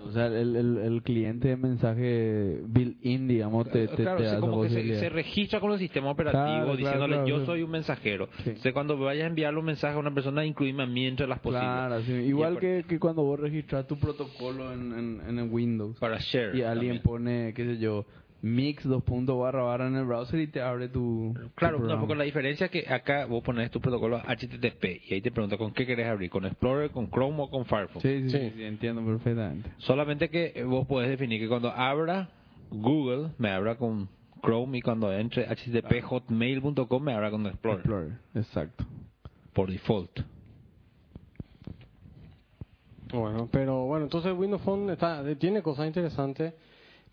O 0.05 0.11
sea, 0.11 0.27
el, 0.27 0.55
el, 0.55 0.77
el 0.77 1.01
cliente 1.03 1.49
de 1.49 1.57
mensaje 1.57 2.59
built-in, 2.65 3.27
digamos, 3.27 3.69
te, 3.69 3.87
te, 3.87 3.95
claro 4.03 4.17
te 4.17 4.23
sí, 4.23 4.29
da 4.29 4.31
esa 4.33 4.39
como 4.39 4.61
que 4.63 4.69
se, 4.69 5.09
registra 5.09 5.59
con 5.59 5.71
el 5.71 5.79
sistema 5.79 6.09
operativo 6.11 6.43
Claro, 6.45 6.65
claro, 6.65 6.77
diciéndole 6.77 7.13
claro, 7.15 7.27
yo 7.27 7.45
soy 7.45 7.61
un 7.63 7.71
mensajero 7.71 8.27
Sí. 8.37 8.49
entonces 8.49 8.73
cuando 8.73 8.97
vayas 8.97 9.25
a 9.25 9.27
enviarle 9.27 9.59
un 9.59 9.65
mensaje 9.65 9.95
a 9.95 9.99
una 9.99 10.13
persona 10.13 10.45
incluirme 10.45 10.83
a 10.83 10.87
mí 10.87 11.05
entre 11.05 11.27
las 11.27 11.39
posibles 11.39 11.61
Claro, 11.69 12.01
sí. 12.01 12.11
Igual 12.13 12.59
que, 12.59 12.85
que 12.87 12.99
cuando 12.99 13.23
vos 13.23 13.39
registras 13.39 13.87
tu 13.87 13.97
protocolo 13.97 14.73
en, 14.73 14.93
en, 14.93 15.21
en 15.27 15.39
el 15.39 15.49
Windows 15.49 15.97
para 15.99 16.17
share 16.19 16.55
y 16.55 16.61
alguien 16.61 17.01
también. 17.01 17.03
pone, 17.03 17.53
qué 17.53 17.65
sé 17.65 17.77
yo, 17.77 18.05
mix 18.41 18.83
dos 18.85 19.03
puntos 19.03 19.37
barra 19.37 19.63
barra 19.63 19.87
en 19.87 19.95
el 19.97 20.05
browser 20.05 20.39
y 20.39 20.47
te 20.47 20.61
abre 20.61 20.87
tu. 20.87 21.33
tu 21.33 21.49
Claro, 21.55 21.73
no, 21.77 21.79
programa. 21.79 22.01
porque 22.01 22.15
la 22.15 22.23
diferencia 22.23 22.65
es 22.67 22.71
que 22.71 22.85
acá 22.87 23.25
vos 23.25 23.43
pones 23.43 23.69
tu 23.71 23.81
protocolo 23.81 24.17
HTTP 24.19 24.85
y 25.09 25.13
ahí 25.15 25.21
te 25.21 25.31
pregunta 25.31 25.57
con 25.57 25.73
qué 25.73 25.85
querés 25.85 26.07
abrir, 26.07 26.29
con 26.29 26.45
Explorer, 26.45 26.91
con 26.91 27.09
Chrome 27.11 27.35
o 27.43 27.49
con 27.49 27.65
Firefox. 27.65 28.01
Sí, 28.01 28.21
sí, 28.23 28.29
sí, 28.29 28.37
Sí. 28.37 28.53
sí, 28.55 28.63
entiendo 28.63 29.03
perfectamente. 29.05 29.69
Solamente 29.79 30.29
que 30.29 30.63
vos 30.63 30.87
podés 30.87 31.09
definir 31.09 31.39
que 31.41 31.47
cuando 31.49 31.69
abra 31.71 32.29
Google 32.71 33.31
me 33.37 33.49
abra 33.49 33.75
con 33.75 34.07
Chrome 34.41 34.77
y 34.77 34.81
cuando 34.81 35.11
entre 35.11 35.45
http 35.47 36.01
hotmail.com 36.01 37.03
me 37.03 37.13
abra 37.13 37.29
con 37.31 37.45
Explorer. 37.45 37.79
Explorer, 37.79 38.11
exacto. 38.35 38.85
Por 39.53 39.69
default. 39.69 40.21
Bueno, 43.11 43.49
pero 43.51 43.85
bueno, 43.85 44.05
entonces 44.05 44.31
Windows 44.37 44.61
Phone 44.61 44.89
está, 44.91 45.23
tiene 45.37 45.63
cosas 45.63 45.87
interesantes, 45.87 46.53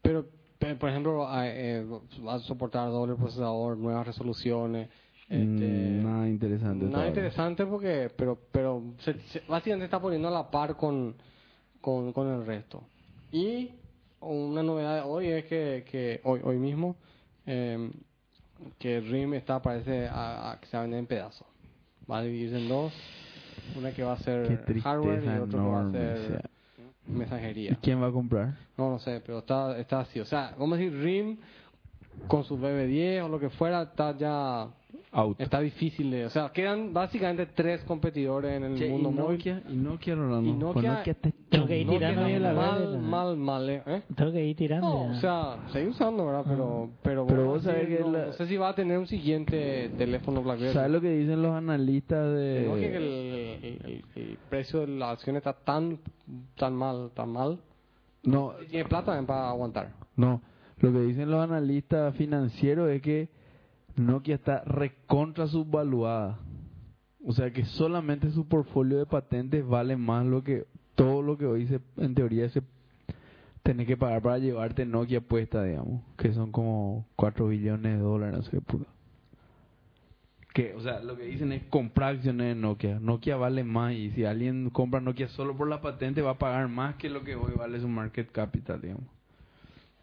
pero 0.03 0.27
pe- 0.27 0.31
por 0.79 0.89
ejemplo 0.89 1.27
ah, 1.29 1.47
eh, 1.49 1.85
va 2.27 2.35
a 2.35 2.39
soportar 2.41 2.89
doble 2.91 3.15
procesador, 3.17 3.77
nuevas 3.77 4.07
resoluciones. 4.07 4.89
Este, 5.29 5.45
Mm, 5.45 6.05
nada 6.05 6.29
interesante. 6.29 6.77
Nada 6.85 6.91
todavía. 6.91 7.09
interesante 7.09 7.67
porque, 7.67 8.11
pero, 8.17 8.39
pero 8.53 8.83
se, 8.99 9.15
se- 9.29 9.43
básicamente 9.49 9.85
está 9.87 10.01
poniendo 10.01 10.29
a 10.29 10.31
la 10.31 10.51
par 10.51 10.77
con, 10.77 11.15
con, 11.81 12.13
con 12.13 12.29
el 12.29 12.47
resto. 12.47 12.83
Y 13.33 13.71
una 14.21 14.63
novedad 14.63 14.97
de 14.97 15.01
hoy 15.03 15.27
es 15.29 15.45
que, 15.47 15.85
que 15.91 16.21
hoy, 16.25 16.41
hoy 16.45 16.57
mismo, 16.59 16.97
eh, 17.45 17.91
que 18.79 19.01
RIM 19.01 19.35
está, 19.35 19.61
parece, 19.61 20.07
a, 20.09 20.53
a 20.53 20.61
que 20.61 20.67
se 20.67 20.77
va 20.77 20.83
a 20.83 20.85
vender 20.85 21.01
en 21.01 21.07
pedazos. 21.07 21.47
Va 22.11 22.19
a 22.19 22.23
dividirse 22.23 22.57
en 22.57 22.69
dos. 22.69 22.93
Una 23.77 23.93
que 23.93 24.03
va 24.05 24.13
a 24.13 24.17
ser 24.19 24.47
hardware 24.85 25.23
y 25.25 25.27
otro 25.43 25.59
que 25.61 25.69
va 25.69 25.81
a 25.81 25.93
ser 25.93 26.17
o 26.17 26.29
sea. 26.29 26.41
¿Y 26.41 26.56
mensajería. 27.07 27.79
quién 27.83 28.03
va 28.03 28.09
a 28.09 28.13
comprar? 28.13 28.55
No, 28.77 28.91
no 28.91 28.99
sé, 28.99 29.23
pero 29.25 29.39
está, 29.39 29.79
está 29.79 30.01
así. 30.01 30.21
O 30.21 30.25
sea, 30.25 30.55
vamos 30.59 30.79
a 30.79 30.81
decir, 30.81 30.99
RIM 31.01 31.39
con 32.29 32.45
su 32.45 32.59
BB10 32.59 33.25
o 33.25 33.29
lo 33.29 33.39
que 33.39 33.51
fuera, 33.51 33.83
está 33.83 34.17
ya 34.17 34.69
Out. 35.13 35.41
Está 35.41 35.61
difícil 35.61 36.11
de... 36.11 36.27
O 36.27 36.31
sea, 36.31 36.51
quedan 36.51 36.93
básicamente 36.93 37.47
tres 37.47 37.83
competidores 37.85 38.57
en 38.57 38.65
el 38.65 38.79
Che, 38.79 38.89
mundo 38.89 39.11
y 39.11 39.13
móvil. 39.15 39.37
Nokia, 39.39 39.63
y 39.69 39.77
Nokia, 39.77 40.15
Rolando. 40.15 40.49
Y 40.49 40.53
Nokia- 40.53 40.97
Nokia 40.99 41.15
te- 41.15 41.33
Tengo 41.49 41.67
que 41.67 41.79
ir 41.81 41.87
Nokia 41.87 42.09
tirando 42.11 42.39
la 42.39 42.53
mal, 42.53 42.99
mal, 42.99 43.37
mal, 43.37 43.71
¿eh? 43.71 44.03
Tengo 44.15 44.33
que 44.33 44.45
ir 44.45 44.57
tirando. 44.57 44.87
No, 44.89 45.03
o 45.13 45.15
sea, 45.21 45.57
seguir 45.73 45.89
usando, 45.89 46.27
¿verdad? 46.27 46.45
Pero, 46.47 46.91
pero, 47.03 47.25
Pero 47.27 47.37
bueno, 47.39 47.45
vos 47.53 47.63
sabés 47.63 47.87
sí, 47.89 47.95
que 47.97 48.01
no, 48.01 48.11
la- 48.13 48.27
no 48.27 48.33
sé 48.33 48.47
si 48.47 48.57
va 48.57 48.69
a 48.71 48.75
tener 48.75 48.99
un 48.99 49.07
siguiente 49.07 49.91
teléfono 49.97 50.43
BlackBerry. 50.43 50.73
¿Sabes 50.75 50.91
lo 50.91 51.01
que 51.01 51.11
dicen 51.11 51.41
los 51.43 51.53
analistas 51.55 52.19
Creo 52.35 52.75
que 52.75 52.97
el, 52.97 53.03
de...? 53.03 53.55
el- 53.55 53.83
el- 53.85 54.05
el 54.23 54.39
precio 54.51 54.81
de 54.81 54.89
la 54.89 55.11
acción 55.13 55.37
está 55.37 55.53
tan, 55.53 55.99
tan 56.57 56.75
mal, 56.75 57.11
tan 57.15 57.31
mal. 57.31 57.59
No, 58.23 58.55
Tiene 58.69 58.85
plata 58.89 59.07
también 59.07 59.27
para 59.27 59.49
aguantar. 59.51 59.93
no. 60.17 60.41
Lo 60.79 60.93
que 60.93 60.99
dicen 61.01 61.31
los 61.31 61.43
analistas 61.43 62.15
financieros 62.17 62.91
es 62.91 63.01
que 63.01 63.29
Nokia 63.97 64.37
está 64.37 64.63
recontra 64.65 65.47
subvaluada. 65.47 66.39
O 67.25 67.33
sea 67.33 67.51
que 67.53 67.65
solamente 67.65 68.31
su 68.31 68.47
portfolio 68.47 68.99
de 68.99 69.07
patentes 69.07 69.67
vale 69.67 69.97
más 69.97 70.25
lo 70.25 70.45
que 70.45 70.67
todo 70.95 71.23
lo 71.23 71.37
que 71.37 71.47
hoy 71.47 71.67
se, 71.67 71.81
en 71.97 72.15
teoría 72.15 72.49
se 72.49 72.63
tenés 73.63 73.87
que 73.87 73.97
pagar 73.97 74.23
para 74.23 74.39
llevarte 74.39 74.87
Nokia 74.87 75.21
puesta, 75.21 75.65
digamos, 75.65 76.03
que 76.17 76.33
son 76.33 76.53
como 76.53 77.07
4 77.17 77.49
billones 77.49 77.97
de 77.97 77.99
dólares, 77.99 78.49
no 78.53 78.61
puta. 78.61 78.87
Que, 80.55 80.73
o 80.75 80.81
sea, 80.81 81.01
lo 81.01 81.17
que 81.17 81.25
dicen 81.25 81.53
es 81.53 81.65
comprar 81.65 82.15
acciones 82.15 82.55
de 82.55 82.55
Nokia. 82.55 83.01
Nokia 83.01 83.37
vale 83.37 83.65
más 83.65 83.93
y 83.93 84.11
si 84.13 84.25
alguien 84.25 84.71
compra 84.71 85.01
Nokia 85.01 85.29
solo 85.29 85.57
por 85.57 85.69
la 85.69 85.83
patente 85.83 86.23
va 86.23 86.33
a 86.33 86.39
pagar 86.39 86.69
más 86.69 86.95
que 86.95 87.11
lo 87.11 87.25
que 87.25 87.35
hoy 87.35 87.53
vale 87.57 87.81
su 87.81 87.89
market 87.89 88.31
capital, 88.31 88.81
digamos. 88.81 89.16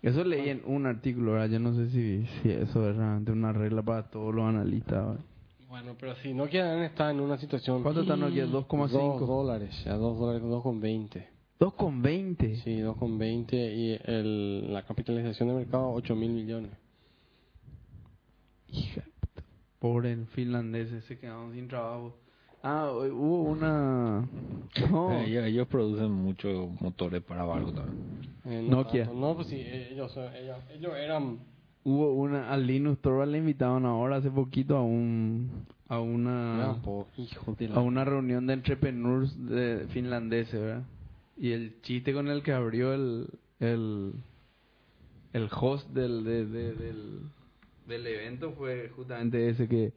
Eso 0.03 0.21
leí 0.25 0.49
en 0.49 0.61
un 0.65 0.85
artículo, 0.85 1.31
¿verdad? 1.31 1.49
Yo 1.49 1.59
no 1.59 1.73
sé 1.75 1.89
si, 1.89 2.25
si 2.25 2.51
eso 2.51 2.89
es 2.89 2.95
realmente 2.97 3.31
una 3.31 3.53
regla 3.53 3.81
para 3.81 4.03
todos 4.09 4.35
los 4.35 4.43
analistas. 4.43 5.07
¿verdad? 5.07 5.23
Bueno, 5.69 5.95
pero 5.97 6.13
si 6.17 6.33
Nokia 6.33 6.85
está 6.85 7.09
en 7.09 7.21
una 7.21 7.37
situación... 7.37 7.81
¿Cuánto 7.81 8.01
está 8.01 8.17
Nokia? 8.17 8.45
2,5. 8.45 8.89
2 8.89 9.27
dólares, 9.27 9.83
ya 9.85 9.93
2 9.93 10.19
dólares, 10.19 10.43
2,20. 10.43 11.25
2,20. 11.57 12.63
Sí, 12.63 12.79
2,20 12.79 13.53
y 13.53 13.99
el, 14.03 14.73
la 14.73 14.83
capitalización 14.83 15.47
de 15.47 15.55
mercado 15.55 15.93
8 15.93 16.15
mil 16.17 16.31
millones. 16.31 16.71
Hija 18.67 19.01
de 19.01 19.11
puta. 19.21 19.43
Pobre 19.79 20.17
finlandeses, 20.33 21.05
se 21.05 21.17
quedaron 21.17 21.53
sin 21.53 21.69
trabajo. 21.69 22.13
Ah, 22.63 22.89
hubo 22.91 23.43
una... 23.43 24.25
No, 24.89 25.11
Eh, 25.11 25.25
ellos, 25.27 25.43
ellos 25.45 25.67
producen 25.67 26.11
muchos 26.11 26.69
motores 26.81 27.21
para 27.21 27.43
barco 27.43 27.73
también. 27.73 28.03
Eh, 28.45 28.65
no 28.67 28.77
Nokia. 28.77 29.05
tanto. 29.05 29.19
No, 29.19 29.35
pues 29.35 29.47
sí, 29.47 29.57
ellos, 29.57 30.15
ellos, 30.17 30.57
ellos 30.73 30.93
eran... 30.97 31.39
hubo 31.83 32.13
una... 32.13 32.49
A 32.51 32.57
Linus 32.57 32.99
Torvald 32.99 33.31
le 33.33 33.39
invitaron 33.39 33.85
ahora 33.85 34.15
hace 34.17 34.31
poquito 34.31 34.77
a 34.77 34.81
un... 34.83 35.65
A 35.89 35.99
una... 35.99 36.77
de 37.57 37.67
la- 37.67 37.75
a 37.75 37.81
una 37.81 38.05
reunión 38.05 38.47
de 38.47 38.53
entrepreneurs 38.53 39.35
de 39.47 39.85
finlandeses, 39.89 40.59
¿verdad? 40.59 40.83
Y 41.37 41.51
el 41.51 41.81
chiste 41.81 42.13
con 42.13 42.29
el 42.29 42.41
que 42.43 42.53
abrió 42.53 42.93
el 42.93 43.27
el, 43.59 44.13
el 45.33 45.49
host 45.51 45.89
del, 45.91 46.23
de- 46.23 46.45
de- 46.45 46.73
del, 46.75 47.19
del 47.87 48.07
evento 48.07 48.51
fue 48.53 48.89
justamente 48.95 49.49
ese 49.49 49.67
que 49.67 49.93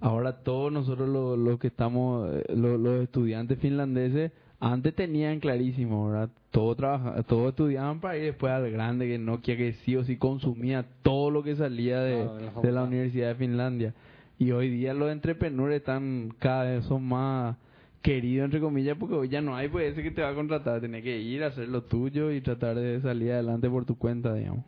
ahora 0.00 0.42
todos 0.42 0.72
nosotros 0.72 1.08
los 1.08 1.38
los 1.38 1.58
que 1.58 1.68
estamos, 1.68 2.28
eh, 2.34 2.44
lo- 2.54 2.78
los, 2.78 3.02
estudiantes 3.02 3.58
finlandeses, 3.58 4.32
antes 4.60 4.94
tenían 4.94 5.38
clarísimo, 5.40 6.08
¿verdad? 6.08 6.30
Todos, 6.50 6.76
trabaja- 6.76 7.22
todos 7.24 7.50
estudiaban 7.50 8.00
para 8.00 8.16
ir 8.16 8.24
después 8.24 8.50
al 8.52 8.70
grande, 8.70 9.06
que 9.06 9.18
Nokia 9.18 9.56
que 9.56 9.74
sí 9.84 9.94
o 9.96 10.04
sí 10.04 10.16
consumía 10.16 10.86
todo 11.02 11.30
lo 11.30 11.42
que 11.42 11.56
salía 11.56 12.00
de, 12.00 12.24
de 12.62 12.72
la. 12.72 12.84
Universidad 12.84 13.28
de 13.28 13.34
Finlandia. 13.34 13.94
Y 14.38 14.50
hoy 14.52 14.70
día 14.70 14.94
los 14.94 15.10
entrepreneurs 15.10 15.74
están 15.74 16.30
cada 16.38 16.64
vez 16.64 16.84
son 16.84 17.04
más 17.04 17.56
queridos, 18.02 18.44
entre 18.44 18.60
comillas, 18.60 18.96
porque 18.98 19.14
hoy 19.14 19.28
ya 19.28 19.40
no 19.42 19.56
hay 19.56 19.68
pues 19.68 19.92
ese 19.92 20.02
que 20.02 20.10
te 20.10 20.22
va 20.22 20.28
a 20.30 20.34
contratar. 20.34 20.80
Tenés 20.80 21.02
que 21.02 21.18
ir 21.20 21.42
a 21.42 21.48
hacer 21.48 21.68
lo 21.68 21.82
tuyo 21.82 22.30
y 22.30 22.40
tratar 22.40 22.76
de 22.76 23.00
salir 23.00 23.32
adelante 23.32 23.68
por 23.68 23.84
tu 23.84 23.96
cuenta, 23.98 24.32
digamos. 24.34 24.64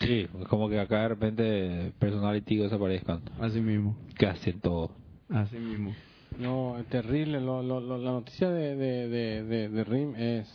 Sí, 0.00 0.28
es 0.40 0.48
como 0.48 0.68
que 0.68 0.78
acá 0.78 1.02
de 1.02 1.08
repente 1.08 1.92
personality 1.98 2.56
desaparezcan. 2.58 3.22
Así 3.40 3.60
mismo. 3.60 3.96
Que 4.18 4.26
hacen 4.26 4.60
todo. 4.60 4.90
Así 5.30 5.56
mismo. 5.56 5.94
No, 6.38 6.78
es 6.78 6.86
terrible. 6.86 7.40
Lo, 7.40 7.62
lo, 7.62 7.80
lo- 7.80 7.98
la 7.98 8.10
noticia 8.12 8.50
de, 8.50 8.76
de, 8.76 9.08
de, 9.08 9.42
de, 9.44 9.68
de 9.70 9.84
RIM 9.84 10.14
es... 10.16 10.48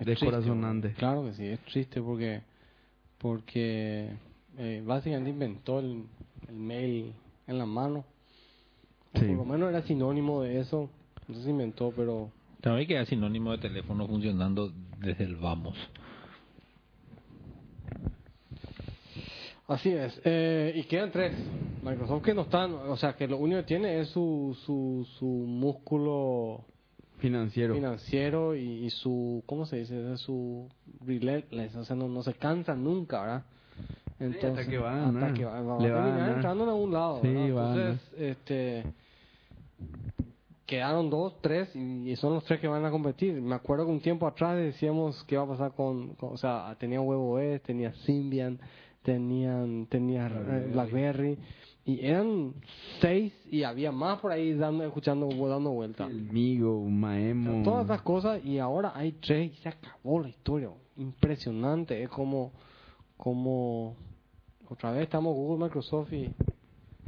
es 0.00 0.06
Descorazonante. 0.06 0.88
triste, 0.88 0.98
Claro 0.98 1.24
que 1.24 1.32
sí, 1.34 1.46
es 1.46 1.60
triste 1.60 2.00
porque 2.02 2.40
porque 3.18 4.10
eh, 4.58 4.82
básicamente 4.84 5.30
inventó 5.30 5.78
el, 5.78 6.04
el 6.48 6.54
mail 6.56 7.12
en 7.46 7.58
la 7.58 7.66
mano. 7.66 8.04
Sí. 9.14 9.26
Por 9.26 9.36
lo 9.36 9.44
menos 9.44 9.68
era 9.68 9.82
sinónimo 9.82 10.42
de 10.42 10.58
eso. 10.60 10.88
No 11.28 11.34
si 11.36 11.50
inventó, 11.50 11.92
pero... 11.94 12.30
También 12.62 12.88
queda 12.88 13.04
sinónimo 13.06 13.52
de 13.52 13.58
teléfono 13.58 14.06
funcionando 14.08 14.72
desde 14.98 15.24
el 15.24 15.36
vamos. 15.36 15.76
Así 19.70 19.90
es. 19.90 20.20
Eh, 20.24 20.72
y 20.74 20.82
quedan 20.84 21.10
tres. 21.12 21.32
Microsoft 21.82 22.22
que 22.24 22.34
no 22.34 22.42
están... 22.42 22.72
O 22.74 22.96
sea, 22.96 23.14
que 23.14 23.26
lo 23.28 23.38
único 23.38 23.60
que 23.60 23.66
tiene 23.66 24.00
es 24.00 24.08
su, 24.08 24.56
su, 24.66 25.06
su 25.18 25.24
músculo 25.26 26.64
Financiero. 27.18 27.74
financiero 27.74 28.56
y, 28.56 28.84
y 28.84 28.90
su... 28.90 29.42
¿Cómo 29.46 29.64
se 29.66 29.76
dice? 29.76 30.16
Su 30.18 30.68
relentless. 31.06 31.76
O 31.76 31.84
sea, 31.84 31.94
no, 31.96 32.08
no 32.08 32.22
se 32.22 32.34
cansa 32.34 32.74
nunca, 32.74 33.20
¿verdad? 33.20 33.42
hasta 34.48 34.66
que 34.66 34.76
va 34.76 34.94
ganar. 34.94 35.22
hasta 35.24 35.34
que 35.38 35.44
va, 35.46 35.60
va 35.62 35.76
a 35.76 35.80
Le 35.80 35.90
va 35.90 36.00
a 36.00 36.04
terminar 36.04 36.18
ganar. 36.20 36.36
entrando 36.36 36.64
en 36.64 36.70
algún 36.70 36.92
lado. 36.92 37.20
Sí, 37.22 37.28
va 37.50 37.74
Entonces, 37.74 38.12
este... 38.18 38.84
Quedaron 40.66 41.10
dos, 41.10 41.34
tres, 41.40 41.74
y, 41.74 42.10
y 42.10 42.16
son 42.16 42.34
los 42.34 42.44
tres 42.44 42.60
que 42.60 42.68
van 42.68 42.84
a 42.84 42.90
competir. 42.92 43.40
Me 43.40 43.56
acuerdo 43.56 43.86
que 43.86 43.90
un 43.92 44.00
tiempo 44.00 44.26
atrás 44.26 44.56
decíamos 44.56 45.24
qué 45.24 45.34
iba 45.34 45.42
a 45.42 45.48
pasar 45.48 45.72
con, 45.72 46.14
con- 46.14 46.32
o 46.34 46.36
sea, 46.36 46.76
tenía 46.78 47.00
WebOS, 47.00 47.60
tenía 47.62 47.92
Symbian, 48.04 48.56
tenían, 49.02 49.86
tenía 49.86 50.26
eh, 50.26 50.68
BlackBerry, 50.72 51.38
y 51.84 52.04
eran 52.04 52.54
seis, 53.00 53.32
y 53.50 53.62
había 53.62 53.90
más 53.90 54.20
por 54.20 54.32
ahí 54.32 54.54
dando, 54.54 54.84
escuchando, 54.84 55.28
dando 55.48 55.70
vueltas. 55.70 56.10
El 56.10 56.22
Migo, 56.30 56.84
Maemo. 56.84 57.62
Todas 57.64 57.86
esas 57.86 58.02
cosas, 58.02 58.44
y 58.44 58.58
ahora 58.58 58.92
hay 58.94 59.12
tres, 59.12 59.52
y 59.52 59.56
se 59.62 59.68
acabó 59.70 60.20
la 60.20 60.28
historia. 60.28 60.70
Impresionante, 60.96 62.02
es 62.02 62.10
como, 62.10 62.52
como, 63.16 63.96
otra 64.68 64.92
vez 64.92 65.04
estamos 65.04 65.34
Google, 65.34 65.64
Microsoft 65.64 66.12
y, 66.12 66.32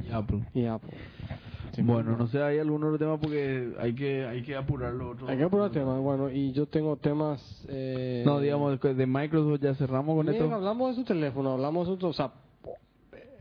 y 0.03 0.11
Apple. 0.11 0.45
y 0.53 0.65
Apple. 0.65 0.97
Sí, 1.73 1.81
bueno, 1.81 2.15
no 2.15 2.27
sé, 2.27 2.41
hay 2.41 2.59
algún 2.59 2.83
otro 2.83 2.99
tema 2.99 3.19
porque 3.19 3.73
hay 3.79 3.95
que 3.95 4.25
hay 4.25 4.43
que 4.43 4.55
apurar 4.55 4.93
lo 4.93 5.11
otro. 5.11 5.27
Hay 5.27 5.37
que 5.37 5.43
apurar 5.43 5.71
temas, 5.71 5.99
bueno, 6.01 6.29
y 6.29 6.51
yo 6.51 6.67
tengo 6.67 6.97
temas... 6.97 7.41
Eh, 7.67 8.21
No, 8.25 8.39
digamos, 8.39 8.79
que 8.79 8.93
de 8.93 9.07
Microsoft 9.07 9.59
ya 9.59 9.73
cerramos 9.73 10.15
con 10.15 10.25
bien, 10.27 10.41
esto. 10.41 10.53
hablamos 10.53 10.89
de 10.91 10.95
su 11.01 11.03
teléfono, 11.03 11.53
hablamos 11.53 11.87
de 11.89 11.97
su... 11.97 12.07
O 12.07 12.13
sea, 12.13 12.31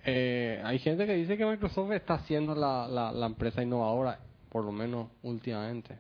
eh, 0.05 0.61
hay 0.65 0.79
gente 0.79 1.07
que 1.07 1.15
dice 1.15 1.37
que 1.37 1.45
Microsoft 1.45 1.93
está 1.93 2.21
siendo 2.21 2.55
la, 2.55 2.89
la, 2.89 3.13
la 3.13 3.27
empresa 3.27 3.63
innovadora, 3.63 4.19
por 4.49 4.65
lo 4.65 4.73
menos 4.73 5.09
últimamente. 5.23 5.99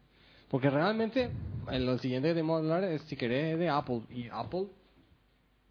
Porque 0.48 0.70
realmente, 0.70 1.30
en 1.70 1.86
lo 1.86 1.98
siguiente 1.98 2.28
que 2.28 2.34
tenemos 2.34 2.60
que 2.60 2.66
hablar 2.72 2.84
es, 2.90 3.02
si 3.02 3.16
querés, 3.16 3.54
es 3.54 3.58
de 3.58 3.68
Apple. 3.68 4.02
Y 4.10 4.28
Apple 4.32 4.66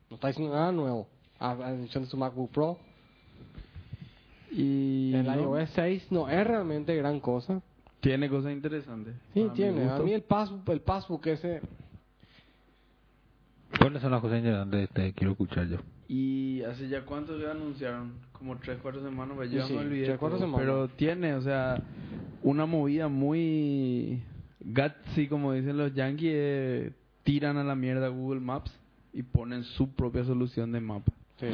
no 0.09 0.15
está 0.15 0.27
diciendo 0.29 0.53
nada 0.53 0.71
nuevo. 0.71 1.07
A 1.39 1.51
a 1.51 1.73
de 1.73 1.87
su 1.87 2.17
MacBook 2.17 2.51
Pro. 2.51 2.77
Y 4.51 5.13
El 5.15 5.25
no, 5.25 5.57
iOS 5.57 5.69
6 5.71 6.07
no 6.11 6.27
es 6.29 6.45
realmente 6.45 6.95
gran 6.95 7.19
cosa. 7.19 7.61
tiene 8.01 8.29
cosas 8.29 8.51
interesantes. 8.51 9.13
Sí, 9.33 9.43
mi 9.43 9.49
tiene. 9.51 9.89
A 9.89 9.99
mí 9.99 10.11
el, 10.13 10.23
pass, 10.23 10.51
el 10.67 10.81
passbook 10.81 11.25
ese... 11.27 11.61
¿Cuáles 13.79 14.01
son 14.01 14.11
las 14.11 14.21
cosas 14.21 14.39
interesantes 14.39 14.89
que 14.89 14.93
te 14.93 15.13
quiero 15.13 15.31
escuchar 15.31 15.67
yo? 15.67 15.77
Y 16.07 16.61
hace 16.63 16.89
ya 16.89 17.05
cuánto 17.05 17.39
ya 17.39 17.51
anunciaron, 17.51 18.13
como 18.33 18.57
3, 18.57 18.79
4 18.81 19.01
semanas, 19.01 19.35
pues, 19.37 19.49
yo 19.49 19.65
Sí, 19.65 19.73
me 19.73 19.79
olvidé 19.79 20.05
tres, 20.07 20.19
cuatro 20.19 20.37
semanas. 20.37 20.59
Pero 20.59 20.87
tiene, 20.89 21.33
o 21.35 21.41
sea, 21.41 21.81
una 22.43 22.65
movida 22.65 23.07
muy 23.07 24.21
gutsy, 24.59 25.27
como 25.27 25.53
dicen 25.53 25.77
los 25.77 25.93
yankees, 25.93 26.33
eh, 26.35 26.91
tiran 27.23 27.57
a 27.57 27.63
la 27.63 27.75
mierda 27.75 28.09
Google 28.09 28.41
Maps 28.41 28.77
y 29.13 29.23
ponen 29.23 29.63
su 29.63 29.89
propia 29.95 30.25
solución 30.25 30.71
de 30.73 30.81
mapa. 30.81 31.11
Sí. 31.41 31.47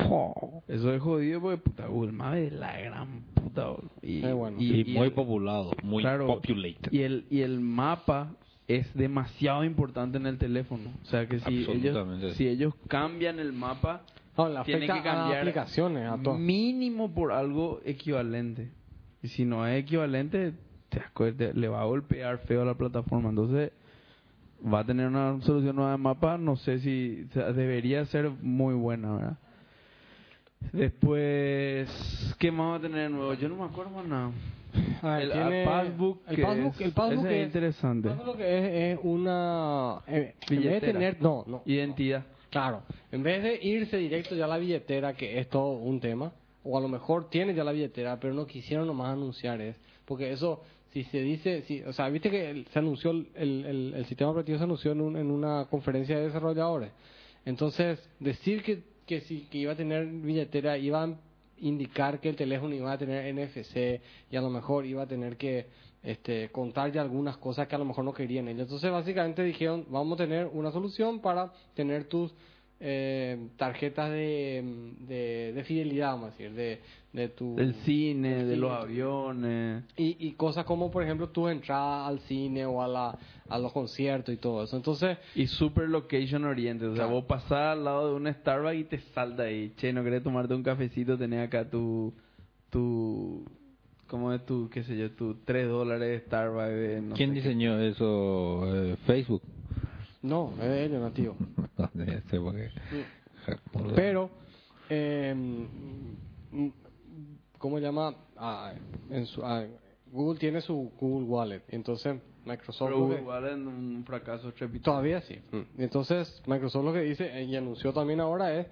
Eso 0.67 0.93
es 0.93 1.01
jodido 1.01 1.41
porque 1.41 1.57
puta 1.57 1.87
Google 1.87 2.11
Maps 2.11 2.37
es 2.37 2.53
la 2.53 2.77
gran 2.79 3.21
puta. 3.33 3.67
Y, 4.01 4.23
Es 4.23 4.33
bueno. 4.33 4.57
Y, 4.59 4.83
muy 4.93 5.07
el- 5.07 5.13
populado, 5.13 5.71
muy 5.83 6.03
claro, 6.03 6.27
populated. 6.27 6.91
Y 6.91 7.01
el, 7.01 7.25
y 7.29 7.41
el 7.41 7.59
mapa 7.59 8.33
es 8.67 8.93
demasiado 8.93 9.63
importante 9.63 10.17
en 10.17 10.25
el 10.25 10.37
teléfono. 10.37 10.91
O 11.01 11.05
sea 11.05 11.25
que 11.27 11.39
si 11.39 11.65
ellos, 11.71 12.35
si 12.35 12.47
ellos 12.47 12.73
cambian 12.89 13.39
el 13.39 13.53
mapa, 13.53 14.01
No, 14.37 14.49
le 14.49 14.61
tienen 14.65 14.87
que 14.87 14.91
a 14.99 15.03
cambiar 15.03 15.39
aplicaciones, 15.39 16.11
a 16.11 16.17
todo. 16.21 16.37
mínimo 16.37 17.13
por 17.13 17.31
algo 17.31 17.79
equivalente. 17.85 18.69
Y 19.23 19.29
si 19.29 19.45
no 19.45 19.65
es 19.65 19.81
equivalente, 19.83 20.53
te 20.89 21.53
le 21.53 21.67
va 21.69 21.81
a 21.81 21.85
golpear 21.85 22.39
feo 22.39 22.61
a 22.61 22.65
la 22.65 22.75
plataforma. 22.75 23.29
Entonces, 23.29 23.71
va 24.65 24.79
a 24.79 24.85
tener 24.85 25.07
una 25.07 25.39
solución 25.41 25.75
nueva 25.75 25.91
de 25.91 25.97
mapa. 25.97 26.37
No 26.37 26.55
sé 26.57 26.79
si 26.79 27.25
o 27.29 27.33
sea, 27.33 27.51
debería 27.53 28.05
ser 28.05 28.29
muy 28.29 28.75
buena, 28.75 29.13
¿verdad? 29.15 29.37
Después, 30.71 32.35
¿qué 32.39 32.51
más 32.51 32.71
va 32.71 32.75
a 32.75 32.79
tener 32.81 33.03
de 33.03 33.09
nuevo? 33.09 33.33
Yo 33.35 33.49
no 33.49 33.55
me 33.57 33.63
acuerdo 33.65 33.91
más 33.91 34.05
nada. 34.05 34.31
El 35.19 35.31
tiene- 35.31 35.65
passbook, 35.65 36.21
el 36.27 36.41
passbook, 36.41 36.73
es- 36.75 36.81
el 36.81 36.91
passbook 36.91 37.25
es 37.25 37.31
es- 37.31 37.45
interesante. 37.47 38.09
el 38.09 38.15
passbook 38.15 38.39
es, 38.39 38.73
es 38.93 38.99
una... 39.03 40.01
eh, 40.07 40.13
en 40.13 40.23
vez 40.23 40.35
de 40.49 40.55
Billetera. 40.55 40.93
tener... 40.93 41.21
No, 41.21 41.43
no. 41.47 41.61
Identidad. 41.65 42.25
Claro, 42.49 42.83
en 43.11 43.23
vez 43.23 43.43
de 43.43 43.59
irse 43.61 43.97
directo 43.97 44.35
ya 44.35 44.45
a 44.45 44.47
la 44.47 44.57
billetera, 44.57 45.13
que 45.13 45.39
es 45.39 45.49
todo 45.49 45.71
un 45.71 45.99
tema, 45.99 46.31
o 46.63 46.77
a 46.77 46.81
lo 46.81 46.87
mejor 46.87 47.29
tiene 47.29 47.53
ya 47.53 47.63
la 47.63 47.71
billetera, 47.71 48.19
pero 48.19 48.33
no 48.33 48.45
quisieron 48.47 48.87
nomás 48.87 49.09
anunciar 49.13 49.61
es, 49.61 49.75
porque 50.05 50.31
eso, 50.31 50.63
si 50.91 51.03
se 51.05 51.19
dice, 51.21 51.61
si, 51.63 51.81
o 51.83 51.93
sea, 51.93 52.07
viste 52.09 52.29
que 52.31 52.49
el- 52.49 52.67
se 52.67 52.79
anunció, 52.79 53.11
el, 53.11 53.27
el, 53.35 53.93
el 53.95 54.05
sistema 54.05 54.31
operativo 54.31 54.57
se 54.57 54.63
anunció 54.63 54.91
en, 54.93 55.01
un- 55.01 55.17
en 55.17 55.29
una 55.31 55.65
conferencia 55.69 56.17
de 56.17 56.25
desarrolladores, 56.25 56.91
entonces 57.45 57.99
decir 58.19 58.63
que, 58.63 58.81
que, 59.07 59.21
si, 59.21 59.47
que 59.49 59.57
iba 59.59 59.71
a 59.71 59.75
tener 59.75 60.05
billetera 60.05 60.77
iba 60.77 61.03
a 61.03 61.15
indicar 61.59 62.19
que 62.19 62.29
el 62.29 62.35
teléfono 62.35 62.75
iba 62.75 62.91
a 62.91 62.97
tener 62.97 63.33
NFC 63.33 64.01
y 64.29 64.35
a 64.35 64.41
lo 64.41 64.49
mejor 64.49 64.85
iba 64.85 65.01
a 65.01 65.07
tener 65.07 65.37
que 65.37 65.65
este, 66.03 66.49
contar 66.49 66.91
ya 66.91 67.01
algunas 67.01 67.37
cosas 67.37 67.67
que 67.67 67.75
a 67.75 67.79
lo 67.79 67.85
mejor 67.85 68.05
no 68.05 68.13
querían 68.13 68.47
ellos. 68.47 68.63
Entonces 68.63 68.91
básicamente 68.91 69.43
dijeron, 69.43 69.85
vamos 69.89 70.19
a 70.19 70.23
tener 70.23 70.45
una 70.53 70.71
solución 70.71 71.19
para 71.19 71.51
tener 71.73 72.05
tus 72.05 72.33
eh, 72.79 73.47
tarjetas 73.57 74.11
de, 74.11 74.93
de, 75.07 75.53
de 75.53 75.63
fidelidad, 75.63 76.11
vamos 76.11 76.27
a 76.27 76.31
decir, 76.31 76.51
de, 76.53 76.79
de 77.13 77.29
tu... 77.29 77.55
Del 77.55 77.73
cine, 77.85 78.35
del 78.37 78.49
de 78.49 78.57
los 78.57 78.71
aviones. 78.71 79.83
Y, 79.97 80.15
y 80.27 80.31
cosas 80.33 80.65
como, 80.65 80.91
por 80.91 81.03
ejemplo, 81.03 81.29
tu 81.29 81.47
entrada 81.47 82.05
al 82.07 82.19
cine 82.21 82.65
o 82.65 82.81
a, 82.81 82.87
la, 82.87 83.17
a 83.49 83.57
los 83.59 83.71
conciertos 83.73 84.33
y 84.33 84.37
todo 84.37 84.63
eso. 84.63 84.75
Entonces, 84.77 85.17
Y 85.35 85.47
super 85.47 85.89
location 85.89 86.45
oriented. 86.45 86.87
O 86.89 86.95
sea, 86.95 87.05
Claro. 87.05 87.15
vos 87.15 87.25
pasás 87.25 87.51
al 87.77 87.83
lado 87.83 88.09
de 88.09 88.15
un 88.15 88.31
Starbucks 88.33 88.75
y 88.75 88.83
te 88.83 88.99
salta 89.13 89.43
ahí. 89.43 89.73
Che, 89.77 89.91
no 89.91 90.03
querés 90.03 90.21
tomarte 90.21 90.53
un 90.53 90.63
cafecito, 90.63 91.17
tenés 91.17 91.47
acá 91.47 91.67
tu. 91.69 92.13
tu 92.69 93.43
¿Cómo 94.07 94.31
es 94.31 94.45
tu, 94.45 94.69
qué 94.69 94.83
sé 94.83 94.95
yo, 94.97 95.11
tu 95.11 95.33
3 95.43 95.67
dólares 95.67 96.09
de 96.09 96.19
Starbucks? 96.27 97.03
No 97.03 97.15
¿Quién 97.15 97.31
qué. 97.31 97.35
diseñó 97.41 97.77
eso? 97.79 98.61
Eh, 98.73 98.95
Facebook. 99.05 99.41
No, 100.27 100.53
es 100.61 100.69
de 100.69 100.85
ellos, 100.85 101.01
nativo. 101.01 101.35
No, 101.77 101.89
sé. 101.95 103.57
Pero, 103.95 104.29
eh, 104.89 105.33
mm, 105.35 106.67
¿cómo 107.57 107.77
se 107.77 107.83
llama? 107.83 108.15
Ah, 108.35 108.73
en 109.09 109.25
su, 109.25 109.43
ah, 109.43 109.65
Google 110.11 110.39
tiene 110.39 110.61
su 110.61 110.91
Google 110.99 111.27
Wallet. 111.27 111.63
Entonces, 111.69 112.19
Microsoft... 112.45 112.89
Pero 112.89 113.17
igual 113.17 113.47
en 113.47 113.67
un 113.67 114.03
fracaso. 114.05 114.53
Todavía 114.81 115.21
sí. 115.21 115.39
Entonces, 115.77 116.41
Microsoft 116.45 116.85
lo 116.85 116.93
que 116.93 117.01
dice 117.01 117.29
eh, 117.39 117.43
y 117.43 117.55
anunció 117.55 117.93
también 117.93 118.19
ahora 118.19 118.57
es, 118.57 118.67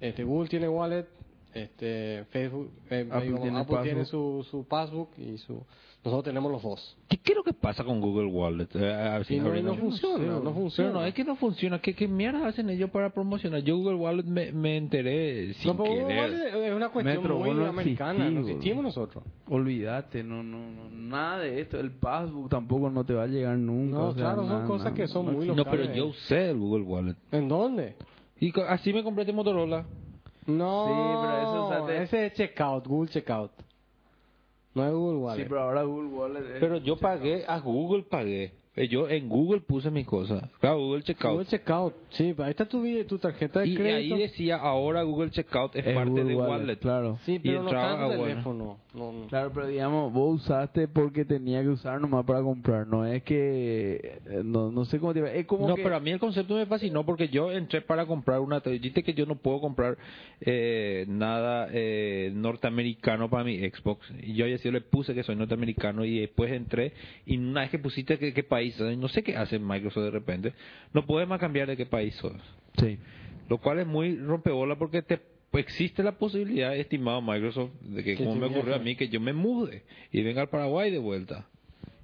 este 0.00 0.24
Google 0.24 0.48
tiene 0.48 0.68
wallet, 0.68 1.06
este 1.54 2.24
Facebook, 2.30 2.72
eh, 2.90 3.08
Apple 3.10 3.38
tiene 3.40 3.58
Apple 3.58 3.78
tiene 3.82 4.04
su, 4.04 4.46
su 4.50 4.66
passbook 4.66 5.10
y 5.18 5.38
su 5.38 5.64
nosotros 6.04 6.24
tenemos 6.24 6.50
los 6.50 6.62
dos. 6.62 6.96
¿Qué, 7.08 7.16
qué 7.18 7.32
es 7.32 7.36
lo 7.36 7.44
que 7.44 7.52
pasa 7.52 7.84
con 7.84 8.00
Google 8.00 8.26
Wallet? 8.26 8.68
Eh, 8.74 8.92
a 8.92 9.18
ver 9.18 9.24
si 9.26 9.36
Y 9.36 9.40
no, 9.40 9.54
no 9.62 9.74
funciona, 9.76 10.24
no, 10.26 10.40
Pero 10.40 10.52
funciona. 10.54 10.90
no, 10.92 11.04
es 11.04 11.14
que 11.14 11.22
no 11.22 11.36
funciona. 11.36 11.78
¿Qué, 11.80 11.94
qué 11.94 12.08
mierda 12.08 12.46
hacen 12.48 12.68
ellos 12.70 12.90
para 12.90 13.10
promocionar? 13.10 13.60
Yo 13.62 13.76
Google 13.76 13.94
Wallet 13.96 14.24
me, 14.24 14.50
me 14.50 14.76
enteré 14.76 15.54
sin 15.54 15.68
No, 15.70 15.76
pero 15.76 15.90
Google 15.92 16.06
querer. 16.08 16.30
Wallet 16.30 16.66
es 16.68 16.74
una 16.74 16.88
cuestión 16.88 17.16
Metro, 17.22 17.38
muy 17.38 17.50
no 17.54 17.66
americana, 17.66 18.30
no 18.30 18.40
existimos 18.40 18.82
nosotros. 18.82 19.22
Olvídate, 19.48 20.24
no, 20.24 20.42
no, 20.42 20.58
no, 20.70 20.90
nada 20.90 21.38
de 21.38 21.60
esto. 21.60 21.78
El 21.78 21.92
passbook 21.92 22.50
tampoco 22.50 22.90
no 22.90 23.04
te 23.04 23.14
va 23.14 23.22
a 23.22 23.26
llegar 23.28 23.56
nunca. 23.56 23.96
No, 23.96 24.08
o 24.08 24.12
sea, 24.14 24.22
claro, 24.22 24.36
son 24.42 24.48
nada, 24.48 24.66
cosas 24.66 24.84
nada. 24.86 24.96
que 24.96 25.06
son 25.06 25.32
muy 25.36 25.46
No, 25.46 25.54
locales. 25.54 25.80
pero 25.88 25.94
yo 25.94 26.06
usé 26.06 26.50
el 26.50 26.58
Google 26.58 26.84
Wallet. 26.84 27.16
¿En 27.30 27.48
dónde? 27.48 27.94
Y 28.40 28.52
así 28.68 28.92
me 28.92 29.04
compré 29.04 29.22
este 29.22 29.32
Motorola. 29.32 29.84
No, 30.46 30.86
Sí, 30.86 30.92
pero 31.22 31.38
eso, 31.42 31.64
o 31.66 31.68
sea, 31.68 31.86
te- 31.86 32.02
ese 32.02 32.26
es 32.26 32.32
Checkout, 32.34 32.86
Google 32.88 33.08
Checkout. 33.10 33.52
No 34.74 34.86
es 34.86 34.92
Google 34.92 35.18
Wallet. 35.18 35.42
Sí, 35.42 35.48
pero 35.48 35.60
ahora 35.62 35.82
Google 35.82 36.08
Wallet 36.08 36.40
es- 36.54 36.60
Pero 36.60 36.76
yo 36.78 36.96
pagué, 36.96 37.44
a 37.46 37.58
Google 37.60 38.04
pagué. 38.04 38.52
Eh, 38.74 38.88
Yo 38.88 39.06
en 39.06 39.28
Google 39.28 39.60
puse 39.60 39.90
mis 39.90 40.06
cosas. 40.06 40.44
Claro, 40.58 40.78
Google 40.78 41.02
Checkout. 41.02 41.32
Google 41.32 41.46
Checkout, 41.46 41.94
sí, 42.08 42.34
ahí 42.38 42.50
está 42.50 42.64
tu, 42.64 42.82
tu 43.06 43.18
tarjeta 43.18 43.60
de 43.60 43.66
y 43.66 43.74
crédito. 43.76 44.14
ahí 44.14 44.22
decía, 44.22 44.56
ahora 44.56 45.02
Google 45.02 45.30
Checkout 45.30 45.76
es, 45.76 45.86
es 45.86 45.94
parte 45.94 46.08
Google 46.10 46.24
de 46.24 46.34
Wallet, 46.36 46.50
Wallet. 46.50 46.76
Claro. 46.78 47.18
Sí, 47.26 47.34
y 47.34 47.38
pero 47.40 47.62
no 47.64 47.68
entraba 47.68 47.92
está 48.06 48.14
en 48.14 48.22
teléfono. 48.22 48.78
No, 48.94 49.10
no. 49.10 49.26
Claro, 49.28 49.50
pero 49.54 49.68
digamos, 49.68 50.12
vos 50.12 50.42
usaste 50.42 50.86
porque 50.86 51.24
tenía 51.24 51.62
que 51.62 51.68
usar 51.68 51.98
nomás 51.98 52.26
para 52.26 52.42
comprar, 52.42 52.86
no 52.86 53.06
es 53.06 53.22
que, 53.22 54.20
eh, 54.26 54.42
no, 54.44 54.70
no 54.70 54.84
sé 54.84 54.98
cómo 54.98 55.14
te 55.14 55.20
iba, 55.20 55.32
es 55.32 55.46
como 55.46 55.66
no, 55.66 55.74
que, 55.74 55.82
pero 55.82 55.96
a 55.96 56.00
mí 56.00 56.10
el 56.10 56.18
concepto 56.18 56.56
me 56.56 56.66
fascinó 56.66 57.04
porque 57.06 57.28
yo 57.28 57.50
entré 57.50 57.80
para 57.80 58.04
comprar 58.04 58.40
una... 58.40 58.60
Dijiste 58.60 59.02
que 59.02 59.14
yo 59.14 59.24
no 59.24 59.36
puedo 59.36 59.60
comprar 59.62 59.96
eh, 60.40 61.06
nada 61.08 61.68
eh, 61.72 62.32
norteamericano 62.34 63.30
para 63.30 63.44
mi 63.44 63.58
Xbox. 63.58 64.12
Y 64.22 64.34
yo 64.34 64.44
así 64.54 64.70
le 64.70 64.82
puse 64.82 65.14
que 65.14 65.22
soy 65.22 65.36
norteamericano 65.36 66.04
y 66.04 66.20
después 66.20 66.52
entré 66.52 66.92
y 67.24 67.38
una 67.38 67.62
vez 67.62 67.70
que 67.70 67.78
pusiste 67.78 68.18
que 68.18 68.34
qué 68.34 68.42
país, 68.42 68.74
sos, 68.74 68.96
no 68.98 69.08
sé 69.08 69.22
qué 69.22 69.36
hace 69.36 69.58
Microsoft 69.58 70.04
de 70.04 70.10
repente, 70.10 70.52
no 70.92 71.06
puedes 71.06 71.26
más 71.26 71.40
cambiar 71.40 71.66
de 71.68 71.76
qué 71.78 71.86
país 71.86 72.14
sos. 72.16 72.34
sí, 72.78 72.98
Lo 73.48 73.58
cual 73.58 73.78
es 73.78 73.86
muy 73.86 74.18
rompebola 74.18 74.76
porque 74.76 75.00
te 75.02 75.31
existe 75.58 76.02
la 76.02 76.12
posibilidad, 76.12 76.74
estimado 76.76 77.20
Microsoft, 77.20 77.72
de 77.80 78.02
que 78.02 78.16
como 78.16 78.34
me 78.34 78.46
ocurrió 78.46 78.74
a 78.74 78.78
mí, 78.78 78.96
que 78.96 79.08
yo 79.08 79.20
me 79.20 79.32
mude 79.32 79.82
y 80.10 80.22
venga 80.22 80.40
al 80.42 80.48
Paraguay 80.48 80.90
de 80.90 80.98
vuelta. 80.98 81.46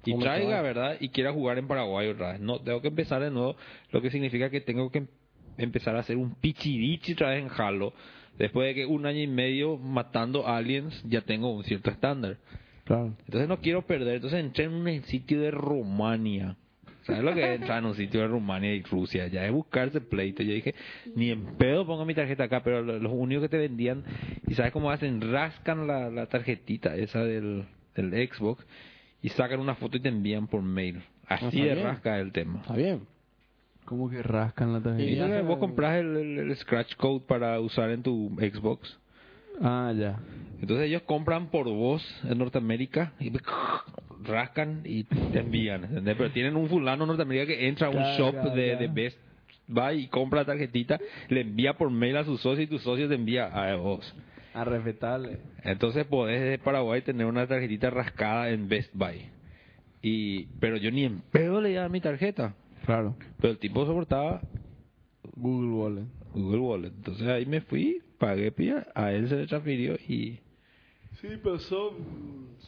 Y 0.05 0.11
¿Cómo 0.11 0.23
te 0.23 0.29
traiga? 0.29 0.61
¿verdad? 0.61 0.97
Y 0.99 1.09
quiera 1.09 1.33
jugar 1.33 1.57
en 1.57 1.67
Paraguay 1.67 2.07
otra 2.07 2.33
vez. 2.33 2.41
No, 2.41 2.59
tengo 2.61 2.81
que 2.81 2.87
empezar 2.87 3.21
de 3.21 3.31
nuevo, 3.31 3.55
lo 3.91 4.01
que 4.01 4.11
significa 4.11 4.49
que 4.49 4.61
tengo 4.61 4.91
que 4.91 4.99
em- 4.99 5.07
empezar 5.57 5.95
a 5.95 5.99
hacer 5.99 6.15
un 6.15 6.35
pichirichi 6.35 7.13
otra 7.13 7.31
vez 7.31 7.43
en 7.43 7.49
Halo. 7.55 7.93
Después 8.37 8.67
de 8.67 8.75
que 8.75 8.85
un 8.85 9.05
año 9.05 9.19
y 9.19 9.27
medio 9.27 9.77
matando 9.77 10.47
aliens, 10.47 11.03
ya 11.07 11.21
tengo 11.21 11.51
un 11.53 11.63
cierto 11.65 11.89
estándar. 11.89 12.37
claro. 12.85 13.13
Entonces 13.25 13.49
no 13.49 13.59
quiero 13.59 13.81
perder. 13.85 14.15
Entonces 14.15 14.39
entré 14.39 14.65
en 14.65 14.73
un 14.73 15.03
sitio 15.03 15.41
de 15.41 15.51
Rumania. 15.51 16.55
¿Sabes 17.09 17.23
lo 17.23 17.33
que 17.33 17.43
es 17.43 17.59
entrar 17.59 17.79
en 17.79 17.85
un 17.85 17.95
sitio 17.95 18.21
de 18.21 18.27
Rumania 18.27 18.73
y 18.73 18.81
Rusia? 18.83 19.27
Ya 19.27 19.45
es 19.45 19.51
buscarse 19.51 19.99
pleito. 20.01 20.43
Yo 20.43 20.53
dije, 20.53 20.75
ni 21.15 21.29
en 21.31 21.55
pedo 21.57 21.85
pongo 21.85 22.05
mi 22.05 22.13
tarjeta 22.13 22.45
acá, 22.45 22.61
pero 22.63 22.81
lo- 22.81 22.99
los 22.99 23.11
únicos 23.11 23.43
que 23.43 23.49
te 23.49 23.57
vendían, 23.57 24.03
y 24.47 24.53
¿sabes 24.53 24.71
cómo 24.71 24.91
hacen? 24.91 25.21
Rascan 25.31 25.87
la, 25.87 26.09
la 26.09 26.25
tarjetita 26.27 26.95
esa 26.95 27.23
del, 27.23 27.65
del 27.95 28.11
Xbox 28.29 28.65
y 29.21 29.29
sacan 29.29 29.59
una 29.59 29.75
foto 29.75 29.97
y 29.97 29.99
te 29.99 30.09
envían 30.09 30.47
por 30.47 30.61
mail. 30.61 31.01
Así 31.27 31.45
está 31.45 31.57
de 31.59 31.73
bien. 31.75 31.83
rasca 31.83 32.19
el 32.19 32.31
tema. 32.31 32.59
Está 32.61 32.75
bien. 32.75 33.01
Como 33.85 34.09
que 34.09 34.21
rascan 34.21 34.71
la 34.73 34.81
tarjeta. 34.81 35.39
Y 35.39 35.41
vos 35.43 35.57
compras 35.57 35.97
el, 35.97 36.15
el- 36.17 36.37
el 36.39 36.55
scratch 36.55 36.95
code 36.95 37.25
para 37.27 37.59
usar 37.59 37.89
en 37.89 38.03
tu 38.03 38.29
Xbox. 38.39 38.97
Ah, 39.61 39.93
ya. 39.95 40.19
Entonces 40.61 40.87
ellos 40.87 41.03
compran 41.03 41.47
por 41.49 41.65
vos 41.67 42.03
en 42.23 42.37
Norteamérica 42.37 43.13
y 43.19 43.31
rascan 44.23 44.81
y 44.85 45.05
te 45.05 45.39
envían, 45.39 45.85
¿entendés? 45.85 46.15
Pero 46.17 46.31
tienen 46.31 46.55
un 46.57 46.67
fulano 46.67 47.03
en 47.05 47.07
Norteamérica 47.09 47.47
que 47.47 47.67
entra 47.67 47.87
a 47.87 47.89
un 47.89 47.95
Claro, 47.97 48.17
shop 48.17 48.31
claro, 48.31 48.55
de, 48.55 48.65
claro. 48.71 48.79
de 48.79 48.87
Best 48.87 49.17
Buy 49.67 49.99
y 49.99 50.07
compra 50.07 50.39
la 50.41 50.45
tarjetita, 50.45 50.99
le 51.29 51.41
envía 51.41 51.73
por 51.77 51.89
mail 51.91 52.17
a 52.17 52.25
su 52.25 52.37
socio 52.37 52.63
y 52.63 52.67
tu 52.67 52.79
socio 52.79 53.07
te 53.07 53.15
envía 53.15 53.45
a 53.45 53.75
vos. 53.75 54.13
A 54.53 54.63
respetarle. 54.65 55.37
Entonces 55.63 56.05
podés 56.07 56.41
de 56.41 56.57
Paraguay 56.57 57.01
tener 57.03 57.25
una 57.27 57.47
tarjetita 57.47 57.89
rascada 57.91 58.49
en 58.49 58.67
Best 58.67 58.91
Buy. 58.93 59.27
Y, 60.01 60.45
pero 60.59 60.77
yo 60.77 60.91
ni 60.91 61.05
en 61.05 61.21
pedo 61.31 61.61
le 61.61 61.71
daba 61.73 61.87
mi 61.87 62.01
tarjeta. 62.01 62.55
Claro. 62.85 63.15
Pero 63.39 63.51
el 63.53 63.59
tipo 63.59 63.85
soportaba 63.85 64.41
Google 65.35 65.69
Wallet. 65.71 66.05
Google 66.33 66.59
Wallet. 66.59 66.93
Entonces 66.95 67.27
ahí 67.27 67.45
me 67.45 67.61
fui, 67.61 68.01
pagué 68.19 68.53
a 68.93 69.11
él 69.11 69.29
se 69.29 69.37
le 69.37 69.47
transfirió 69.47 69.95
y... 69.95 70.39
Sí, 71.21 71.27
pero 71.43 71.59
son, 71.59 71.93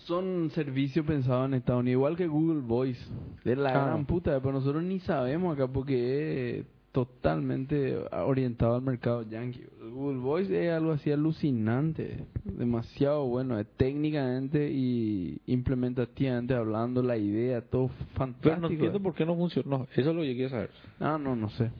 son 0.05 0.49
servicios 0.51 1.05
pensados 1.05 1.47
en 1.47 1.53
Estados 1.53 1.81
Unidos, 1.81 1.99
igual 1.99 2.17
que 2.17 2.27
Google 2.27 2.61
Voice. 2.61 3.01
De 3.45 3.55
la 3.55 3.71
gran 3.71 4.05
puta, 4.05 4.39
pero 4.41 4.53
nosotros 4.53 4.83
ni 4.83 4.99
sabemos 4.99 5.53
acá 5.53 5.67
porque 5.67 6.59
es 6.59 6.65
totalmente 6.91 7.95
orientado 8.11 8.75
al 8.75 8.81
mercado 8.81 9.23
yankee. 9.23 9.63
Google 9.79 10.19
Voice 10.19 10.65
es 10.65 10.71
algo 10.73 10.91
así 10.91 11.11
alucinante, 11.11 12.25
demasiado 12.43 13.25
bueno, 13.25 13.57
es 13.57 13.67
técnicamente 13.77 14.69
y 14.69 15.41
implementativamente 15.47 16.53
hablando, 16.53 17.01
la 17.01 17.17
idea, 17.17 17.61
todo 17.61 17.89
fantástico. 18.15 18.41
Pero 18.41 18.59
no 18.59 18.67
entiendo 18.67 18.99
por 19.01 19.13
qué 19.13 19.25
no 19.25 19.35
funcionó. 19.35 19.87
Eso 19.95 20.09
es 20.09 20.15
lo 20.15 20.23
yo 20.23 20.33
quiero 20.33 20.49
saber. 20.49 20.71
Ah, 20.99 21.17
no, 21.21 21.35
no 21.35 21.49
sé. 21.51 21.71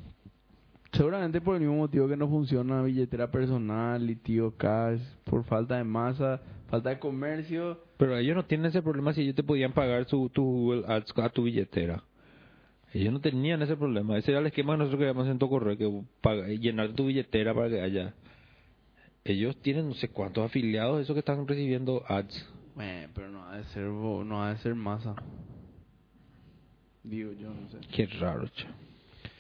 Seguramente 0.94 1.39
por 1.39 1.56
el 1.56 1.62
mismo 1.62 1.78
motivo 1.78 2.08
que 2.08 2.18
no 2.18 2.28
funciona 2.28 2.82
billetera 2.84 3.32
personal 3.32 4.10
y 4.10 4.16
tío 4.16 4.58
cash, 4.58 5.00
por 5.24 5.46
falta 5.46 5.78
de 5.78 5.86
masa, 5.86 6.42
falta 6.70 6.89
de 6.89 7.00
comercio. 7.00 7.80
Pero 7.98 8.18
ellos 8.18 8.36
no 8.36 8.44
tienen 8.45 8.65
ese 8.68 8.82
problema 8.82 9.14
si 9.14 9.22
ellos 9.22 9.36
te 9.36 9.44
podían 9.44 9.72
pagar 9.72 10.06
su, 10.06 10.30
tu 10.30 10.44
Google 10.44 10.84
Ads 10.88 11.14
a 11.18 11.30
tu 11.30 11.44
billetera. 11.44 12.03
Ellos 12.94 13.14
no 13.14 13.22
tenían 13.22 13.61
ese 13.61 13.78
problema. 13.78 14.18
Ese 14.18 14.32
era 14.32 14.41
el 14.41 14.48
esquema 14.48 14.74
que 14.74 14.80
nosotros 14.80 14.99
queríamos 14.99 15.28
en 15.30 15.40
tu 15.40 15.49
correo, 15.49 15.78
que 15.78 16.03
paga- 16.20 16.48
llenar 16.48 16.90
tu 16.91 17.06
billetera 17.06 17.53
para 17.53 17.70
que 17.70 17.80
haya. 17.82 18.14
Ellos 19.24 19.56
tienen 19.61 19.88
no 19.88 19.94
sé 19.94 20.10
cuántos 20.10 20.44
afiliados, 20.45 20.99
esos 21.02 21.14
que 21.14 21.20
están 21.20 21.48
recibiendo 21.48 22.03
ads. 22.10 22.49
Bueno, 22.76 23.07
pero 23.15 23.30
no 23.30 23.45
ha 23.48 23.56
de 23.56 23.64
ser, 23.65 23.84
no 23.86 24.44
ha 24.44 24.49
de 24.53 24.57
ser 24.57 24.76
masa. 24.76 25.15
Digo 27.03 27.32
yo, 27.34 27.49
no 27.49 27.70
sé. 27.70 27.78
Qué 27.94 28.06
raro, 28.20 28.48
che. 28.49 28.65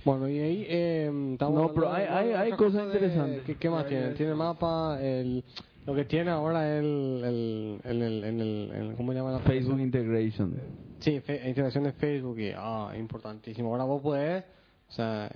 Bueno, 0.03 0.27
y 0.27 0.39
ahí 0.39 0.65
eh, 0.67 1.11
estamos 1.33 1.61
No, 1.61 1.73
pero 1.73 1.91
hay- 1.91 2.05
hay- 2.05 2.31
hay 2.33 2.51
cosas 2.53 2.85
interesantes. 2.85 3.43
¿Qué, 3.43 3.55
qué 3.55 3.69
más 3.69 3.85
tiene? 3.87 4.09
Tiene 4.11 4.33
mapa, 4.33 4.97
el, 5.01 5.43
lo 5.85 5.93
que 5.93 6.05
tiene 6.05 6.31
ahora 6.31 6.77
el, 6.77 6.85
el, 7.23 7.79
el, 7.83 8.01
el, 8.01 8.23
el, 8.23 8.41
el- 8.41 8.71
el- 8.73 8.95
¿cómo 8.95 9.11
se 9.11 9.17
llama 9.19 9.31
la 9.31 9.39
Facebook 9.39 9.79
Integration. 9.79 10.55
Sí, 10.99 11.19
fe- 11.19 11.47
integración 11.47 11.83
de 11.83 11.91
Facebook, 11.93 12.39
y, 12.39 12.51
ah, 12.55 12.93
importantísimo. 12.97 13.69
Ahora 13.71 13.83
vos 13.85 14.01
podés, 14.01 14.43
o 14.89 14.91
sea, 14.91 15.29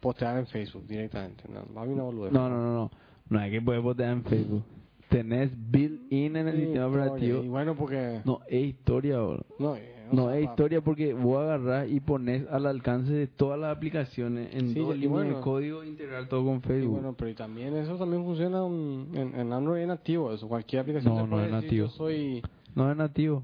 postear 0.00 0.36
en 0.38 0.46
Facebook 0.46 0.86
directamente. 0.86 1.44
No, 1.48 1.80
a 1.80 1.84
mí 1.84 1.94
boludez. 1.94 2.32
No, 2.32 2.48
no, 2.48 2.56
no, 2.56 2.74
no. 2.74 2.90
No 3.28 3.38
hay 3.40 3.50
que 3.50 3.60
poder 3.60 3.80
votar 3.80 4.10
en 4.10 4.22
Facebook. 4.24 4.62
Tenés 5.08 5.50
built-in 5.70 6.36
en 6.36 6.48
el 6.48 6.56
Sí, 6.56 6.62
sistema 6.64 6.86
operativo. 6.86 7.42
Y 7.42 7.48
bueno, 7.48 7.74
porque... 7.76 8.20
No, 8.24 8.40
es 8.48 8.64
historia, 8.66 9.18
bro. 9.18 9.44
No, 9.58 9.76
eh, 9.76 9.94
o 10.10 10.14
No 10.16 10.26
sea, 10.28 10.38
es 10.38 10.44
historia 10.44 10.80
porque 10.80 11.12
vos 11.14 11.38
agarrás 11.42 11.88
y 11.90 12.00
pones 12.00 12.46
al 12.48 12.66
alcance 12.66 13.12
de 13.12 13.26
todas 13.26 13.58
las 13.58 13.76
aplicaciones 13.76 14.54
en 14.54 14.72
Sí, 14.72 14.80
dos 14.80 14.94
y 14.94 14.98
líneas 14.98 15.12
bueno. 15.12 15.36
de 15.36 15.42
código 15.42 15.84
integrar 15.84 16.28
todo 16.28 16.44
con 16.44 16.56
Y 16.58 16.60
Facebook. 16.60 16.92
bueno, 16.92 17.14
pero 17.16 17.30
y 17.30 17.34
también 17.34 17.76
eso 17.76 17.96
también 17.96 18.24
funciona 18.24 18.66
en, 18.66 19.08
en, 19.14 19.40
en 19.40 19.52
Android 19.52 19.82
es 19.82 19.88
nativo, 19.88 20.32
eso. 20.32 20.48
Cualquier 20.48 20.82
aplicación 20.82 21.14
No, 21.14 21.26
no 21.26 21.44
es 21.44 21.50
nativo. 21.50 21.88
Soy... 21.88 22.42
No 22.74 22.90
es 22.90 22.96
nativo. 22.96 23.42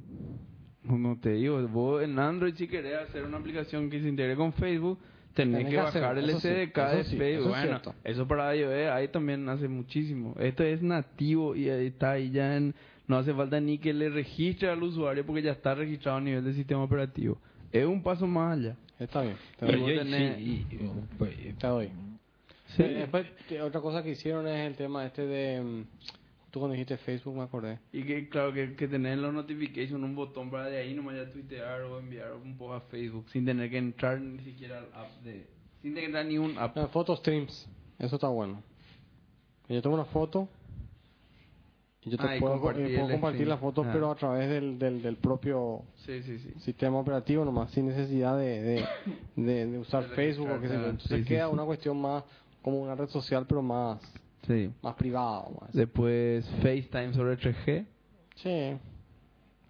No 0.85 1.17
te 1.21 1.35
digo, 1.35 1.61
vos 1.69 2.03
en 2.03 2.19
Android 2.19 2.55
si 2.55 2.67
querés 2.67 2.99
hacer 3.09 3.25
una 3.25 3.37
aplicación 3.39 3.89
que 3.89 4.01
se 4.01 4.09
integre 4.09 4.35
con 4.35 4.53
Facebook, 4.53 4.99
tenés, 5.33 5.59
Tenés 5.59 5.71
que 5.71 5.77
bajar 5.81 6.19
el 6.19 6.29
sí, 6.33 6.39
SDK 6.41 6.77
de 6.77 7.05
sí, 7.05 7.17
Facebook. 7.17 7.53
eso 7.55 7.57
es 7.57 7.67
bueno, 7.83 7.95
eso 8.05 8.29
para 8.29 8.55
iOS 8.57 8.91
ahí 8.93 9.09
también 9.09 9.49
hace 9.49 9.69
muchísimo. 9.69 10.35
Esto 10.41 10.65
es 10.65 10.83
nativo 10.83 11.55
y 11.55 11.69
está 11.69 12.13
ahí 12.13 12.31
ya 12.31 12.57
en... 12.57 12.75
No 13.13 13.19
hace 13.19 13.35
falta 13.35 13.61
ni 13.61 13.77
que 13.77 13.93
le 13.93 14.09
registre 14.09 14.71
al 14.71 14.83
usuario 14.83 15.27
porque 15.27 15.43
ya 15.43 15.53
está 15.53 15.75
registrado 15.75 16.17
a 16.17 16.21
nivel 16.23 16.43
del 16.43 16.55
sistema 16.55 16.83
operativo. 16.83 17.37
Es 17.71 17.85
un 17.85 18.03
paso 18.03 18.27
más 18.27 18.57
allá. 18.59 18.75
Está 18.99 19.21
bien, 19.21 19.37
doy. 19.61 19.81
yo- 19.97 20.03
tenés- 20.03 20.37
sí, 20.37 20.67
y- 20.71 20.89
pues, 21.19 21.59
Te 21.59 21.67
doy. 21.67 21.91
Sí. 22.75 22.83
Después, 22.85 23.27
otra 23.63 23.83
cosa 23.83 24.03
que 24.03 24.13
hicieron 24.13 24.47
es 24.49 24.67
el 24.67 24.77
tema 24.77 25.05
este 25.05 25.27
de... 25.27 25.61
mm, 25.63 25.83
Tú 26.51 26.61
cuando 26.61 26.73
dijiste 26.73 26.97
Facebook 26.97 27.37
me 27.37 27.43
acordé. 27.43 27.79
Y 27.93 28.03
que 28.03 28.31
claro 28.31 28.51
que, 28.55 28.75
que 28.77 28.89
tener 28.89 29.13
en 29.13 29.21
los 29.23 29.35
notifications 29.35 30.03
un 30.03 30.15
botón 30.15 30.51
para 30.51 30.69
de 30.69 30.79
ahí 30.79 30.95
nomás 30.95 31.17
ya 31.17 31.31
tuitear 31.31 31.83
o 31.83 31.99
enviar 31.99 32.33
un 32.33 32.57
post 32.57 32.83
a 32.83 32.89
Facebook 32.89 33.27
sin 33.31 33.45
tener 33.45 33.69
que 33.71 33.77
entrar 33.77 34.19
ni 34.23 34.43
siquiera 34.43 34.79
al 34.79 34.85
app 34.95 35.11
de... 35.23 35.47
Sin 35.83 35.91
tener 35.93 36.01
que 36.01 36.07
entrar 36.07 36.25
ni 36.25 36.39
un 36.39 36.57
app. 36.57 36.75
No, 36.77 36.89
photo 36.89 37.15
streams. 37.17 37.69
Eso 37.99 38.15
está 38.17 38.29
bueno. 38.29 38.63
Que 39.69 39.75
Yo 39.75 39.83
tomo 39.83 39.97
una 39.97 40.07
foto 40.07 40.49
y 40.62 40.62
yo 42.05 42.17
te 42.19 42.25
Ah, 42.27 42.37
puedo, 42.41 42.55
compartir 42.55 42.87
y 42.91 42.97
puedo 42.97 43.09
compartir 43.13 43.47
Ah. 43.87 43.91
pero 43.93 44.11
a 44.11 44.15
través 44.17 44.49
del, 44.49 44.79
del, 44.79 45.03
del 45.03 45.17
propio 45.17 45.83
Sí, 45.97 46.23
sí, 46.23 46.39
sí. 46.39 46.53
sistema 46.61 46.99
operativo 46.99 47.45
nomás, 47.45 47.71
sin 47.71 47.87
necesidad 47.87 48.37
de, 48.39 48.61
de, 48.63 48.85
de, 49.37 49.67
de 49.67 49.79
usar 49.79 50.05
Facebook 50.17 50.49
yo. 50.49 50.55
registrar, 50.57 50.85
Entonces 50.91 51.27
queda 51.27 51.49
una 51.49 51.65
cuestión 51.65 52.01
más 52.01 52.25
como 52.63 52.81
una 52.83 52.95
red 52.95 53.09
social, 53.09 53.45
pero 53.47 53.63
más, 53.63 54.01
más 54.83 54.95
privada. 54.97 55.45
Más. 55.61 55.73
Después 55.73 56.45
FaceTime 56.63 57.15
sobre 57.15 57.37
3G. 57.39 57.87
Sí. 58.37 58.77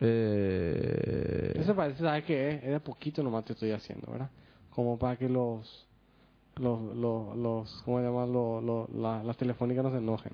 Eh, 0.04 1.52
Eso 1.56 1.74
parece, 1.74 2.00
¿sabes 2.02 2.24
qué 2.24 2.50
es? 2.50 2.64
Es 2.64 2.70
de 2.70 2.80
poquito 2.80 3.22
nomás 3.22 3.44
te 3.44 3.52
estoy 3.52 3.70
haciendo, 3.72 4.10
¿verdad? 4.10 4.30
Como 4.70 4.98
para 4.98 5.16
que 5.16 5.28
los, 5.28 5.86
los, 6.56 6.96
los, 6.96 7.36
los 7.36 7.82
¿cómo 7.84 7.98
se 7.98 8.04
llama? 8.04 8.26
Los, 8.26 8.64
los, 8.64 8.90
la- 8.90 9.22
las 9.22 9.36
telefónicas 9.36 9.84
no 9.84 9.90
se 9.90 9.98
enojen. 9.98 10.32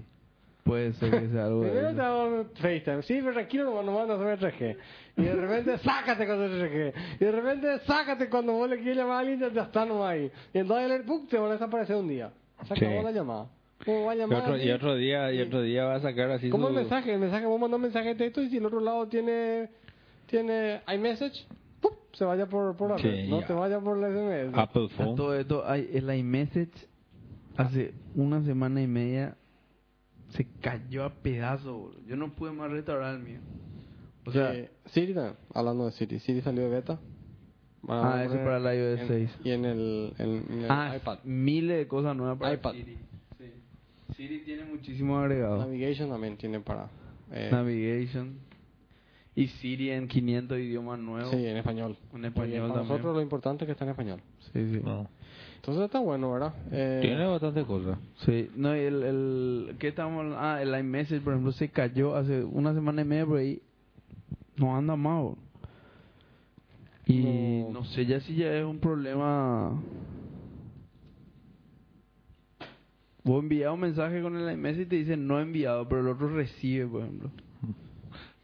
Puede 0.69 0.93
ser 0.93 1.11
que 1.11 1.29
sea 1.29 1.47
algo 1.47 1.63
de 1.63 1.71
Primero 1.71 1.89
te 1.89 1.95
eso. 1.95 2.03
hago 2.05 2.45
FaceTime, 2.55 3.03
sí, 3.03 3.19
pero 3.21 3.33
tranquilo, 3.33 3.65
nomás 3.65 3.85
no 3.87 3.93
mandas 3.93 4.21
a 4.21 4.47
3G. 4.47 4.77
Y 5.17 5.23
de 5.23 5.35
repente, 5.35 5.79
sácate 5.85 6.27
con 6.27 6.43
el 6.43 6.51
3G. 6.63 6.93
Y 7.21 7.25
de 7.25 7.33
repente, 7.33 7.79
sácate 7.87 8.29
cuando 8.29 8.53
vos 8.53 8.69
le 8.71 8.77
quieres 8.77 8.97
llamar 8.99 9.17
a 9.17 9.19
alguien, 9.21 9.41
ya 9.53 9.63
está 9.63 9.85
nomás 9.85 10.11
ahí. 10.11 10.31
Y 10.55 10.59
entonces, 10.59 11.03
¡pum! 11.07 11.27
te 11.27 11.39
van 11.39 11.51
a 11.51 11.53
desaparecer 11.55 11.97
un 11.97 12.09
día. 12.09 12.31
Se 12.69 12.75
Sí. 12.77 12.85
acabó 12.85 13.03
la 13.03 13.11
llamada. 13.13 13.47
¿Cómo 13.85 14.05
va 14.07 14.13
a 14.13 14.15
y, 14.15 14.19
llamar? 14.19 14.43
otro, 14.43 14.57
y 14.59 14.71
otro 14.71 14.95
día 14.97 15.33
y 15.33 15.41
otro 15.41 15.63
día 15.63 15.85
va 15.85 15.95
a 15.95 16.01
sacar 16.01 16.31
así 16.33 16.51
¿Cómo 16.51 16.67
su- 16.69 16.75
el 16.75 16.81
mensaje? 16.81 17.15
El 17.15 17.21
mensaje, 17.21 17.47
vos 17.47 17.61
mandás 17.61 17.77
un 17.77 17.83
mensaje 17.83 18.09
de 18.09 18.15
texto 18.17 18.43
y 18.43 18.51
si 18.51 18.57
el 18.59 18.67
otro 18.67 18.81
lado 18.81 19.07
tiene, 19.09 19.71
tiene 20.27 20.81
iMessage, 20.93 21.47
¡pum! 21.81 21.93
se 22.13 22.25
vaya 22.25 22.47
por, 22.47 22.77
por 22.77 22.91
la 22.91 22.99
Sí, 22.99 23.09
red. 23.09 23.29
No 23.29 23.41
te 23.45 23.53
vaya 23.53 23.79
por 23.81 23.97
la 23.99 24.09
SMS. 24.09 24.53
Apple 24.59 24.87
A 24.93 24.97
Phone. 24.97 25.15
todo 25.17 25.39
esto, 25.39 25.63
hay, 25.67 25.89
el 25.95 26.13
iMessage 26.13 26.87
hace 27.57 27.95
una 28.17 28.43
semana 28.43 28.83
y 28.83 28.87
media 28.89 29.37
se 30.31 30.47
cayó 30.61 31.05
a 31.05 31.11
pedazos. 31.15 31.73
boludo. 31.73 32.01
Yo 32.07 32.17
no 32.17 32.33
pude 32.35 32.53
más 32.53 32.71
restaurar 32.71 33.15
el 33.15 33.21
mío. 33.23 33.39
O 34.27 34.33
sea, 34.33 34.55
Eh, 34.55 34.71
Siri, 34.87 35.15
hablando 35.55 35.87
de 35.87 35.93
Siri, 35.93 36.19
Siri 36.21 36.41
salió 36.43 36.63
de 36.65 36.69
beta. 36.69 36.99
Van 37.83 38.05
a 38.05 38.15
Ah, 38.15 38.25
eso 38.25 38.35
para 38.35 38.59
la 38.59 38.75
iOS 38.75 39.01
en- 39.01 39.09
6. 39.09 39.39
Y 39.45 39.51
en 39.51 39.65
el, 39.65 40.13
en, 40.19 40.29
en 40.51 40.65
el 40.65 40.71
ah, 40.71 40.95
iPad. 40.97 41.19
miles 41.25 41.79
de 41.79 41.87
cosas 41.89 42.15
nuevas 42.17 42.37
para 42.39 42.53
iPad. 42.55 42.73
Siri. 42.73 42.99
Sí. 43.39 43.45
Siri 44.17 44.39
tiene 44.41 44.65
muchísimos 44.65 45.23
agregados. 45.23 45.61
Navigation 45.61 46.11
también 46.11 46.37
tiene 46.37 46.61
para... 46.61 46.89
eh, 47.33 47.49
Navigation. 47.51 48.39
Y 49.35 49.47
Siri 49.47 49.91
en 49.93 50.09
500 50.09 50.59
idiomas 50.59 50.99
nuevos. 50.99 51.31
sí, 51.31 51.47
en 51.47 51.57
español. 51.57 51.97
En 52.13 52.25
español 52.25 52.49
bien, 52.51 52.63
para 52.63 52.75
también. 52.75 52.89
nosotros 52.89 53.15
lo 53.15 53.23
importante 53.23 53.65
es 53.65 53.67
que 53.67 53.73
está 53.73 53.85
en 53.85 53.91
español. 53.93 54.21
Sí, 54.53 54.69
sí. 54.73 54.81
No. 54.85 55.09
Entonces 55.59 55.85
está 55.85 55.99
bueno, 55.99 56.33
¿verdad? 56.33 56.55
Eh, 56.71 57.01
Tiene 57.03 57.27
bastante 57.27 57.65
cosas. 57.65 57.99
Sí, 58.25 58.49
no, 58.57 58.75
y 58.75 58.81
el, 58.81 59.03
el, 59.03 59.77
¿qué 59.79 59.89
estamos 59.89 60.19
hablando? 60.19 60.39
Ah, 60.41 60.63
el 60.63 60.69
iMessage, 60.79 61.21
por 61.23 61.35
ejemplo, 61.35 61.53
se 61.53 61.69
cayó 61.69 62.15
hace 62.17 62.43
una 62.45 62.73
semana 62.75 63.03
y 63.03 63.05
media 63.05 63.27
por 63.27 63.39
ahí. 63.39 63.61
No 64.57 64.77
anda 64.77 64.97
más, 64.97 65.23
bro. 65.23 65.37
Y 67.07 67.65
No. 67.67 67.81
no. 67.81 67.85
sé 67.85 68.07
ya 68.07 68.21
si 68.21 68.35
ya 68.37 68.53
es 68.55 68.65
un 68.65 68.79
problema. 68.79 69.73
Vos 73.25 73.43
envías 73.43 73.73
un 73.73 73.81
mensaje 73.81 74.23
con 74.23 74.37
el 74.37 74.51
iMessage 74.53 74.83
y 74.83 74.87
te 74.87 74.97
dice 74.97 75.17
no 75.17 75.39
enviado, 75.41 75.87
pero 75.89 76.01
el 76.01 76.09
otro 76.09 76.29
recibe, 76.35 76.87
por 76.87 77.03
ejemplo. 77.03 77.31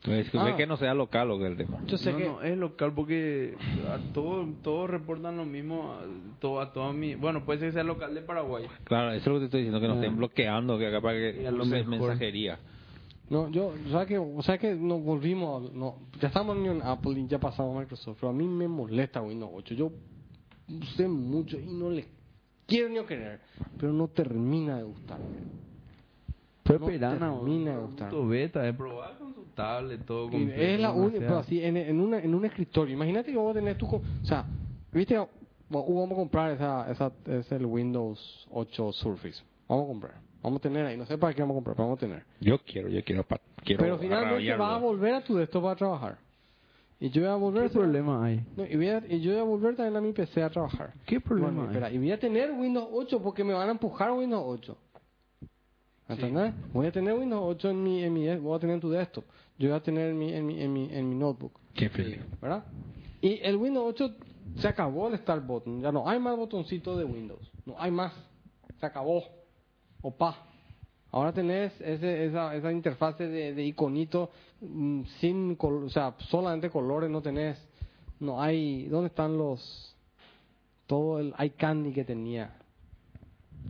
Es 0.05 0.29
que, 0.31 0.39
Ah. 0.39 0.55
que 0.55 0.67
no 0.67 0.77
sea 0.77 0.93
local 0.93 1.29
lo 1.29 1.39
que 1.39 1.47
el 1.47 1.57
tema. 1.57 1.79
Yo 1.87 1.97
sé 1.97 2.13
no, 2.13 2.19
que... 2.19 2.25
no, 2.27 2.43
es 2.43 2.59
local 2.59 2.93
porque 2.95 3.55
a 3.89 3.99
todos 4.13 4.47
todos 4.63 4.91
reportan 4.91 5.37
lo 5.39 5.47
mismo, 5.47 5.95
a, 5.95 6.03
todo, 6.41 6.61
a 6.61 6.73
todas 6.75 6.95
mi... 6.95 7.15
Bueno, 7.15 7.45
puede 7.47 7.61
ser 7.61 7.69
que 7.71 7.73
sea 7.75 7.85
local 7.85 8.15
de 8.15 8.21
Paraguay. 8.21 8.67
Claro, 8.85 9.13
eso 9.13 9.21
es 9.21 9.27
lo 9.27 9.35
que 9.35 9.41
te 9.41 9.45
estoy 9.47 9.61
diciendo, 9.63 9.81
que 9.81 9.89
nos 9.89 9.97
Ah. 9.97 10.01
estén 10.01 10.17
bloqueando, 10.19 10.79
que 10.79 10.87
acá 10.89 11.01
para 11.01 11.15
que 11.19 11.47
a 11.47 11.51
lo 11.51 11.63
use 11.63 11.85
mejor. 11.85 12.09
mensajería. 12.09 12.59
No, 13.31 13.49
yo, 13.49 13.73
¿sabes 13.91 14.07
que, 14.09 14.19
o 14.19 14.43
sea 14.43 14.59
que 14.59 14.75
nos 14.75 15.03
volvimos, 15.03 15.71
a- 15.71 15.75
no, 15.75 15.97
ya 16.21 16.29
estamos 16.29 16.59
en 16.59 16.83
Apple 16.83 17.19
y 17.21 17.27
ya 17.27 17.39
pasamos 17.39 17.75
a 17.75 17.81
Microsoft, 17.81 18.19
pero 18.21 18.29
a 18.31 18.35
mí 18.35 18.47
me 18.47 18.69
molesta 18.69 19.23
Windows 19.23 19.51
8. 19.55 19.75
Yo 19.75 19.91
usé 20.83 21.09
mucho 21.09 21.59
y 21.59 21.65
no 21.65 21.89
le 21.89 22.05
quiero 22.67 22.91
ni 22.91 23.03
querer, 23.07 23.41
pero 23.79 23.95
no 23.95 24.09
termina 24.09 24.77
de 24.77 24.83
gustarme. 24.83 25.25
Fue 26.65 26.79
No 26.79 26.87
termina 26.87 27.73
de 27.73 27.79
un 27.79 27.87
gustar. 27.87 28.11
punto 28.11 28.27
beta, 28.29 28.61
de 28.63 28.73
probar 28.75 29.19
todo 29.55 30.31
es 30.31 30.81
la 30.81 30.93
única, 30.93 31.19
pero 31.21 31.39
así, 31.39 31.63
en, 31.63 31.77
en, 31.77 32.01
una, 32.01 32.19
en 32.19 32.35
un 32.35 32.45
escritorio. 32.45 32.95
Imagínate 32.95 33.31
que 33.33 33.39
vos 33.39 33.55
tenés 33.55 33.77
tu, 33.79 33.87
o 33.87 34.03
sea, 34.23 34.45
viste, 34.93 35.19
Vamos- 35.71 36.13
a 36.13 36.15
comprar 36.15 36.53
esa, 36.53 36.91
esa, 36.91 37.13
es 37.27 37.51
el 37.53 37.67
Windows 37.67 38.47
8 38.51 38.93
Surface. 38.93 39.43
Vamos 39.69 39.85
a 39.85 39.89
comprar. 39.89 40.15
Vamos 40.43 40.59
a 40.59 40.63
tener 40.63 40.85
ahí, 40.85 40.97
no 40.97 41.07
sé 41.07 41.17
para 41.17 41.33
qué 41.33 41.41
vamos 41.41 41.55
a 41.55 41.57
comprar, 41.57 41.75
pero 41.77 41.89
vamos 41.89 41.99
a 41.99 42.01
tener. 42.01 42.23
Yo 42.41 42.59
quiero, 42.59 42.89
yo 42.89 43.03
quiero, 43.03 43.25
pa- 43.25 43.41
quiero 43.65 43.83
Pero 43.83 43.99
finalmente 43.99 44.57
vas 44.57 44.73
a 44.75 44.79
volver 44.79 45.15
a 45.15 45.25
tu 45.25 45.37
desktop 45.37 45.63
para 45.65 45.77
trabajar. 45.77 46.19
Y 47.01 47.11
yo 47.11 47.23
voy 47.23 47.31
a 47.31 47.35
volver 47.35 47.63
¿Qué 47.65 47.71
problema 47.71 48.25
hay? 48.25 48.45
No, 48.57 48.65
y, 48.67 48.77
voy 48.77 48.89
a- 48.89 49.03
y 49.09 49.21
yo 49.21 49.33
voy 49.33 49.41
a 49.41 49.43
volver 49.45 49.75
también 49.77 49.97
a 49.97 50.01
mi 50.01 50.13
PC 50.13 50.43
a 50.43 50.51
trabajar. 50.51 50.93
¿Qué 51.07 51.19
problema 51.21 51.49
Bueno, 51.49 51.63
hay? 51.63 51.69
espera, 51.69 51.91
y 51.91 51.99
voy 51.99 52.13
a 52.13 52.19
tener 52.21 52.53
Windows 52.53 52.89
8 52.93 53.23
porque 53.23 53.43
me 53.43 53.53
van 53.55 53.69
a 53.69 53.73
empujar 53.73 54.13
Windows 54.13 54.45
8. 54.47 54.77
¿Entendés? 56.09 56.53
Voy 56.73 56.87
a 56.87 56.93
tener 56.93 57.15
Windows 57.15 57.43
8 57.43 57.71
en 57.71 57.83
mi, 57.83 58.05
en 58.05 58.13
mi, 58.13 58.37
voy 58.37 58.57
a 58.57 58.61
tener 58.61 58.75
en 58.75 58.81
tu 58.81 58.91
desktop. 58.91 59.25
Yo 59.59 59.69
voy 59.69 59.77
a 59.79 59.83
tener 59.83 60.11
en 60.11 60.19
mi, 60.19 60.33
en 60.33 60.47
mi, 60.47 60.61
en 60.63 60.73
mi, 60.73 60.89
en 60.93 61.09
mi 61.09 61.15
notebook. 61.15 61.59
Qué 61.75 61.89
feliz. 61.89 62.21
¿Verdad? 62.41 62.65
Y 63.21 63.41
el 63.43 63.57
Windows 63.57 63.87
8 64.01 64.15
se 64.57 64.69
acabó 64.69 65.09
el 65.09 65.19
Start 65.19 65.47
Button. 65.47 65.81
Ya 65.81 65.93
no 65.93 66.09
hay 66.09 66.19
más 66.19 66.37
botoncitos 66.37 66.99
de 66.99 67.05
Windows. 67.05 67.51
No 67.65 67.75
hay 67.79 67.91
más. 67.91 68.13
Se 68.81 68.87
acabó. 68.87 69.23
Opa. 70.03 70.37
Ahora 71.11 71.33
tenés 71.33 71.73
ese, 71.81 72.27
esa, 72.27 72.55
esa 72.57 72.73
interfase 72.73 73.29
de, 73.29 73.55
de 73.55 73.65
iconito 73.65 74.31
mm, 74.61 75.03
sin, 75.21 75.55
col- 75.55 75.85
o 75.85 75.89
sea, 75.89 76.15
solamente 76.19 76.69
colores 76.71 77.09
no 77.09 77.23
tenés. 77.23 77.57
No 78.19 78.43
hay, 78.43 78.87
¿dónde 78.87 79.09
están 79.09 79.37
los, 79.39 79.97
todo 80.87 81.21
el 81.21 81.33
iCandy 81.39 81.93
que 81.93 82.05
tenía? 82.05 82.57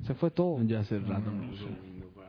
Se 0.06 0.14
fue 0.14 0.30
todo. 0.30 0.62
Ya 0.64 0.80
hace 0.80 0.98
rato 0.98 1.30
no 1.30 1.52
uso 1.52 1.66
Windows 1.66 2.12
para... 2.14 2.23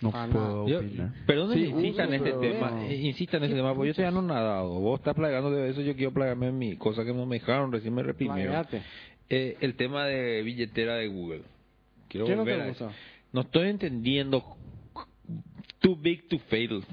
No 0.00 0.10
puedo 0.10 0.68
Yo, 0.68 0.78
opinar. 0.78 1.12
perdón 1.26 1.54
Sí, 1.54 1.64
este 1.64 2.18
pero 2.18 2.40
tema, 2.40 2.70
no. 2.70 2.82
eh, 2.82 2.96
insista 2.96 3.38
en 3.38 3.44
este 3.44 3.56
tema, 3.56 3.74
porque 3.74 3.88
yo 3.88 3.94
todavía 3.94 4.20
no 4.20 4.24
he 4.24 4.28
nadado. 4.28 4.68
Vos 4.80 5.00
estás 5.00 5.14
plagando 5.14 5.50
de 5.50 5.70
eso, 5.70 5.80
yo 5.80 5.94
quiero 5.96 6.12
plagarme 6.12 6.48
en 6.48 6.58
mi 6.58 6.76
cosa 6.76 7.04
que 7.04 7.14
no 7.14 7.24
me 7.24 7.36
dejaron, 7.38 7.72
recién 7.72 7.94
me 7.94 8.02
reprimieron. 8.02 8.66
Eh, 9.28 9.56
el 9.60 9.74
tema 9.74 10.04
de 10.06 10.42
billetera 10.42 10.96
de 10.96 11.08
Google. 11.08 11.42
Quiero 12.08 12.26
¿Qué 12.26 12.32
no 12.36 12.42
volver 12.42 12.56
te 12.58 12.62
a 12.62 12.68
gusta? 12.68 12.84
eso. 12.86 12.94
No 13.32 13.40
estoy 13.40 13.68
entendiendo. 13.70 14.44
Too 15.80 15.96
big 15.96 16.28
to 16.28 16.38
fail. 16.50 16.84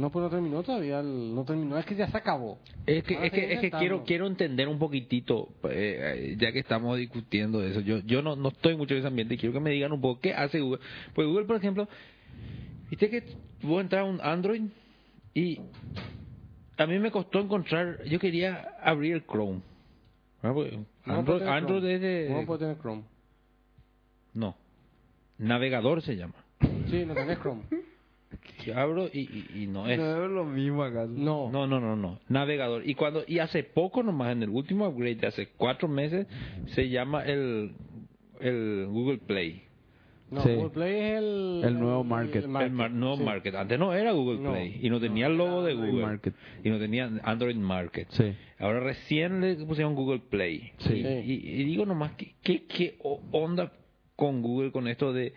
No, 0.00 0.10
pues 0.10 0.22
no 0.24 0.30
terminó 0.30 0.62
todavía. 0.62 1.00
el- 1.00 1.34
No 1.34 1.44
terminó, 1.44 1.76
es 1.78 1.84
que 1.86 1.94
ya 1.94 2.08
se 2.08 2.16
acabó. 2.16 2.58
Es 2.86 3.04
que, 3.04 3.16
a 3.16 3.24
es 3.26 3.32
que, 3.32 3.52
es 3.54 3.60
que 3.60 3.70
quiero, 3.70 4.04
quiero 4.04 4.26
entender 4.26 4.68
un 4.68 4.78
poquitito, 4.78 5.48
eh, 5.70 6.36
ya 6.38 6.52
que 6.52 6.58
estamos 6.60 6.96
discutiendo 6.98 7.62
eso. 7.64 7.80
Yo, 7.80 7.98
yo 8.00 8.22
no, 8.22 8.36
no 8.36 8.48
estoy 8.48 8.76
mucho 8.76 8.94
en 8.94 8.98
ese 9.00 9.08
ambiente 9.08 9.34
y 9.34 9.38
quiero 9.38 9.52
que 9.52 9.60
me 9.60 9.70
digan 9.70 9.92
un 9.92 10.00
poco 10.00 10.20
qué 10.20 10.34
hace 10.34 10.60
Google. 10.60 10.80
Pues 11.14 11.26
Google, 11.28 11.44
por 11.46 11.56
ejemplo, 11.56 11.88
viste 12.90 13.08
que 13.10 13.24
vos 13.62 13.80
entrar 13.80 14.02
a 14.02 14.04
un 14.04 14.20
Android 14.22 14.62
y 15.34 15.60
a 16.76 16.86
mí 16.86 16.98
me 16.98 17.10
costó 17.10 17.40
encontrar, 17.40 18.02
yo 18.04 18.18
quería 18.18 18.76
abrir 18.82 19.14
el 19.14 19.24
Chrome. 19.26 19.60
Ah, 20.42 20.52
pues, 20.52 20.72
No 21.06 21.14
Android, 21.14 21.38
tener 21.38 21.52
Android 21.54 21.78
Chrome. 21.80 21.94
es 21.94 22.00
de... 22.00 22.28
No 22.40 22.46
puede 22.46 22.58
tener 22.60 22.78
Chrome. 22.78 23.02
No, 24.34 24.56
navegador 25.38 26.02
se 26.02 26.16
llama. 26.16 26.34
Sí, 26.90 27.04
no 27.06 27.14
tenés 27.14 27.38
Chrome. 27.40 27.62
Que 28.64 28.72
abro 28.74 29.08
y, 29.12 29.20
y- 29.20 29.62
y 29.62 29.66
no 29.66 29.88
es. 29.88 29.98
No 29.98 30.24
es 30.24 30.30
lo 30.30 30.44
mismo 30.44 30.82
acá. 30.84 31.06
No. 31.08 31.50
No, 31.50 31.66
no, 31.66 31.80
no, 31.80 31.96
no. 31.96 32.20
Navegador. 32.28 32.88
Y 32.88 32.94
cuando 32.94 33.24
y 33.26 33.38
hace 33.40 33.64
poco 33.64 34.02
nomás, 34.02 34.32
en 34.32 34.42
el 34.44 34.50
último 34.50 34.86
upgrade 34.86 35.16
de 35.16 35.26
hace 35.26 35.48
cuatro 35.56 35.88
meses, 35.88 36.26
se 36.66 36.88
llama 36.88 37.24
el, 37.24 37.72
el 38.40 38.86
Google 38.88 39.18
Play. 39.18 39.62
No, 40.30 40.40
Sí. 40.42 40.54
Google 40.54 40.70
Play 40.70 40.94
es 40.98 41.18
el... 41.18 41.60
El 41.64 41.78
nuevo 41.78 42.04
market. 42.04 42.44
El 42.44 42.48
mar- 42.48 42.90
nuevo 42.90 43.16
sí. 43.18 43.22
Market. 43.22 43.54
Antes 43.54 43.78
no 43.78 43.92
era 43.92 44.12
Google 44.12 44.38
No. 44.40 44.52
Play. 44.52 44.78
Y 44.80 44.88
no 44.88 44.98
tenía 44.98 45.26
el 45.26 45.36
logo 45.36 45.62
de 45.62 45.74
Google. 45.74 46.02
Market. 46.06 46.34
Y 46.64 46.70
no 46.70 46.78
tenía 46.78 47.10
Android 47.24 47.56
Market. 47.56 48.08
Sí. 48.10 48.32
Ahora 48.58 48.80
recién 48.80 49.40
le 49.42 49.56
pusieron 49.56 49.94
Google 49.94 50.20
Play. 50.30 50.72
Sí. 50.78 50.94
Y, 50.94 51.32
y- 51.32 51.60
y 51.60 51.64
digo 51.64 51.84
nomás, 51.84 52.12
¿qué, 52.12 52.32
qué, 52.42 52.64
qué 52.64 52.96
onda 53.32 53.72
con 54.16 54.40
Google 54.40 54.72
con 54.72 54.88
esto 54.88 55.12
de... 55.12 55.34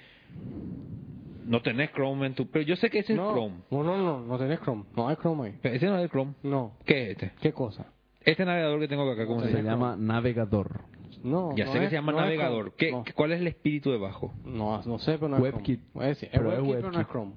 No 1.45 1.61
tenés 1.61 1.91
Chrome 1.91 2.25
en 2.27 2.33
tu... 2.35 2.47
Pero 2.49 2.65
yo 2.65 2.75
sé 2.75 2.89
que 2.89 2.99
ese 2.99 3.13
es 3.13 3.19
Chrome. 3.19 3.55
no, 3.71 3.83
no, 3.83 3.97
no, 3.97 4.19
no 4.25 4.37
tenés 4.37 4.59
Chrome. 4.61 4.83
No 4.95 5.07
hay 5.07 5.15
Chrome 5.17 5.47
ahí. 5.47 5.59
Pero 5.61 5.75
Ese 5.75 5.85
no 5.87 5.97
es 5.97 6.03
el 6.03 6.09
Chrome. 6.09 6.33
No. 6.43 6.73
¿Qué 6.85 7.03
es 7.03 7.09
este? 7.11 7.31
¿Qué 7.41 7.53
cosa? 7.53 7.85
Este 8.21 8.43
navegador 8.45 8.79
que 8.79 8.87
tengo 8.87 9.09
acá, 9.09 9.27
¿cómo 9.27 9.41
se 9.43 9.51
Se 9.51 9.57
llama? 9.57 9.69
llama 9.69 9.95
navegador. 9.97 10.81
No, 11.23 11.55
Ya 11.55 11.65
no 11.65 11.73
sé 11.73 11.79
que 11.79 11.89
se 11.89 11.95
llama 11.95 12.11
no 12.11 12.17
es 12.19 12.23
navegador. 12.25 12.73
Chrome. 12.75 12.75
¿Qué, 12.77 12.91
No. 12.91 13.03
¿Cuál 13.15 13.31
es 13.33 13.41
el 13.41 13.47
espíritu 13.47 13.91
debajo? 13.91 14.33
No, 14.43 14.81
no 14.83 14.99
sé, 14.99 15.13
pero 15.13 15.29
no 15.29 15.37
es 15.37 15.43
WebKit. 15.43 15.81
Chrome. 15.91 16.09
Es, 16.11 16.23
es 16.23 16.29
Pero 16.31 16.51
es 16.53 16.59
WebKit, 16.59 16.75
pero 16.75 16.81
no 16.81 16.89
es 16.89 16.95
WebKit. 16.97 17.11
Chrome. 17.11 17.33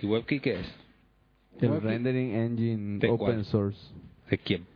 ¿Y 0.00 0.06
WebKit 0.06 0.42
qué 0.42 0.60
es? 0.60 0.74
El 1.60 1.70
WebKit. 1.70 1.88
rendering 1.88 2.34
engine 2.34 2.98
¿De 3.00 3.08
open 3.08 3.16
cuál? 3.18 3.44
source. 3.46 3.78
¿De 4.30 4.38
quién? 4.38 4.66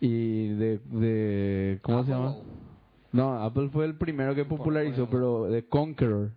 Y 0.00 0.48
de, 0.48 0.78
de 0.90 1.78
¿cómo 1.82 2.04
se 2.04 2.10
llama? 2.10 2.36
No, 3.12 3.42
Apple 3.42 3.68
fue 3.72 3.84
el 3.84 3.96
primero 3.96 4.34
que 4.34 4.44
popularizó, 4.44 5.08
pero 5.08 5.44
de 5.44 5.62
Conqueror. 5.68 6.32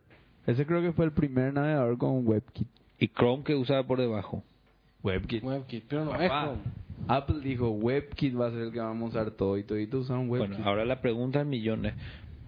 Ese 0.48 0.66
creo 0.66 0.82
que 0.82 0.92
fue 0.94 1.06
el 1.06 1.12
primer 1.12 1.54
navegador 1.54 1.98
con 1.98 2.26
WebKit. 2.28 2.68
¿Y 3.00 3.10
Chrome 3.10 3.44
que 3.44 3.54
usaba 3.54 3.84
por 3.86 4.00
debajo? 4.00 4.44
WebKit. 5.04 5.44
WebKit, 5.44 5.84
pero 5.88 6.06
no 6.06 6.16
es 6.20 6.30
Papá, 6.30 6.44
Chrome. 6.46 6.62
Apple 7.08 7.40
dijo 7.42 7.70
WebKit 7.70 8.36
va 8.40 8.48
a 8.48 8.52
ser 8.52 8.62
el 8.62 8.72
que 8.72 8.80
vamos 8.80 9.16
a 9.16 9.20
usar 9.22 9.32
todo 9.32 9.58
y 9.58 9.64
toditos 9.64 10.06
usaron 10.06 10.30
WebKit. 10.30 10.50
Bueno, 10.56 10.66
ahora 10.68 10.86
la 10.86 11.00
pregunta 11.02 11.40
del 11.40 11.48
millón 11.48 11.86
es, 11.86 11.94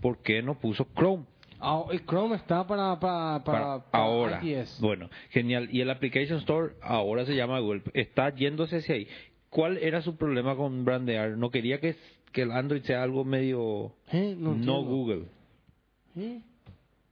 ¿por 0.02 0.18
qué 0.20 0.42
no 0.42 0.56
puso 0.58 0.88
Chrome? 0.96 1.26
Ah, 1.60 1.84
el 1.92 2.06
Chrome 2.06 2.38
está 2.38 2.66
para, 2.66 2.98
para, 3.00 3.44
para, 3.44 3.44
Para 3.44 3.80
para 3.92 4.04
ahora. 4.04 4.44
iOS. 4.44 4.80
Bueno, 4.80 5.10
genial. 5.30 5.68
Y 5.72 5.82
el 5.82 5.90
Application 5.90 6.40
Store 6.40 6.74
ahora 6.82 7.26
se 7.26 7.36
llama 7.36 7.60
Google. 7.60 7.82
Está 7.94 8.34
yéndose 8.34 8.78
hacia 8.78 8.96
ahí. 8.96 9.08
¿Cuál 9.50 9.78
era 9.78 10.02
su 10.02 10.16
problema 10.16 10.56
con 10.56 10.86
brandear? 10.86 11.32
¿No 11.32 11.52
quería 11.52 11.82
que, 11.82 11.96
que 12.32 12.44
el 12.44 12.52
Android 12.54 12.84
sea 12.84 13.04
algo 13.04 13.26
medio 13.26 13.92
¿Eh? 14.12 14.36
No, 14.40 14.56
no. 14.56 14.84
Google? 14.84 15.26
¿Eh? 16.16 16.40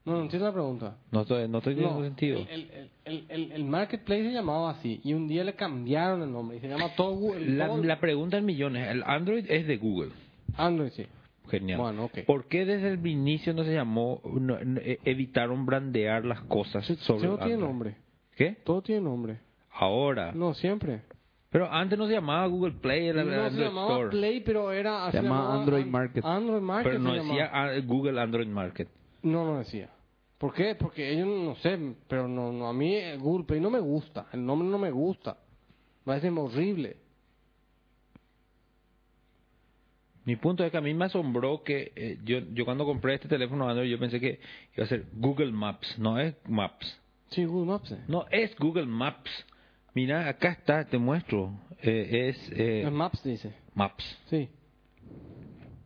No, 0.08 0.18
no 0.18 0.22
entiendo 0.24 0.48
la 0.48 0.54
pregunta. 0.54 0.98
No 1.12 1.22
estoy, 1.22 1.48
no 1.50 1.58
estoy 1.60 1.76
teniendo 1.76 2.00
No, 2.00 2.06
sentido. 2.06 2.40
El, 2.50 2.70
el, 2.72 2.90
el, 3.06 3.26
el, 3.30 3.52
el 3.52 3.66
Marketplace 3.66 4.24
se 4.24 4.32
llamaba 4.32 4.72
así 4.72 5.02
y 5.04 5.14
un 5.14 5.28
día 5.28 5.44
le 5.44 5.54
cambiaron 5.54 6.22
el 6.24 6.32
nombre 6.32 6.58
y 6.58 6.60
se 6.62 6.68
llama 6.70 6.90
todo 6.96 7.14
Google. 7.16 7.46
La, 7.56 7.68
todo- 7.68 7.84
la 7.84 8.00
pregunta 8.00 8.38
del 8.38 8.46
millón 8.46 8.76
es, 8.78 8.90
el 8.90 9.04
Android 9.04 9.46
es 9.50 9.68
de 9.68 9.78
Google. 9.78 10.12
Android, 10.56 10.92
sí. 10.92 11.06
Genial. 11.50 11.80
Bueno, 11.80 12.06
ok. 12.06 12.20
¿Por 12.26 12.46
qué 12.48 12.66
desde 12.66 12.90
el 12.90 13.06
inicio 13.08 13.54
no 13.54 13.64
se 13.64 13.74
llamó, 13.74 14.22
no- 14.26 14.60
no- 14.64 14.80
eh, 14.82 15.00
evitaron 15.06 15.66
brandear 15.66 16.26
las 16.26 16.42
cosas 16.42 16.86
Sí, 16.86 16.96
sobre 17.02 17.28
no 17.28 17.34
el 17.34 17.40
tiene 17.40 17.54
Android? 17.54 17.70
nombre. 17.70 17.96
¿Qué? 18.36 18.58
Todo 18.64 18.82
tiene 18.82 19.02
nombre. 19.02 19.40
Ahora. 19.72 20.32
No, 20.34 20.54
siempre. 20.54 21.02
Pero 21.50 21.72
antes 21.72 21.98
no 21.98 22.08
se 22.08 22.14
llamaba 22.14 22.46
Google 22.48 22.74
Play, 22.82 23.08
era 23.08 23.22
el 23.22 23.28
no 23.28 23.34
se 23.34 23.40
Android 23.42 23.66
llamaba 23.68 23.90
Store. 23.94 24.10
Play, 24.10 24.40
pero 24.42 24.72
era... 24.72 25.10
Se 25.12 25.22
llamaba 25.22 25.54
Android 25.60 25.84
An- 25.84 25.92
Market. 25.92 26.26
Android 26.26 26.62
Market 26.62 26.92
pero 26.92 27.04
no 27.04 27.12
se 27.14 27.20
decía 27.20 27.46
llamaba. 27.48 27.80
Google 27.86 28.22
Android 28.22 28.48
Market. 28.48 28.88
No, 29.24 29.46
no 29.46 29.58
decía. 29.60 29.90
¿Por 30.38 30.54
qué? 30.54 30.76
Porque 30.76 31.12
ellos 31.12 31.28
no 31.28 31.56
sé, 31.56 31.96
pero 32.08 32.28
no, 32.28 32.52
no 32.52 32.68
a 32.68 32.74
mí 32.74 32.96
Google 33.18 33.46
Play 33.46 33.60
no 33.60 33.72
me 33.72 33.80
gusta. 33.80 34.28
El 34.34 34.46
nombre 34.46 34.68
no 34.68 34.78
me 34.78 34.92
gusta. 34.92 35.38
Me 36.06 36.14
parece 36.14 36.30
horrible. 36.30 36.98
Mi 40.26 40.36
punto 40.36 40.66
es 40.66 40.72
que 40.72 40.78
a 40.78 40.82
mí 40.82 40.94
me 40.94 41.06
asombró 41.06 41.64
que 41.64 41.94
eh, 41.96 42.20
yo, 42.26 42.40
yo 42.54 42.66
cuando 42.66 42.86
compré 42.86 43.16
este 43.16 43.30
teléfono 43.30 43.68
Android 43.70 43.90
yo 43.90 43.98
pensé 43.98 44.20
que 44.20 44.42
iba 44.76 44.84
a 44.84 44.88
ser 44.88 45.06
Google 45.14 45.54
Maps, 45.54 45.98
no 45.98 46.20
es 46.20 46.36
Maps. 46.48 47.00
Sí, 47.30 47.46
Google 47.46 47.72
Maps. 47.72 47.92
eh. 47.94 48.04
No 48.10 48.26
es 48.30 48.54
Google 48.58 48.88
Maps. 48.88 49.32
Mira, 49.94 50.28
acá 50.28 50.50
está, 50.50 50.86
te 50.86 50.98
muestro. 50.98 51.54
Eh, 51.82 52.30
es 52.30 52.52
eh, 52.54 52.90
Maps 52.92 53.24
dice. 53.24 53.54
Maps. 53.74 54.04
Sí. 54.30 54.50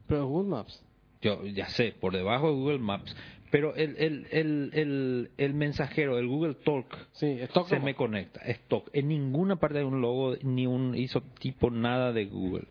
Pero 0.08 0.24
es 0.24 0.28
Google 0.28 0.50
Maps. 0.50 0.84
Yo 1.22 1.46
ya 1.46 1.70
sé, 1.70 1.94
por 2.00 2.14
debajo 2.14 2.48
de 2.48 2.54
Google 2.56 2.80
Maps. 2.80 3.16
Pero 3.52 3.76
el, 3.76 3.98
el, 3.98 4.28
el, 4.32 4.70
el, 4.74 5.32
el 5.38 5.54
mensajero, 5.54 6.18
el 6.18 6.28
Google 6.28 6.56
Talk, 6.56 6.98
Sí, 7.12 7.38
se 7.68 7.80
me 7.82 7.94
conecta. 7.94 8.40
Stock. 8.46 8.90
En 8.94 9.10
ninguna 9.10 9.58
parte 9.58 9.80
hay 9.80 9.84
un 9.84 10.02
logo, 10.02 10.36
ni 10.42 10.66
un 10.66 10.96
isotipo, 10.96 11.70
nada 11.70 12.14
de 12.14 12.26
Google. 12.26 12.68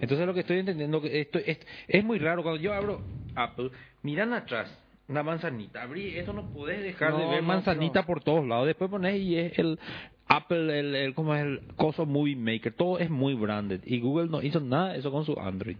Entonces 0.00 0.26
lo 0.26 0.34
que 0.34 0.40
estoy 0.40 0.58
entendiendo 0.58 1.00
que 1.00 1.20
esto 1.20 1.38
es, 1.38 1.58
es 1.86 2.04
muy 2.04 2.18
raro 2.18 2.42
cuando 2.42 2.60
yo 2.60 2.72
abro 2.74 3.00
Apple, 3.34 3.70
miran 4.02 4.32
atrás 4.32 4.76
una 5.08 5.22
manzanita, 5.22 5.82
abrí, 5.82 6.18
eso 6.18 6.32
no 6.32 6.52
podés 6.52 6.82
dejar 6.82 7.16
de 7.16 7.26
ver 7.26 7.42
no, 7.42 7.48
manzanita 7.48 8.04
por 8.04 8.22
todos 8.22 8.46
lados. 8.46 8.66
Después 8.66 8.90
pones 8.90 9.20
y 9.20 9.36
es 9.38 9.58
el 9.58 9.78
Apple, 10.26 10.78
el, 10.78 10.94
el 10.94 11.14
como 11.14 11.34
es 11.34 11.42
el 11.42 11.62
coso 11.76 12.06
Movie 12.06 12.36
Maker, 12.36 12.74
todo 12.74 12.98
es 12.98 13.08
muy 13.08 13.34
branded 13.34 13.80
y 13.84 14.00
Google 14.00 14.28
no 14.28 14.42
hizo 14.42 14.60
nada 14.60 14.92
de 14.92 14.98
eso 14.98 15.10
con 15.10 15.24
su 15.24 15.38
Android. 15.38 15.76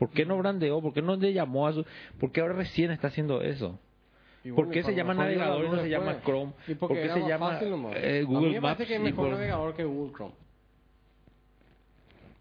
¿Por 0.00 0.10
qué 0.10 0.24
no 0.26 0.36
brandeó? 0.38 0.80
¿Por 0.80 0.92
qué 0.94 1.02
no 1.02 1.14
le 1.14 1.32
llamó 1.32 1.68
a 1.68 1.72
su? 1.74 1.84
¿Por 2.18 2.32
qué 2.32 2.40
ahora 2.40 2.54
recién 2.54 2.90
está 2.90 3.06
haciendo 3.08 3.40
eso? 3.42 3.78
¿Por 4.56 4.70
qué 4.70 4.82
se 4.82 4.94
llama 4.94 5.12
navegador 5.14 5.58
y 5.58 5.68
no 5.68 5.76
después. 5.76 5.82
se 5.82 5.90
llama 5.90 6.22
Chrome? 6.24 6.52
Y 6.66 6.74
¿Por 6.74 6.92
qué 6.94 7.08
se 7.10 7.20
llama, 7.28 7.50
fácil 7.50 7.70
nomás. 7.70 7.94
eh, 7.96 8.20
a 8.20 8.26
Google 8.26 8.48
mí 8.48 8.54
me 8.54 8.60
parece 8.62 8.80
Maps 8.82 8.88
que 8.88 8.94
es 8.96 9.00
mejor 9.02 9.24
por- 9.26 9.34
navegador 9.34 9.74
que 9.76 9.84
Google 9.84 10.12
Chrome. 10.16 10.32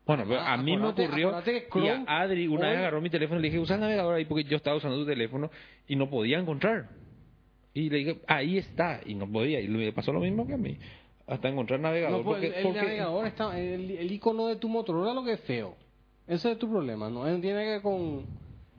Bueno, 0.05 0.23
pero 0.27 0.39
a 0.41 0.57
mí 0.57 0.75
me 0.77 0.87
ocurrió 0.87 1.43
que 1.43 1.51
y 1.53 1.57
a 1.57 1.69
Chrome 1.69 2.03
Adri 2.07 2.47
una 2.47 2.61
hoy- 2.61 2.69
vez 2.69 2.77
agarró 2.79 3.01
mi 3.01 3.09
teléfono 3.11 3.39
y 3.39 3.43
le 3.43 3.47
dije, 3.49 3.59
usa 3.59 3.75
el 3.75 3.81
navegador 3.81 4.15
ahí 4.15 4.25
porque 4.25 4.43
yo 4.45 4.55
estaba 4.57 4.75
usando 4.77 4.97
tu 4.97 5.05
teléfono 5.05 5.51
y 5.87 5.95
no 5.95 6.09
podía 6.09 6.39
encontrar. 6.39 6.87
Y 7.73 7.89
le 7.91 7.97
dije, 7.99 8.21
ahí 8.27 8.57
está, 8.57 9.01
y 9.05 9.13
no 9.13 9.27
podía. 9.31 9.59
Y 9.59 9.67
le 9.67 9.93
pasó 9.93 10.11
lo 10.11 10.19
mismo 10.21 10.47
que 10.47 10.53
a 10.53 10.57
mí. 10.57 10.79
Hasta 11.27 11.47
encontrar 11.49 11.79
navegador. 11.79 12.17
No, 12.19 12.23
pues, 12.23 12.37
porque, 12.37 12.47
el, 12.47 12.53
el 12.55 12.63
porque- 12.63 12.81
navegador 12.81 13.27
está, 13.27 13.59
el, 13.59 13.91
el 13.91 14.11
icono 14.11 14.47
de 14.47 14.55
tu 14.55 14.67
Motorola 14.67 15.13
lo 15.13 15.23
que 15.23 15.33
es 15.33 15.41
feo. 15.41 15.75
Ese 16.29 16.51
es 16.51 16.57
tu 16.59 16.69
problema, 16.69 17.09
no 17.09 17.27
Eso 17.27 17.41
tiene 17.41 17.63
que 17.63 17.69
ver 17.71 17.81
con 17.81 18.25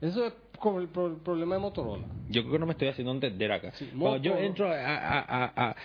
eso 0.01 0.25
es 0.25 0.33
con 0.57 0.81
el 0.81 0.87
pro- 0.87 1.17
problema 1.23 1.55
de 1.55 1.61
Motorola. 1.61 2.05
Yo 2.29 2.41
creo 2.41 2.53
que 2.53 2.59
no 2.59 2.65
me 2.65 2.71
estoy 2.71 2.87
haciendo 2.87 3.11
entender 3.11 3.51
acá. 3.51 3.71
Sí, 3.73 3.89
Cuando 3.97 4.17
yo 4.17 4.35
entro 4.37 4.67
a... 4.67 4.73
a, 4.75 5.19
a, 5.19 5.69
a- 5.69 5.75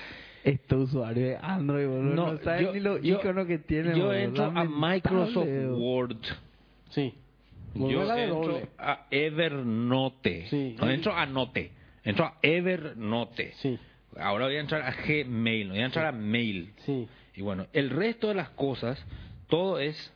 Estos 0.45 0.89
usuarios 0.91 1.29
de 1.31 1.37
Android, 1.43 1.87
boludo, 1.87 2.15
no, 2.15 2.39
saben 2.39 2.73
ni 2.73 2.81
los 2.81 3.05
iconos 3.05 3.47
que 3.47 3.59
tienen. 3.59 3.93
Yo 3.97 4.07
boludo. 4.07 4.15
entro 4.15 4.45
a 4.55 4.65
Microsoft 4.65 5.47
boludo. 5.47 5.79
Word. 5.79 6.17
Sí. 6.91 7.13
Yo 7.75 7.81
Volvela 7.81 8.23
entro 8.25 8.41
doble. 8.53 8.69
a 8.79 9.07
Evernote. 9.11 10.47
Sí. 10.49 10.77
No 10.79 10.89
entro 10.91 11.13
a 11.15 11.27
Note. 11.27 11.71
Entro 12.05 12.25
a 12.27 12.35
Evernote. 12.43 13.53
Sí, 13.57 13.79
Ahora 14.19 14.47
voy 14.47 14.57
a 14.57 14.61
entrar 14.61 14.83
a 14.83 14.93
Gmail. 15.07 15.69
Voy 15.71 15.79
a 15.81 15.85
entrar 15.87 16.07
a 16.07 16.13
Mail. 16.13 16.73
sí. 16.87 17.07
Y 17.35 17.43
bueno, 17.43 17.67
el 17.75 17.91
resto 17.91 18.29
de 18.29 18.35
las 18.35 18.49
cosas, 18.51 18.99
todo 19.49 19.79
es 19.79 20.11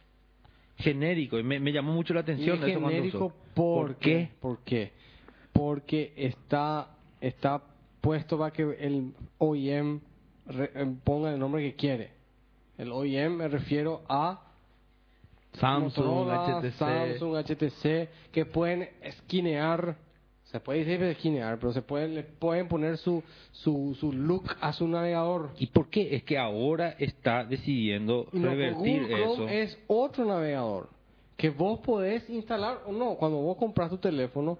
genérico. 0.80 1.38
Y 1.38 1.42
me, 1.42 1.58
me 1.60 1.72
llamó 1.72 1.92
mucho 1.92 2.12
la 2.14 2.20
Y 2.20 2.22
atención 2.22 2.58
es 2.62 2.70
eso 2.70 2.80
cuando 2.80 2.88
genérico. 2.90 3.32
¿por, 3.54 3.86
¿Por 3.86 3.96
qué? 3.96 4.28
¿Por 4.40 4.58
qué? 4.64 4.92
Porque 5.52 6.12
está 6.16 6.88
está 7.20 7.62
puesto 8.00 8.38
para 8.38 8.50
que 8.50 8.62
el 8.62 9.12
OEM 9.38 10.00
re- 10.46 10.70
eh, 10.74 10.94
ponga 11.04 11.32
el 11.32 11.38
nombre 11.38 11.62
que 11.62 11.74
quiere. 11.76 12.10
El 12.78 12.92
OEM 12.92 13.36
me 13.36 13.48
refiero 13.48 14.02
a 14.08 14.42
Samsung, 15.52 16.06
Motorola, 16.06 16.60
HTC. 16.60 16.78
Samsung, 16.78 17.36
HTC, 17.36 18.08
que 18.32 18.44
pueden 18.46 18.88
esquinear, 19.02 19.96
se 20.50 20.58
puede 20.60 20.84
decir 20.84 20.98
pero 21.60 21.72
se 21.72 21.82
pueden, 21.82 22.14
le 22.14 22.22
pueden 22.24 22.66
poner 22.68 22.96
su, 22.98 23.22
su, 23.52 23.96
su 24.00 24.12
look 24.12 24.44
a 24.60 24.72
su 24.72 24.88
navegador. 24.88 25.50
¿Y 25.58 25.66
por 25.68 25.88
qué? 25.88 26.14
Es 26.16 26.24
que 26.24 26.36
ahora 26.38 26.96
está 26.98 27.44
decidiendo 27.44 28.26
no, 28.32 28.48
revertir 28.48 29.02
Google 29.02 29.22
eso. 29.22 29.34
Chrome 29.36 29.62
es 29.62 29.78
otro 29.86 30.24
navegador 30.24 30.88
que 31.36 31.50
vos 31.50 31.78
podés 31.80 32.28
instalar 32.28 32.80
o 32.86 32.92
no. 32.92 33.14
Cuando 33.14 33.38
vos 33.38 33.56
compras 33.56 33.90
tu 33.90 33.98
teléfono, 33.98 34.58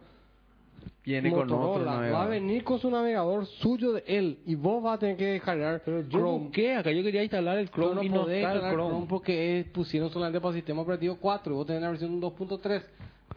Viene 1.05 1.31
con 1.31 1.43
otro 1.43 1.57
Motorola 1.59 1.85
va 1.87 1.93
a 1.93 1.97
navegador. 2.01 2.29
venir 2.31 2.62
con 2.65 2.79
su 2.79 2.91
navegador 2.91 3.47
suyo 3.47 3.93
de 3.93 4.05
él 4.07 4.39
y 4.47 4.55
vos 4.55 4.83
vas 4.83 4.95
a 4.97 4.99
tener 4.99 5.17
que 5.17 5.25
descargar 5.27 5.83
Yo 5.85 6.03
Chrome. 6.09 6.39
busqué 6.45 6.75
acá, 6.75 6.91
yo 6.93 7.03
quería 7.03 7.23
instalar 7.23 7.59
el 7.59 7.69
Pero 7.69 7.89
Chrome 7.93 7.95
no 7.97 8.03
y 8.05 8.09
no 8.11 8.21
instalar 8.33 8.73
Chrome. 8.73 8.91
Chrome 8.91 9.07
porque 9.09 9.61
es- 9.61 9.67
pusieron 9.69 10.11
solamente 10.11 10.41
para 10.41 10.51
el 10.51 10.57
sistema 10.57 10.83
operativo 10.83 11.17
4 11.21 11.53
y 11.53 11.57
vos 11.57 11.67
tenés 11.67 11.83
la 11.83 11.89
versión 11.91 12.21
2.3. 12.21 12.83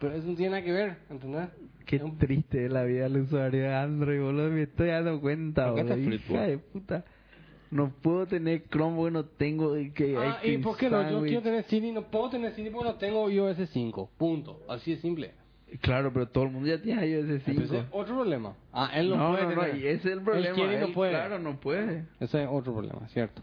Pero 0.00 0.14
eso 0.14 0.26
no 0.28 0.34
tiene 0.34 0.50
nada 0.50 0.62
que 0.62 0.72
ver, 0.72 0.96
¿entendés? 1.10 1.48
Qué 1.86 1.96
Es 1.96 2.02
un- 2.02 2.18
triste 2.18 2.64
es 2.66 2.72
la 2.72 2.84
vida 2.84 3.04
del 3.04 3.22
usuario 3.22 3.62
de 3.62 3.74
Android, 3.74 4.20
boludo. 4.20 4.50
Me 4.50 4.62
estoy 4.62 4.88
dando 4.88 5.20
cuenta, 5.20 5.68
¿Por 5.70 5.76
qué 5.86 5.94
boludo. 5.94 6.14
Hija 6.14 6.42
de 6.42 6.58
puta. 6.58 7.04
No 7.70 7.90
puedo 8.02 8.26
tener 8.26 8.64
Chrome 8.68 8.96
porque 8.96 9.10
no 9.12 9.24
tengo 9.24 9.76
y 9.78 9.90
que 9.90 10.16
Ah, 10.16 10.38
¿y 10.44 10.58
por 10.58 10.76
qué 10.76 10.88
no? 10.88 11.10
Yo 11.10 11.22
quiero 11.22 11.42
tener 11.42 11.64
Siri, 11.64 11.90
no 11.92 12.02
puedo 12.02 12.30
tener 12.30 12.52
Siri 12.54 12.70
porque 12.70 12.88
no 12.88 12.94
tengo 12.96 13.28
iOS 13.30 13.68
5. 13.70 14.10
Punto. 14.16 14.60
Así 14.68 14.92
de 14.92 14.96
simple. 14.98 15.32
Claro, 15.80 16.12
pero 16.12 16.28
todo 16.28 16.44
el 16.44 16.50
mundo 16.50 16.68
ya 16.68 16.80
tiene 16.80 17.04
iOS 17.06 17.42
5. 17.44 17.50
Entonces, 17.62 17.84
otro 17.90 18.14
problema. 18.16 18.54
Ah, 18.72 18.90
él 18.94 19.10
no, 19.10 19.16
no, 19.16 19.30
puede 19.32 19.42
no, 19.44 19.54
no, 19.56 19.60
tener. 19.62 19.76
y 19.76 19.86
ese 19.88 20.08
es 20.08 20.16
el 20.16 20.22
problema. 20.22 20.72
Él 20.72 20.80
no 20.80 20.92
puede. 20.92 21.10
Claro, 21.12 21.38
no 21.40 21.58
puede. 21.58 22.04
Ese 22.20 22.42
es 22.44 22.48
otro 22.50 22.74
problema, 22.74 23.08
¿cierto? 23.08 23.42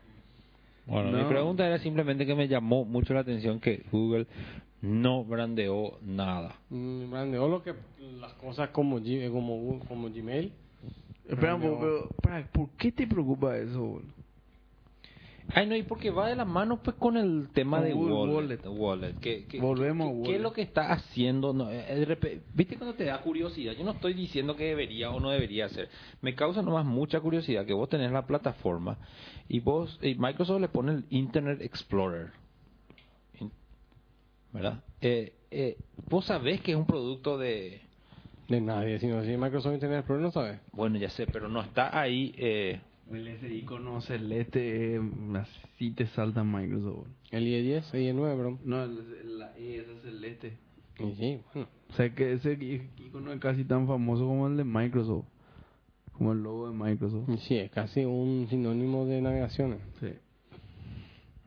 Bueno, 0.86 1.12
No. 1.12 1.18
mi 1.18 1.24
pregunta 1.26 1.68
era 1.68 1.78
simplemente 1.80 2.26
que 2.26 2.34
me 2.36 2.48
llamó 2.48 2.86
mucho 2.86 3.14
la 3.14 3.20
atención 3.22 3.60
que 3.60 3.84
Google 3.92 4.28
no 4.82 5.24
brandeó 5.24 6.00
nada. 6.02 6.56
Mm, 6.70 7.10
Brandeó 7.12 7.48
lo 7.48 7.64
que 7.64 7.74
las 8.20 8.34
cosas 8.34 8.70
como, 8.70 9.00
G- 9.00 9.32
como, 9.32 9.80
como 9.88 10.10
Gmail. 10.10 10.52
Espera, 11.28 11.58
pero, 11.60 12.10
para, 12.22 12.46
¿por 12.48 12.70
qué 12.72 12.92
te 12.92 13.06
preocupa 13.08 13.56
eso? 13.58 14.02
Ay, 15.54 15.68
no, 15.68 15.76
y 15.76 15.84
porque 15.84 16.12
va 16.12 16.30
de 16.30 16.36
la 16.36 16.46
mano 16.46 16.82
pues 16.82 16.96
con 16.96 17.18
el 17.18 17.50
tema 17.54 17.78
Con 17.80 17.88
de 17.88 17.94
Google 17.94 18.34
wallet. 18.36 18.60
wallet. 18.66 19.14
¿Qué, 19.20 19.46
qué- 19.48 19.60
Volvemos 19.60 20.08
qué- 20.08 20.12
a 20.12 20.14
qué 20.14 20.20
wallet. 20.22 20.36
es 20.38 20.42
lo 20.42 20.54
que 20.54 20.62
está 20.62 20.92
haciendo? 20.94 21.52
No, 21.54 21.70
eh, 21.70 22.42
¿Viste 22.54 22.78
cuando 22.78 22.96
te 22.96 23.04
da 23.06 23.20
curiosidad? 23.22 23.74
Yo 23.74 23.84
no 23.84 23.92
estoy 23.92 24.14
diciendo 24.14 24.56
que 24.56 24.64
debería 24.66 25.12
o 25.12 25.20
no 25.20 25.30
debería 25.30 25.66
hacer. 25.66 25.90
Me 26.22 26.36
causa 26.36 26.62
nomás 26.62 26.86
mucha 26.86 27.20
curiosidad 27.20 27.66
que 27.66 27.74
vos 27.74 27.90
tenés 27.90 28.12
la 28.12 28.26
plataforma 28.26 28.98
y 29.50 29.60
vos, 29.60 30.00
y 30.02 30.16
Microsoft 30.16 30.62
le 30.62 30.70
pone 30.70 30.94
el 30.94 31.06
Internet 31.10 31.60
Explorer. 31.62 32.32
¿Verdad? 34.54 34.84
Eh, 35.02 35.34
eh, 35.52 35.78
vos 36.10 36.26
sabés 36.26 36.62
que 36.62 36.72
es 36.72 36.78
un 36.78 36.86
producto 36.86 37.38
de... 37.38 37.82
De 38.48 38.60
nadie, 38.60 39.00
sino 39.00 39.24
si 39.24 39.38
Microsoft 39.38 39.74
Internet 39.76 40.00
Explorer 40.00 40.24
no 40.24 40.32
sabe. 40.32 40.60
Bueno, 40.74 40.98
ya 40.98 41.10
sé, 41.10 41.26
pero 41.28 41.48
no 41.48 41.62
está 41.62 41.98
ahí... 42.00 42.34
Eh, 42.38 42.80
El 43.12 43.28
ese 43.28 43.54
icono 43.54 44.02
celeste, 44.02 45.00
así 45.36 45.92
te 45.92 46.08
salta 46.08 46.44
Microsoft. 46.44 47.08
El 47.32 47.46
IE10, 47.46 47.94
el 47.94 48.16
IE9, 48.16 48.38
bro. 48.38 48.60
No, 48.64 48.84
el- 48.84 49.40
la 49.40 49.58
E, 49.58 49.78
esa 49.78 50.02
celeste. 50.02 50.58
Y 51.00 51.12
sí, 51.16 51.40
bueno. 51.54 51.70
O 51.90 51.94
sea 51.94 52.14
que 52.14 52.34
ese 52.34 52.54
i- 52.54 52.90
icono 53.06 53.32
es 53.34 53.40
casi 53.40 53.64
tan 53.64 53.88
famoso 53.88 54.26
como 54.26 54.48
el 54.48 54.58
de 54.58 54.64
Microsoft. 54.66 55.26
Como 56.14 56.34
el 56.34 56.44
logo 56.44 56.70
de 56.70 56.76
Microsoft. 56.78 57.30
Sí, 57.48 57.58
es 57.58 57.72
casi 57.72 58.04
un 58.06 58.48
sinónimo 58.50 59.06
de 59.06 59.22
navegaciones. 59.22 59.80
Sí. 60.00 60.10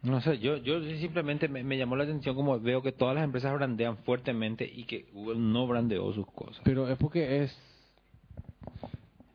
No 0.04 0.20
sé, 0.20 0.38
yo, 0.38 0.58
yo 0.58 0.82
simplemente 0.98 1.48
me, 1.48 1.64
me 1.64 1.78
llamó 1.78 1.96
la 1.96 2.04
atención 2.04 2.36
como 2.36 2.60
veo 2.60 2.82
que 2.82 2.92
todas 2.92 3.14
las 3.14 3.24
empresas 3.24 3.52
brandean 3.54 3.96
fuertemente 3.98 4.70
y 4.70 4.84
que 4.84 5.06
Google 5.12 5.38
no 5.40 5.66
brandeó 5.66 6.12
sus 6.12 6.26
cosas. 6.28 6.60
Pero 6.64 6.88
es 6.88 6.98
porque 6.98 7.42
es... 7.44 7.58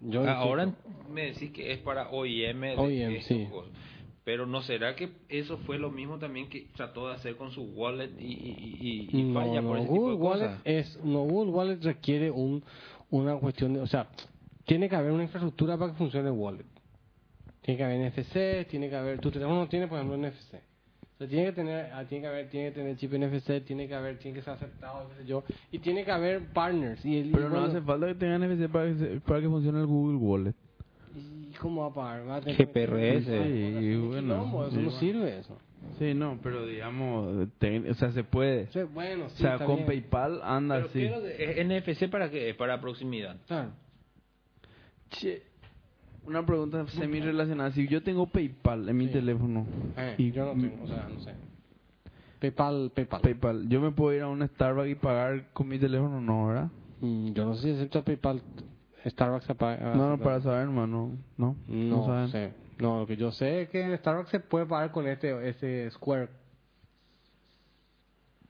Yo 0.01 0.23
Ah, 0.25 0.37
Ahora 0.37 0.65
insisto, 0.65 0.89
me 1.11 1.21
decís 1.25 1.51
que 1.51 1.71
es 1.73 1.79
para 1.79 2.09
OIM. 2.09 2.61
de 2.61 3.17
estos 3.17 3.25
sí. 3.37 3.47
cosas. 3.51 3.71
Pero 4.23 4.45
¿no 4.45 4.61
será 4.61 4.95
que 4.95 5.09
eso 5.27 5.57
fue 5.59 5.79
lo 5.79 5.89
mismo 5.89 6.19
también 6.19 6.49
que 6.49 6.67
trató 6.75 7.07
de 7.07 7.15
hacer 7.15 7.35
con 7.35 7.51
su 7.51 7.63
wallet 7.63 8.11
y, 8.19 8.25
y, 8.25 9.09
y- 9.11 9.19
y 9.19 9.23
no, 9.23 9.39
falla 9.39 9.61
no, 9.61 9.69
por 9.69 9.77
ese 9.79 9.87
Google 9.87 10.13
tipo 10.15 10.23
de 10.23 10.29
Wallet 10.29 10.45
cosas? 10.47 10.61
es 10.65 11.03
no 11.03 11.19
Google 11.23 11.51
Wallet 11.51 11.83
requiere 11.83 12.29
un 12.29 12.63
una 13.09 13.35
cuestión 13.37 13.73
de, 13.73 13.79
o 13.79 13.87
sea, 13.87 14.07
tiene 14.65 14.87
que 14.87 14.95
haber 14.95 15.11
una 15.13 15.23
infraestructura 15.23 15.77
para 15.77 15.93
que 15.93 15.97
funcione 15.97 16.27
el 16.29 16.35
wallet. 16.35 16.65
Tiene 17.61 17.77
que 17.77 17.83
haber 17.83 18.11
NFC, 18.11 18.67
tiene 18.69 18.89
que 18.89 18.95
haber 18.95 19.19
tu 19.19 19.29
teléfono 19.31 19.59
no 19.61 19.67
tiene 19.67 19.87
por 19.87 19.97
ejemplo 19.99 20.17
NFC. 20.17 20.55
O 20.55 21.17
sea, 21.19 21.27
tiene 21.27 21.45
que 21.47 21.51
tener 21.51 21.91
ah, 21.93 22.05
tiene 22.05 22.21
que 22.21 22.27
haber 22.27 22.49
tiene 22.49 22.69
que 22.69 22.75
tener 22.75 22.95
chip 22.97 23.11
NFC, 23.13 23.65
tiene 23.65 23.87
que 23.87 23.95
haber 23.95 24.17
tiene 24.17 24.37
que 24.37 24.43
ser 24.43 24.53
aceptado, 24.53 25.09
qué 25.09 25.15
sé 25.23 25.27
yo, 25.27 25.43
y 25.71 25.79
tiene 25.79 26.05
que 26.05 26.11
haber 26.11 26.47
partners 26.53 27.03
y 27.05 27.17
el, 27.19 27.27
y 27.27 27.31
Pero 27.33 27.49
no 27.49 27.65
hace 27.65 27.81
falta 27.81 28.07
que 28.07 28.15
tengan 28.15 28.41
NFC 28.49 28.71
para 28.71 28.85
que, 28.87 28.95
se- 28.95 29.19
para 29.21 29.41
que 29.41 29.47
funcione 29.47 29.79
el 29.79 29.85
Google 29.85 30.15
Wallet. 30.17 30.53
¿Y 31.15 31.51
cómo 31.59 31.81
va 31.81 31.87
a 31.87 31.93
pagar? 31.93 32.29
Va 32.29 32.35
a 32.37 32.41
tener 32.41 32.55
GPRS. 32.55 33.25
Sí, 33.25 33.95
un 33.95 34.07
bueno, 34.09 34.21
quilombo, 34.21 34.67
eso 34.67 34.75
sí, 34.77 34.81
no 34.83 34.91
sirve 34.91 35.39
eso. 35.39 35.57
Sí, 35.97 36.13
no, 36.13 36.39
pero 36.41 36.65
digamos, 36.65 37.49
te- 37.57 37.89
o 37.89 37.93
sea, 37.95 38.11
se 38.13 38.23
puede. 38.23 38.63
O 38.69 38.71
sea, 38.71 38.85
bueno, 38.85 39.25
O 39.25 39.29
sea, 39.31 39.57
con 39.57 39.75
bien. 39.77 39.87
PayPal 39.87 40.39
anda 40.43 40.75
Pero 40.75 40.87
así. 40.87 40.99
¿qué 40.99 41.33
es 41.49 41.57
¿es 41.57 41.65
NFC 41.65 42.09
para 42.09 42.29
qué? 42.29 42.53
Para 42.53 42.79
proximidad. 42.79 43.35
Claro. 43.47 43.71
Che, 45.09 45.41
una 46.29 46.45
pregunta 46.45 46.85
semi 46.87 47.19
relacionada. 47.19 47.71
Si 47.71 47.87
yo 47.87 48.01
tengo 48.03 48.27
PayPal 48.27 48.87
en 48.89 48.97
mi 48.97 49.07
Sí. 49.07 49.13
teléfono 49.13 49.65
Eh, 49.97 50.15
y 50.17 50.31
yo 50.31 50.45
no 50.45 50.59
tengo, 50.61 50.83
o 50.83 50.87
sea, 50.87 51.07
no 51.09 51.19
sé. 51.19 51.33
PayPal, 52.39 52.91
PayPal. 52.95 53.21
PayPal, 53.21 53.67
yo 53.69 53.81
me 53.81 53.91
puedo 53.91 54.15
ir 54.15 54.21
a 54.21 54.27
un 54.29 54.47
Starbucks 54.47 54.89
y 54.89 54.95
pagar 54.95 55.49
con 55.53 55.67
mi 55.67 55.77
teléfono, 55.77 56.21
no, 56.21 56.47
¿verdad? 56.47 56.69
Mm, 57.01 57.33
yo 57.33 57.45
no 57.45 57.55
sé 57.55 57.61
si 57.63 57.71
acepta 57.75 58.01
PayPal. 58.03 58.41
Starbucks 59.05 59.45
se 59.45 59.55
paga. 59.55 59.95
no, 59.95 60.09
no, 60.09 60.17
para 60.19 60.41
saber, 60.41 60.61
hermano. 60.63 61.11
No, 61.37 61.55
No, 61.67 62.05
saben. 62.05 62.27
sé. 62.29 62.53
No, 62.79 62.99
lo 63.01 63.07
que 63.07 63.17
yo 63.17 63.31
sé 63.31 63.63
es 63.63 63.69
que 63.69 63.81
en 63.81 63.97
Starbucks 63.97 64.29
se 64.29 64.39
puede 64.39 64.65
pagar 64.65 64.91
con 64.91 65.05
este 65.07 65.49
este 65.49 65.89
Square. 65.91 66.29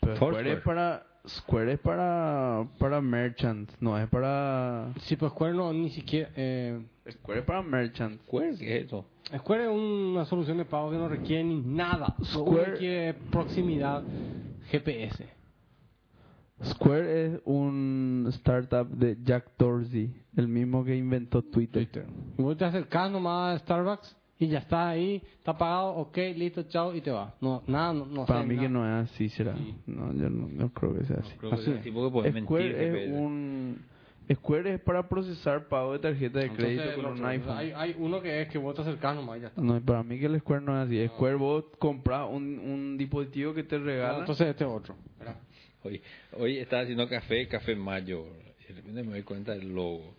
Pero 0.02 0.16
Foursquare. 0.16 0.44
Square 0.44 0.58
es 0.60 0.64
para 0.64 1.04
Square 1.28 1.74
es 1.74 1.80
para 1.80 2.66
para 2.80 3.02
merchants, 3.02 3.76
no 3.82 3.98
es 3.98 4.08
para 4.10 4.94
Sí, 5.02 5.16
pues 5.16 5.32
Square 5.34 5.54
no, 5.54 5.74
ni 5.74 5.90
siquiera. 5.90 6.30
Eh, 6.36 6.80
Square 7.12 7.40
es 7.42 7.46
para 7.46 7.62
merchants. 7.62 8.22
¿Cuál 8.26 8.58
¿Qué 8.58 8.78
es 8.80 8.86
eso? 8.86 9.06
Square 9.38 9.64
es 9.66 9.70
una 9.70 10.26
solución 10.26 10.58
de 10.58 10.66
pago 10.66 10.90
que 10.92 10.98
no 10.98 11.08
requiere 11.10 11.44
ni 11.44 11.62
nada. 11.62 12.16
Square- 12.24 12.64
que 12.66 12.72
requiere 12.72 13.14
proximidad 13.32 14.04
GPS. 14.72 15.28
Square 16.64 17.26
es 17.26 17.42
un 17.46 18.26
startup 18.34 18.90
de 18.90 19.18
Jack 19.24 19.52
Dorsey, 19.58 20.14
el 20.36 20.48
mismo 20.48 20.84
que 20.84 20.96
inventó 20.96 21.42
Twitter. 21.42 21.88
Y 22.38 22.42
vos 22.42 22.58
te 22.58 22.66
acercás 22.66 23.10
nomás 23.10 23.56
a 23.56 23.60
Starbucks 23.60 24.16
y 24.40 24.48
ya 24.48 24.60
está 24.60 24.88
ahí, 24.90 25.22
está 25.38 25.58
pagado, 25.58 25.90
ok, 25.96 26.18
listo, 26.38 26.64
chao, 26.64 26.96
y 26.96 27.02
te 27.02 27.12
vas. 27.12 27.34
No, 27.42 27.62
nada, 27.68 27.92
no, 27.94 28.06
no 28.06 28.26
Para 28.26 28.42
sé, 28.42 28.48
mí 28.48 28.58
que 28.58 28.70
no 28.70 28.86
es 28.88 29.12
así, 29.12 29.28
será. 29.30 29.54
No, 29.86 30.14
yo 30.14 30.30
no, 30.30 30.48
no 30.48 30.70
creo 30.74 30.98
que 30.98 31.04
sea 31.06 31.18
así. 31.18 31.34
Creo 31.38 31.52
que 31.52 31.56
Así 31.58 31.72
es 31.72 31.82
tipo 31.82 32.06
que 32.06 32.12
puedes 32.14 32.44
Square 32.44 32.64
mentir. 32.70 32.96
es 32.96 33.12
un 33.12 33.82
Square 34.34 34.76
es 34.76 34.80
para 34.82 35.10
procesar 35.10 35.68
pago 35.68 35.92
de 35.94 36.00
tarjeta 36.00 36.40
de 36.40 36.46
Entonces, 36.46 36.78
crédito 36.78 36.96
con 36.96 37.06
un 37.08 37.18
otro, 37.18 37.28
iPhone. 37.28 37.58
Hay, 37.58 37.72
hay 37.76 37.96
uno 37.98 38.22
que 38.22 38.42
es 38.44 38.48
que 38.48 38.58
vos 38.60 38.76
te 38.76 38.82
acercás 38.84 39.16
nomás 39.16 39.40
y 39.40 39.42
ya 39.42 39.48
está. 39.48 39.62
No, 39.62 39.82
para 39.82 40.04
mí 40.04 40.18
que 40.20 40.28
el 40.28 40.40
Square 40.40 40.64
no 40.64 40.82
es 40.82 40.88
así. 40.88 41.08
Square 41.16 41.36
vos 41.36 41.66
compras 41.78 42.28
un, 42.32 42.60
un 42.60 42.98
dispositivo 42.98 43.54
que 43.54 43.64
te 43.64 43.78
regala. 43.78 44.20
Entonces 44.20 44.48
este 44.48 44.64
es 44.64 44.70
otro. 44.70 44.96
Hoy, 45.84 46.02
hoy 46.38 46.58
estaba 46.60 46.84
haciendo 46.84 47.10
café, 47.10 47.48
café 47.48 47.76
mayo. 47.76 48.26
Y 48.62 48.68
de 48.68 48.74
repente 48.76 49.04
me 49.04 49.12
doy 49.12 49.24
cuenta 49.24 49.52
del 49.54 49.74
logo. 49.74 50.14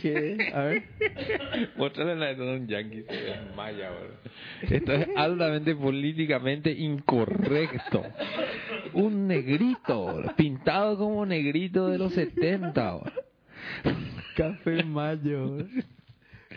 ¿Qué? 0.00 0.52
A 0.54 0.62
ver. 0.62 0.82
Mostrarle 1.76 2.16
la 2.16 2.34
de 2.34 2.56
un 2.56 2.66
yankee 2.66 3.04
es 3.08 3.56
maya, 3.56 3.90
boludo. 3.90 4.76
Esto 4.76 4.92
es 4.92 5.08
altamente 5.16 5.74
políticamente 5.74 6.70
incorrecto. 6.70 8.02
Un 8.92 9.26
negrito, 9.26 9.98
boludo, 9.98 10.34
pintado 10.36 10.96
como 10.98 11.24
negrito 11.26 11.88
de 11.88 11.98
los 11.98 12.12
70. 12.14 12.92
boludo. 12.92 13.12
Café 14.36 14.82
Mayo. 14.84 15.58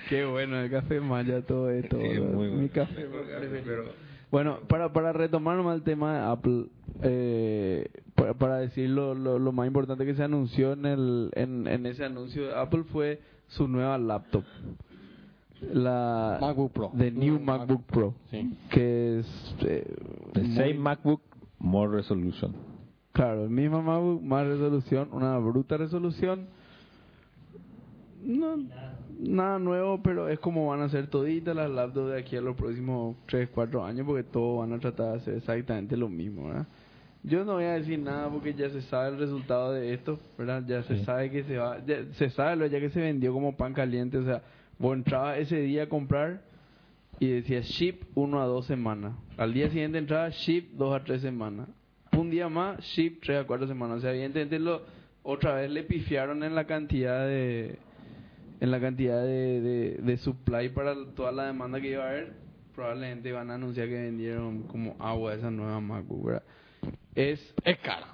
Qué 0.10 0.26
bueno 0.26 0.60
el 0.60 0.70
café 0.70 1.00
Mayo 1.00 1.44
todo 1.44 1.70
esto. 1.70 1.98
Sí, 2.00 2.20
muy 2.20 2.48
bueno. 2.50 2.56
Mi 2.56 2.70
café 2.70 3.06
preferido. 3.06 4.07
Bueno, 4.30 4.60
para, 4.68 4.91
para 4.91 5.14
retomar 5.14 5.56
nomás 5.56 5.76
el 5.78 5.84
tema 5.84 6.14
de 6.14 6.20
Apple, 6.26 6.66
eh, 7.02 7.88
para, 8.16 8.34
para 8.34 8.58
decir 8.58 8.90
lo, 8.90 9.16
lo, 9.16 9.40
lo 9.40 9.52
más 9.54 9.68
importante 9.68 10.06
que 10.06 10.16
se 10.16 10.24
anunció 10.24 10.74
en, 10.74 10.86
el, 10.86 11.30
en, 11.36 11.66
en 11.68 11.86
ese 11.86 12.04
anuncio 12.04 12.48
de 12.48 12.56
Apple 12.56 12.84
fue 12.91 13.22
su 13.48 13.68
nueva 13.68 13.98
laptop. 13.98 14.44
La 15.74 16.38
MacBook 16.41 16.72
Pro. 16.72 16.91
The 16.98 17.10
New 17.12 17.36
No, 17.36 17.40
MacBook 17.40 17.84
Pro. 17.86 18.14
Sí. 18.30 18.54
Que 18.70 19.20
es... 19.20 19.56
eh, 19.62 19.95
The 20.34 20.41
muy- 20.44 20.56
same 20.56 20.74
MacBook, 20.76 21.22
more 21.60 21.90
resolution. 21.91 22.54
Claro, 23.14 23.45
el 23.45 23.49
mismo 23.49 23.82
MacBook, 23.82 24.22
más 24.22 24.45
resolución, 24.45 25.10
una 25.14 25.38
bruta 25.40 25.78
resolución. 25.78 26.48
No, 28.24 28.58
nada 29.19 29.60
nuevo, 29.60 30.02
pero 30.02 30.30
es 30.30 30.39
como 30.39 30.68
van 30.68 30.81
a 30.81 30.89
ser 30.89 31.07
toditas 31.07 31.56
las 31.56 31.69
laptops 31.69 32.11
de 32.11 32.19
aquí 32.19 32.35
a 32.38 32.41
los 32.41 32.56
próximos 32.56 33.15
3, 33.27 33.49
4 33.53 33.84
años, 33.85 34.06
porque 34.06 34.23
todos 34.23 34.60
van 34.60 34.73
a 34.73 34.80
tratar 34.80 35.11
de 35.11 35.18
hacer 35.18 35.34
exactamente 35.35 35.95
lo 35.98 36.10
mismo, 36.10 36.48
¿verdad? 36.48 36.68
Yo 37.23 37.44
no 37.44 37.53
voy 37.53 37.64
a 37.65 37.73
decir 37.73 37.99
nada 37.99 38.30
porque 38.30 38.53
ya 38.53 38.69
se 38.69 38.81
sabe 38.84 39.10
el 39.10 39.18
resultado 39.19 39.73
de 39.73 39.94
esto, 39.94 40.19
¿verdad? 40.38 40.64
Ya 40.68 40.84
se 40.84 40.98
Sí. 40.98 41.03
sabe 41.03 41.30
que 41.31 41.44
se 41.44 41.57
va, 41.57 41.84
ya 41.85 42.06
se 42.14 42.30
sabe 42.30 42.56
lo 42.56 42.65
ya 42.68 42.80
que 42.80 42.89
se 42.89 43.02
vendió 43.02 43.34
como 43.34 43.57
pan 43.57 43.73
caliente, 43.73 44.18
o 44.18 44.23
sea, 44.23 44.44
vos 44.80 44.95
entrabas 44.95 45.39
ese 45.39 45.60
día 45.61 45.84
a 45.84 45.89
comprar 45.89 46.41
y 47.19 47.27
decía 47.27 47.61
ship 47.61 48.03
1 48.15 48.41
a 48.41 48.45
2 48.45 48.65
semanas. 48.65 49.14
Al 49.38 49.53
día 49.53 49.69
siguiente 49.69 49.98
entraba 49.98 50.30
ship 50.30 50.69
2 50.73 50.95
a 50.95 51.03
3 51.03 51.22
semanas. 51.22 51.68
un 52.14 52.30
día 52.31 52.49
más, 52.49 52.80
ship, 52.80 53.19
tres 53.22 53.41
a 53.41 53.45
cuatro 53.45 53.68
semanas. 53.68 53.98
O 53.98 54.02
sea, 54.02 54.11
evidentemente 54.11 54.57
lo, 54.57 54.81
otra 55.22 55.53
vez 55.53 55.69
le 55.69 55.84
pifiaron 55.84 56.44
en 56.44 56.56
la 56.56 56.65
cantidad 56.65 57.27
de 57.27 57.77
en 58.60 58.72
la 58.72 58.80
cantidad 58.80 59.22
de, 59.24 59.62
de, 59.62 59.90
de 60.02 60.18
supply 60.18 60.70
para 60.70 60.96
toda 61.16 61.32
la 61.32 61.46
demanda 61.46 61.80
que 61.82 61.92
iba 61.92 62.04
a 62.06 62.10
haber. 62.10 62.34
Probablemente 62.76 63.32
van 63.32 63.50
a 63.50 63.56
anunciar 63.56 63.88
que 63.88 63.96
vendieron 63.96 64.64
como 64.64 64.96
agua 65.00 65.34
esa 65.34 65.50
nueva 65.50 65.80
MacBook, 65.82 66.26
¿verdad? 66.26 66.44
Es 67.16 67.56
Es 67.64 67.78
cara. 67.80 68.14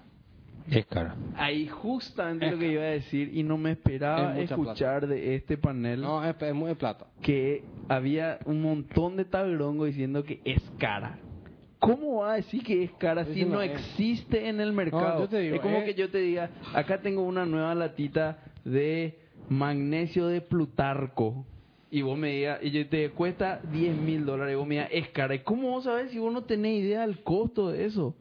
Es 0.70 0.86
cara. 0.86 1.18
ahí 1.36 1.68
justamente 1.68 2.46
Es 2.46 2.54
lo 2.54 2.60
que 2.60 2.72
iba 2.72 2.84
a 2.84 2.86
decir 2.86 3.32
y 3.36 3.44
no 3.44 3.58
me 3.58 3.72
esperaba 3.72 4.40
Es 4.40 4.50
escuchar 4.50 5.08
de 5.08 5.36
este 5.36 5.58
panel 5.58 6.00
No, 6.00 6.24
es, 6.24 6.34
es 6.42 6.54
muy 6.56 6.70
de 6.70 6.76
plata. 6.76 7.08
que 7.22 7.66
había 7.90 8.40
un 8.46 8.62
montón 8.62 9.18
de 9.18 9.26
tabrongo 9.26 9.84
diciendo 9.84 10.24
que 10.24 10.40
es 10.46 10.62
cara. 10.80 11.20
¿Cómo 11.80 12.22
va 12.22 12.32
a 12.32 12.36
decir 12.38 12.64
que 12.64 12.84
es 12.84 12.92
cara 12.94 13.26
si 13.26 13.44
no 13.44 13.56
no 13.56 13.62
es. 13.62 13.72
existe 13.72 14.48
en 14.48 14.62
el 14.62 14.72
mercado? 14.72 15.20
yo 15.24 15.28
te 15.28 15.40
digo, 15.40 15.56
es 15.56 15.62
como 15.62 15.80
eh. 15.80 15.84
que 15.84 15.94
yo 15.96 16.10
te 16.10 16.20
diga, 16.20 16.50
acá 16.74 17.02
tengo 17.02 17.24
una 17.24 17.46
nueva 17.46 17.76
latita 17.76 18.38
de 18.64 19.20
magnesio 19.50 20.28
de 20.28 20.42
Plutarco. 20.42 21.46
Y 21.92 22.02
vos 22.02 22.18
me 22.18 22.30
digas, 22.30 22.60
y 22.64 22.72
yo 22.72 22.88
te 22.88 23.12
cuesta 23.12 23.62
10 23.72 23.96
mil 23.98 24.26
dólares, 24.26 24.54
y 24.54 24.56
vos 24.56 24.68
me 24.68 24.76
digas, 24.76 24.90
es 24.92 25.10
cara. 25.10 25.36
¿Y 25.36 25.40
cómo 25.40 25.70
vos 25.70 25.84
sabés 25.84 26.12
si 26.12 26.20
vos 26.20 26.34
no 26.34 26.44
tenés 26.44 26.84
idea 26.84 27.02
del 27.02 27.22
costo 27.22 27.70
de 27.70 27.86
eso? 27.86 28.16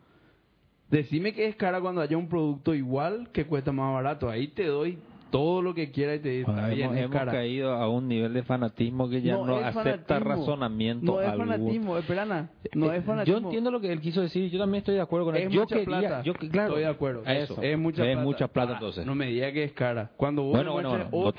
Decime 0.90 1.32
que 1.32 1.46
es 1.46 1.56
cara 1.56 1.80
cuando 1.80 2.02
haya 2.02 2.18
un 2.18 2.28
producto 2.28 2.74
igual 2.74 3.30
que 3.32 3.46
cuesta 3.46 3.72
más 3.72 3.94
barato. 3.94 4.28
Ahí 4.28 4.48
te 4.48 4.66
doy 4.66 4.98
todo 5.32 5.62
lo 5.62 5.74
que 5.74 5.90
quieras 5.90 6.16
y 6.16 6.20
te 6.20 6.28
bien, 6.28 6.46
hemos 6.50 6.96
es 6.96 7.02
hemos 7.04 7.16
cara. 7.16 7.32
caído 7.32 7.72
a 7.72 7.88
un 7.88 8.06
nivel 8.06 8.32
de 8.34 8.42
fanatismo 8.44 9.08
que 9.08 9.20
ya 9.22 9.32
no, 9.34 9.56
acepta 9.56 10.14
fanatismo. 10.20 10.28
razonamiento 10.28 11.12
No 11.12 11.20
es 11.20 11.28
alguno. 11.28 11.52
fanatismo, 11.52 11.98
esperana. 11.98 12.50
No 12.74 12.92
Eh, 12.92 12.98
es 12.98 13.04
fanatismo. 13.04 13.40
Yo 13.40 13.44
entiendo 13.46 13.70
lo 13.72 13.80
que 13.80 13.90
él 13.92 14.00
quiso 14.00 14.20
decir, 14.20 14.50
yo 14.50 14.58
también 14.60 14.78
estoy 14.80 14.94
de 14.94 15.00
acuerdo 15.00 15.26
con 15.26 15.36
él. 15.36 15.42
Es 15.44 15.48
yo 15.50 15.60
mucha 15.62 15.74
quería, 15.76 15.98
plata. 15.98 16.22
yo 16.22 16.34
claro, 16.34 16.68
Estoy 16.68 16.82
de 16.82 16.88
acuerdo. 16.88 17.22
Eso. 17.26 17.60
Es 17.62 17.78
mucha 17.78 18.02
Es 18.04 18.10
plata. 18.12 18.22
mucha 18.24 18.48
plata, 18.48 18.70
Ah, 18.72 18.74
entonces. 18.74 19.06
No 19.06 19.14
me 19.14 19.26
diga 19.26 19.50
que 19.52 19.64
es 19.64 19.72
cara. 19.72 20.10
Cuando 20.16 20.42
vos 20.42 20.52
Bueno, 20.52 20.72
bueno, 20.74 20.90
bueno, 20.90 21.04
no 21.04 21.10
te 21.10 21.16
o 21.16 21.32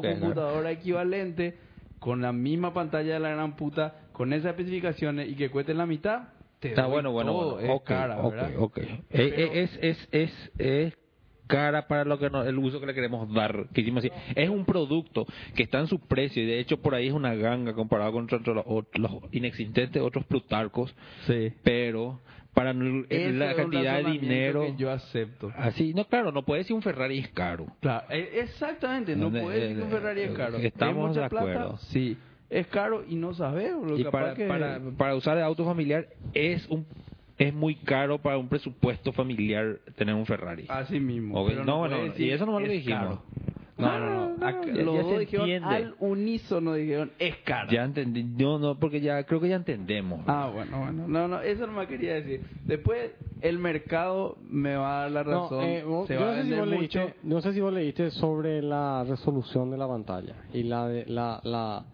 que 0.00 0.08
es 0.08 0.14
cara. 0.14 0.20
computadora 0.20 0.70
equivalente 0.70 1.56
con 1.98 2.20
la 2.20 2.32
misma 2.32 2.72
pantalla 2.72 3.14
de 3.14 3.20
la 3.20 3.30
gran 3.30 3.56
puta, 3.56 3.94
con 4.12 4.32
esas 4.32 4.50
especificaciones 4.50 5.28
y 5.28 5.34
que 5.34 5.50
cueste 5.50 5.74
la 5.74 5.86
mitad, 5.86 6.28
te 6.60 6.68
Está 6.68 6.82
doy 6.82 6.92
bueno, 6.92 7.12
bueno, 7.12 7.32
todo. 7.32 7.52
bueno. 7.54 7.68
Es 7.72 7.76
Ok, 7.80 7.84
cara, 7.86 8.20
ok, 8.20 8.32
¿verdad? 8.34 8.50
ok. 8.58 8.78
Eh, 8.78 9.02
Pero- 9.10 9.22
eh, 9.36 9.62
es, 9.62 9.78
es, 9.80 10.08
es, 10.12 10.52
es 10.58 10.98
cara 11.48 11.88
para 11.88 12.04
lo 12.04 12.16
que 12.20 12.30
no- 12.30 12.44
el 12.44 12.56
uso 12.58 12.78
que 12.78 12.86
le 12.86 12.94
queremos 12.94 13.32
dar. 13.34 13.66
Que 13.74 13.80
hicimos 13.80 14.04
así. 14.04 14.12
Es 14.36 14.48
un 14.48 14.64
producto 14.64 15.26
que 15.56 15.64
está 15.64 15.80
en 15.80 15.88
su 15.88 15.98
precio 15.98 16.40
y 16.42 16.46
de 16.46 16.60
hecho 16.60 16.76
por 16.80 16.94
ahí 16.94 17.08
es 17.08 17.12
una 17.12 17.34
ganga 17.34 17.72
comparado 17.74 18.12
con 18.12 18.24
otros- 18.24 18.42
los, 18.46 18.64
los 18.94 19.12
inexistentes 19.32 20.00
otros 20.00 20.24
plutarcos. 20.26 20.94
Sí. 21.26 21.52
Pero 21.64 22.20
para 22.54 22.70
Ese 23.08 23.32
la 23.32 23.54
cantidad 23.54 24.02
de 24.02 24.10
dinero. 24.12 24.62
que 24.62 24.74
yo 24.76 24.90
acepto. 24.90 25.52
Así, 25.56 25.94
no, 25.94 26.04
claro, 26.06 26.30
no 26.32 26.42
puede 26.44 26.60
decir 26.62 26.74
un 26.76 26.82
Ferrari 26.82 27.18
es 27.18 27.28
caro. 27.28 27.66
Claro, 27.80 28.06
e- 28.10 28.40
exactamente, 28.40 29.14
no 29.16 29.30
puede 29.30 29.60
decir 29.60 29.76
que 29.76 29.82
un 29.82 29.88
eh, 29.88 29.92
Ferrari 29.92 30.20
es 30.22 30.30
caro. 30.32 30.56
estamos 30.58 30.96
¿Es 31.04 31.08
mucha 31.08 31.20
de 31.22 31.28
plata? 31.28 31.50
acuerdo. 31.50 31.76
Sí. 31.78 32.16
Es 32.50 32.66
caro 32.68 33.04
y 33.06 33.14
no 33.14 33.34
sabes. 33.34 33.72
Lo 33.72 33.96
Y 33.98 34.04
capaz 34.04 34.20
para, 34.20 34.34
que- 34.34 34.46
para, 34.48 34.80
para 34.96 35.14
usar 35.14 35.36
el 35.36 35.44
auto 35.44 35.64
familiar 35.64 36.06
es 36.34 36.66
un 36.68 36.86
es 37.38 37.54
muy 37.54 37.76
caro 37.76 38.18
para 38.18 38.36
un 38.38 38.48
presupuesto 38.48 39.12
familiar 39.12 39.78
tener 39.96 40.14
un 40.14 40.26
Ferrari. 40.26 40.64
Así 40.68 40.98
mismo. 41.00 41.40
Ok, 41.40 41.48
pero 41.50 41.64
no, 41.64 41.78
bueno, 41.78 41.96
decir 42.04 42.26
y 42.26 42.30
eso 42.32 42.44
no 42.46 42.58
lo 42.58 42.66
dijimos. 42.68 42.98
caro. 43.00 43.22
No, 43.78 43.96
no, 44.00 44.36
no. 44.36 44.44
Acá- 44.44 44.66
ya- 44.66 44.82
los 44.82 44.94
ya 44.96 45.02
dos 45.04 45.18
dijeron 45.20 45.48
entiende. 45.48 45.76
al 45.76 45.94
unísono 46.00 46.74
dijeron 46.74 47.12
es 47.20 47.36
caro. 47.44 47.70
Ya 47.70 47.84
entendí, 47.84 48.24
no, 48.24 48.58
no, 48.58 48.76
porque 48.76 49.00
ya 49.00 49.22
creo 49.22 49.40
que 49.40 49.48
ya 49.50 49.54
entendemos. 49.54 50.24
Ah, 50.26 50.50
bueno, 50.52 50.80
bueno. 50.80 51.06
No, 51.06 51.28
no, 51.28 51.40
eso 51.42 51.64
no 51.68 51.74
me 51.74 51.86
quería 51.86 52.14
decir. 52.14 52.40
Después, 52.64 53.12
el 53.40 53.60
mercado 53.60 54.36
me 54.50 54.74
va 54.74 54.98
a 54.98 55.02
dar 55.02 55.10
la 55.12 55.22
razón. 55.22 55.58
No, 55.60 55.62
eh, 55.64 55.84
vos- 55.84 56.08
se 56.08 56.14
yo 56.14 56.20
va 56.22 56.26
no 56.26 56.32
a 56.32 56.36
sé, 56.42 56.42
si 56.42 56.50
vos 56.56 56.66
mucho. 56.68 56.98
leíste, 56.98 57.14
no 57.22 57.40
sé 57.40 57.52
si 57.52 57.60
vos 57.60 57.72
leíste 57.72 58.10
sobre 58.10 58.62
la 58.62 59.04
resolución 59.08 59.70
de 59.70 59.78
la 59.78 59.86
pantalla 59.86 60.34
y 60.52 60.64
la 60.64 60.88
de, 60.88 61.06
la, 61.06 61.40
la, 61.44 61.84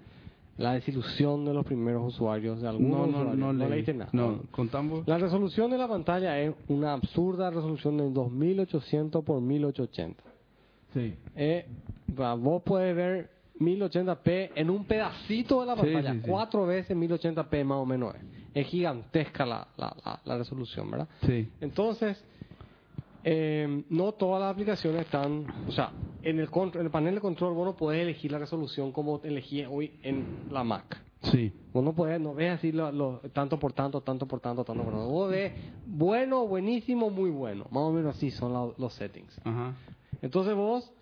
la 0.56 0.74
desilusión 0.74 1.44
de 1.44 1.52
los 1.52 1.64
primeros 1.66 2.14
usuarios 2.14 2.60
de 2.62 2.68
algunos 2.68 2.90
No, 2.92 3.06
no, 3.06 3.18
usuarios. 3.18 3.36
no, 3.38 3.52
leí. 3.52 3.68
leíste 3.70 3.94
nada. 3.94 4.10
No, 4.12 4.40
contamos. 4.52 5.06
La 5.06 5.18
resolución 5.18 5.70
de 5.70 5.78
la 5.78 5.88
pantalla 5.88 6.38
es 6.40 6.54
una 6.68 6.92
absurda 6.92 7.50
resolución 7.50 7.96
de 7.96 8.10
2800 8.10 9.24
por 9.24 9.40
1880. 9.40 10.22
Sí. 10.92 11.14
Eh, 11.34 11.66
vos 12.38 12.62
puedes 12.64 12.94
ver 12.94 13.30
1080p 13.58 14.50
en 14.54 14.70
un 14.70 14.84
pedacito 14.84 15.60
de 15.60 15.66
la 15.66 15.74
Sí, 15.74 15.80
pantalla, 15.82 16.12
sí, 16.12 16.20
sí. 16.22 16.30
cuatro 16.30 16.66
veces 16.66 16.96
1080p 16.96 17.64
más 17.64 17.78
o 17.78 17.86
menos 17.86 18.14
es. 18.14 18.20
Es 18.54 18.66
gigantesca 18.68 19.44
la, 19.44 19.66
la, 19.76 19.96
la, 20.04 20.20
la 20.24 20.38
resolución, 20.38 20.88
¿verdad? 20.88 21.08
Sí. 21.26 21.48
Entonces, 21.60 22.22
eh, 23.24 23.84
no 23.88 24.12
todas 24.12 24.40
las 24.42 24.52
aplicaciones 24.52 25.02
están, 25.02 25.46
o 25.66 25.72
sea, 25.72 25.92
en 26.22 26.38
el, 26.38 26.48
en 26.74 26.80
el 26.80 26.90
panel 26.90 27.14
de 27.16 27.20
control 27.20 27.54
vos 27.54 27.66
no 27.66 27.76
podés 27.76 28.02
elegir 28.02 28.30
la 28.32 28.38
resolución 28.38 28.92
como 28.92 29.20
elegí 29.24 29.64
hoy 29.64 29.98
en 30.02 30.24
la 30.50 30.62
Mac. 30.64 31.02
Sí. 31.22 31.52
Vos 31.72 31.82
no 31.82 31.94
podés, 31.94 32.20
no 32.20 32.34
ves 32.34 32.52
así 32.52 32.70
lo, 32.70 32.92
lo- 32.92 33.20
tanto 33.32 33.58
por 33.58 33.72
tanto, 33.72 34.02
tanto 34.02 34.26
por 34.26 34.40
tanto, 34.40 34.62
tanto 34.62 34.82
por 34.84 34.92
tanto. 34.92 35.08
Vos 35.08 35.30
ves 35.30 35.52
bueno, 35.86 36.46
buenísimo, 36.46 37.08
muy 37.10 37.30
bueno. 37.30 37.64
Más 37.70 37.82
o 37.84 37.92
menos 37.92 38.14
así 38.16 38.30
son 38.30 38.52
la- 38.52 38.72
los 38.76 38.92
settings. 38.92 39.40
Ajá. 39.44 39.72
Entonces 40.20 40.54
vos 40.54 40.92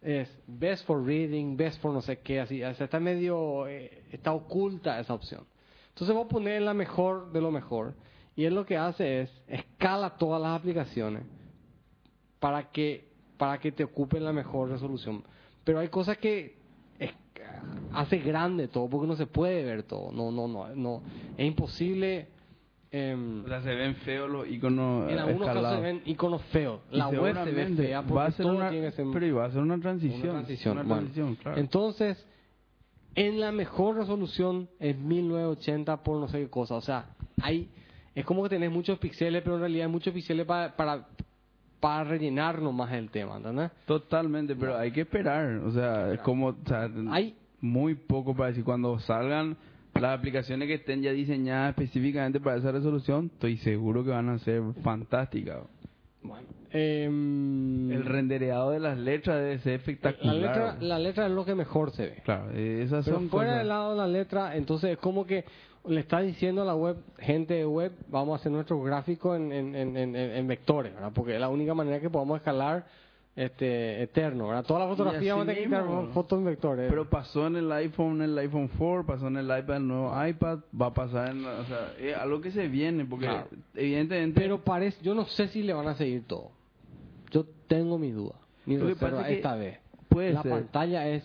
es 0.00 0.30
best 0.46 0.86
for 0.86 1.04
reading, 1.04 1.56
best 1.56 1.80
for 1.80 1.92
no 1.92 2.00
sé 2.00 2.20
qué, 2.20 2.40
así, 2.40 2.62
o 2.62 2.74
sea, 2.74 2.84
está 2.84 3.00
medio, 3.00 3.66
eh, 3.66 4.02
está 4.12 4.32
oculta 4.32 4.98
esa 5.00 5.12
opción. 5.14 5.44
Entonces 5.88 6.14
vos 6.16 6.26
pones 6.26 6.60
la 6.62 6.72
mejor 6.74 7.32
de 7.32 7.40
lo 7.40 7.50
mejor 7.50 7.94
y 8.34 8.44
él 8.44 8.54
lo 8.54 8.64
que 8.66 8.76
hace 8.76 9.22
es 9.22 9.30
escala 9.46 10.16
todas 10.16 10.40
las 10.40 10.58
aplicaciones 10.58 11.22
para 12.40 12.70
que 12.70 13.08
para 13.36 13.58
que 13.58 13.72
te 13.72 13.84
ocupen 13.84 14.24
la 14.24 14.32
mejor 14.32 14.70
resolución. 14.70 15.22
Pero 15.64 15.78
hay 15.80 15.88
cosas 15.88 16.16
que 16.18 16.56
es- 16.98 17.12
hace 17.92 18.18
grande 18.18 18.68
todo 18.68 18.88
porque 18.88 19.06
no 19.06 19.16
se 19.16 19.26
puede 19.26 19.64
ver 19.64 19.82
todo, 19.82 20.10
no 20.12 20.30
no 20.30 20.48
no 20.48 20.74
no 20.74 21.02
es 21.36 21.46
imposible. 21.46 22.28
O 22.92 23.48
sea, 23.48 23.60
se 23.60 23.74
ven 23.74 23.94
feos 23.96 24.30
los 24.30 24.48
iconos 24.48 25.10
en 25.10 25.18
algunos 25.18 25.46
casos 25.48 25.74
se 25.74 25.80
ven 25.82 26.02
iconos 26.06 26.40
feos. 26.44 26.80
La 26.90 27.08
web 27.08 27.36
se 27.44 27.52
ve 27.52 27.66
fea 27.74 28.00
porque 28.00 28.14
va 28.14 28.24
a 28.26 28.30
ser 28.30 28.46
todo 28.46 28.56
una, 28.56 28.70
tiene 28.70 28.86
que 28.86 28.92
ser 28.92 29.06
pero 29.12 29.26
iba 29.26 29.44
a 29.44 29.50
ser 29.50 29.60
una 29.60 29.78
transición. 29.78 30.22
una 30.22 30.32
transición. 30.32 30.72
Una 30.72 30.82
bueno. 30.82 31.02
transición, 31.02 31.34
claro. 31.34 31.58
Entonces, 31.60 32.26
en 33.14 33.38
la 33.38 33.52
mejor 33.52 33.96
resolución 33.96 34.70
es 34.78 34.96
1980 34.96 36.02
por 36.02 36.18
no 36.20 36.28
sé 36.28 36.38
qué 36.38 36.48
cosa. 36.48 36.76
O 36.76 36.80
sea, 36.80 37.10
hay 37.42 37.68
es 38.14 38.24
como 38.24 38.42
que 38.44 38.48
tenés 38.48 38.70
muchos 38.70 38.98
píxeles, 38.98 39.42
pero 39.42 39.56
en 39.56 39.60
realidad 39.60 39.86
hay 39.88 39.92
muchos 39.92 40.14
píxeles 40.14 40.46
para, 40.46 40.74
para, 40.74 41.06
para 41.80 42.04
rellenar 42.04 42.60
nomás 42.62 42.92
el 42.92 43.10
tema, 43.10 43.36
¿entendés? 43.36 43.70
Totalmente, 43.86 44.54
pero 44.56 44.76
hay 44.78 44.90
que 44.92 45.02
esperar. 45.02 45.58
O 45.58 45.70
sea, 45.70 46.12
es 46.12 46.20
como, 46.20 46.48
o 46.48 46.56
sea, 46.66 46.88
Hay- 47.10 47.34
muy 47.60 47.94
poco 47.94 48.34
para 48.34 48.48
decir. 48.48 48.64
Cuando 48.64 48.98
salgan 49.00 49.56
las 49.94 50.18
aplicaciones 50.18 50.68
que 50.68 50.74
estén 50.74 51.02
ya 51.02 51.12
diseñadas 51.12 51.70
específicamente 51.70 52.40
para 52.40 52.56
esa 52.58 52.70
resolución, 52.72 53.30
estoy 53.32 53.56
seguro 53.58 54.04
que 54.04 54.10
van 54.10 54.28
a 54.28 54.38
ser 54.38 54.62
fantásticas. 54.82 55.58
Bueno. 56.22 56.46
em, 56.72 57.90
El 57.92 58.04
rendereado 58.04 58.70
de 58.72 58.80
las 58.80 58.98
letras 58.98 59.36
debe 59.38 59.58
ser 59.60 59.72
la 59.72 59.76
espectacular. 59.76 60.34
letra, 60.36 60.76
la 60.80 60.98
letra 60.98 61.26
es 61.26 61.32
lo 61.32 61.44
que 61.44 61.54
mejor 61.54 61.90
se 61.92 62.06
ve. 62.06 62.22
Claro, 62.24 62.50
esas 62.50 63.04
Pero 63.04 63.18
son 63.18 63.28
fuera 63.30 63.46
cosas- 63.50 63.58
del 63.60 63.68
lado 63.68 63.90
de 63.92 63.96
la 63.96 64.08
letra, 64.08 64.56
entonces 64.56 64.90
es 64.90 64.98
como 64.98 65.24
que 65.26 65.44
le 65.88 66.00
está 66.00 66.20
diciendo 66.20 66.62
a 66.62 66.64
la 66.64 66.74
web, 66.74 66.96
gente 67.18 67.54
de 67.54 67.66
web, 67.66 67.92
vamos 68.08 68.32
a 68.32 68.40
hacer 68.40 68.52
nuestro 68.52 68.80
gráfico 68.82 69.34
en, 69.36 69.52
en, 69.52 69.74
en, 69.74 69.96
en- 69.96 70.16
en 70.16 70.46
vectores, 70.46 70.92
¿verdad? 70.94 71.12
Porque 71.14 71.34
es 71.34 71.40
la 71.40 71.48
única 71.48 71.74
manera 71.74 72.00
que 72.00 72.10
podamos 72.10 72.38
escalar 72.38 72.86
este 73.34 74.02
eterno, 74.02 74.48
¿verdad? 74.48 74.64
Toda 74.64 74.80
la 74.80 74.86
fotografía 74.88 75.18
así 75.18 75.28
vamos 75.28 75.42
a 75.42 75.46
tener 75.46 75.62
que 75.62 75.68
quitar 75.68 76.12
fotos 76.14 76.38
en 76.38 76.44
vectores. 76.46 76.88
Pero 76.88 77.04
pasó 77.10 77.46
en 77.46 77.56
el 77.56 77.70
iPhone, 77.70 78.22
en 78.22 78.30
el 78.30 78.38
iPhone 78.38 78.70
4, 78.78 79.04
pasó 79.06 79.28
en 79.28 79.36
el 79.36 79.44
iPad, 79.44 79.76
el 79.76 79.86
nuevo 79.88 80.26
iPad, 80.26 80.58
va 80.80 80.86
a 80.86 80.94
pasar 80.94 81.28
en, 81.32 81.44
o 81.44 81.64
sea, 81.66 81.92
es 82.00 82.16
algo 82.16 82.40
que 82.40 82.50
se 82.50 82.66
viene, 82.68 83.04
porque 83.04 83.26
Claro. 83.26 83.48
evidentemente... 83.74 84.40
Pero 84.40 84.62
parece, 84.64 85.02
yo 85.02 85.14
no 85.14 85.26
sé 85.26 85.48
si 85.48 85.62
le 85.62 85.74
van 85.74 85.86
a 85.86 85.94
seguir 85.96 86.24
todo. 86.26 86.50
Yo 87.30 87.44
tengo 87.68 87.98
mi 87.98 88.10
duda. 88.10 88.36
Mi 88.64 88.78
reserva 88.78 89.28
esta 89.28 89.54
vez. 89.54 89.78
puede 90.08 90.32
la 90.32 90.42
ser. 90.42 90.50
pantalla 90.52 91.06
es, 91.08 91.22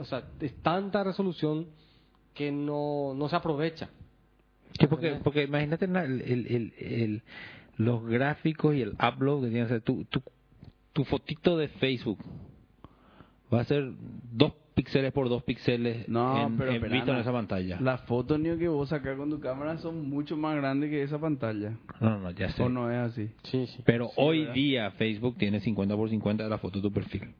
o 0.00 0.04
sea, 0.04 0.24
es 0.40 0.52
tanta 0.62 1.04
resolución 1.04 1.66
que 2.36 2.52
no, 2.52 3.14
no 3.16 3.28
se 3.28 3.36
aprovecha. 3.36 3.88
Que 4.78 4.86
porque, 4.88 5.18
porque 5.24 5.44
imagínate 5.44 5.88
na- 5.88 6.04
el, 6.04 6.20
el, 6.20 6.46
el- 6.46 6.72
el- 6.78 7.22
los 7.78 8.04
gráficos 8.06 8.74
y 8.74 8.82
el 8.82 8.90
upload 8.92 9.44
que 9.44 9.50
tienes. 9.50 9.82
Tu, 9.84 10.04
tu, 10.04 10.22
tu 10.92 11.04
fotito 11.04 11.56
de 11.56 11.68
Facebook 11.68 12.18
va 13.52 13.60
a 13.60 13.64
ser 13.64 13.90
dos 14.32 14.52
píxeles 14.74 15.12
por 15.12 15.28
dos 15.30 15.42
píxeles 15.44 16.06
No, 16.08 16.46
en, 16.46 16.56
pero 16.58 16.72
en- 16.72 16.92
visto 16.92 17.16
esa 17.16 17.32
pantalla. 17.32 17.80
Las 17.80 18.02
fotos 18.02 18.38
que 18.40 18.68
vos 18.68 18.88
sacás 18.90 19.16
con 19.16 19.30
tu 19.30 19.40
cámara 19.40 19.78
son 19.78 20.08
mucho 20.10 20.36
más 20.36 20.56
grandes 20.56 20.90
que 20.90 21.02
esa 21.02 21.18
pantalla. 21.18 21.78
No, 22.00 22.18
no, 22.18 22.30
ya 22.32 22.50
sé. 22.50 22.62
¿O 22.62 22.68
no 22.68 22.90
es 22.90 22.98
así? 22.98 23.30
Sí, 23.44 23.66
sí. 23.68 23.82
Pero 23.86 24.10
hoy 24.16 24.40
¿verdad? 24.40 24.54
día 24.54 24.90
Facebook 24.92 25.36
tiene 25.38 25.60
50 25.60 25.96
por 25.96 26.10
50 26.10 26.44
de 26.44 26.50
la 26.50 26.58
foto 26.58 26.78
de 26.78 26.82
tu 26.82 26.92
perfil. 26.92 27.30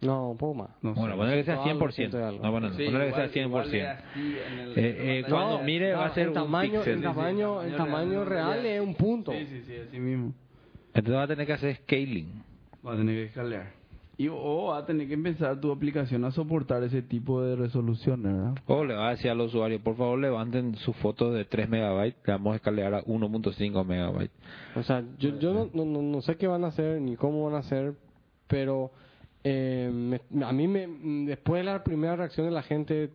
No, 0.00 0.30
un 0.30 0.36
poco 0.36 0.54
más. 0.54 0.70
No 0.80 0.94
bueno, 0.94 1.12
sé. 1.12 1.16
ponerle 1.18 1.36
que 1.40 1.44
sea 1.44 1.54
Algo, 1.54 1.64
100%. 1.88 1.92
ciento 1.92 2.18
y 2.20 2.22
algo. 2.22 2.42
No, 2.44 2.50
bueno, 2.52 2.68
no, 2.68 2.74
Sí, 2.76 2.84
ponerle 2.84 3.06
que 3.06 3.08
igual- 3.10 3.30
sea 3.30 3.42
igual 3.42 3.64
100%. 3.64 3.82
es 3.92 3.98
así 3.98 4.36
en 4.52 4.58
el- 4.60 4.70
Eh, 4.70 4.74
eh, 5.18 5.24
cuando 5.28 5.46
pantalla. 5.48 5.64
mire 5.64 5.92
va 5.94 6.06
a 6.06 6.14
ser 6.14 6.22
el 6.22 6.28
un 6.28 6.34
tamaño, 6.34 6.72
píxel. 6.74 6.94
el 6.94 7.02
tamaño, 7.02 7.62
el 7.62 7.76
tamaño 7.76 8.24
real 8.24 8.64
es 8.66 8.80
un 8.80 8.94
punto. 8.94 9.32
Sí, 9.32 9.46
sí, 9.46 9.62
sí, 9.66 9.74
así 9.88 9.98
mismo. 9.98 10.32
Entonces 10.94 11.14
va 11.16 11.22
a 11.24 11.26
tener 11.28 11.46
que 11.46 11.52
hacer 11.52 11.76
scaling. 11.76 12.42
Va 12.86 12.92
a 12.92 12.96
tener 12.96 13.14
que 13.16 13.24
escalar. 13.24 13.78
Y 14.20 14.26
o 14.28 14.66
va 14.70 14.78
a 14.78 14.84
tener 14.86 15.06
que 15.06 15.14
empezar 15.14 15.60
tu 15.60 15.70
aplicación 15.70 16.24
a 16.24 16.32
soportar 16.32 16.82
ese 16.82 17.02
tipo 17.02 17.40
de 17.42 17.54
resoluciones, 17.54 18.32
¿verdad? 18.32 18.54
O 18.66 18.84
le 18.84 18.94
va 18.94 19.08
a 19.08 19.10
decir 19.10 19.30
al 19.30 19.40
usuario, 19.40 19.80
por 19.80 19.96
favor 19.96 20.18
levanten 20.18 20.74
sus 20.76 20.94
fotos 20.96 21.34
de 21.34 21.44
3 21.44 21.68
megabytes, 21.68 22.18
le 22.26 22.32
vamos 22.32 22.52
a 22.52 22.56
escalar 22.56 22.94
a 22.94 23.02
1.5 23.04 23.84
megabytes. 23.84 24.32
O 24.74 24.82
sea, 24.82 25.04
yo, 25.18 25.38
yo 25.38 25.52
no, 25.54 25.70
no, 25.72 25.84
no- 25.84 26.02
no 26.02 26.20
sé 26.22 26.36
qué 26.36 26.48
van 26.48 26.64
a 26.64 26.68
hacer 26.68 27.00
ni 27.00 27.14
cómo 27.16 27.44
van 27.44 27.54
a 27.54 27.58
hacer, 27.58 27.94
pero 28.48 28.90
eh, 29.50 29.90
me- 30.30 30.44
a 30.44 30.52
mí 30.52 30.68
me, 30.68 30.86
después 31.26 31.60
de 31.60 31.64
la 31.64 31.82
primera 31.82 32.16
reacción 32.16 32.46
de 32.46 32.52
la 32.52 32.62
gente, 32.62 33.10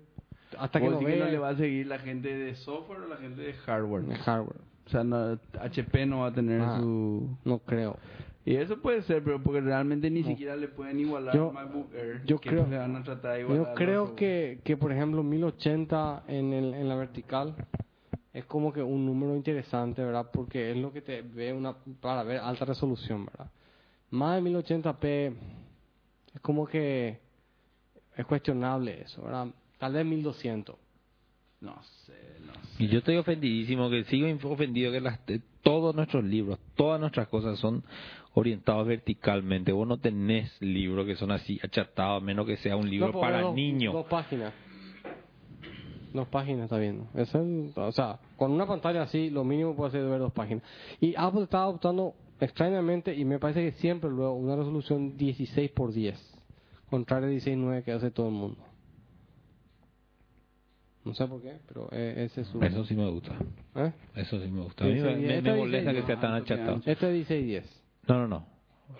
hasta 0.58 0.80
que 0.80 0.86
¿Vos 0.86 0.94
lo 0.94 1.00
decís 1.00 1.14
que 1.14 1.18
vea 1.20 1.26
no 1.26 1.32
le 1.32 1.38
va 1.40 1.50
a 1.50 1.56
seguir 1.56 1.88
la 1.88 2.00
gente 2.00 2.34
de 2.36 2.56
software 2.56 3.02
o 3.02 3.08
la 3.08 3.18
gente 3.18 3.42
de 3.42 3.54
hardware? 3.54 4.04
de 4.04 4.16
hardware, 4.16 4.62
O 4.86 4.90
sea, 4.90 5.04
no- 5.04 5.40
HP 5.60 6.06
no 6.06 6.20
va 6.20 6.28
a 6.28 6.34
tener 6.34 6.62
Ah. 6.62 6.78
su... 6.80 7.38
no 7.46 7.60
creo. 7.60 7.98
Y 8.46 8.56
eso 8.56 8.78
puede 8.82 9.02
ser, 9.04 9.24
pero 9.24 9.42
porque 9.42 9.62
realmente 9.62 10.10
ni 10.10 10.22
siquiera 10.24 10.56
le 10.58 10.68
pueden 10.68 11.00
igualar 11.00 11.34
Yo- 11.34 11.48
al 11.50 11.54
MacBook 11.54 11.94
Air. 11.96 12.22
yo 12.26 12.40
que 12.40 12.50
creo- 12.50 12.68
le 12.68 12.78
van 12.78 12.96
a 12.98 13.04
tratar 13.04 13.36
de 13.36 13.42
igualar. 13.42 13.68
Yo 13.68 13.74
creo 13.74 14.16
que, 14.16 14.60
que, 14.66 14.76
por 14.76 14.92
ejemplo, 14.92 15.24
1080 15.24 16.24
en, 16.28 16.52
el, 16.52 16.74
en 16.74 16.90
la 16.90 16.96
vertical 16.96 17.56
es 18.34 18.44
como 18.46 18.74
que 18.74 18.84
un 18.84 19.06
número 19.06 19.36
interesante, 19.36 20.04
¿verdad? 20.04 20.30
Porque 20.34 20.72
es 20.72 20.78
lo 20.78 20.92
que 20.92 21.02
te 21.02 21.22
ve 21.22 21.54
una 21.54 21.74
para 22.02 22.24
ver 22.24 22.40
alta 22.40 22.66
resolución, 22.66 23.26
¿verdad? 23.28 23.50
Más 24.10 24.36
de 24.36 24.42
1080p 24.52 25.34
es 26.36 26.42
como 26.42 26.66
que 26.68 27.20
es 28.16 28.26
cuestionable 28.26 29.02
eso, 29.02 29.22
¿verdad? 29.24 29.48
Tal 29.78 29.94
vez 29.94 30.06
1200. 30.06 30.76
No 31.62 31.82
sé, 32.06 32.14
no 32.46 32.54
sé. 32.54 32.84
Y 32.84 32.88
yo 32.90 33.00
estoy 33.00 33.16
ofendidísimo, 33.16 33.90
que 33.90 34.04
sigo 34.06 34.28
ofendido 34.52 34.92
que 34.92 35.00
las, 35.02 35.26
de- 35.26 35.42
todos 35.62 35.96
nuestros 35.96 36.24
libros, 36.26 36.60
todas 36.76 37.00
nuestras 37.00 37.28
cosas 37.30 37.58
son 37.60 37.84
orientados 38.34 38.86
verticalmente. 38.86 39.72
Vos 39.72 39.88
no 39.88 39.98
tenés 39.98 40.52
libros 40.62 41.06
que 41.06 41.16
son 41.16 41.32
así 41.32 41.60
achatados, 41.64 42.22
a 42.22 42.26
menos 42.26 42.46
que 42.46 42.58
sea 42.58 42.76
un 42.76 42.90
libro 42.90 43.12
No, 43.14 43.20
para 43.22 43.42
dos- 43.42 43.56
niños. 43.56 43.94
Dos 43.94 44.08
páginas. 44.08 44.54
Dos 46.14 46.28
páginas 46.28 46.66
está 46.66 46.78
viendo. 46.78 47.08
Es 47.16 47.34
el- 47.34 47.72
o 47.76 47.92
sea, 47.92 48.20
con 48.38 48.52
una 48.52 48.68
pantalla 48.68 49.02
así, 49.04 49.30
lo 49.30 49.44
mínimo 49.44 49.76
puede 49.76 49.92
ser 49.92 50.04
ver 50.08 50.20
dos 50.20 50.34
páginas. 50.34 50.64
Y 51.00 51.16
Apple 51.18 51.44
está 51.44 51.64
adoptando 51.64 52.14
extrañamente, 52.44 53.16
y 53.16 53.26
me 53.26 53.40
parece 53.40 53.62
que 53.64 53.72
siempre 53.80 54.10
luego, 54.10 54.34
una 54.34 54.56
resolución 54.56 55.18
16 55.18 55.72
por 55.72 55.92
10. 55.94 56.18
Contrario 56.90 57.28
a 57.28 57.32
16.9 57.32 57.84
que 57.84 57.92
hace 57.92 58.12
todo 58.12 58.28
el 58.28 58.34
mundo. 58.34 58.58
No 61.06 61.14
sé 61.14 61.28
por 61.28 61.42
qué, 61.42 61.60
pero 61.68 61.90
eh, 61.92 62.24
ese 62.26 62.42
es 62.42 62.48
su... 62.48 62.64
Eso 62.64 62.86
sí 62.86 62.96
me 62.96 63.10
gusta. 63.10 63.36
¿Eh? 63.76 63.92
Eso 64.16 64.40
sí 64.42 64.50
me 64.50 64.62
gusta. 64.62 64.86
A 64.86 64.88
mí 64.88 64.94
me, 65.02 65.16
me- 65.18 65.42
me 65.42 65.54
molesta 65.58 65.92
que 65.92 66.04
sea 66.04 66.20
tan 66.20 66.44
que 66.46 66.54
achatado. 66.54 66.82
Este 66.86 67.20
es 67.22 67.30
16.10. 67.30 67.64
No, 68.08 68.20
no, 68.20 68.28
no. 68.28 68.46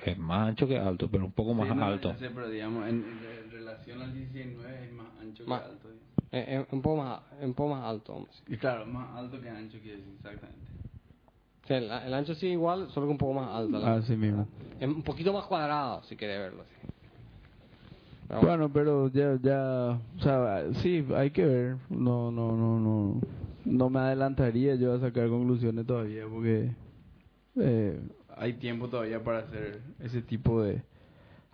Es 0.06 0.18
más 0.18 0.50
ancho 0.50 0.68
que 0.68 0.78
alto, 0.78 1.10
pero 1.10 1.24
un 1.24 1.32
poco 1.32 1.54
más 1.54 1.70
Sí, 1.70 1.76
no, 1.76 1.86
alto. 1.86 2.16
sé, 2.18 2.30
pero 2.30 2.50
digamos, 2.50 2.88
en, 2.90 3.06
en 3.06 3.52
relación 3.52 4.02
al 4.02 4.14
16.9 4.14 4.84
es 4.86 4.92
más 4.92 5.08
ancho 5.22 5.44
Más. 5.48 5.62
que 5.62 5.68
alto. 5.70 5.88
Eh, 6.32 6.46
eh, 6.48 6.66
un, 6.72 6.82
poco 6.82 6.98
más, 7.04 7.22
un 7.42 7.54
poco 7.54 7.76
más 7.76 7.84
alto, 7.86 8.14
vamos. 8.14 8.44
Y 8.48 8.58
claro, 8.58 8.86
más 8.86 9.16
alto 9.16 9.40
que 9.40 9.50
ancho 9.50 9.78
quiere 9.80 9.98
decir 9.98 10.14
exactamente. 10.16 10.68
O 11.64 11.68
sea, 11.68 11.78
el, 11.78 11.86
el 11.86 12.14
ancho 12.14 12.36
sí 12.36 12.48
igual, 12.48 12.90
solo 12.92 13.06
que 13.08 13.12
un 13.12 13.18
poco 13.18 13.34
más 13.34 13.50
alto. 13.56 13.80
la- 13.80 13.94
Así 13.96 14.16
mismo. 14.18 14.48
Es 14.80 14.88
un 14.88 15.02
poquito 15.04 15.32
más 15.32 15.46
cuadrado, 15.46 16.04
si 16.04 16.16
querés 16.18 16.40
verlo 16.40 16.64
así. 16.64 16.88
Pero 18.28 18.42
Bueno, 18.42 18.70
pero 18.72 19.08
ya, 19.10 19.38
ya, 19.42 20.00
o 20.18 20.22
sea, 20.22 20.64
sí, 20.82 21.06
hay 21.16 21.32
que 21.32 21.46
ver. 21.46 21.78
No, 21.90 22.32
no, 22.32 22.52
no, 22.58 22.80
no, 22.80 23.22
no 23.64 23.90
me 23.90 24.00
adelantaría 24.00 24.76
yo 24.76 24.94
a 24.94 25.00
sacar 25.00 25.30
conclusiones 25.30 25.86
todavía 25.86 26.26
porque 26.30 26.72
eh, 27.60 28.02
hay 28.36 28.54
tiempo 28.54 28.88
todavía 28.90 29.24
para 29.24 29.40
hacer 29.40 29.82
ese 30.00 30.22
tipo 30.22 30.62
de 30.64 30.82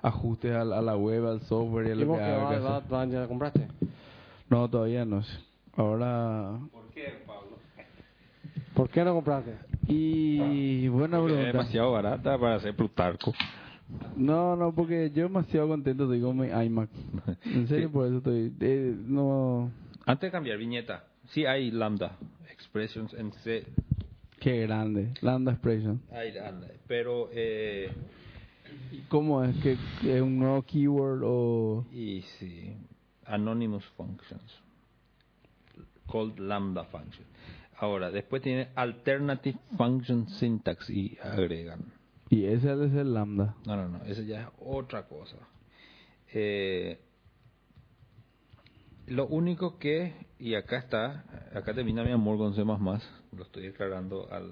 ajustes 0.01 0.55
a, 0.55 0.63
la- 0.63 0.79
a 0.79 0.81
la 0.81 0.95
web, 0.95 1.27
al 1.27 1.41
software 1.41 1.87
y 1.87 1.91
a 1.91 1.95
¿Y 1.95 1.99
lo 1.99 2.13
que 2.13 2.17
qué 2.17 2.23
haga 2.23 2.43
va, 2.43 2.49
que 2.49 2.59
va- 2.59 2.77
hacer. 2.77 2.93
va- 2.93 3.05
ya 3.05 3.19
la 3.19 3.27
compraste? 3.27 3.67
No, 4.49 4.67
todavía 4.69 5.05
no 5.05 5.21
sé. 5.21 5.37
Ahora 5.75 6.59
¿Por 6.71 6.89
qué, 6.91 7.23
Pablo? 7.27 7.57
¿Por 8.73 8.89
qué 8.89 9.03
no 9.03 9.13
compraste? 9.13 9.55
Y 9.89 10.87
buena 10.87 11.17
Es 11.17 11.23
pregunta. 11.23 11.47
demasiado 11.47 11.91
barata 11.91 12.37
para 12.37 12.59
ser 12.59 12.75
Plutarco. 12.75 13.33
No, 14.15 14.55
no, 14.55 14.73
porque 14.73 15.09
yo 15.13 15.23
demasiado 15.23 15.67
contento 15.67 16.03
estoy 16.03 16.21
con 16.21 16.37
mi 16.37 16.47
iMac. 16.47 16.89
En 17.45 17.67
serio, 17.67 17.87
Sí. 17.87 17.93
por 17.93 18.05
eso 18.07 18.17
estoy. 18.17 18.53
eh, 18.61 18.95
no, 19.07 19.71
Antes 20.05 20.27
de 20.27 20.31
cambiar 20.31 20.57
viñeta, 20.57 21.05
sí 21.29 21.45
hay 21.45 21.71
lambda, 21.71 22.15
expressions 22.51 23.13
en 23.15 23.31
C, 23.43 23.65
qué 24.39 24.61
grande. 24.61 25.13
Lambda 25.21 25.53
Expression. 25.53 26.01
hay 26.11 26.31
lambda, 26.33 26.67
pero 26.87 27.29
eh, 27.31 27.89
¿Cómo 29.07 29.43
es? 29.43 29.55
¿Que 29.57 29.71
es 29.73 30.21
un 30.21 30.37
nuevo 30.37 30.61
keyword 30.61 31.21
o.? 31.25 31.85
y 31.91 32.21
sí, 32.37 32.75
anonymous 33.25 33.83
functions, 33.97 34.43
called 36.11 36.37
lambda 36.39 36.83
function. 36.85 37.25
Ahora, 37.79 38.11
después 38.11 38.41
tiene 38.41 38.69
alternative 38.75 39.57
function 39.77 40.27
syntax 40.27 40.89
y 40.89 41.17
agregan. 41.23 41.93
Y 42.29 42.43
ese 42.43 42.73
es 42.73 42.93
el 42.93 43.13
lambda. 43.13 43.55
No, 43.65 43.77
no, 43.77 43.87
no, 43.87 44.03
eso 44.03 44.21
ya 44.21 44.41
es 44.41 44.47
otra 44.59 45.07
cosa. 45.07 45.37
Eh, 46.33 46.99
lo 49.07 49.27
único 49.27 49.79
que, 49.79 50.13
y 50.39 50.55
acá 50.55 50.77
está, 50.77 51.23
acá 51.55 51.73
termina 51.73 52.03
mi 52.03 52.11
amor 52.11 52.37
con 52.37 52.53
C++, 52.53 52.63
lo 52.63 53.43
estoy 53.43 53.63
declarando 53.63 54.27
al 54.29 54.51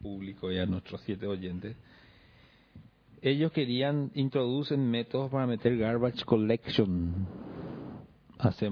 público 0.00 0.50
y 0.50 0.58
a 0.58 0.66
nuestros 0.66 1.02
siete 1.02 1.26
oyentes. 1.26 1.76
Ellos 3.20 3.52
querían, 3.52 4.10
introducen 4.14 4.90
métodos 4.90 5.30
para 5.30 5.46
meter 5.46 5.76
garbage 5.76 6.24
collection 6.24 7.26
a 8.38 8.50
C++, 8.52 8.70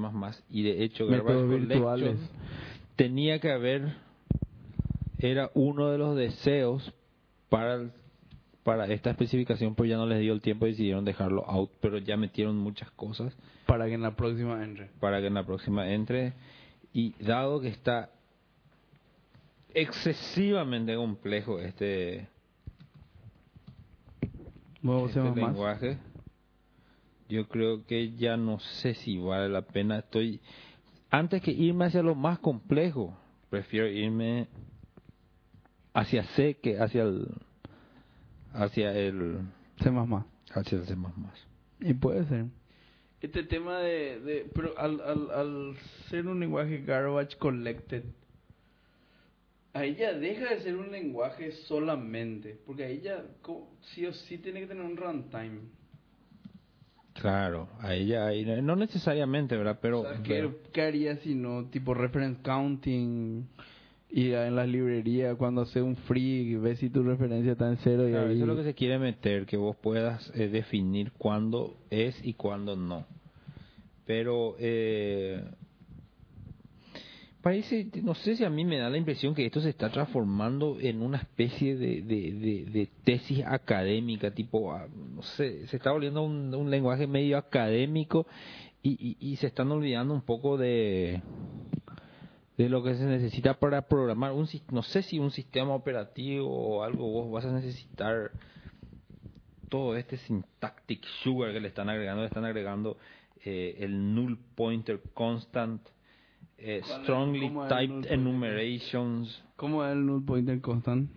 y 0.48 0.62
de 0.62 0.82
hecho 0.82 1.06
garbage 1.06 1.24
Métodos 1.26 1.50
collection 1.50 1.68
virtuales. 1.68 2.18
Tenía 2.98 3.38
que 3.38 3.52
haber, 3.52 3.94
era 5.20 5.50
uno 5.54 5.88
de 5.90 5.98
los 5.98 6.16
deseos 6.16 6.92
para 7.48 7.74
el- 7.74 7.92
para 8.64 8.86
esta 8.92 9.10
especificación, 9.10 9.74
pero 9.76 9.86
ya 9.86 9.96
no 9.96 10.04
les 10.06 10.20
dio 10.20 10.32
el 10.34 10.40
tiempo 10.42 10.66
y 10.66 10.70
decidieron 10.72 11.04
dejarlo 11.04 11.48
out, 11.48 11.70
pero 11.80 11.98
ya 11.98 12.16
metieron 12.16 12.58
muchas 12.58 12.90
cosas 12.90 13.34
Para 13.66 13.86
que 13.86 13.94
en 13.94 14.02
la 14.02 14.16
próxima 14.16 14.62
entre. 14.64 14.90
para 15.00 15.20
que 15.20 15.28
en 15.28 15.34
la 15.34 15.46
próxima 15.46 15.88
entre. 15.90 16.32
Y 16.92 17.14
dado 17.22 17.60
que 17.60 17.68
está 17.68 18.10
excesivamente 19.74 20.96
complejo 20.96 21.60
este, 21.60 22.26
este 25.06 25.20
lenguaje, 25.52 25.98
yo 27.28 27.46
creo 27.48 27.86
que 27.86 28.14
ya 28.16 28.36
no 28.36 28.58
sé 28.58 28.94
si 28.94 29.18
vale 29.18 29.48
la 29.48 29.62
pena. 29.62 29.98
Estoy 29.98 30.40
antes 31.10 31.42
que 31.42 31.50
irme 31.50 31.86
hacia 31.86 32.02
lo 32.02 32.14
más 32.14 32.38
complejo, 32.38 33.16
prefiero 33.50 33.86
irme 33.88 34.46
hacia 35.94 36.22
C 36.34 36.56
que 36.62 36.78
hacia 36.78 37.02
el 37.02 37.28
hacia 38.52 38.92
el 38.92 39.40
C++. 39.82 39.90
hacia 40.54 40.78
el 40.78 40.84
C++. 40.86 40.96
Y 41.80 41.94
puede 41.94 42.24
ser. 42.26 42.46
Este 43.20 43.42
tema 43.44 43.78
de... 43.78 44.20
de 44.20 44.50
pero 44.54 44.78
al, 44.78 45.00
al, 45.00 45.30
al 45.30 45.76
ser 46.08 46.26
un 46.26 46.40
lenguaje 46.40 46.82
garbage 46.82 47.36
collected, 47.38 48.04
ahí 49.72 49.94
ya 49.96 50.12
deja 50.12 50.54
de 50.54 50.60
ser 50.62 50.76
un 50.76 50.90
lenguaje 50.90 51.52
solamente. 51.66 52.58
Porque 52.66 52.84
ahí 52.84 53.00
ya 53.00 53.24
co- 53.42 53.68
sí 53.94 54.06
o 54.06 54.12
sí 54.12 54.38
tiene 54.38 54.60
que 54.60 54.66
tener 54.66 54.84
un 54.84 54.96
runtime. 54.96 55.60
Claro, 57.20 57.68
ahí 57.80 58.06
ya 58.06 58.26
ahí 58.26 58.44
no- 58.62 58.76
necesariamente, 58.76 59.56
¿verdad? 59.56 59.78
Pero, 59.82 60.00
o 60.00 60.04
sea, 60.04 60.22
pero- 60.26 60.52
¿qué, 60.52 60.70
qué 60.72 60.82
haría 60.82 61.16
si 61.18 61.34
no? 61.34 61.64
Tipo 61.66 61.94
reference 61.94 62.40
counting... 62.42 63.46
Y 64.10 64.32
en 64.32 64.56
las 64.56 64.66
librerías, 64.66 65.36
cuando 65.36 65.60
hace 65.60 65.82
un 65.82 65.94
free, 65.94 66.54
ves 66.56 66.78
si 66.78 66.88
tu 66.88 67.02
referencia 67.02 67.52
está 67.52 67.68
en 67.68 67.76
cero 67.84 68.08
y 68.08 68.12
Claro, 68.12 68.28
ahí... 68.28 68.36
eso 68.36 68.44
es 68.44 68.48
lo 68.48 68.56
que 68.56 68.64
se 68.64 68.72
quiere 68.74 68.98
meter, 68.98 69.44
que 69.44 69.58
vos 69.58 69.76
puedas 69.76 70.32
eh, 70.34 70.48
definir 70.48 71.12
cuándo 71.18 71.76
es 71.90 72.18
y 72.24 72.32
cuándo 72.32 72.74
no. 72.74 73.04
Pero 74.06 74.56
eh, 74.58 75.44
parece, 77.42 77.88
no 78.02 78.14
sé 78.14 78.36
si 78.36 78.44
a 78.44 78.50
mí 78.50 78.64
me 78.64 78.78
da 78.78 78.90
la 78.90 78.98
impresión 78.98 79.34
que 79.34 79.46
esto 79.46 79.60
se 79.60 79.70
está 79.70 79.90
transformando 79.90 80.78
en 80.80 81.02
una 81.02 81.18
especie 81.18 81.76
de, 81.76 82.02
de, 82.02 82.66
de- 82.70 82.88
tesis 83.04 83.44
académica, 83.46 84.30
tipo, 84.32 84.72
ah, 84.72 84.86
no 85.14 85.22
sé, 85.22 85.66
se 85.68 85.76
está 85.76 85.92
volviendo 85.92 86.22
un, 86.22 86.54
un 86.54 86.70
lenguaje 86.70 87.06
medio 87.06 87.38
académico 87.38 88.26
y, 88.82 89.16
y, 89.20 89.36
se 89.36 89.48
están 89.48 89.70
olvidando 89.72 90.14
un 90.14 90.22
poco 90.22 90.56
de 90.56 91.20
de 92.56 92.68
lo 92.68 92.82
que 92.82 92.94
se 92.96 93.04
necesita 93.04 93.54
para 93.54 93.82
programar 93.82 94.32
un 94.32 94.48
no 94.72 94.82
sé 94.82 95.02
si 95.02 95.18
un 95.18 95.30
sistema 95.30 95.74
operativo 95.74 96.48
o 96.48 96.82
algo 96.82 97.08
vos 97.08 97.30
vas 97.30 97.44
a 97.44 97.52
necesitar 97.52 98.32
todo 99.68 99.96
este 99.96 100.16
syntactic 100.16 101.04
sugar 101.22 101.52
que 101.52 101.60
le 101.60 101.68
están 101.68 101.88
agregando 101.88 102.22
le 102.22 102.28
están 102.28 102.44
agregando 102.44 102.96
eh, 103.44 103.76
el 103.80 104.14
null 104.14 104.38
pointer 104.56 105.00
constant 105.14 105.80
eh, 106.58 106.80
strongly 107.02 107.48
¿Cómo 107.48 107.64
es 107.66 107.70
el 107.72 107.88
null 107.88 108.02
typed 108.02 108.12
enumerations 108.12 109.44
¿Cómo 109.56 109.84
es 109.84 109.92
el 109.92 110.06
null 110.06 110.24
pointer 110.24 110.60
constant? 110.60 111.10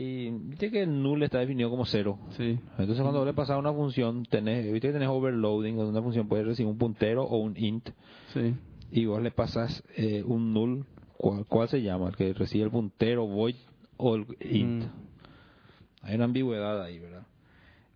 y 0.00 0.30
viste 0.30 0.70
que 0.70 0.82
el 0.84 1.02
null 1.02 1.24
está 1.24 1.40
definido 1.40 1.70
como 1.70 1.84
cero. 1.84 2.20
Sí. 2.36 2.56
Entonces 2.78 3.00
cuando 3.00 3.18
vos 3.18 3.26
le 3.26 3.34
pasas 3.34 3.58
una 3.58 3.72
función, 3.72 4.24
tenés, 4.26 4.64
viste 4.72 4.86
que 4.88 4.92
tenés 4.92 5.08
overloading, 5.08 5.76
donde 5.76 5.90
una 5.90 6.02
función 6.02 6.28
puede 6.28 6.44
recibir 6.44 6.70
un 6.70 6.78
puntero 6.78 7.24
o 7.24 7.38
un 7.38 7.56
int, 7.56 7.88
Sí. 8.32 8.54
y 8.92 9.06
vos 9.06 9.20
le 9.20 9.32
pasas 9.32 9.82
eh, 9.96 10.22
un 10.24 10.54
null, 10.54 10.84
¿cuál, 11.16 11.46
cuál 11.46 11.68
se 11.68 11.82
llama? 11.82 12.10
El 12.10 12.14
que 12.16 12.32
recibe 12.32 12.62
el 12.66 12.70
puntero, 12.70 13.26
void 13.26 13.56
o 13.96 14.14
el 14.14 14.26
int. 14.40 14.84
Mm. 14.84 14.88
Hay 16.02 16.14
una 16.14 16.26
ambigüedad 16.26 16.80
ahí, 16.80 17.00
¿verdad? 17.00 17.26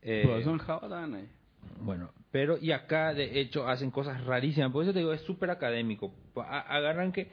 Eh, 0.03 0.23
Pero 0.25 0.39
eso 0.39 0.51
en 0.51 0.59
Java 0.59 0.89
también 0.89 1.21
hay. 1.23 1.29
bueno, 1.85 2.11
pero 2.33 2.57
y 2.59 2.73
acá 2.73 3.13
de 3.13 3.41
hecho 3.41 3.69
hacen 3.69 3.91
cosas 3.91 4.25
rarísimas, 4.25 4.73
por 4.73 4.83
eso 4.83 4.93
te 4.93 5.01
digo, 5.01 5.13
es 5.13 5.21
súper 5.21 5.51
académico. 5.51 6.13
Agarran 6.35 7.13
que, 7.13 7.31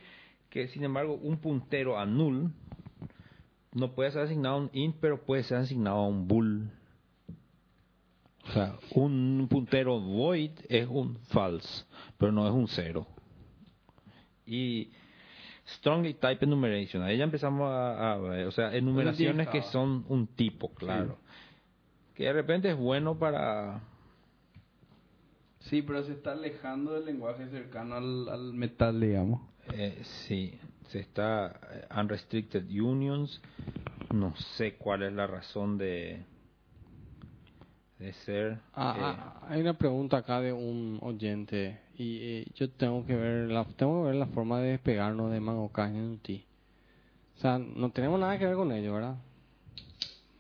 que 0.49 0.67
sin 0.67 0.83
embargo 0.83 1.15
un 1.15 1.37
puntero 1.37 1.97
a 1.97 2.05
null 2.05 2.51
no 3.71 3.93
puede 3.93 4.11
ser 4.11 4.23
asignado 4.23 4.55
a 4.55 4.59
un 4.59 4.69
int, 4.73 4.97
pero 4.99 5.25
puede 5.25 5.43
ser 5.43 5.57
asignado 5.57 5.97
a 5.97 6.07
un 6.07 6.27
bool. 6.27 6.69
O 8.43 8.51
sea, 8.51 8.75
un 8.95 9.47
puntero 9.49 9.99
void 9.99 10.51
es 10.67 10.87
un 10.87 11.17
false, 11.29 11.85
pero 12.17 12.31
no 12.31 12.45
es 12.45 12.53
un 12.53 12.67
cero. 12.67 13.07
Y 14.45 14.91
strongly 15.77 16.15
type 16.15 16.43
enumeration, 16.43 17.03
ahí 17.03 17.17
ya 17.17 17.23
empezamos 17.23 17.69
a, 17.71 18.13
a 18.13 18.17
ver, 18.17 18.47
o 18.47 18.51
sea, 18.51 18.75
enumeraciones 18.75 19.47
que 19.47 19.61
son 19.61 20.03
un 20.09 20.27
tipo, 20.27 20.73
claro. 20.73 21.19
Que 22.15 22.25
de 22.25 22.33
repente 22.33 22.69
es 22.69 22.75
bueno 22.75 23.17
para 23.17 23.81
Sí, 25.61 25.81
pero 25.81 26.03
se 26.03 26.13
está 26.13 26.31
alejando 26.31 26.93
del 26.93 27.05
lenguaje 27.05 27.47
cercano 27.49 27.95
al, 27.95 28.29
al 28.29 28.53
metal, 28.53 28.99
digamos. 28.99 29.41
Eh, 29.73 30.01
sí, 30.27 30.57
se 30.87 30.99
está 30.99 31.59
eh, 31.71 31.87
unrestricted 31.99 32.65
unions. 32.69 33.41
No 34.11 34.35
sé 34.57 34.75
cuál 34.75 35.03
es 35.03 35.13
la 35.13 35.27
razón 35.27 35.77
de 35.77 36.23
de 37.99 38.13
ser. 38.13 38.59
Ah, 38.73 38.95
eh, 38.97 39.01
ah, 39.03 39.47
hay 39.49 39.61
una 39.61 39.73
pregunta 39.73 40.17
acá 40.17 40.39
de 40.39 40.53
un 40.53 40.99
oyente 41.01 41.79
y 41.97 42.17
eh, 42.21 42.47
yo 42.55 42.69
tengo 42.71 43.05
que 43.05 43.15
ver 43.15 43.51
la 43.51 43.65
tengo 43.65 44.03
que 44.03 44.07
ver 44.11 44.15
la 44.15 44.27
forma 44.27 44.59
de 44.61 44.71
despegarnos 44.71 45.31
de 45.31 45.41
Mango 45.41 45.69
Canyon 45.69 46.19
O 46.25 47.39
sea, 47.41 47.59
no 47.59 47.91
tenemos 47.91 48.19
nada 48.19 48.39
que 48.39 48.45
ver 48.45 48.55
con 48.55 48.71
ello, 48.71 48.93
¿verdad? 48.93 49.17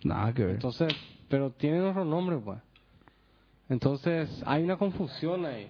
Nada 0.03 0.33
que 0.33 0.45
ver. 0.45 0.55
Entonces, 0.55 0.93
pero 1.27 1.51
tienen 1.51 1.83
otro 1.83 2.05
nombre, 2.05 2.37
pues. 2.37 2.59
Entonces, 3.69 4.29
hay 4.45 4.63
una 4.63 4.77
confusión 4.77 5.45
ahí. 5.45 5.67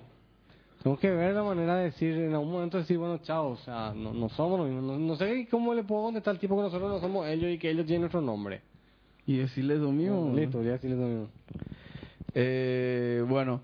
Tengo 0.82 0.98
que 0.98 1.10
ver 1.12 1.36
la 1.36 1.44
manera 1.44 1.76
de 1.76 1.86
decir, 1.86 2.16
en 2.16 2.34
algún 2.34 2.54
momento 2.54 2.78
decir, 2.78 2.98
bueno, 2.98 3.18
chao, 3.18 3.50
o 3.50 3.58
sea, 3.58 3.94
no, 3.94 4.14
no 4.14 4.30
somos 4.30 4.60
lo 4.60 4.66
mismo. 4.66 4.82
No, 4.82 4.98
no 4.98 5.16
sé 5.18 5.48
cómo 5.52 5.74
le 5.74 5.84
puedo 5.84 6.04
contestar 6.04 6.36
al 6.36 6.40
tipo 6.40 6.56
que 6.56 6.62
nosotros 6.62 6.90
no 6.90 7.00
somos 7.02 7.28
ellos 7.28 7.52
y 7.52 7.58
que 7.58 7.70
ellos 7.70 7.86
tienen 7.86 8.06
otro 8.08 8.22
nombre. 8.22 8.62
y 9.26 9.38
decirles 9.38 9.80
lo 9.80 9.92
mismo. 9.92 10.34
Listo, 10.34 10.64
ya 10.64 10.72
decirles 10.72 10.98
lo 10.98 11.06
mismo. 11.06 11.28
Eh, 12.34 13.24
bueno, 13.28 13.62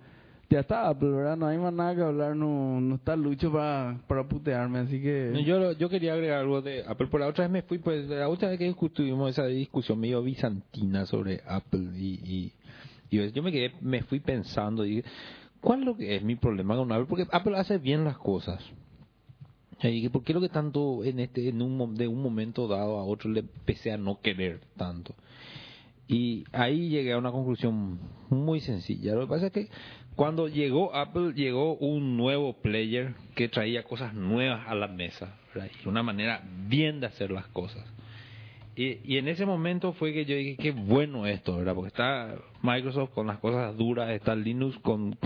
ya 0.49 0.59
está 0.59 0.89
Apple, 0.89 1.09
¿verdad? 1.09 1.37
No 1.37 1.47
hay 1.47 1.57
más 1.57 1.73
nada 1.73 1.95
que 1.95 2.01
hablar, 2.01 2.35
no, 2.35 2.79
no 2.81 2.95
está 2.95 3.15
Lucho 3.15 3.51
para, 3.51 3.97
para 4.07 4.27
putearme, 4.27 4.79
así 4.79 5.01
que... 5.01 5.31
no, 5.33 5.39
yo, 5.39 5.71
yo 5.71 5.89
quería 5.89 6.13
agregar 6.13 6.39
algo 6.39 6.61
de 6.61 6.83
Apple. 6.85 7.07
Por 7.07 7.21
la 7.21 7.27
otra 7.27 7.45
vez 7.45 7.51
me 7.51 7.61
fui, 7.61 7.79
pues, 7.79 8.07
la 8.07 8.27
última 8.27 8.51
vez 8.51 8.59
que 8.59 8.89
tuvimos 8.89 9.31
esa 9.31 9.45
discusión 9.45 9.99
medio 9.99 10.21
bizantina 10.21 11.05
sobre 11.05 11.41
Apple 11.47 11.89
y, 11.95 12.19
y, 12.23 12.51
yo 13.23 13.43
me 13.43 13.51
quedé, 13.51 13.73
me 13.81 14.01
fui 14.03 14.19
pensando 14.19 14.83
dije, 14.83 15.03
¿cuál 15.61 15.79
es 15.81 15.85
lo 15.85 15.97
que 15.97 16.15
es 16.15 16.23
mi 16.23 16.35
problema 16.35 16.75
con 16.75 16.91
Apple? 16.91 17.05
Porque 17.07 17.27
Apple 17.31 17.57
hace 17.57 17.77
bien 17.77 18.03
las 18.03 18.17
cosas. 18.17 18.63
Y 19.81 19.87
dije, 19.87 20.09
¿por 20.09 20.23
qué 20.23 20.33
lo 20.33 20.41
que 20.41 20.49
tanto 20.49 21.03
en 21.03 21.19
este, 21.19 21.49
en 21.49 21.61
un, 21.61 21.95
de 21.95 22.07
un 22.07 22.21
momento 22.21 22.67
dado 22.67 22.97
a 22.97 23.03
otro 23.03 23.29
le 23.29 23.41
empecé 23.41 23.91
a 23.91 23.97
no 23.97 24.19
querer 24.21 24.61
tanto? 24.77 25.13
Y 26.07 26.45
ahí 26.51 26.89
llegué 26.89 27.13
a 27.13 27.17
una 27.17 27.31
conclusión 27.31 27.99
muy 28.29 28.59
sencilla. 28.61 29.15
Lo 29.15 29.21
que 29.21 29.27
pasa 29.27 29.47
es 29.47 29.51
que 29.51 29.69
cuando 30.15 30.47
llegó 30.47 30.95
Apple, 30.95 31.33
llegó 31.33 31.75
un 31.75 32.15
nuevo 32.15 32.53
player 32.61 33.15
que 33.35 33.49
traía 33.49 33.83
cosas 33.83 34.13
nuevas 34.13 34.67
a 34.67 34.75
la 34.75 34.87
mesa. 34.87 35.35
una 35.85 36.03
manera 36.03 36.43
bien 36.67 36.99
de 36.99 37.07
hacer 37.07 37.31
las 37.31 37.47
cosas. 37.47 37.83
Y, 38.75 38.99
y 39.03 39.17
en 39.17 39.27
ese 39.27 39.45
momento 39.45 39.93
fue 39.93 40.13
que 40.13 40.25
yo 40.25 40.35
dije, 40.35 40.57
qué 40.57 40.71
bueno 40.71 41.25
esto, 41.25 41.57
¿verdad? 41.57 41.75
Porque 41.75 41.87
está 41.87 42.35
Microsoft 42.61 43.11
con 43.11 43.27
las 43.27 43.39
cosas 43.39 43.75
duras, 43.77 44.09
está 44.09 44.35
Linux 44.35 44.77
con 44.79 45.17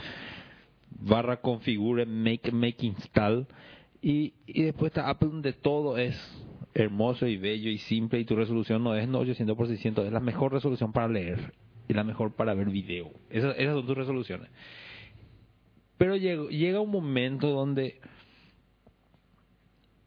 barra 0.92 1.42
configure, 1.42 2.06
make, 2.06 2.52
make 2.52 2.86
install. 2.86 3.48
Y, 4.02 4.34
y 4.46 4.64
después 4.64 4.92
está 4.92 5.10
Apple 5.10 5.30
donde 5.30 5.54
todo 5.54 5.98
es 5.98 6.16
hermoso 6.74 7.28
y 7.28 7.38
bello 7.38 7.70
y 7.70 7.80
simple 7.80 8.20
y 8.20 8.26
tu 8.26 8.36
resolución 8.36 8.84
no 8.84 8.96
es 8.96 9.10
800 9.10 9.58
por 9.58 9.68
600, 9.68 10.06
es 10.06 10.12
la 10.14 10.20
mejor 10.20 10.54
resolución 10.54 10.94
para 10.94 11.08
leer 11.08 11.54
y 11.88 11.94
la 11.94 12.04
mejor 12.04 12.36
para 12.36 12.54
ver 12.54 12.70
video. 12.70 13.12
Esas, 13.30 13.56
esas 13.58 13.74
son 13.74 13.86
tus 13.88 13.98
resoluciones. 13.98 14.50
Pero 15.98 16.16
llega, 16.16 16.48
llega 16.50 16.80
un 16.80 16.92
momento 16.92 17.50
donde 17.50 18.00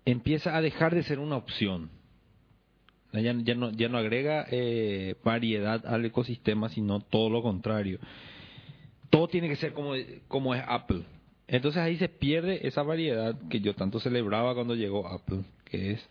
empieza 0.05 0.56
a 0.56 0.62
dejar 0.62 0.94
de 0.94 1.02
ser 1.02 1.19
una 1.19 1.36
opción. 1.36 1.90
Ya, 3.12 3.34
ya 3.34 3.55
no, 3.55 3.70
ya 3.70 3.89
no 3.89 3.98
agrega 3.98 4.47
eh, 4.51 5.16
variedad 5.22 5.84
al 5.86 6.05
ecosistema, 6.05 6.68
sino 6.70 7.01
todo 7.01 7.28
lo 7.28 7.43
contrario. 7.43 7.98
Todo 9.10 9.28
tiene 9.28 9.48
que 9.48 9.56
ser 9.56 9.74
como, 9.74 9.93
como 10.28 10.55
es 10.55 10.62
Apple. 10.66 11.02
Entonces 11.47 11.82
ahí 11.82 11.98
se 11.98 12.09
pierde 12.09 12.66
esa 12.66 12.82
variedad 12.82 13.36
que 13.51 13.60
yo 13.60 13.74
tanto 13.74 14.01
celebraba 14.01 14.55
cuando 14.55 14.74
llegó 14.74 15.06
Apple, 15.06 15.40
que 15.66 15.93
es 15.93 16.09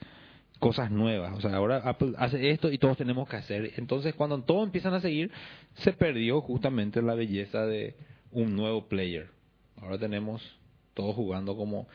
cosas 0.60 0.92
nuevas. 0.92 1.36
O 1.36 1.42
sea, 1.42 1.56
ahora 1.56 1.78
Apple 1.78 2.14
hace 2.18 2.52
esto 2.52 2.72
y 2.72 2.78
todos 2.78 2.98
tenemos 2.98 3.28
que 3.28 3.38
hacer. 3.38 3.72
Entonces 3.78 4.14
cuando 4.14 4.40
todos 4.44 4.66
empiezan 4.66 4.94
a 4.94 5.02
seguir, 5.02 5.32
se 5.78 5.94
perdió 5.94 6.42
justamente 6.42 7.02
la 7.02 7.16
belleza 7.16 7.66
de 7.66 7.96
un 8.32 8.56
nuevo 8.56 8.88
player. 8.88 9.30
Ahora 9.82 9.98
tenemos 9.98 10.44
todos 10.94 11.16
jugando 11.16 11.56
como 11.56 11.88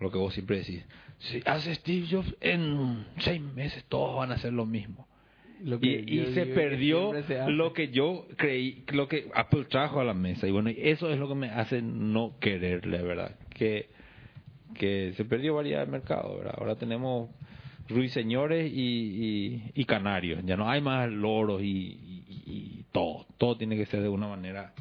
lo 0.00 0.10
que 0.10 0.18
vos 0.18 0.34
siempre 0.34 0.58
decís. 0.58 0.84
Si 1.18 1.42
hace 1.44 1.74
Steve 1.74 2.06
Jobs, 2.10 2.34
en 2.40 3.06
seis 3.18 3.40
meses 3.40 3.84
todos 3.88 4.16
van 4.16 4.32
a 4.32 4.34
hacer 4.34 4.52
lo 4.52 4.66
mismo. 4.66 5.06
Lo 5.62 5.76
Y, 5.76 5.80
que 5.80 6.04
y 6.06 6.16
yo 6.16 6.32
se 6.32 6.46
perdió 6.46 7.12
se 7.24 7.50
lo 7.50 7.74
que 7.74 7.88
yo 7.88 8.26
creí, 8.36 8.82
lo 8.92 9.08
que 9.08 9.30
Apple 9.34 9.66
trajo 9.66 10.00
a 10.00 10.04
la 10.04 10.14
mesa. 10.14 10.48
Y 10.48 10.50
bueno, 10.50 10.70
eso 10.70 11.10
es 11.10 11.18
lo 11.18 11.28
que 11.28 11.34
me 11.34 11.50
hace 11.50 11.82
no 11.82 12.38
quererle, 12.40 13.02
¿verdad? 13.02 13.36
Que, 13.50 13.90
que 14.74 15.12
se 15.16 15.26
perdió 15.26 15.54
variedad 15.54 15.84
de 15.84 15.92
mercado, 15.92 16.38
¿verdad? 16.38 16.54
Ahora 16.56 16.76
tenemos 16.76 17.28
ruiseñores 17.90 18.72
y, 18.72 18.78
y, 18.78 19.72
y 19.74 19.84
canarios. 19.84 20.42
Ya 20.46 20.56
no 20.56 20.70
hay 20.70 20.80
más 20.80 21.10
loros 21.10 21.60
y 21.62 22.84
todo. 22.92 23.26
Todo 23.36 23.58
tiene 23.58 23.76
que 23.76 23.84
ser 23.84 24.00
de 24.00 24.08
una 24.08 24.28
manera 24.28 24.72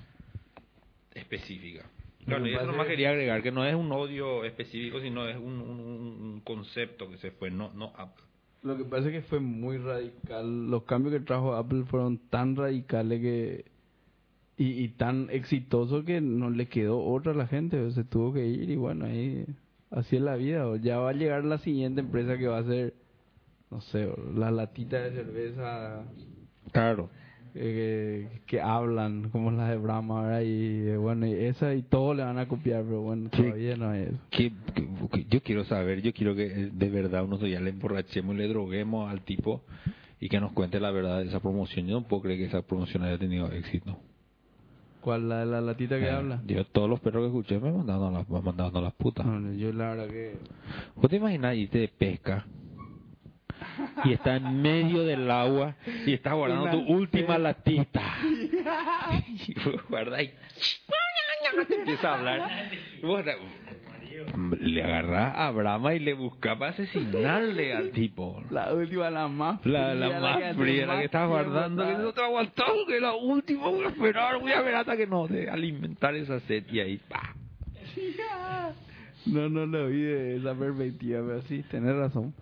específica. 1.13 1.85
Claro, 2.29 2.47
y 2.47 2.53
eso 2.53 2.65
nomás 2.65 2.85
es- 2.85 2.91
quería 2.91 3.09
agregar 3.11 3.41
que 3.43 3.51
no 3.51 3.65
es 3.65 3.75
un 3.75 3.91
odio 3.91 4.43
específico, 4.45 4.99
sino 5.01 5.27
es 5.27 5.37
un, 5.37 5.59
un- 5.61 6.21
un 6.21 6.41
concepto 6.43 7.09
que 7.09 7.17
se 7.17 7.31
fue, 7.31 7.51
no, 7.51 7.71
no 7.73 7.91
Apple. 7.97 8.23
Lo 8.63 8.77
que 8.77 8.83
pasa 8.85 9.07
es 9.07 9.13
que 9.13 9.21
fue 9.21 9.39
muy 9.39 9.77
radical. 9.77 10.69
Los 10.69 10.83
cambios 10.83 11.13
que 11.13 11.21
trajo 11.21 11.55
Apple 11.55 11.83
fueron 11.85 12.17
tan 12.29 12.55
radicales 12.55 13.21
que 13.21 13.65
y, 14.57 14.83
y 14.83 14.89
tan 14.89 15.29
exitosos 15.31 16.03
que 16.03 16.19
no 16.19 16.49
le 16.49 16.67
quedó 16.67 16.99
otra 17.01 17.31
a 17.31 17.35
la 17.35 17.47
gente. 17.47 17.89
Se 17.91 18.03
tuvo 18.03 18.33
que 18.33 18.45
ir 18.45 18.69
y 18.69 18.75
bueno, 18.75 19.05
ahí 19.05 19.45
así 19.91 20.17
es 20.17 20.21
la 20.21 20.35
vida. 20.35 20.67
o 20.67 20.75
Ya 20.75 20.99
va 20.99 21.11
a 21.11 21.13
llegar 21.13 21.45
la 21.45 21.59
siguiente 21.59 22.01
empresa 22.01 22.37
que 22.37 22.47
va 22.47 22.57
a 22.57 22.63
ser, 22.65 22.93
no 23.71 23.79
sé, 23.79 24.07
o 24.07 24.17
la 24.35 24.51
latita 24.51 24.99
de 25.01 25.11
cerveza 25.11 26.03
Claro. 26.73 27.09
Eh, 27.55 28.27
que, 28.45 28.61
hablan 28.61 29.29
como 29.29 29.51
las 29.51 29.69
de 29.69 29.77
Brahma, 29.77 30.21
¿verdad? 30.23 30.41
Y 30.41 30.87
eh, 30.89 30.97
bueno, 30.97 31.25
y 31.27 31.33
esa 31.33 31.73
y 31.73 31.81
todo 31.83 32.13
le 32.13 32.23
van 32.23 32.37
a 32.37 32.47
copiar, 32.47 32.83
pero 32.83 33.01
bueno, 33.01 33.29
todavía 33.29 33.75
no 33.75 33.93
es. 33.93 34.09
que, 34.29 34.51
que- 34.75 34.87
que 35.11 35.25
yo 35.29 35.41
quiero 35.41 35.63
saber, 35.65 36.01
yo 36.01 36.13
quiero 36.13 36.35
que 36.35 36.45
eh, 36.45 36.69
de 36.71 36.89
verdad 36.89 37.23
uno 37.23 37.37
ya 37.45 37.59
le 37.59 37.69
emborrachemos 37.71 38.35
y 38.35 38.37
le 38.37 38.47
droguemos 38.47 39.09
al 39.09 39.21
tipo 39.21 39.61
y 40.19 40.27
que 40.29 40.39
nos 40.39 40.51
cuente 40.51 40.79
la 40.79 40.91
verdad 40.91 41.19
de 41.19 41.29
esa 41.29 41.39
promoción. 41.39 41.87
Yo 41.87 41.99
no 42.01 42.07
puedo 42.07 42.23
creer 42.23 42.39
que 42.39 42.45
esa 42.45 42.61
promoción 42.61 43.03
haya 43.03 43.17
tenido 43.17 43.51
éxito. 43.51 43.97
¿Cuál? 45.01 45.29
La, 45.29 45.45
la 45.45 45.61
latita 45.61 45.97
que 45.97 46.07
Eh, 46.07 46.11
habla. 46.11 46.41
Yo 46.45 46.65
todos 46.65 46.89
los 46.89 46.99
perros 46.99 47.21
que 47.23 47.27
escuché 47.27 47.59
me 47.59 47.71
mandaron 47.71 48.13
a 48.15 48.19
las, 48.19 48.29
me 48.29 48.41
mandaron 48.41 48.75
a 48.75 48.81
las 48.81 48.93
putas. 48.95 49.25
No, 49.25 49.53
yo 49.53 49.71
la 49.71 49.91
verdad 49.91 50.07
que... 50.09 50.35
¿Vos 50.95 51.09
te 51.09 51.15
imaginas 51.15 51.55
irte 51.55 51.77
de 51.79 51.87
pesca 51.87 52.45
y 54.03 54.13
está 54.13 54.35
en 54.37 54.61
medio 54.61 55.03
del 55.03 55.29
agua 55.29 55.75
y 56.05 56.13
estás 56.13 56.33
guardando 56.33 56.71
tu 56.71 56.79
última 56.79 57.37
latita? 57.37 58.01
y 59.47 59.53
vos 59.63 59.81
guardás 59.89 60.23
y 60.23 60.27
te 61.65 61.75
empieza 61.75 62.13
a 62.13 62.17
hablar. 62.17 62.71
Le 64.59 64.83
agarrás 64.83 65.37
a 65.37 65.51
Brahma 65.51 65.93
y 65.93 65.99
le 65.99 66.13
buscás 66.13 66.57
para 66.57 66.71
asesinarle 66.71 67.73
al 67.73 67.91
tipo. 67.91 68.43
La 68.49 68.73
última, 68.73 69.09
la 69.09 69.27
más 69.27 69.65
La, 69.65 69.95
la 69.95 70.07
fría, 70.07 70.19
más 70.19 70.55
fría, 70.57 70.85
la 70.85 70.99
que 70.99 71.05
estás 71.05 71.27
guardando, 71.27 71.83
que 71.85 71.91
está. 71.91 72.03
no 72.03 72.13
te 72.13 72.21
aguantó, 72.21 72.65
que 72.87 72.99
la 72.99 73.13
última, 73.13 73.67
voy 73.67 73.85
a 73.85 73.87
esperar, 73.87 74.39
voy 74.39 74.51
a 74.51 74.61
ver 74.61 74.75
hasta 74.75 74.97
que 74.97 75.07
no, 75.07 75.27
de 75.27 75.49
alimentar 75.49 76.15
esa 76.15 76.39
sed 76.41 76.65
y 76.71 76.79
ahí, 76.79 76.97
pa. 76.97 77.33
No, 79.25 79.49
no 79.49 79.65
lo 79.65 79.89
vi 79.89 80.01
de 80.01 80.37
esa 80.37 80.55
perspectiva, 80.55 81.21
pero 81.27 81.41
sí, 81.43 81.63
tenés 81.69 81.93
razón. 81.93 82.33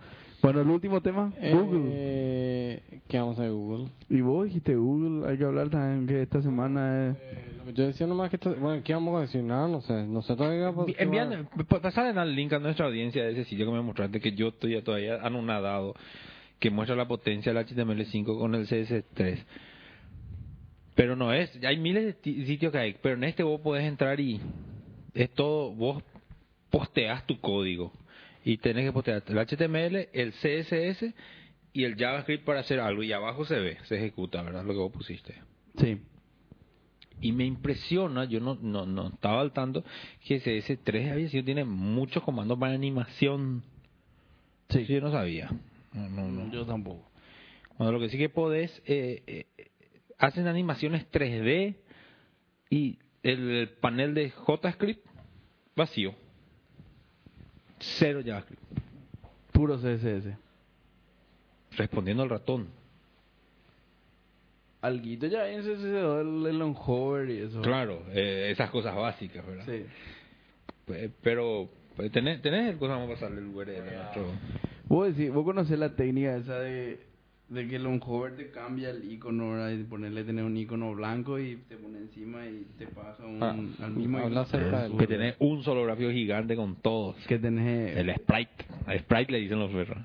Bueno, 0.41 0.61
el 0.61 0.69
último 0.69 1.01
tema, 1.01 1.33
Google. 1.51 1.81
Eh, 1.93 2.99
¿Qué 3.07 3.17
vamos 3.17 3.37
a 3.39 3.41
hacer 3.41 3.51
Google? 3.53 3.87
Y 4.09 4.21
vos 4.21 4.45
dijiste 4.45 4.75
Google, 4.75 5.27
hay 5.29 5.37
que 5.37 5.43
hablar 5.43 5.69
también 5.69 6.05
que 6.07 6.21
esta 6.21 6.41
semana 6.41 7.09
es... 7.09 7.15
Eh, 7.19 7.71
yo 7.73 7.87
decía 7.87 8.05
nomás 8.07 8.29
que... 8.29 8.35
esto- 8.35 8.55
bueno, 8.55 8.81
¿qué 8.83 8.93
vamos 8.93 9.17
a 9.17 9.21
decir? 9.21 9.43
Nada, 9.43 9.67
no 9.67 9.81
sé. 9.81 10.05
No 10.05 10.21
sé 10.21 10.35
todavía. 10.35 10.71
Envían, 10.99 11.49
pa- 11.67 11.81
pasar 11.81 12.15
el 12.15 12.35
link 12.35 12.53
a 12.53 12.59
nuestra 12.59 12.85
audiencia 12.85 13.23
de 13.23 13.31
ese 13.31 13.45
sitio 13.45 13.65
que 13.65 13.71
me 13.71 13.81
mostraste, 13.81 14.19
que 14.19 14.31
yo 14.33 14.49
estoy 14.49 14.79
todavía 14.83 15.15
anonadado, 15.21 15.95
que 16.59 16.69
muestra 16.69 16.95
la 16.95 17.07
potencia 17.07 17.51
del 17.53 17.65
HTML5 17.65 18.37
con 18.37 18.53
el 18.55 18.67
CS3. 18.67 19.39
Pero 20.95 21.15
no 21.15 21.33
es, 21.33 21.51
hay 21.63 21.77
miles 21.77 22.05
de 22.05 22.13
ti- 22.13 22.45
sitios 22.45 22.71
que 22.71 22.77
hay, 22.77 22.95
pero 23.01 23.15
en 23.15 23.23
este 23.23 23.43
vos 23.43 23.59
podés 23.61 23.83
entrar 23.85 24.19
y 24.19 24.39
es 25.13 25.29
todo, 25.31 25.71
vos 25.73 26.03
posteas 26.69 27.25
tu 27.25 27.39
código 27.39 27.91
y 28.47 28.57
tenés 28.59 28.85
que 28.85 28.93
postear 28.93 29.23
el 29.27 29.37
HTML, 29.37 30.07
el 30.13 30.31
CSS 30.31 31.13
y 31.73 31.83
el 31.83 31.97
JavaScript 31.97 32.45
para 32.45 32.61
hacer 32.61 32.79
algo 32.79 33.03
y 33.03 33.11
abajo 33.11 33.43
se 33.43 33.59
ve, 33.59 33.77
se 33.83 33.97
ejecuta, 33.97 34.41
¿verdad? 34.41 34.63
Lo 34.63 34.71
que 34.71 34.79
vos 34.79 34.91
pusiste. 34.93 35.35
Sí. 35.77 36.01
Y 37.19 37.33
me 37.33 37.43
impresiona, 37.43 38.23
yo 38.23 38.39
no, 38.39 38.55
no, 38.55 38.85
no 38.85 39.09
estaba 39.09 39.41
al 39.41 39.51
tanto, 39.51 39.83
que 40.25 40.41
CS3 40.41 41.11
había 41.11 41.27
sido, 41.27 41.43
tiene 41.43 41.65
muchos 41.65 42.23
comandos 42.23 42.57
para 42.57 42.73
animación. 42.73 43.63
Sí. 44.69 44.79
Eso 44.79 44.93
yo 44.93 45.01
no 45.01 45.11
sabía. 45.11 45.51
No, 45.91 46.07
no, 46.07 46.29
no. 46.29 46.49
Yo 46.49 46.65
tampoco. 46.65 47.05
Bueno, 47.77 47.91
lo 47.91 47.99
que 47.99 48.07
sí 48.07 48.17
que 48.17 48.29
podés, 48.29 48.71
eh, 48.85 49.23
eh, 49.27 49.45
hacen 50.17 50.47
animaciones 50.47 51.05
3D 51.11 51.75
y 52.69 52.97
el 53.23 53.71
panel 53.81 54.13
de 54.13 54.29
JavaScript 54.29 55.05
vacío. 55.75 56.15
Cero 57.79 58.21
JavaScript. 58.25 58.61
Puro 59.51 59.77
CSS. 59.77 60.35
Respondiendo 61.77 62.23
al 62.23 62.29
ratón. 62.29 62.67
Alguito 64.81 65.25
ya 65.27 65.49
en 65.49 65.61
CSS, 65.61 65.83
el, 65.83 66.45
el 66.47 66.61
on 66.61 66.75
hover 66.77 67.29
y 67.29 67.39
eso. 67.39 67.61
Claro, 67.61 68.03
eh, 68.11 68.49
esas 68.51 68.69
cosas 68.69 68.95
básicas, 68.95 69.45
¿verdad? 69.45 69.65
Sí. 69.65 69.85
Pues, 70.85 71.09
pero, 71.21 71.69
pues, 71.95 72.11
tenés, 72.11 72.41
tenés 72.41 72.69
el 72.69 72.77
cosa, 72.77 72.93
vamos 72.93 73.09
a 73.09 73.13
pasarle 73.13 73.39
el 73.39 73.47
URL 73.47 73.89
a 73.89 74.03
nuestro... 74.03 74.25
Vos, 74.85 75.15
decís, 75.15 75.33
vos 75.33 75.43
conocés 75.43 75.77
la 75.77 75.95
técnica 75.95 76.37
esa 76.37 76.59
de, 76.59 77.06
de 77.49 77.67
que 77.67 77.77
el 77.77 77.85
hover 77.87 78.35
te 78.35 78.49
cambia 78.51 78.89
el 78.89 79.09
icono, 79.11 79.51
¿verdad? 79.51 79.71
Y 79.71 79.83
ponerle 79.83 80.23
tener 80.25 80.43
un 80.43 80.57
icono 80.57 80.93
blanco 80.93 81.39
y 81.39 81.55
te 81.69 81.77
pone 81.77 81.99
encima 81.99 82.45
y 82.45 82.65
te 82.77 82.87
pasa 82.87 83.25
un, 83.25 83.41
Ah, 83.41 83.55
al 83.85 83.91
mismo 83.91 84.17
habla 84.17 84.27
icono. 84.29 84.41
acerca 84.41 84.83
del- 84.83 84.97
Que 84.97 85.07
tenés 85.07 85.35
un 85.39 85.63
solo 85.63 85.83
gráfico 85.85 86.11
gigante 86.11 86.55
con 86.57 86.75
todos. 86.75 87.15
que 87.27 87.39
tenés 87.39 87.95
El 87.95 88.13
sprite. 88.15 88.65
El 88.87 88.99
sprite 88.99 89.31
le 89.31 89.39
dicen 89.39 89.59
los 89.59 89.71
perros. 89.71 89.97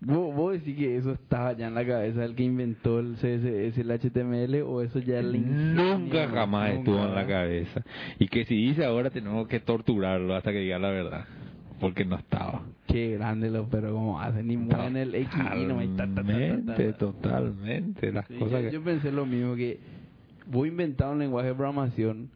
¿Vos, 0.00 0.32
vos 0.34 0.52
decís 0.52 0.76
que 0.76 0.96
eso 0.96 1.10
estaba 1.12 1.54
ya 1.54 1.66
en 1.66 1.74
la 1.74 1.84
cabeza 1.84 2.20
del 2.20 2.36
que 2.36 2.44
inventó 2.44 3.00
el 3.00 3.16
CSS, 3.16 3.80
el 3.80 3.90
HTML, 3.90 4.62
o 4.62 4.80
eso 4.82 5.00
ya 5.00 5.20
le 5.22 5.38
Nunca 5.40 6.28
jamás 6.28 6.70
estuvo 6.70 7.04
en 7.04 7.14
la 7.16 7.26
cabeza. 7.26 7.82
Y 8.20 8.28
que 8.28 8.44
si 8.44 8.54
dice 8.54 8.84
ahora 8.84 9.10
tenemos 9.10 9.48
que 9.48 9.58
torturarlo 9.58 10.34
hasta 10.36 10.52
que 10.52 10.58
diga 10.60 10.78
la 10.78 10.90
verdad. 10.90 11.24
Porque 11.80 12.04
no 12.04 12.16
estaba. 12.16 12.62
Qué 12.86 13.12
grande 13.12 13.50
los 13.50 13.68
perros 13.68 13.92
como 13.92 14.20
hacen, 14.20 14.46
ni 14.46 14.56
mueven 14.56 14.96
el 14.96 15.14
X 15.14 15.28
y 15.34 15.64
no 15.64 15.76
ta, 15.96 16.06
Totalmente, 16.06 16.92
ta. 16.92 16.98
totalmente. 16.98 18.12
Las 18.12 18.26
Sí, 18.26 18.34
cosas 18.34 18.62
yo, 18.64 18.68
que... 18.68 18.74
yo 18.74 18.82
pensé 18.82 19.12
lo 19.12 19.26
mismo, 19.26 19.54
que 19.54 19.78
voy 20.46 20.68
a 20.68 20.72
inventar 20.72 21.10
un 21.10 21.18
lenguaje 21.18 21.48
de 21.48 21.54
programación 21.54 22.30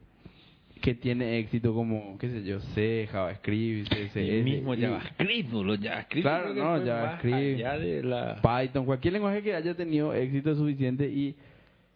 que 0.81 0.95
tiene 0.95 1.39
éxito 1.39 1.73
como, 1.75 2.19
qué 2.19 2.29
sé 2.29 2.43
yo, 2.45 2.61
C, 2.75 3.09
JavaScript, 3.11 3.89
CSS. 3.89 4.17
El 4.17 4.45
mismo 4.45 4.75
y 4.75 4.81
JavaScript, 4.83 5.51
boludo, 5.51 5.79
JavaScript. 5.81 6.23
Claro, 6.25 6.55
no, 6.55 6.85
JavaScript. 6.85 7.59
de 7.65 8.03
la... 8.03 8.41
Python, 8.43 8.85
cualquier 8.85 9.13
lenguaje 9.15 9.43
que 9.43 9.55
haya 9.55 9.75
tenido 9.75 10.13
éxito 10.13 10.55
suficiente 10.57 11.09
y 11.09 11.37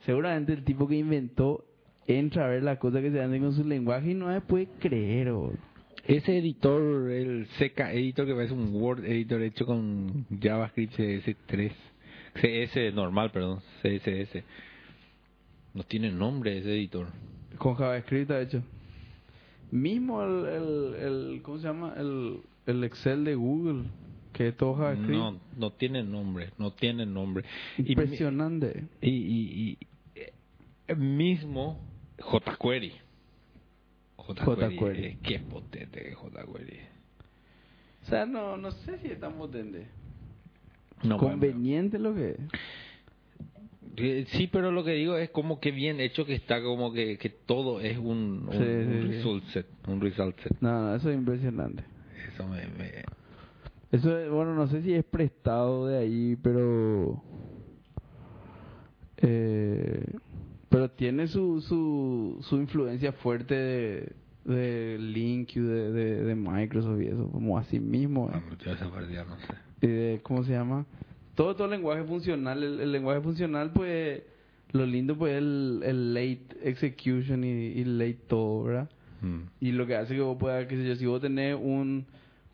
seguramente 0.05 0.52
el 0.52 0.62
tipo 0.64 0.86
que 0.86 0.97
inventó 0.97 1.64
entra 2.06 2.44
a 2.47 2.48
ver 2.48 2.62
las 2.62 2.78
cosas 2.78 3.02
que 3.02 3.10
se 3.10 3.20
hacen 3.20 3.43
con 3.43 3.52
su 3.52 3.64
lenguaje 3.64 4.12
y 4.12 4.14
no 4.14 4.32
se 4.32 4.40
puede 4.40 4.68
creer. 4.78 5.32
Ese 6.08 6.38
editor, 6.38 7.10
el 7.10 7.48
CK 7.58 7.80
Editor, 7.92 8.26
que 8.26 8.34
parece 8.34 8.54
un 8.54 8.72
Word 8.74 9.04
Editor 9.04 9.42
hecho 9.42 9.66
con 9.66 10.24
JavaScript 10.40 10.94
CS3, 10.94 11.72
CS 12.34 12.94
normal, 12.94 13.32
perdón, 13.32 13.60
CSS. 13.82 14.44
No 15.74 15.82
tiene 15.82 16.12
nombre 16.12 16.58
ese 16.58 16.72
editor. 16.74 17.08
Con 17.58 17.74
JavaScript 17.74 18.30
ha 18.30 18.40
hecho. 18.40 18.62
Mismo 19.72 20.22
el, 20.22 20.46
el, 20.46 20.94
el 20.94 21.42
¿cómo 21.42 21.58
se 21.58 21.66
llama? 21.66 21.94
El, 21.96 22.38
el 22.66 22.84
Excel 22.84 23.24
de 23.24 23.34
Google, 23.34 23.86
que 24.32 24.48
es 24.48 24.56
todo 24.56 24.76
JavaScript. 24.76 25.10
No, 25.10 25.40
no 25.56 25.72
tiene 25.72 26.04
nombre, 26.04 26.50
no 26.56 26.70
tiene 26.70 27.04
nombre. 27.04 27.44
Y 27.78 27.92
Impresionante. 27.92 28.84
Y, 29.00 29.10
y, 29.10 29.60
y, 29.60 29.78
eh, 30.14 30.94
mismo 30.94 31.80
jQuery. 32.20 32.92
jQuery. 34.34 35.18
qué 35.22 35.38
potente 35.40 36.02
que 36.02 36.14
jQuery. 36.14 36.80
O 38.04 38.08
sea, 38.08 38.24
no, 38.26 38.56
no 38.56 38.70
sé 38.70 38.98
si 38.98 39.08
es 39.08 39.18
tan 39.20 39.34
potente. 39.34 39.88
No, 41.02 41.18
bueno, 41.18 41.32
Conveniente 41.32 41.98
lo 41.98 42.14
que 42.14 42.30
es. 42.30 42.38
Eh, 43.98 44.26
Sí, 44.32 44.46
pero 44.46 44.70
lo 44.72 44.84
que 44.84 44.92
digo 44.92 45.16
es 45.16 45.30
como 45.30 45.58
que 45.60 45.70
bien 45.70 46.00
hecho 46.00 46.24
que 46.26 46.34
está, 46.34 46.62
como 46.62 46.92
que, 46.92 47.16
que 47.18 47.30
todo 47.30 47.80
es 47.80 47.96
un, 47.98 48.46
un, 48.48 48.52
Sí, 48.52 48.58
un 48.58 49.00
sí, 49.00 49.00
sí. 49.00 49.08
result 49.16 49.44
set, 49.46 49.66
un 49.88 50.00
result 50.00 50.38
set. 50.40 50.56
No, 50.60 50.82
no, 50.82 50.94
eso 50.94 51.10
es 51.10 51.16
impresionante. 51.16 51.82
Eso 52.32 52.46
me, 52.46 52.66
me- 52.66 53.04
Eso, 53.92 54.18
es- 54.18 54.28
bueno, 54.30 54.54
no 54.54 54.66
sé 54.68 54.82
si 54.82 54.92
es 54.94 55.04
prestado 55.04 55.86
de 55.86 55.98
ahí, 55.98 56.36
pero... 56.42 57.22
Eh, 59.18 60.04
pero 60.76 60.90
tiene 60.90 61.26
su, 61.26 61.62
su, 61.62 62.36
su 62.42 62.56
influencia 62.56 63.10
fuerte 63.12 63.54
de, 63.54 64.12
de 64.44 64.98
Link 64.98 65.54
de, 65.54 65.90
de, 65.90 66.22
de 66.22 66.34
Microsoft 66.34 67.00
y 67.00 67.06
eso, 67.06 67.30
como 67.32 67.56
así 67.56 67.80
mismo. 67.80 68.28
ah, 68.30 68.36
¿eh? 68.36 68.56
parte 68.92 69.14
ya 69.14 69.24
no 69.24 69.36
sé. 69.38 69.54
Y 69.80 69.86
de- 69.86 70.20
¿Cómo 70.22 70.44
se 70.44 70.52
llama? 70.52 70.84
Todo, 71.34 71.56
todo 71.56 71.66
lenguaje 71.66 72.04
funcional, 72.04 72.62
el, 72.62 72.78
el 72.80 72.92
lenguaje 72.92 73.22
funcional, 73.22 73.72
pues, 73.72 74.22
lo 74.72 74.84
lindo, 74.84 75.16
pues, 75.16 75.38
el, 75.38 75.80
el 75.82 76.12
late 76.12 76.44
execution 76.62 77.42
y, 77.42 77.48
y 77.48 77.84
late 77.86 78.18
todo, 78.28 78.64
¿verdad? 78.64 78.90
Mm. 79.22 79.44
Y 79.62 79.72
lo 79.72 79.86
que 79.86 79.96
hace 79.96 80.14
que 80.14 80.20
vos 80.20 80.36
puedas, 80.38 80.66
qué 80.66 80.76
sé 80.76 80.86
yo, 80.86 80.96
si 80.96 81.06
vos 81.06 81.22
tenés 81.22 81.56
un, 81.58 82.04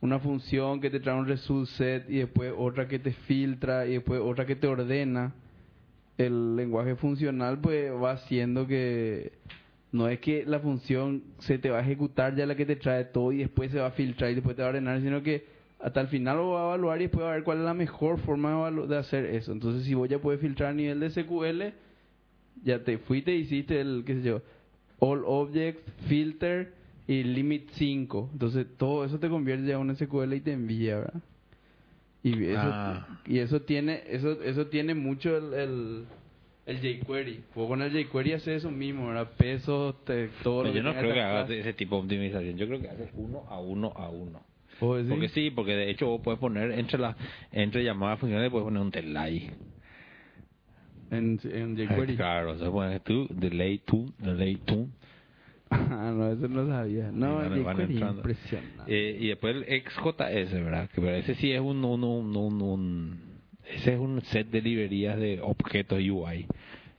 una 0.00 0.20
función 0.20 0.80
que 0.80 0.90
te 0.90 1.00
trae 1.00 1.18
un 1.18 1.26
result 1.26 1.68
set 1.70 2.08
y 2.08 2.18
después 2.18 2.54
otra 2.56 2.86
que 2.86 3.00
te 3.00 3.10
filtra 3.12 3.84
y 3.84 3.94
después 3.94 4.20
otra 4.22 4.46
que 4.46 4.54
te 4.54 4.68
ordena, 4.68 5.34
el 6.22 6.56
lenguaje 6.56 6.96
funcional 6.96 7.58
pues 7.58 7.92
va 7.92 8.12
haciendo 8.12 8.66
que 8.66 9.32
no 9.92 10.08
es 10.08 10.20
que 10.20 10.44
la 10.46 10.58
función 10.60 11.22
se 11.40 11.58
te 11.58 11.70
va 11.70 11.78
a 11.78 11.82
ejecutar 11.82 12.34
ya 12.34 12.46
la 12.46 12.56
que 12.56 12.64
te 12.64 12.76
trae 12.76 13.04
todo 13.04 13.32
y 13.32 13.38
después 13.38 13.70
se 13.70 13.78
va 13.78 13.88
a 13.88 13.90
filtrar 13.92 14.30
y 14.30 14.34
después 14.34 14.56
te 14.56 14.62
va 14.62 14.68
a 14.68 14.70
ordenar, 14.70 15.00
sino 15.00 15.22
que 15.22 15.44
hasta 15.78 16.00
el 16.00 16.08
final 16.08 16.36
lo 16.38 16.50
va 16.50 16.62
a 16.62 16.64
evaluar 16.66 17.00
y 17.00 17.04
después 17.04 17.24
va 17.24 17.32
a 17.32 17.34
ver 17.34 17.44
cuál 17.44 17.58
es 17.58 17.64
la 17.64 17.74
mejor 17.74 18.18
forma 18.20 18.70
de, 18.70 18.96
hacer 18.96 19.26
eso. 19.26 19.52
Entonces 19.52 19.84
si 19.84 19.94
vos 19.94 20.08
ya 20.08 20.18
puedes 20.18 20.40
filtrar 20.40 20.70
a 20.70 20.74
nivel 20.74 21.00
de 21.00 21.10
SQL, 21.10 21.74
ya 22.64 22.82
te 22.84 22.98
fuiste 22.98 23.34
hiciste 23.34 23.80
el, 23.80 24.04
qué 24.06 24.14
sé 24.14 24.22
yo, 24.22 24.42
all 24.98 25.22
objects, 25.26 25.82
filter 26.06 26.72
y 27.06 27.24
limit 27.24 27.68
5. 27.72 28.30
Entonces 28.32 28.66
todo 28.78 29.04
eso 29.04 29.18
te 29.18 29.28
convierte 29.28 29.66
ya 29.66 29.74
en 29.74 29.80
un 29.80 29.96
SQL 29.96 30.32
y 30.34 30.40
te 30.40 30.52
envía, 30.52 30.98
¿verdad? 30.98 31.20
Y 32.24 32.44
eso, 32.44 32.60
Ah. 32.62 33.06
y 33.26 33.38
eso 33.38 33.62
tiene 33.62 34.02
eso 34.08 34.40
eso 34.42 34.66
tiene 34.68 34.94
mucho 34.94 35.36
el, 35.36 35.54
el, 35.54 36.04
el 36.66 36.78
jQuery. 36.78 37.40
Vos 37.54 37.66
con 37.68 37.82
el 37.82 37.90
jQuery 37.92 38.32
haces 38.34 38.58
eso 38.58 38.70
mismo, 38.70 39.08
¿verdad? 39.08 39.30
Peso, 39.36 39.96
te, 40.04 40.28
todo 40.44 40.72
yo 40.72 40.82
no 40.82 40.94
creo 40.94 41.12
que 41.12 41.20
hagas 41.20 41.50
ese 41.50 41.72
tipo 41.72 41.96
de 41.96 42.02
optimización. 42.02 42.56
Yo 42.56 42.66
creo 42.68 42.80
que 42.80 42.88
haces 42.88 43.10
uno 43.14 43.44
a 43.48 43.58
uno 43.60 43.92
a 43.96 44.08
uno. 44.08 44.40
¿Vos 44.80 44.98
decís? 44.98 45.10
Porque 45.10 45.28
sí, 45.30 45.50
porque 45.50 45.74
de 45.74 45.90
hecho 45.90 46.06
vos 46.06 46.20
puedes 46.22 46.38
poner 46.38 46.70
entre 46.72 46.98
las 46.98 47.16
entre 47.50 47.82
llamadas 47.84 48.18
funcionales 48.20 48.50
puedes 48.50 48.64
poner 48.64 48.80
un 48.82 48.90
delay. 48.90 49.50
En, 51.10 51.38
en 51.44 51.76
jQuery. 51.76 52.16
Claro, 52.16 52.52
o 52.52 52.58
sea, 52.58 52.70
pones 52.70 53.02
tú, 53.02 53.26
delay 53.30 53.78
tú, 53.78 54.12
delay 54.18 54.56
tú. 54.64 54.88
Ah, 55.72 56.12
no, 56.14 56.28
eso 56.32 56.48
no 56.48 56.66
sabía. 56.66 57.10
No, 57.12 57.42
Y 57.42 57.46
el 57.46 57.52
entrando. 57.58 57.82
impresionante. 58.18 58.72
Eh, 58.86 59.16
y 59.20 59.28
después 59.28 59.56
el 59.56 59.82
XJS, 59.82 60.52
¿verdad? 60.52 60.88
Que 60.90 61.00
pero 61.00 61.14
ese 61.16 61.34
sí 61.36 61.50
es 61.52 61.60
un, 61.60 61.84
un, 61.84 62.04
un, 62.04 62.36
un, 62.36 62.62
un- 62.62 63.20
ese 63.74 63.94
es 63.94 63.98
un 64.00 64.20
set 64.22 64.48
de 64.50 64.60
librerías 64.60 65.18
de 65.18 65.40
objetos 65.40 65.98
UI. 65.98 66.46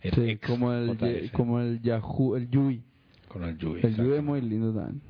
El 0.02 0.12
Sí, 0.14 0.38
como 0.46 0.74
el, 0.74 1.32
como 1.32 1.60
el 1.62 1.82
Yahoo, 1.82 2.36
el 2.36 2.50
Yui. 2.50 2.82
con 3.28 3.44
el 3.44 3.64
UI. 3.66 3.80
El. 3.84 3.96
Yui 3.96 4.14
es 4.16 4.24
muy 4.24 4.42
lindo 4.42 4.74
también. 4.74 5.02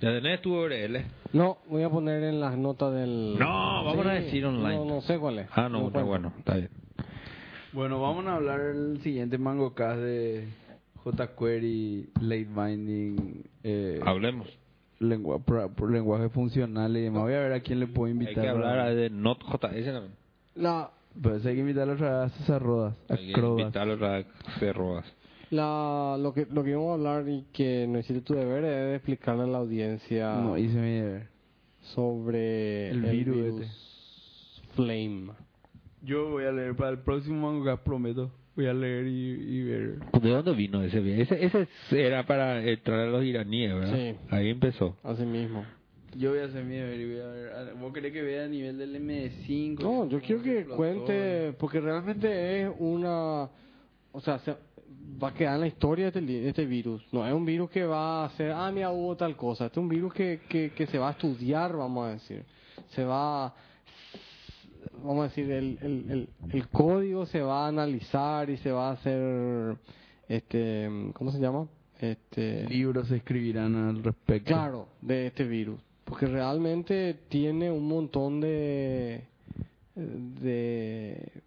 ¿Ya 0.00 0.10
tenés 0.10 0.42
tu 0.42 0.54
URL? 0.54 1.04
No, 1.32 1.58
voy 1.70 1.82
a 1.82 1.88
poner 1.88 2.22
en 2.24 2.38
las 2.38 2.56
notas 2.58 2.92
del... 2.94 3.36
No, 3.38 3.84
vamos 3.84 4.04
a 4.06 4.12
decir 4.12 4.44
online. 4.44 4.76
No, 4.76 4.84
no 4.84 5.00
sé 5.00 5.18
cuál 5.18 5.38
es. 5.38 5.48
Ah, 5.52 5.68
no, 5.70 5.88
no, 5.90 6.04
bueno, 6.04 6.32
está 6.38 6.56
bien. 6.56 6.68
Bueno, 7.72 8.00
vamos 8.00 8.26
a 8.26 8.36
hablar 8.36 8.60
el 8.60 9.00
siguiente 9.00 9.38
MangoCast 9.38 9.98
de 10.00 10.48
jQuery, 11.14 12.10
late 12.20 12.48
binding. 12.54 13.44
Eh, 13.62 14.00
Hablemos. 14.04 14.48
lengua, 14.98 15.38
por 15.38 15.90
lenguaje 15.92 16.28
funcional 16.30 16.96
y 16.96 17.02
demás. 17.02 17.22
Voy 17.22 17.34
a 17.34 17.40
ver 17.40 17.52
a 17.52 17.60
quién 17.60 17.80
le 17.80 17.86
puedo 17.86 18.06
Hay 18.06 18.12
invitar. 18.12 18.42
que 18.42 18.48
hablar 18.48 18.78
a- 18.78 18.94
de 18.94 19.10
Not.js 19.10 19.60
también. 19.84 20.14
La, 20.54 20.90
Pues 21.20 21.44
hay 21.46 21.54
que 21.54 21.60
invitarlo 21.60 21.94
otra 21.94 22.24
vez 22.24 22.32
a 22.32 22.36
César 22.38 22.62
Rodas, 22.62 22.94
a 23.08 23.14
Hay 23.14 23.26
que 23.28 23.32
Crodas. 23.32 23.60
invitarlo 23.62 24.06
a 24.06 24.22
Cerroas. 24.58 25.04
la, 25.50 26.16
lo, 26.20 26.34
que, 26.34 26.46
lo 26.50 26.62
que 26.64 26.70
íbamos 26.70 26.90
a 26.90 26.94
hablar 26.94 27.28
y 27.28 27.44
que 27.54 27.86
no 27.88 27.98
hiciste 27.98 28.20
tu 28.22 28.34
deber 28.34 28.64
es 28.64 28.96
explicarle 28.96 29.44
a 29.44 29.46
la 29.46 29.58
audiencia 29.58 30.34
No, 30.36 30.58
hice 30.58 30.74
mi 30.76 30.90
deber. 30.92 31.28
sobre 31.94 32.90
El 32.90 33.00
virus 33.02 33.62
este. 33.62 34.66
Flame. 34.74 35.30
Yo 36.02 36.28
voy 36.30 36.44
a 36.44 36.52
leer 36.52 36.76
para 36.76 36.90
el 36.90 36.98
próximo 36.98 37.50
manga, 37.50 37.76
prometo. 37.82 38.30
Voy 38.56 38.66
a 38.66 38.72
leer 38.74 39.06
y, 39.06 39.10
y 39.32 39.62
ver. 39.64 39.98
¿De 40.20 40.30
dónde 40.30 40.52
vino 40.54 40.82
ese 40.82 40.98
viaje? 41.00 41.22
Ese, 41.44 41.44
ese 41.86 42.06
era 42.06 42.24
para 42.26 42.64
entrar 42.64 43.00
a 43.00 43.06
los 43.06 43.22
iraníes, 43.22 43.74
¿verdad? 43.74 43.94
Sí. 43.94 44.16
Ahí 44.30 44.48
empezó. 44.50 44.96
Así 45.02 45.24
mismo. 45.24 45.64
Yo 46.16 46.30
voy 46.30 46.38
a 46.40 46.44
hacer 46.46 46.64
mi 46.64 46.76
deber 46.76 46.98
y 46.98 47.04
voy 47.12 47.20
a 47.20 47.26
ver. 47.26 47.74
¿Vos 47.78 47.92
querés 47.92 48.12
que 48.12 48.22
vea 48.22 48.44
a 48.46 48.48
nivel 48.48 48.78
del 48.78 48.96
MD5? 48.98 49.80
No, 49.82 50.08
yo 50.08 50.18
quiero 50.20 50.42
que 50.42 50.58
Explotó. 50.60 50.76
cuente, 50.76 51.52
porque 51.58 51.80
realmente 51.80 52.62
es 52.62 52.70
una, 52.78 53.42
o 54.12 54.20
sea, 54.22 54.38
se- 54.38 54.56
va 55.22 55.28
a 55.28 55.34
quedar 55.34 55.56
en 55.56 55.60
la 55.60 55.66
historia 55.66 56.08
este, 56.08 56.22
li- 56.22 56.46
este 56.46 56.64
virus. 56.64 57.06
No 57.12 57.26
es 57.26 57.34
un 57.34 57.44
virus 57.44 57.68
que 57.68 57.84
va 57.84 58.22
a 58.22 58.26
hacer, 58.26 58.52
ah, 58.52 58.70
mira, 58.72 58.90
hubo 58.90 59.14
tal 59.16 59.36
cosa. 59.36 59.66
Este 59.66 59.78
es 59.78 59.82
un 59.82 59.90
virus 59.90 60.14
que, 60.14 60.40
que, 60.48 60.70
que 60.70 60.86
se 60.86 60.96
va 60.96 61.08
a 61.08 61.12
estudiar, 61.12 61.76
vamos 61.76 62.06
a 62.08 62.12
decir. 62.12 62.42
Se 62.88 63.04
va, 63.04 63.54
vamos 65.02 65.20
a 65.20 65.28
decir, 65.28 65.50
el, 65.50 65.78
el, 65.82 66.10
el, 66.10 66.28
el 66.52 66.68
código 66.68 67.26
se 67.26 67.40
va 67.40 67.64
a 67.64 67.68
analizar 67.68 68.50
y 68.50 68.56
se 68.58 68.70
va 68.70 68.90
a 68.90 68.92
hacer, 68.92 69.76
este, 70.28 71.10
¿cómo 71.14 71.30
se 71.30 71.38
llama? 71.38 71.68
Este, 71.98 72.64
Libros 72.68 73.08
se 73.08 73.16
escribirán 73.16 73.74
al 73.74 74.02
respecto. 74.02 74.48
Claro, 74.48 74.88
de 75.00 75.28
este 75.28 75.44
virus. 75.44 75.80
Porque 76.04 76.26
realmente 76.26 77.14
tiene 77.28 77.70
un 77.70 77.88
montón 77.88 78.40
de. 78.40 79.24
de. 79.94 81.42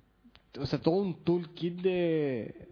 O 0.59 0.65
sea, 0.65 0.79
todo 0.79 0.95
un 0.95 1.23
toolkit 1.23 1.81
de. 1.81 2.69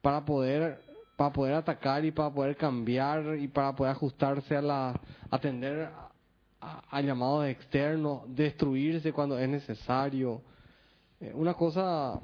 para 0.00 0.24
poder 0.24 0.86
para 1.16 1.32
poder 1.32 1.54
atacar 1.54 2.04
y 2.04 2.10
para 2.10 2.30
poder 2.30 2.56
cambiar 2.56 3.38
y 3.38 3.48
para 3.48 3.74
poder 3.74 3.92
ajustarse 3.92 4.54
a 4.54 4.62
la 4.62 5.00
atender 5.30 5.88
a, 6.66 6.96
a- 6.96 7.00
llamados 7.02 7.46
externos 7.46 8.22
destruirse 8.34 9.12
cuando 9.12 9.38
es 9.38 9.48
necesario 9.48 10.42
Eh, 11.20 11.32
una 11.34 11.54
cosa 11.54 12.20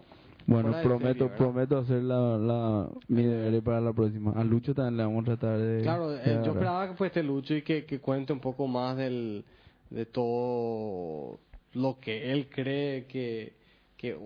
Bueno, 0.47 0.71
prometo 0.83 1.25
serie, 1.29 1.37
prometo 1.39 1.79
hacer 1.79 2.03
la, 2.03 2.37
la, 2.37 2.89
mi 3.09 3.23
deber 3.23 3.63
para 3.63 3.81
la 3.81 3.93
próxima. 3.95 4.33
A 4.33 4.45
Lucho 4.45 4.75
también 4.75 4.99
le 4.99 5.05
vamos 5.05 5.23
a 5.23 5.37
tratar 5.37 5.59
de... 5.59 5.83
Claro, 5.83 6.11
de 6.11 6.19
eh, 6.19 6.41
yo 6.45 6.53
esperaba 6.53 6.89
que 6.89 6.95
fuese 6.97 7.23
Lucho 7.23 7.55
y 7.55 7.63
que, 7.63 7.87
que 7.87 8.01
cuente 8.01 8.33
un 8.35 8.41
poco 8.41 8.67
más 8.67 8.97
del, 8.99 9.45
de 9.89 10.05
todo 10.05 11.39
lo 11.73 11.99
que 12.01 12.33
él 12.33 12.49
cree 12.51 13.07
que, 13.07 13.55
que, 13.97 14.19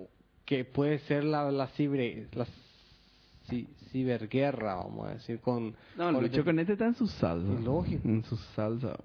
que 0.45 0.65
puede 0.65 0.99
ser 1.01 1.23
la, 1.23 1.51
la, 1.53 1.69
ciber, 1.69 2.27
la 2.35 2.47
ci- 3.49 3.69
ciberguerra, 3.93 4.75
vamos 4.77 5.07
a 5.07 5.11
decir, 5.15 5.39
con... 5.41 5.77
No, 5.97 6.13
con 6.13 6.23
Lucho 6.25 6.45
con 6.45 6.59
este 6.59 6.73
está 6.73 6.87
en 6.87 6.95
su 6.97 7.07
salsa. 7.07 7.53
Lógico. 7.61 8.09
En 8.09 8.25
su 8.25 8.37
salsa. 8.57 8.97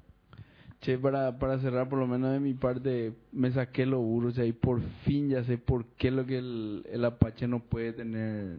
Che, 0.81 0.97
para, 0.97 1.37
para 1.37 1.59
cerrar, 1.59 1.87
por 1.87 1.99
lo 1.99 2.07
menos 2.07 2.31
de 2.31 2.39
mi 2.39 2.55
parte, 2.55 3.13
me 3.31 3.51
saqué 3.51 3.85
lo 3.85 3.99
burro. 3.99 4.29
O 4.29 4.31
sea, 4.31 4.45
y 4.45 4.51
por 4.51 4.81
fin 5.05 5.29
ya 5.29 5.43
sé 5.43 5.59
por 5.59 5.85
qué 5.97 6.09
lo 6.09 6.25
que 6.25 6.39
el, 6.39 6.83
el 6.91 7.05
Apache 7.05 7.47
no 7.47 7.59
puede 7.59 7.93
tener 7.93 8.57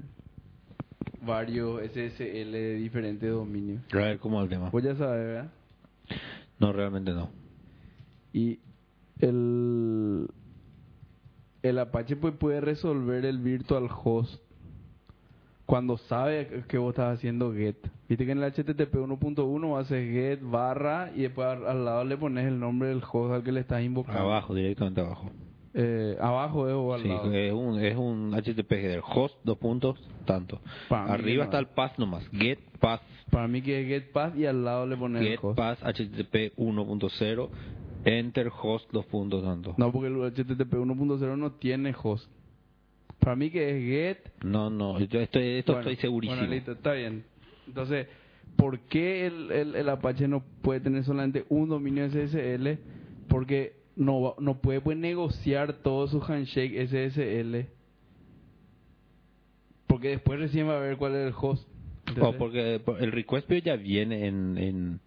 varios 1.21 1.83
SSL 1.83 2.53
de 2.53 2.75
diferentes 2.77 3.29
dominios. 3.29 3.83
A 3.93 3.97
ver 3.97 4.19
cómo 4.21 4.39
es 4.39 4.45
el 4.45 4.51
tema. 4.51 4.71
Vos 4.71 4.83
ya 4.83 4.95
sabes, 4.95 5.25
¿verdad? 5.25 5.53
No, 6.61 6.73
realmente 6.73 7.13
no. 7.13 7.31
Y 8.33 8.61
el, 9.19 10.29
el 11.63 11.79
Apache 11.79 12.15
pues 12.15 12.35
puede 12.35 12.61
resolver 12.61 13.25
el 13.25 13.39
virtual 13.39 13.89
host 13.91 14.41
cuando 15.67 15.97
sabe 15.97 16.65
que 16.69 16.79
vos 16.79 16.91
estás 16.93 17.17
haciendo 17.19 17.53
get. 17.53 17.77
Viste 18.09 18.27
que 18.27 18.33
en 18.33 18.43
el 18.43 18.53
HTTP 18.53 18.95
1.1 18.95 19.81
haces 19.81 20.13
get 20.13 20.41
barra 20.43 21.11
y 21.15 21.23
después 21.23 21.47
al, 21.47 21.85
lado 21.85 22.05
le 22.05 22.17
pones 22.17 22.47
el 22.47 22.59
nombre 22.59 22.89
del 22.89 23.03
host 23.11 23.33
al 23.33 23.43
que 23.43 23.53
le 23.53 23.61
estás 23.61 23.83
invocando. 23.83 24.21
Abajo, 24.21 24.55
directamente 24.55 25.01
abajo. 25.01 25.31
Eh, 25.75 26.19
abajo 26.21 26.69
es 26.69 26.75
o 26.75 26.93
al 26.93 27.01
Sí, 27.03 27.09
lado. 27.09 27.33
es 27.33 27.53
un, 27.53 27.81
es 27.81 27.97
un 27.97 28.33
HTTP 28.35 28.73
header. 28.73 29.01
Host, 29.03 29.37
dos 29.45 29.57
puntos, 29.57 29.99
tanto. 30.27 30.61
Para 30.89 31.15
Arriba 31.15 31.39
no. 31.39 31.45
está 31.45 31.59
el 31.59 31.69
path 31.69 31.97
nomás. 31.97 32.29
Get 32.33 32.59
path. 32.79 33.01
Para 33.31 33.49
mí 33.49 33.63
que 33.63 33.81
es 33.81 33.89
get 33.89 34.13
path 34.13 34.37
y 34.37 34.45
al 34.45 34.63
lado 34.65 34.87
le 34.87 34.97
pones 34.99 35.23
Get 35.23 35.33
el 35.33 35.39
host. 35.41 35.57
path 35.57 35.79
HTTP 35.83 36.55
1.0. 36.59 37.49
Enter 38.05 38.51
host, 38.61 38.91
dos 38.93 39.07
puntos, 39.07 39.43
tanto. 39.45 39.75
No, 39.79 39.93
porque 39.93 40.09
el 40.09 40.17
HTTP 40.33 40.75
1.0 40.75 41.39
no 41.39 41.53
tiene 41.53 41.95
host. 42.03 42.29
Para 43.23 43.37
mí 43.37 43.51
que 43.51 43.71
es 43.71 43.85
get 43.85 44.33
No, 44.45 44.69
no, 44.69 44.99
yo 44.99 45.21
estoy, 45.21 45.59
esto 45.59 45.75
Bueno, 45.75 45.89
estoy 45.91 46.03
segurísimo. 46.03 46.37
Bueno, 46.41 46.53
listo, 46.53 46.73
está 46.73 46.93
bien. 46.93 47.23
Entonces, 47.69 48.09
¿por 48.57 48.81
qué 48.81 49.27
el, 49.27 49.53
el, 49.53 49.75
el 49.77 49.89
Apache 49.89 50.27
no 50.27 50.43
puede 50.61 50.81
tener 50.81 51.05
solamente 51.05 51.45
un 51.49 51.69
dominio 51.69 52.11
SSL? 52.11 52.79
Porque 53.29 53.75
no, 53.95 54.35
no 54.41 54.59
puede 54.61 54.81
pues, 54.81 54.97
negociar 54.99 55.75
todo 55.75 56.09
su 56.09 56.21
handshake 56.21 56.89
SSL. 56.89 57.69
Porque 59.87 60.09
después 60.09 60.41
recién 60.41 60.69
va 60.69 60.77
a 60.77 60.81
ver 60.81 60.97
cuál 60.97 61.15
es 61.15 61.29
el 61.29 61.35
host. 61.41 61.69
Oh, 61.69 62.09
¿entendés? 62.11 62.35
porque 62.39 62.81
por- 62.85 63.01
el 63.01 63.13
request 63.13 63.49
view 63.49 63.61
ya 63.61 63.77
viene 63.77 64.27
en, 64.27 64.59
en, 64.59 65.01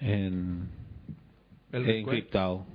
en, 0.00 0.68
El 1.70 1.84
en 1.88 1.96
encriptado. 1.98 2.66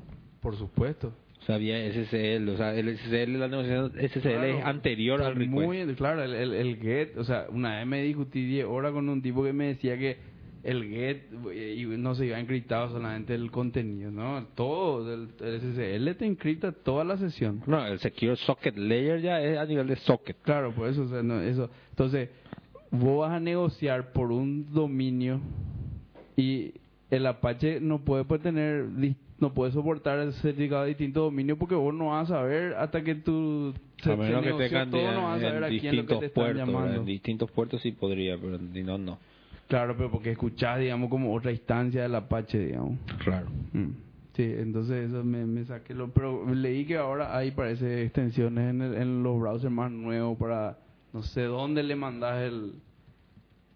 Por 0.42 0.56
supuesto. 0.56 1.14
Había 1.50 1.92
SSL, 1.92 2.50
o 2.50 2.58
sea, 2.58 2.76
el 2.76 2.98
SSL, 2.98 3.40
la 3.40 3.48
negociación 3.48 3.92
SSL 3.94 4.22
Claro, 4.22 4.44
es 4.44 4.66
anterior 4.66 5.22
al 5.24 5.36
request. 5.36 5.52
Muy, 5.52 5.96
claro, 5.96 6.24
el, 6.24 6.34
el, 6.34 6.54
el 6.54 6.78
get, 6.78 7.18
o 7.18 7.24
sea, 7.24 7.48
una 7.50 7.78
vez 7.78 7.88
me 7.88 8.04
discutí 8.04 8.46
10 8.46 8.66
horas 8.66 8.92
con 8.92 9.10
un 9.10 9.22
tipo 9.22 9.44
que 9.44 9.54
me 9.54 9.68
decía 9.68 9.98
que 9.98 10.18
el 10.64 10.90
get 10.90 11.24
eh, 11.52 11.76
y 11.78 11.86
no 11.86 12.16
se 12.16 12.26
iba 12.26 12.40
encriptado 12.40 12.90
solamente 12.90 13.34
el 13.34 13.50
contenido, 13.50 14.12
¿no? 14.12 14.46
Todo, 14.56 15.14
el, 15.14 15.30
el 15.40 15.62
SSL 15.62 16.18
te 16.18 16.26
encripta 16.26 16.72
toda 16.72 17.04
la 17.04 17.18
sesión. 17.18 17.64
No, 17.66 17.86
el 17.86 18.00
Secure 18.00 18.36
Socket 18.36 18.78
Layer 18.78 19.22
ya 19.22 19.42
es 19.42 19.58
a 19.58 19.66
nivel 19.66 19.88
de 19.88 19.96
socket. 19.98 20.38
Claro, 20.42 20.74
por 20.74 20.90
eso, 20.90 21.04
o 21.04 21.08
sea, 21.08 21.24
no, 21.24 21.42
eso. 21.42 21.70
Entonces, 21.92 22.30
vos 22.92 23.22
vas 23.22 23.32
a 23.32 23.40
negociar 23.40 24.12
por 24.12 24.32
un 24.32 24.72
dominio 24.74 25.40
y 26.36 26.74
el 27.10 27.26
Apache 27.26 27.80
no 27.80 28.04
puede 28.04 28.26
pues, 28.26 28.42
tener, 28.42 28.86
no 29.40 29.54
puede 29.54 29.72
soportar 29.72 30.20
el 30.20 30.34
certificado 30.34 30.84
de 30.84 30.90
distintos 30.90 31.24
dominios 31.24 31.58
porque 31.58 31.76
vos 31.76 31.94
no 31.94 32.08
vas 32.08 32.30
a 32.30 32.36
saber 32.36 32.74
hasta 32.76 33.04
que 33.04 33.16
tú 33.16 33.74
a 34.04 34.16
menos 34.16 34.44
que 34.44 34.70
todo, 34.90 35.12
no 35.14 35.24
vas 35.24 35.40
a 35.44 35.48
saber 35.48 35.64
a 35.64 35.70
quién 35.70 35.96
lo 35.96 36.06
que 36.06 36.16
te 36.16 36.26
están 36.28 36.44
puertos. 36.44 36.68
llamando. 36.68 36.96
En 37.02 37.06
distintos 37.06 37.52
puertos 37.52 37.82
sí 37.82 37.92
podría, 37.92 38.38
pero 38.38 38.56
en 38.56 38.86
no, 38.86 38.98
no. 38.98 39.18
Claro, 39.68 39.96
pero 39.96 40.10
porque 40.10 40.32
escuchás, 40.32 40.80
digamos, 40.80 41.10
como 41.10 41.34
otra 41.34 41.52
instancia 41.52 42.02
del 42.02 42.16
Apache, 42.16 42.58
digamos. 42.60 42.98
Raro. 43.24 43.48
Mm. 43.74 43.90
Sí, 44.34 44.44
entonces 44.58 45.10
eso 45.10 45.24
me, 45.24 45.46
me 45.46 45.64
saqué 45.66 45.94
lo... 45.94 46.08
Pero 46.10 46.46
leí 46.54 46.86
que 46.86 46.98
ahora 46.98 47.38
hay, 47.38 47.52
parece, 47.52 48.04
extensiones 48.04 48.70
en, 48.70 48.82
el- 48.82 48.96
en 48.96 49.22
los 49.22 49.40
browsers 49.40 49.72
más 49.72 49.92
nuevos 49.92 50.38
para... 50.38 50.78
No 51.14 51.22
sé 51.24 51.42
dónde 51.44 51.84
le 51.84 51.96
mandas 51.96 52.42
el, 52.42 52.74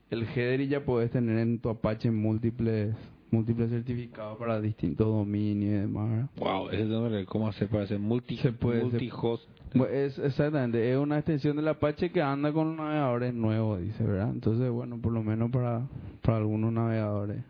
el 0.09 0.23
header 0.23 0.61
y 0.61 0.67
ya 0.67 0.85
puedes 0.85 1.11
tener 1.11 1.37
en 1.39 1.59
tu 1.59 1.69
Apache 1.69 2.09
múltiples 2.11 2.95
múltiples 3.33 3.69
certificados 3.69 4.37
para 4.37 4.61
distintos 4.61 5.07
dominios 5.07 5.71
y 5.71 5.77
demás. 5.79 6.29
Wow, 6.37 6.69
ese 6.69 6.85
nombre, 6.85 7.25
¿cómo 7.25 7.47
hacer 7.47 7.67
para 7.67 7.83
hacer 7.83 7.99
multi, 7.99 8.37
Se 8.37 8.51
puede, 8.51 8.83
multi-host? 8.83 9.49
Bueno, 9.73 9.91
es 9.91 10.19
exactamente, 10.19 10.91
es 10.91 10.97
una 10.97 11.17
extensión 11.17 11.55
del 11.55 11.67
Apache 11.67 12.11
que 12.11 12.21
anda 12.21 12.53
con 12.53 12.77
navegadores 12.77 13.33
nuevos, 13.33 13.81
dice, 13.81 14.03
¿verdad? 14.03 14.29
Entonces, 14.29 14.69
bueno, 14.69 14.99
por 15.01 15.11
lo 15.11 15.23
menos 15.23 15.49
para, 15.49 15.81
para 16.21 16.37
algunos 16.37 16.71
navegadores. 16.71 17.43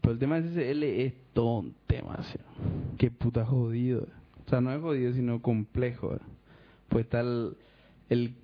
Pero 0.00 0.14
el 0.14 0.18
tema 0.18 0.40
de 0.40 0.48
SSL 0.48 0.82
es 0.84 1.14
todo 1.34 1.58
un 1.58 1.74
tema, 1.86 2.18
¿sí? 2.32 2.38
Qué 2.96 3.10
puta 3.10 3.44
jodido. 3.44 4.06
O 4.46 4.48
sea, 4.48 4.62
no 4.62 4.72
es 4.72 4.80
jodido, 4.80 5.12
sino 5.12 5.42
complejo. 5.42 6.08
¿verdad? 6.08 6.26
Pues 6.88 7.04
está 7.04 7.20
el, 7.20 7.56
el, 8.08 8.34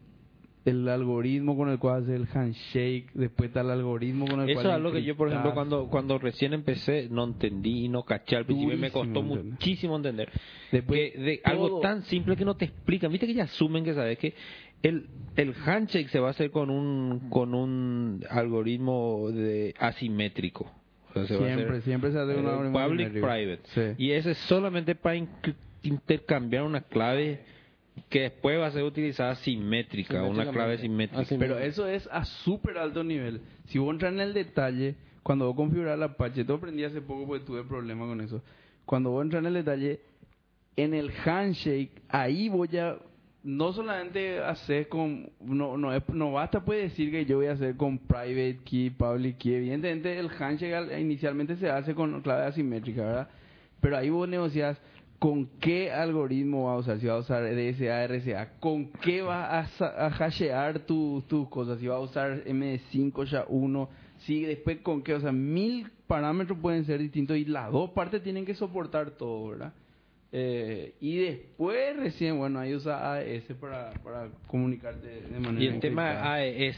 el 0.67 0.89
algoritmo 0.89 1.57
con 1.57 1.71
el 1.71 1.79
cual 1.79 2.03
hace 2.03 2.15
el 2.17 2.27
handshake, 2.33 3.11
después 3.15 3.49
está 3.49 3.63
el 3.63 3.71
algoritmo 3.71 4.27
con 4.27 4.41
el 4.41 4.51
Eso 4.51 4.61
cual... 4.63 4.67
es 4.67 4.73
algo 4.75 4.93
que 4.93 5.03
yo, 5.03 5.17
por 5.17 5.29
ejemplo, 5.29 5.55
cuando 5.55 5.87
cuando 5.89 6.19
recién 6.19 6.53
empecé 6.53 7.09
no 7.11 7.25
entendí 7.25 7.85
y 7.85 7.89
no 7.89 8.03
caché. 8.03 8.37
Al 8.37 8.45
principio 8.47 8.77
me 8.77 8.91
costó 8.91 9.21
entender. 9.21 9.45
muchísimo 9.45 9.97
entender. 9.97 10.29
Después, 10.73 11.13
que 11.13 11.19
de 11.21 11.37
todo- 11.39 11.53
algo 11.53 11.81
tan 11.81 12.03
simple 12.03 12.37
que 12.37 12.45
no 12.45 12.57
te 12.57 12.67
explican. 12.67 13.11
Viste 13.11 13.27
que 13.27 13.35
ya 13.35 13.45
asumen 13.45 13.85
que 13.85 13.95
sabes 13.95 14.19
que 14.19 14.35
el, 14.83 15.07
el 15.37 15.55
handshake 15.65 16.09
se 16.09 16.19
va 16.21 16.29
a 16.29 16.31
hacer 16.33 16.51
con 16.51 16.69
un 16.69 17.31
con 17.31 17.55
un 17.55 18.25
algoritmo 18.29 19.31
de 19.31 19.75
asimétrico. 19.79 20.71
O 21.15 21.25
sea, 21.25 21.39
Siempre, 21.39 21.65
hacer, 21.69 21.83
siempre 21.83 22.13
se 22.13 22.19
hace 22.19 22.35
un 22.37 22.47
algoritmo 22.47 22.79
public 22.87 23.07
asimétrico. 23.07 23.27
private. 23.27 23.95
Sí. 23.97 24.05
Y 24.05 24.11
ese 24.11 24.33
es 24.33 24.39
solamente 24.39 24.95
para 24.97 25.17
intercambiar 25.83 26.65
una 26.65 26.83
clave 26.83 27.41
que 28.09 28.21
después 28.23 28.59
va 28.61 28.67
a 28.67 28.71
ser 28.71 28.83
utilizada 28.85 29.35
simétrica, 29.37 30.23
una 30.23 30.51
clave 30.51 30.79
simétrica. 30.79 31.23
Así 31.23 31.37
Pero 31.39 31.55
mismo. 31.55 31.69
eso 31.69 31.89
es 31.89 32.09
a 32.13 32.25
súper 32.25 32.79
alto 32.79 33.03
nivel. 33.03 33.41
Si 33.67 33.79
vos 33.79 33.93
entras 33.93 34.13
en 34.13 34.21
el 34.21 34.35
detalle, 34.35 34.95
cuando 35.23 35.47
vos 35.47 35.57
configuras 35.57 35.97
el 35.97 36.03
Apache, 36.03 36.43
esto 36.43 36.55
aprendí 36.55 36.85
hace 36.85 37.01
poco 37.01 37.27
porque 37.27 37.45
tuve 37.45 37.65
problemas 37.65 38.09
con 38.09 38.21
eso. 38.21 38.43
Cuando 38.85 39.11
vos 39.11 39.25
entras 39.25 39.41
en 39.41 39.47
el 39.49 39.55
detalle, 39.55 40.01
en 40.77 40.95
el 40.95 41.11
handshake, 41.25 41.91
ahí 42.09 42.49
voy 42.49 42.77
a 42.77 42.97
no 43.43 43.73
solamente 43.73 44.41
hacer 44.41 44.89
con 44.89 45.31
no 45.41 45.77
no 45.77 45.95
es- 45.95 46.09
no 46.09 46.33
basta 46.33 46.65
puede 46.65 46.83
decir 46.83 47.13
que 47.13 47.25
yo 47.27 47.37
voy 47.37 47.47
a 47.47 47.53
hacer 47.53 47.77
con 47.77 47.97
private 47.99 48.59
key 48.65 48.91
public 48.91 49.39
key 49.39 49.55
evidentemente 49.55 50.19
el 50.19 50.29
handshake 50.37 50.75
al- 50.75 51.01
inicialmente 51.01 51.55
se 51.57 51.71
hace 51.71 51.95
con 51.95 52.21
clave 52.23 52.47
asimétrica 52.47 53.03
verdad 53.03 53.29
pero 53.81 53.97
ahí 53.99 54.11
vos 54.11 54.29
negocias 54.29 54.81
con 55.19 55.47
qué 55.61 55.91
algoritmo 55.93 56.65
va 56.67 56.75
a 56.75 56.77
usar 56.77 56.99
si 57.01 57.07
va 57.07 57.15
a 57.15 57.19
usar 57.19 57.43
DSA 57.45 58.07
RSA 58.07 58.59
con 58.61 58.91
qué 59.01 59.23
va 59.23 59.61
a, 59.61 59.67
a 59.81 60.07
hashear 60.09 60.81
tu- 60.81 61.23
tus 61.27 61.49
cosas 61.49 61.79
si 61.81 61.87
va 61.87 61.97
a 61.97 62.01
usar 62.01 62.45
MD5 62.45 63.25
ya 63.25 63.45
1 63.49 63.89
si 64.19 64.43
después 64.43 64.79
con 64.83 65.03
qué 65.03 65.15
o 65.15 65.21
sea 65.21 65.33
mil 65.33 65.91
parámetros 66.07 66.59
pueden 66.59 66.85
ser 66.85 67.01
distintos 67.01 67.37
y 67.37 67.45
las 67.47 67.73
dos 67.73 67.91
partes 67.91 68.23
tienen 68.23 68.45
que 68.45 68.55
soportar 68.55 69.13
todo 69.13 69.49
verdad 69.49 69.73
eh, 70.33 70.95
y 71.01 71.17
después 71.19 71.97
recién, 71.97 72.37
bueno, 72.37 72.59
ahí 72.59 72.75
usa 72.75 73.15
AES 73.15 73.45
para, 73.61 73.93
para 74.03 74.29
comunicarte 74.49 75.07
de 75.23 75.39
manera 75.41 75.65
Y 75.65 75.67
el 75.69 75.81
tema. 75.81 76.35
AES, 76.35 76.77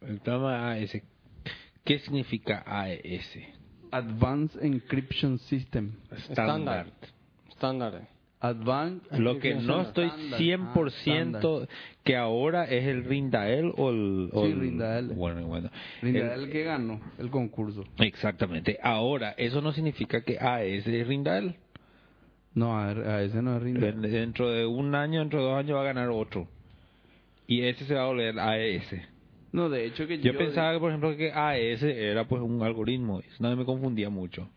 el 0.00 0.20
tema 0.20 0.70
AES, 0.72 1.02
¿qué 1.84 1.98
significa 2.00 2.64
AES? 2.66 3.38
Advanced 3.92 4.64
Encryption 4.64 5.38
System. 5.38 5.92
Estándar. 6.10 6.86
Estándar. 7.58 8.06
Advanced 8.40 9.18
Lo 9.18 9.40
que 9.40 9.56
no 9.56 9.80
estoy 9.82 10.06
Estándar. 10.06 10.40
100% 10.40 11.62
Ah, 11.64 11.66
que 12.04 12.16
ahora 12.16 12.64
es 12.66 12.86
el 12.86 13.04
Rindael 13.04 13.72
o 13.76 13.90
el... 13.90 14.30
o 14.32 14.44
Sí, 14.46 14.52
el- 14.52 14.60
Rindael. 14.60 15.08
Bueno, 15.08 15.44
bueno. 15.48 15.70
Rinda 16.00 16.34
El- 16.34 16.44
el 16.44 16.50
que 16.52 16.62
ganó 16.62 17.00
el 17.18 17.30
concurso. 17.30 17.84
Exactamente. 17.98 18.78
Ahora, 18.80 19.34
eso 19.36 19.60
no 19.60 19.72
significa 19.72 20.22
que 20.22 20.38
AES 20.38 20.86
es 20.86 21.06
Rindael. 21.08 21.56
No, 22.54 22.78
a, 22.78 22.90
a 22.90 23.22
ese 23.24 23.42
no 23.42 23.56
es 23.56 23.62
Rinda. 23.64 23.88
En- 23.88 24.02
Dentro 24.02 24.50
de 24.50 24.64
un 24.66 24.94
año, 24.94 25.18
dentro 25.18 25.40
de 25.40 25.44
dos 25.46 25.58
años 25.58 25.76
va 25.76 25.80
a 25.80 25.86
ganar 25.92 26.08
otro. 26.10 26.46
Y 27.48 27.62
ese 27.62 27.86
se 27.86 27.94
va 27.94 28.02
a 28.02 28.06
volver 28.06 28.38
AES. 28.38 29.02
No, 29.50 29.68
de 29.68 29.84
hecho 29.86 30.06
que 30.06 30.18
yo, 30.18 30.30
Yo 30.32 30.38
pensaba, 30.38 30.74
que, 30.74 30.78
por 30.78 30.90
ejemplo, 30.90 31.16
que 31.16 31.32
AES 31.32 31.82
era 31.82 32.28
pues 32.28 32.40
un 32.40 32.62
algoritmo. 32.62 33.18
Eso 33.18 33.36
no 33.40 33.56
me 33.56 33.64
confundía 33.64 34.10
mucho. 34.10 34.48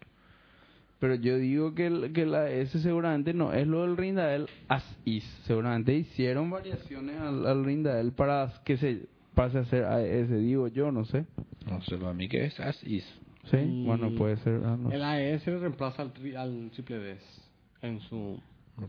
Pero 1.01 1.15
yo 1.15 1.37
digo 1.37 1.73
que, 1.75 1.87
el, 1.87 2.13
que 2.13 2.25
la 2.25 2.49
S 2.49 2.79
seguramente 2.79 3.33
no 3.33 3.51
es 3.53 3.65
lo 3.67 3.81
del 3.81 3.97
Rindael 3.97 4.45
as 4.69 4.85
is. 5.03 5.23
Seguramente 5.45 5.93
hicieron 5.95 6.49
variaciones 6.49 7.17
al, 7.19 7.45
al 7.45 7.65
Rindael 7.65 8.13
para 8.13 8.53
que 8.63 8.77
se 8.77 9.07
pase 9.33 9.57
a 9.57 9.65
ser 9.65 9.83
AES, 9.85 10.29
digo 10.29 10.67
yo, 10.69 10.91
no 10.91 11.03
sé. 11.03 11.25
No 11.67 11.81
sé, 11.81 11.95
a 12.05 12.13
mí 12.13 12.29
que 12.29 12.45
es 12.45 12.59
as 12.59 12.81
is. 12.83 13.03
Sí, 13.49 13.57
Y 13.57 13.85
bueno, 13.87 14.11
puede 14.15 14.37
ser. 14.37 14.61
ah, 14.63 14.77
no 14.79 14.91
El 14.91 15.01
AES 15.01 15.45
le 15.47 15.57
reemplaza 15.57 16.03
al, 16.03 16.13
tri- 16.13 16.35
al 16.37 16.69
triple 16.71 16.99
D 16.99 17.17
en 17.81 17.99
su... 18.01 18.39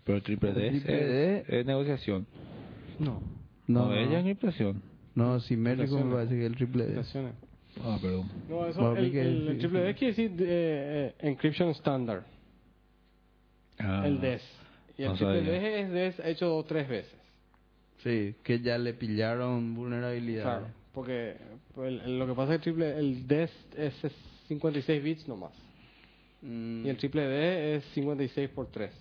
Pero 0.05 0.23
triple 0.23 0.53
D, 0.53 0.69
Triple 0.71 0.95
es, 1.39 1.47
D. 1.49 1.61
es 1.61 1.67
negociación. 1.67 2.27
No. 2.99 3.23
No, 3.67 3.87
No, 3.87 3.95
ella 3.95 4.19
es 4.19 4.25
no, 4.25 4.31
impresión. 4.31 4.83
no, 5.15 5.41
simétrico 5.41 5.99
me 6.05 6.13
parece 6.15 6.37
que 6.37 6.45
el 6.45 6.57
triple 6.57 6.85
D. 6.89 7.03
Ah, 7.81 7.99
perdón. 8.01 8.29
No, 8.49 8.67
eso, 8.67 8.97
el, 8.97 9.11
que 9.11 9.21
el- 9.23 9.49
el 9.49 9.59
triple. 9.59 9.81
D 9.81 9.95
quiere 9.95 10.15
decir 10.15 10.31
eh, 10.41 11.15
eh, 11.19 11.29
Encryption 11.29 11.71
Standard, 11.71 12.23
Ah, 13.79 14.03
el 14.07 14.21
DES. 14.21 14.43
Y 14.99 15.03
el 15.03 15.09
no 15.09 15.15
triple. 15.17 15.43
D 15.43 15.81
es 15.81 15.91
DES 15.91 16.21
hecho 16.27 16.47
dos 16.47 16.67
tres 16.67 16.89
veces. 16.89 17.15
Sí, 18.03 18.35
que 18.43 18.61
ya 18.61 18.77
le 18.79 18.95
pillaron 18.95 19.75
vulnerabilidad. 19.75 20.43
Claro, 20.43 20.67
porque 20.93 21.37
el- 21.79 22.01
el- 22.01 22.19
lo 22.19 22.27
que 22.27 22.35
pasa 22.35 22.55
es 22.55 22.61
que 22.61 22.71
el, 22.71 22.77
triple, 22.77 22.99
el 22.99 23.27
DES 23.27 23.51
es 23.77 23.95
56 24.49 25.03
bits 25.03 25.27
nomás. 25.29 25.53
Mm, 26.43 26.85
Y 26.87 26.89
el 26.91 26.97
triple 26.97 27.23
D 27.27 27.77
es 27.77 27.85
56 27.95 28.51
por 28.51 28.67
3, 28.67 28.93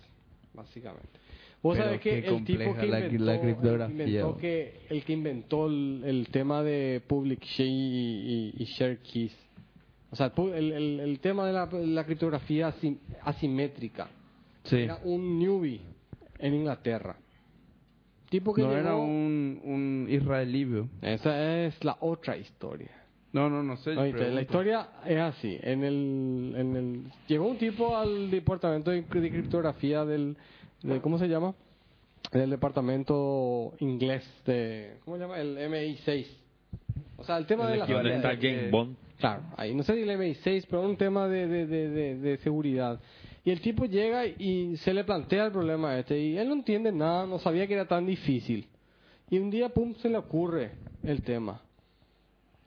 básicamente. 0.54 1.20
Vos 1.62 1.74
Pero 1.76 1.84
sabés 1.86 2.00
que 2.00 2.18
el 2.18 2.44
tipo 2.44 2.74
que 2.74 2.86
la- 2.86 2.98
inventó, 3.00 3.24
la 3.24 3.34
el 3.34 3.40
que 3.40 3.46
criptografía, 3.46 4.04
inventó 4.04 4.36
que 4.36 4.80
el 4.90 5.04
que 5.04 5.12
inventó 5.12 5.66
el, 5.68 6.02
el 6.04 6.28
tema 6.28 6.62
de 6.64 7.00
public 7.06 7.38
key 7.56 7.66
y, 7.68 8.52
y, 8.58 8.62
y 8.62 8.64
share 8.64 8.98
keys. 8.98 9.32
O 10.10 10.16
sea, 10.16 10.32
el 10.36 10.52
el, 10.54 10.72
el- 10.72 11.00
el 11.00 11.20
tema 11.20 11.46
de 11.46 11.52
la, 11.52 11.66
la 11.70 12.04
criptografía 12.04 12.68
asim- 12.74 12.98
asimétrica. 13.22 14.08
sí. 14.64 14.76
Era 14.76 14.98
un 15.04 15.38
newbie 15.38 15.80
en 16.40 16.54
Inglaterra. 16.54 17.16
Tipo 18.28 18.54
que 18.54 18.62
No 18.62 18.68
llegó- 18.68 18.80
era 18.80 18.96
un, 18.96 19.60
un 19.62 20.06
israelí. 20.10 20.66
Esa 21.02 21.64
es 21.66 21.84
la 21.84 21.96
otra 22.00 22.36
historia. 22.36 22.90
No, 23.32 23.48
no, 23.48 23.62
no 23.62 23.76
sé. 23.78 23.90
Oíste, 23.96 24.30
la 24.30 24.42
historia 24.42 24.88
es 25.06 25.18
así. 25.18 25.56
En 25.62 25.84
el, 25.84 26.54
en 26.56 26.76
el, 26.76 27.02
llegó 27.28 27.46
un 27.46 27.56
tipo 27.56 27.96
al 27.96 28.30
departamento 28.30 28.90
de, 28.90 29.02
de 29.02 29.30
criptografía 29.30 30.04
del, 30.04 30.36
de- 30.82 31.00
¿cómo 31.00 31.18
se 31.18 31.28
llama? 31.28 31.54
Del 32.32 32.50
departamento 32.50 33.72
inglés 33.80 34.24
de, 34.46 34.96
¿cómo 35.04 35.16
se 35.16 35.22
llama? 35.22 35.38
El 35.40 35.58
MI6. 35.58 36.26
O 37.18 37.24
sea, 37.24 37.36
el 37.36 37.46
tema 37.46 37.66
de 37.68 37.76
la 37.78 37.86
¿Dónde 37.86 38.10
está 38.16 38.28
James 38.40 38.70
Bond? 38.70 38.96
Claro, 39.18 39.42
ahí 39.56 39.74
no 39.74 39.82
sé 39.82 39.94
si 39.94 40.02
el 40.02 40.10
MI6, 40.10 40.66
pero 40.68 40.82
un 40.82 40.96
tema 40.96 41.28
de, 41.28 41.46
de, 41.46 41.66
de, 41.66 41.88
de, 41.90 42.14
de 42.16 42.36
seguridad. 42.38 43.00
Y 43.44 43.50
el 43.50 43.60
tipo 43.60 43.84
llega 43.86 44.24
y 44.26 44.76
se 44.78 44.94
le 44.94 45.04
plantea 45.04 45.46
el 45.46 45.52
problema 45.52 45.98
este 45.98 46.18
y 46.18 46.38
él 46.38 46.48
no 46.48 46.54
entiende 46.54 46.90
nada, 46.92 47.26
no 47.26 47.38
sabía 47.38 47.66
que 47.66 47.74
era 47.74 47.86
tan 47.86 48.06
difícil. 48.06 48.66
Y 49.30 49.38
un 49.38 49.50
día, 49.50 49.68
pum, 49.68 49.94
se 49.96 50.08
le 50.08 50.16
ocurre 50.16 50.72
el 51.02 51.22
tema. 51.22 51.60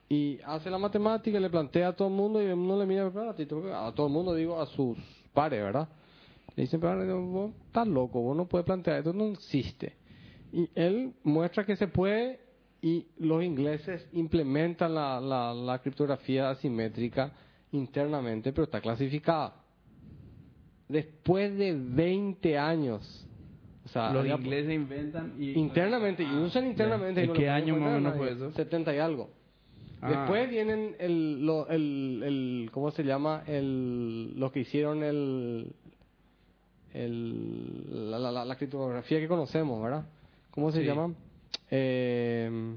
Y 0.08 0.38
hace 0.44 0.70
la 0.70 0.78
matemática, 0.78 1.40
le 1.40 1.50
plantea 1.50 1.88
a 1.88 1.92
todo 1.96 2.08
el 2.08 2.14
mundo 2.14 2.40
y 2.42 2.46
el 2.46 2.56
mundo 2.56 2.78
le 2.78 2.86
mira, 2.86 3.06
"Espérate, 3.06 3.44
tú- 3.46 3.68
a 3.72 3.92
todo 3.94 4.06
el 4.06 4.12
mundo 4.12 4.34
digo, 4.34 4.60
a 4.60 4.66
sus 4.66 4.96
pares, 5.32 5.60
¿verdad? 5.62 5.88
Le 6.56 6.62
dicen, 6.62 6.80
pero 6.80 7.20
vos 7.26 7.52
estás 7.66 7.86
loco, 7.86 8.20
vos 8.22 8.36
no 8.36 8.46
puedes 8.48 8.64
plantear, 8.64 8.98
esto 8.98 9.12
no 9.12 9.26
existe. 9.26 9.94
Y 10.52 10.68
él 10.74 11.12
muestra 11.22 11.64
que 11.66 11.76
se 11.76 11.86
puede 11.86 12.40
y 12.80 13.06
los 13.18 13.42
ingleses 13.44 14.08
implementan 14.12 14.94
la, 14.94 15.20
la, 15.20 15.52
la 15.52 15.78
criptografía 15.80 16.50
asimétrica 16.50 17.32
internamente, 17.72 18.52
pero 18.52 18.64
está 18.64 18.80
clasificada. 18.80 19.54
Después 20.88 21.56
de 21.58 21.74
20 21.76 22.58
años. 22.58 23.26
O 23.84 23.88
sea, 23.88 24.12
Los 24.12 24.26
ingleses 24.26 24.72
inventan 24.72 25.34
y... 25.38 25.52
internamente, 25.52 26.22
y 26.22 26.36
usan 26.38 26.66
internamente. 26.66 27.24
no 27.26 27.32
¿En 27.34 27.38
qué 27.38 27.48
año 27.48 27.76
más 27.76 27.88
o 27.88 27.94
menos 28.00 28.16
fue 28.16 28.32
eso? 28.32 28.50
70 28.52 28.94
y 28.94 28.98
algo. 28.98 29.30
Ah. 30.00 30.10
Después 30.10 30.50
vienen 30.50 30.96
el, 30.98 31.44
lo- 31.44 31.68
el, 31.68 32.22
el, 32.24 32.70
¿cómo 32.72 32.90
se 32.90 33.02
llama? 33.04 33.42
El, 33.46 34.38
los 34.38 34.52
que 34.52 34.60
hicieron 34.60 35.02
el, 35.02 35.72
el, 37.04 38.10
la, 38.10 38.18
la, 38.18 38.30
la- 38.32 38.44
la 38.44 38.56
criptografía 38.56 39.18
que 39.20 39.28
conocemos, 39.28 39.82
¿verdad? 39.82 40.04
¿Cómo 40.50 40.72
se 40.72 40.80
Sí. 40.80 40.86
llama? 40.86 41.12
Eh, 41.70 42.74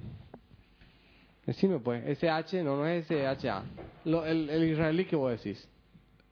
decime 1.46 1.80
pues, 1.80 2.04
SH, 2.06 2.64
no, 2.64 2.78
no 2.78 2.86
es 2.88 3.08
SHA. 3.10 3.64
Lo, 4.06 4.26
el, 4.26 4.50
el 4.50 4.64
israelí 4.66 5.06
que 5.06 5.16
vos 5.16 5.32
decís. 5.32 5.68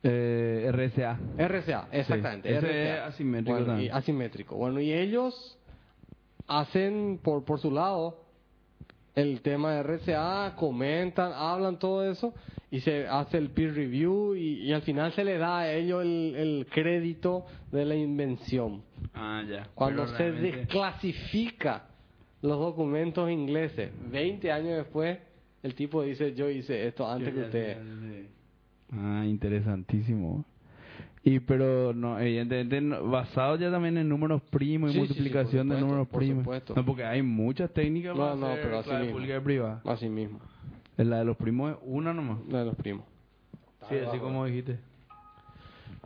Eh, 0.03 0.69
RSA. 0.71 1.19
RCA, 1.37 1.87
exactamente. 1.91 2.49
ese 2.49 2.59
RCA. 2.67 3.07
es 3.07 3.13
asimétrico 3.13 3.57
Bueno, 3.59 3.81
y 3.81 3.89
asimétrico. 3.89 4.55
Bueno, 4.55 4.79
y 4.79 4.93
ellos 4.93 5.57
hacen 6.47 7.19
por, 7.23 7.43
por 7.43 7.59
su 7.59 7.71
lado 7.71 8.23
el 9.17 9.41
tema 9.41 9.73
de 9.73 9.83
RCA, 9.83 10.55
comentan, 10.55 11.31
hablan 11.33 11.77
todo 11.79 12.09
eso 12.09 12.33
y 12.69 12.79
se 12.81 13.07
hace 13.07 13.37
el 13.37 13.49
peer 13.49 13.73
review 13.73 14.35
y, 14.35 14.59
y 14.61 14.73
al 14.73 14.81
final 14.83 15.11
se 15.13 15.23
le 15.23 15.37
da 15.37 15.59
a 15.59 15.73
ellos 15.73 16.03
el, 16.03 16.35
el 16.35 16.67
crédito 16.69 17.45
de 17.71 17.85
la 17.85 17.95
invención. 17.95 18.83
Ah, 19.13 19.43
ya. 19.49 19.67
Cuando 19.73 20.03
Pero 20.05 20.17
se 20.17 20.23
realmente- 20.31 20.57
desclasifica 20.57 21.87
los 22.41 22.59
documentos 22.59 23.29
ingleses, 23.31 23.91
20 24.11 24.51
años 24.51 24.77
después, 24.77 25.17
el 25.63 25.73
tipo 25.73 26.03
dice, 26.03 26.33
yo 26.35 26.49
hice 26.49 26.87
esto 26.87 27.09
antes 27.09 27.33
que 27.33 27.39
ustedes. 27.41 27.77
Ah, 28.91 29.23
interesantísimo. 29.25 30.45
Y 31.29 31.41
pero 31.41 31.93
no, 31.93 32.17
evidentemente 32.19 32.79
basado 33.01 33.57
ya 33.57 33.69
también 33.69 33.97
en 33.97 34.07
números 34.07 34.41
primos 34.49 34.91
y 34.91 34.93
Sí, 34.93 34.99
sí, 34.99 35.05
sí, 35.07 35.13
multiplicación 35.13 35.67
de 35.67 35.79
números 35.81 36.07
por 36.07 36.19
primos. 36.19 36.43
supuesto. 36.43 36.73
No, 36.73 36.85
porque 36.85 37.03
hay 37.03 37.21
muchas 37.21 37.69
técnicas 37.73 38.15
No, 38.15 38.23
para 38.23 38.35
no, 38.37 38.45
hacer 38.47 38.61
pero 38.63 38.79
así 38.79 38.89
clave 38.89 39.03
mismo. 39.03 39.17
pública 39.17 39.37
y 39.37 39.39
privada. 39.41 39.81
Así 39.85 40.07
mismo, 40.07 40.39
La 40.95 41.17
de 41.19 41.25
los 41.25 41.35
primos 41.35 41.71
es 41.73 41.77
una 41.83 42.13
nomás. 42.13 42.37
la 42.49 42.59
de 42.59 42.65
los 42.65 42.75
primos. 42.75 43.03
Sí, 43.89 43.95
así 44.07 44.17
como 44.19 44.45
dijiste. 44.45 44.79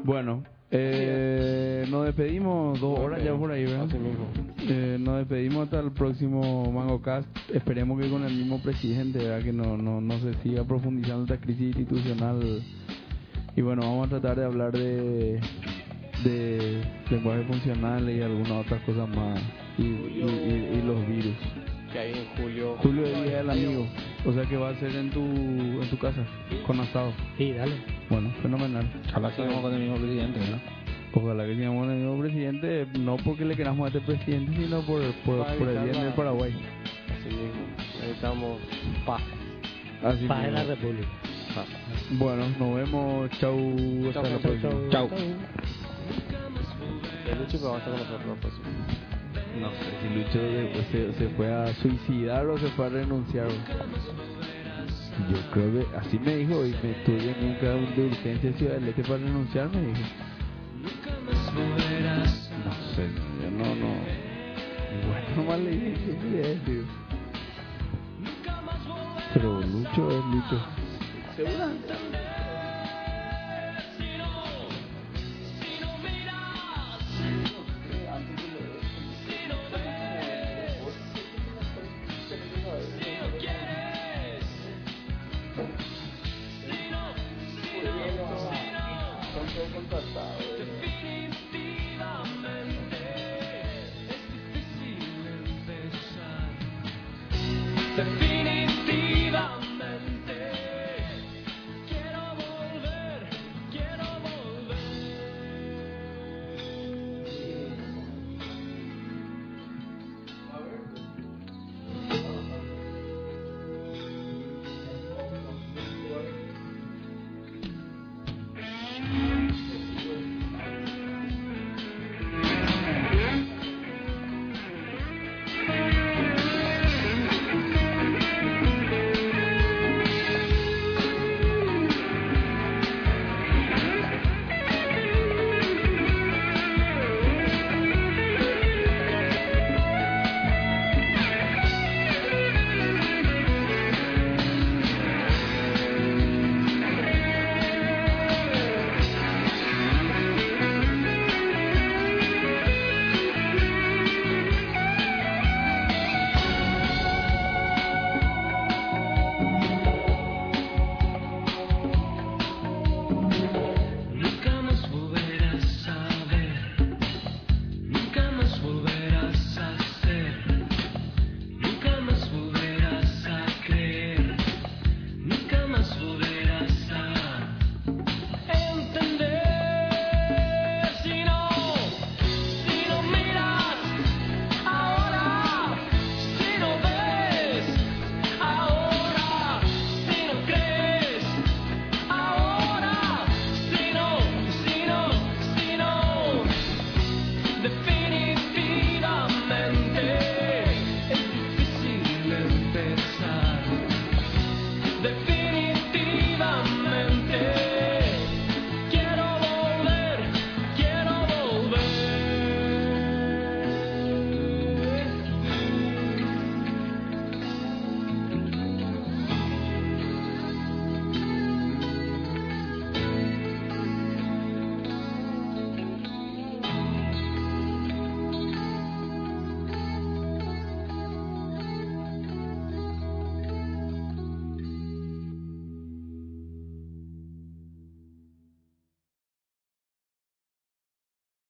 Bueno, 0.04 0.44
eh, 0.72 1.86
nos 1.90 2.06
despedimos 2.06 2.80
dos 2.80 2.98
horas 3.00 3.24
ya 3.24 3.36
por 3.36 3.52
ahí, 3.52 3.66
¿verdad? 3.66 3.84
Así 3.84 3.98
mismo. 4.00 4.26
Eh, 4.60 4.98
nos 5.00 5.18
despedimos 5.20 5.66
hasta 5.66 5.80
el 5.82 5.92
próximo 5.92 6.72
MangoCast. 6.72 7.28
Esperemos 7.54 8.00
que 8.02 8.10
con 8.10 8.24
el 8.24 8.34
mismo 8.34 8.60
presidente, 8.62 9.20
¿verdad? 9.20 9.44
Que 9.44 9.54
no, 9.54 9.78
no, 9.78 10.02
no 10.02 10.20
se 10.20 10.34
siga 10.42 10.64
profundizando 10.64 11.24
esta 11.32 11.38
crisis 11.46 11.76
institucional. 11.76 12.64
Y 13.56 13.62
bueno, 13.62 13.82
vamos 13.82 14.08
a 14.08 14.10
tratar 14.20 14.38
de 14.38 14.46
hablar 14.46 14.72
de, 14.72 15.40
de 16.24 16.82
lenguaje 17.10 17.44
funcional 17.44 18.10
y 18.10 18.22
algunas 18.22 18.52
otras 18.66 18.82
cosas 18.84 19.10
más. 19.10 19.40
Y, 19.78 19.82
y- 19.84 19.88
y- 20.76 20.80
y 20.80 20.82
los 20.86 21.06
virus. 21.08 21.36
que 21.92 22.00
hay 22.00 22.14
en 22.14 22.26
julio. 22.42 22.76
Julio 22.82 23.06
es 23.06 23.24
Día 23.26 23.38
del 23.38 23.50
Amigo. 23.50 23.88
O 24.26 24.32
sea 24.34 24.44
que 24.46 24.56
va 24.56 24.70
a 24.70 24.76
ser 24.80 24.96
en 24.96 25.10
tu, 25.10 25.20
en 25.22 25.90
tu 25.90 25.98
casa, 25.98 26.24
con 26.66 26.80
asado. 26.80 27.12
Sí, 27.38 27.52
dale. 27.52 27.76
Bueno, 28.10 28.32
fenomenal. 28.42 28.86
Ojalá 29.10 29.32
sigamos 29.32 29.62
con 29.62 29.74
el 29.74 29.80
mismo 29.82 29.96
presidente, 29.98 30.40
¿no? 30.52 31.22
Ojalá 31.22 31.46
que 31.46 31.56
sigamos 31.56 31.90
el 31.90 31.96
mismo 31.98 32.20
presidente, 32.22 32.88
no 33.00 33.18
porque 33.18 33.44
le 33.44 33.56
queramos 33.58 33.84
a 33.84 33.88
este 33.88 34.00
presidente, 34.00 34.54
sino 34.56 34.82
por, 34.84 35.02
por, 35.26 35.46
por 35.58 35.68
el 35.68 35.84
bien 35.84 36.02
del 36.06 36.14
Paraguay. 36.14 36.54
Así 37.10 37.28
mismo. 37.36 38.00
Necesitamos 38.00 38.60
paz. 39.06 39.22
Así 40.04 40.26
Paz 40.26 40.46
en 40.46 40.54
la. 40.54 40.64
República. 40.64 41.08
Bueno, 42.12 42.48
nos 42.60 42.76
vemos. 42.76 43.30
Chau. 43.40 43.58
Hasta 44.08 44.22
Chau, 44.22 44.24
la 44.24 44.30
chau, 44.30 44.40
próxima. 44.42 44.90
Chau. 44.90 45.10
El 47.30 47.40
Lucho 47.40 47.60
que 47.60 47.66
va 47.66 47.76
a 47.76 47.78
estar 47.78 47.94
con 47.94 48.02
nosotros 48.02 48.38
pues. 48.42 48.54
No 49.60 49.70
sé 49.72 49.86
si 50.02 50.08
Lucho 50.16 50.40
se, 50.92 51.14
se 51.14 51.30
fue 51.36 51.54
a 51.54 51.74
suicidar 51.76 52.48
o 52.48 52.58
se 52.58 52.68
fue 52.70 52.86
a 52.86 52.90
renunciar. 52.90 53.48
Yo 55.30 55.38
creo 55.52 55.72
que 55.72 55.98
así 55.98 56.20
me 56.20 56.38
dijo 56.38 56.66
y 56.66 56.72
me 56.72 56.94
tuve 57.06 57.36
nunca 57.42 57.70
de 57.96 58.06
urgencia 58.08 58.50
en 58.50 58.56
Ciudad 58.56 58.74
del 58.76 58.90
Este 58.90 59.04
para 59.04 59.18
renunciar, 59.18 59.70
me 59.70 59.82
dijo. 59.82 60.02
No 62.66 62.74
sé, 62.96 63.10
yo 63.44 63.52
no, 63.52 63.76
no. 63.76 63.94
Bueno, 65.08 65.36
nomás 65.36 65.60
le 65.60 65.72
dije 65.72 65.94
que 65.94 66.12
sí 66.22 66.38
es, 66.42 66.66
tío. 66.66 66.84
Pero 69.34 69.62
Lucho 69.62 70.10
es 70.10 70.26
Lucho. 70.26 70.81
Seguramente. 71.44 72.21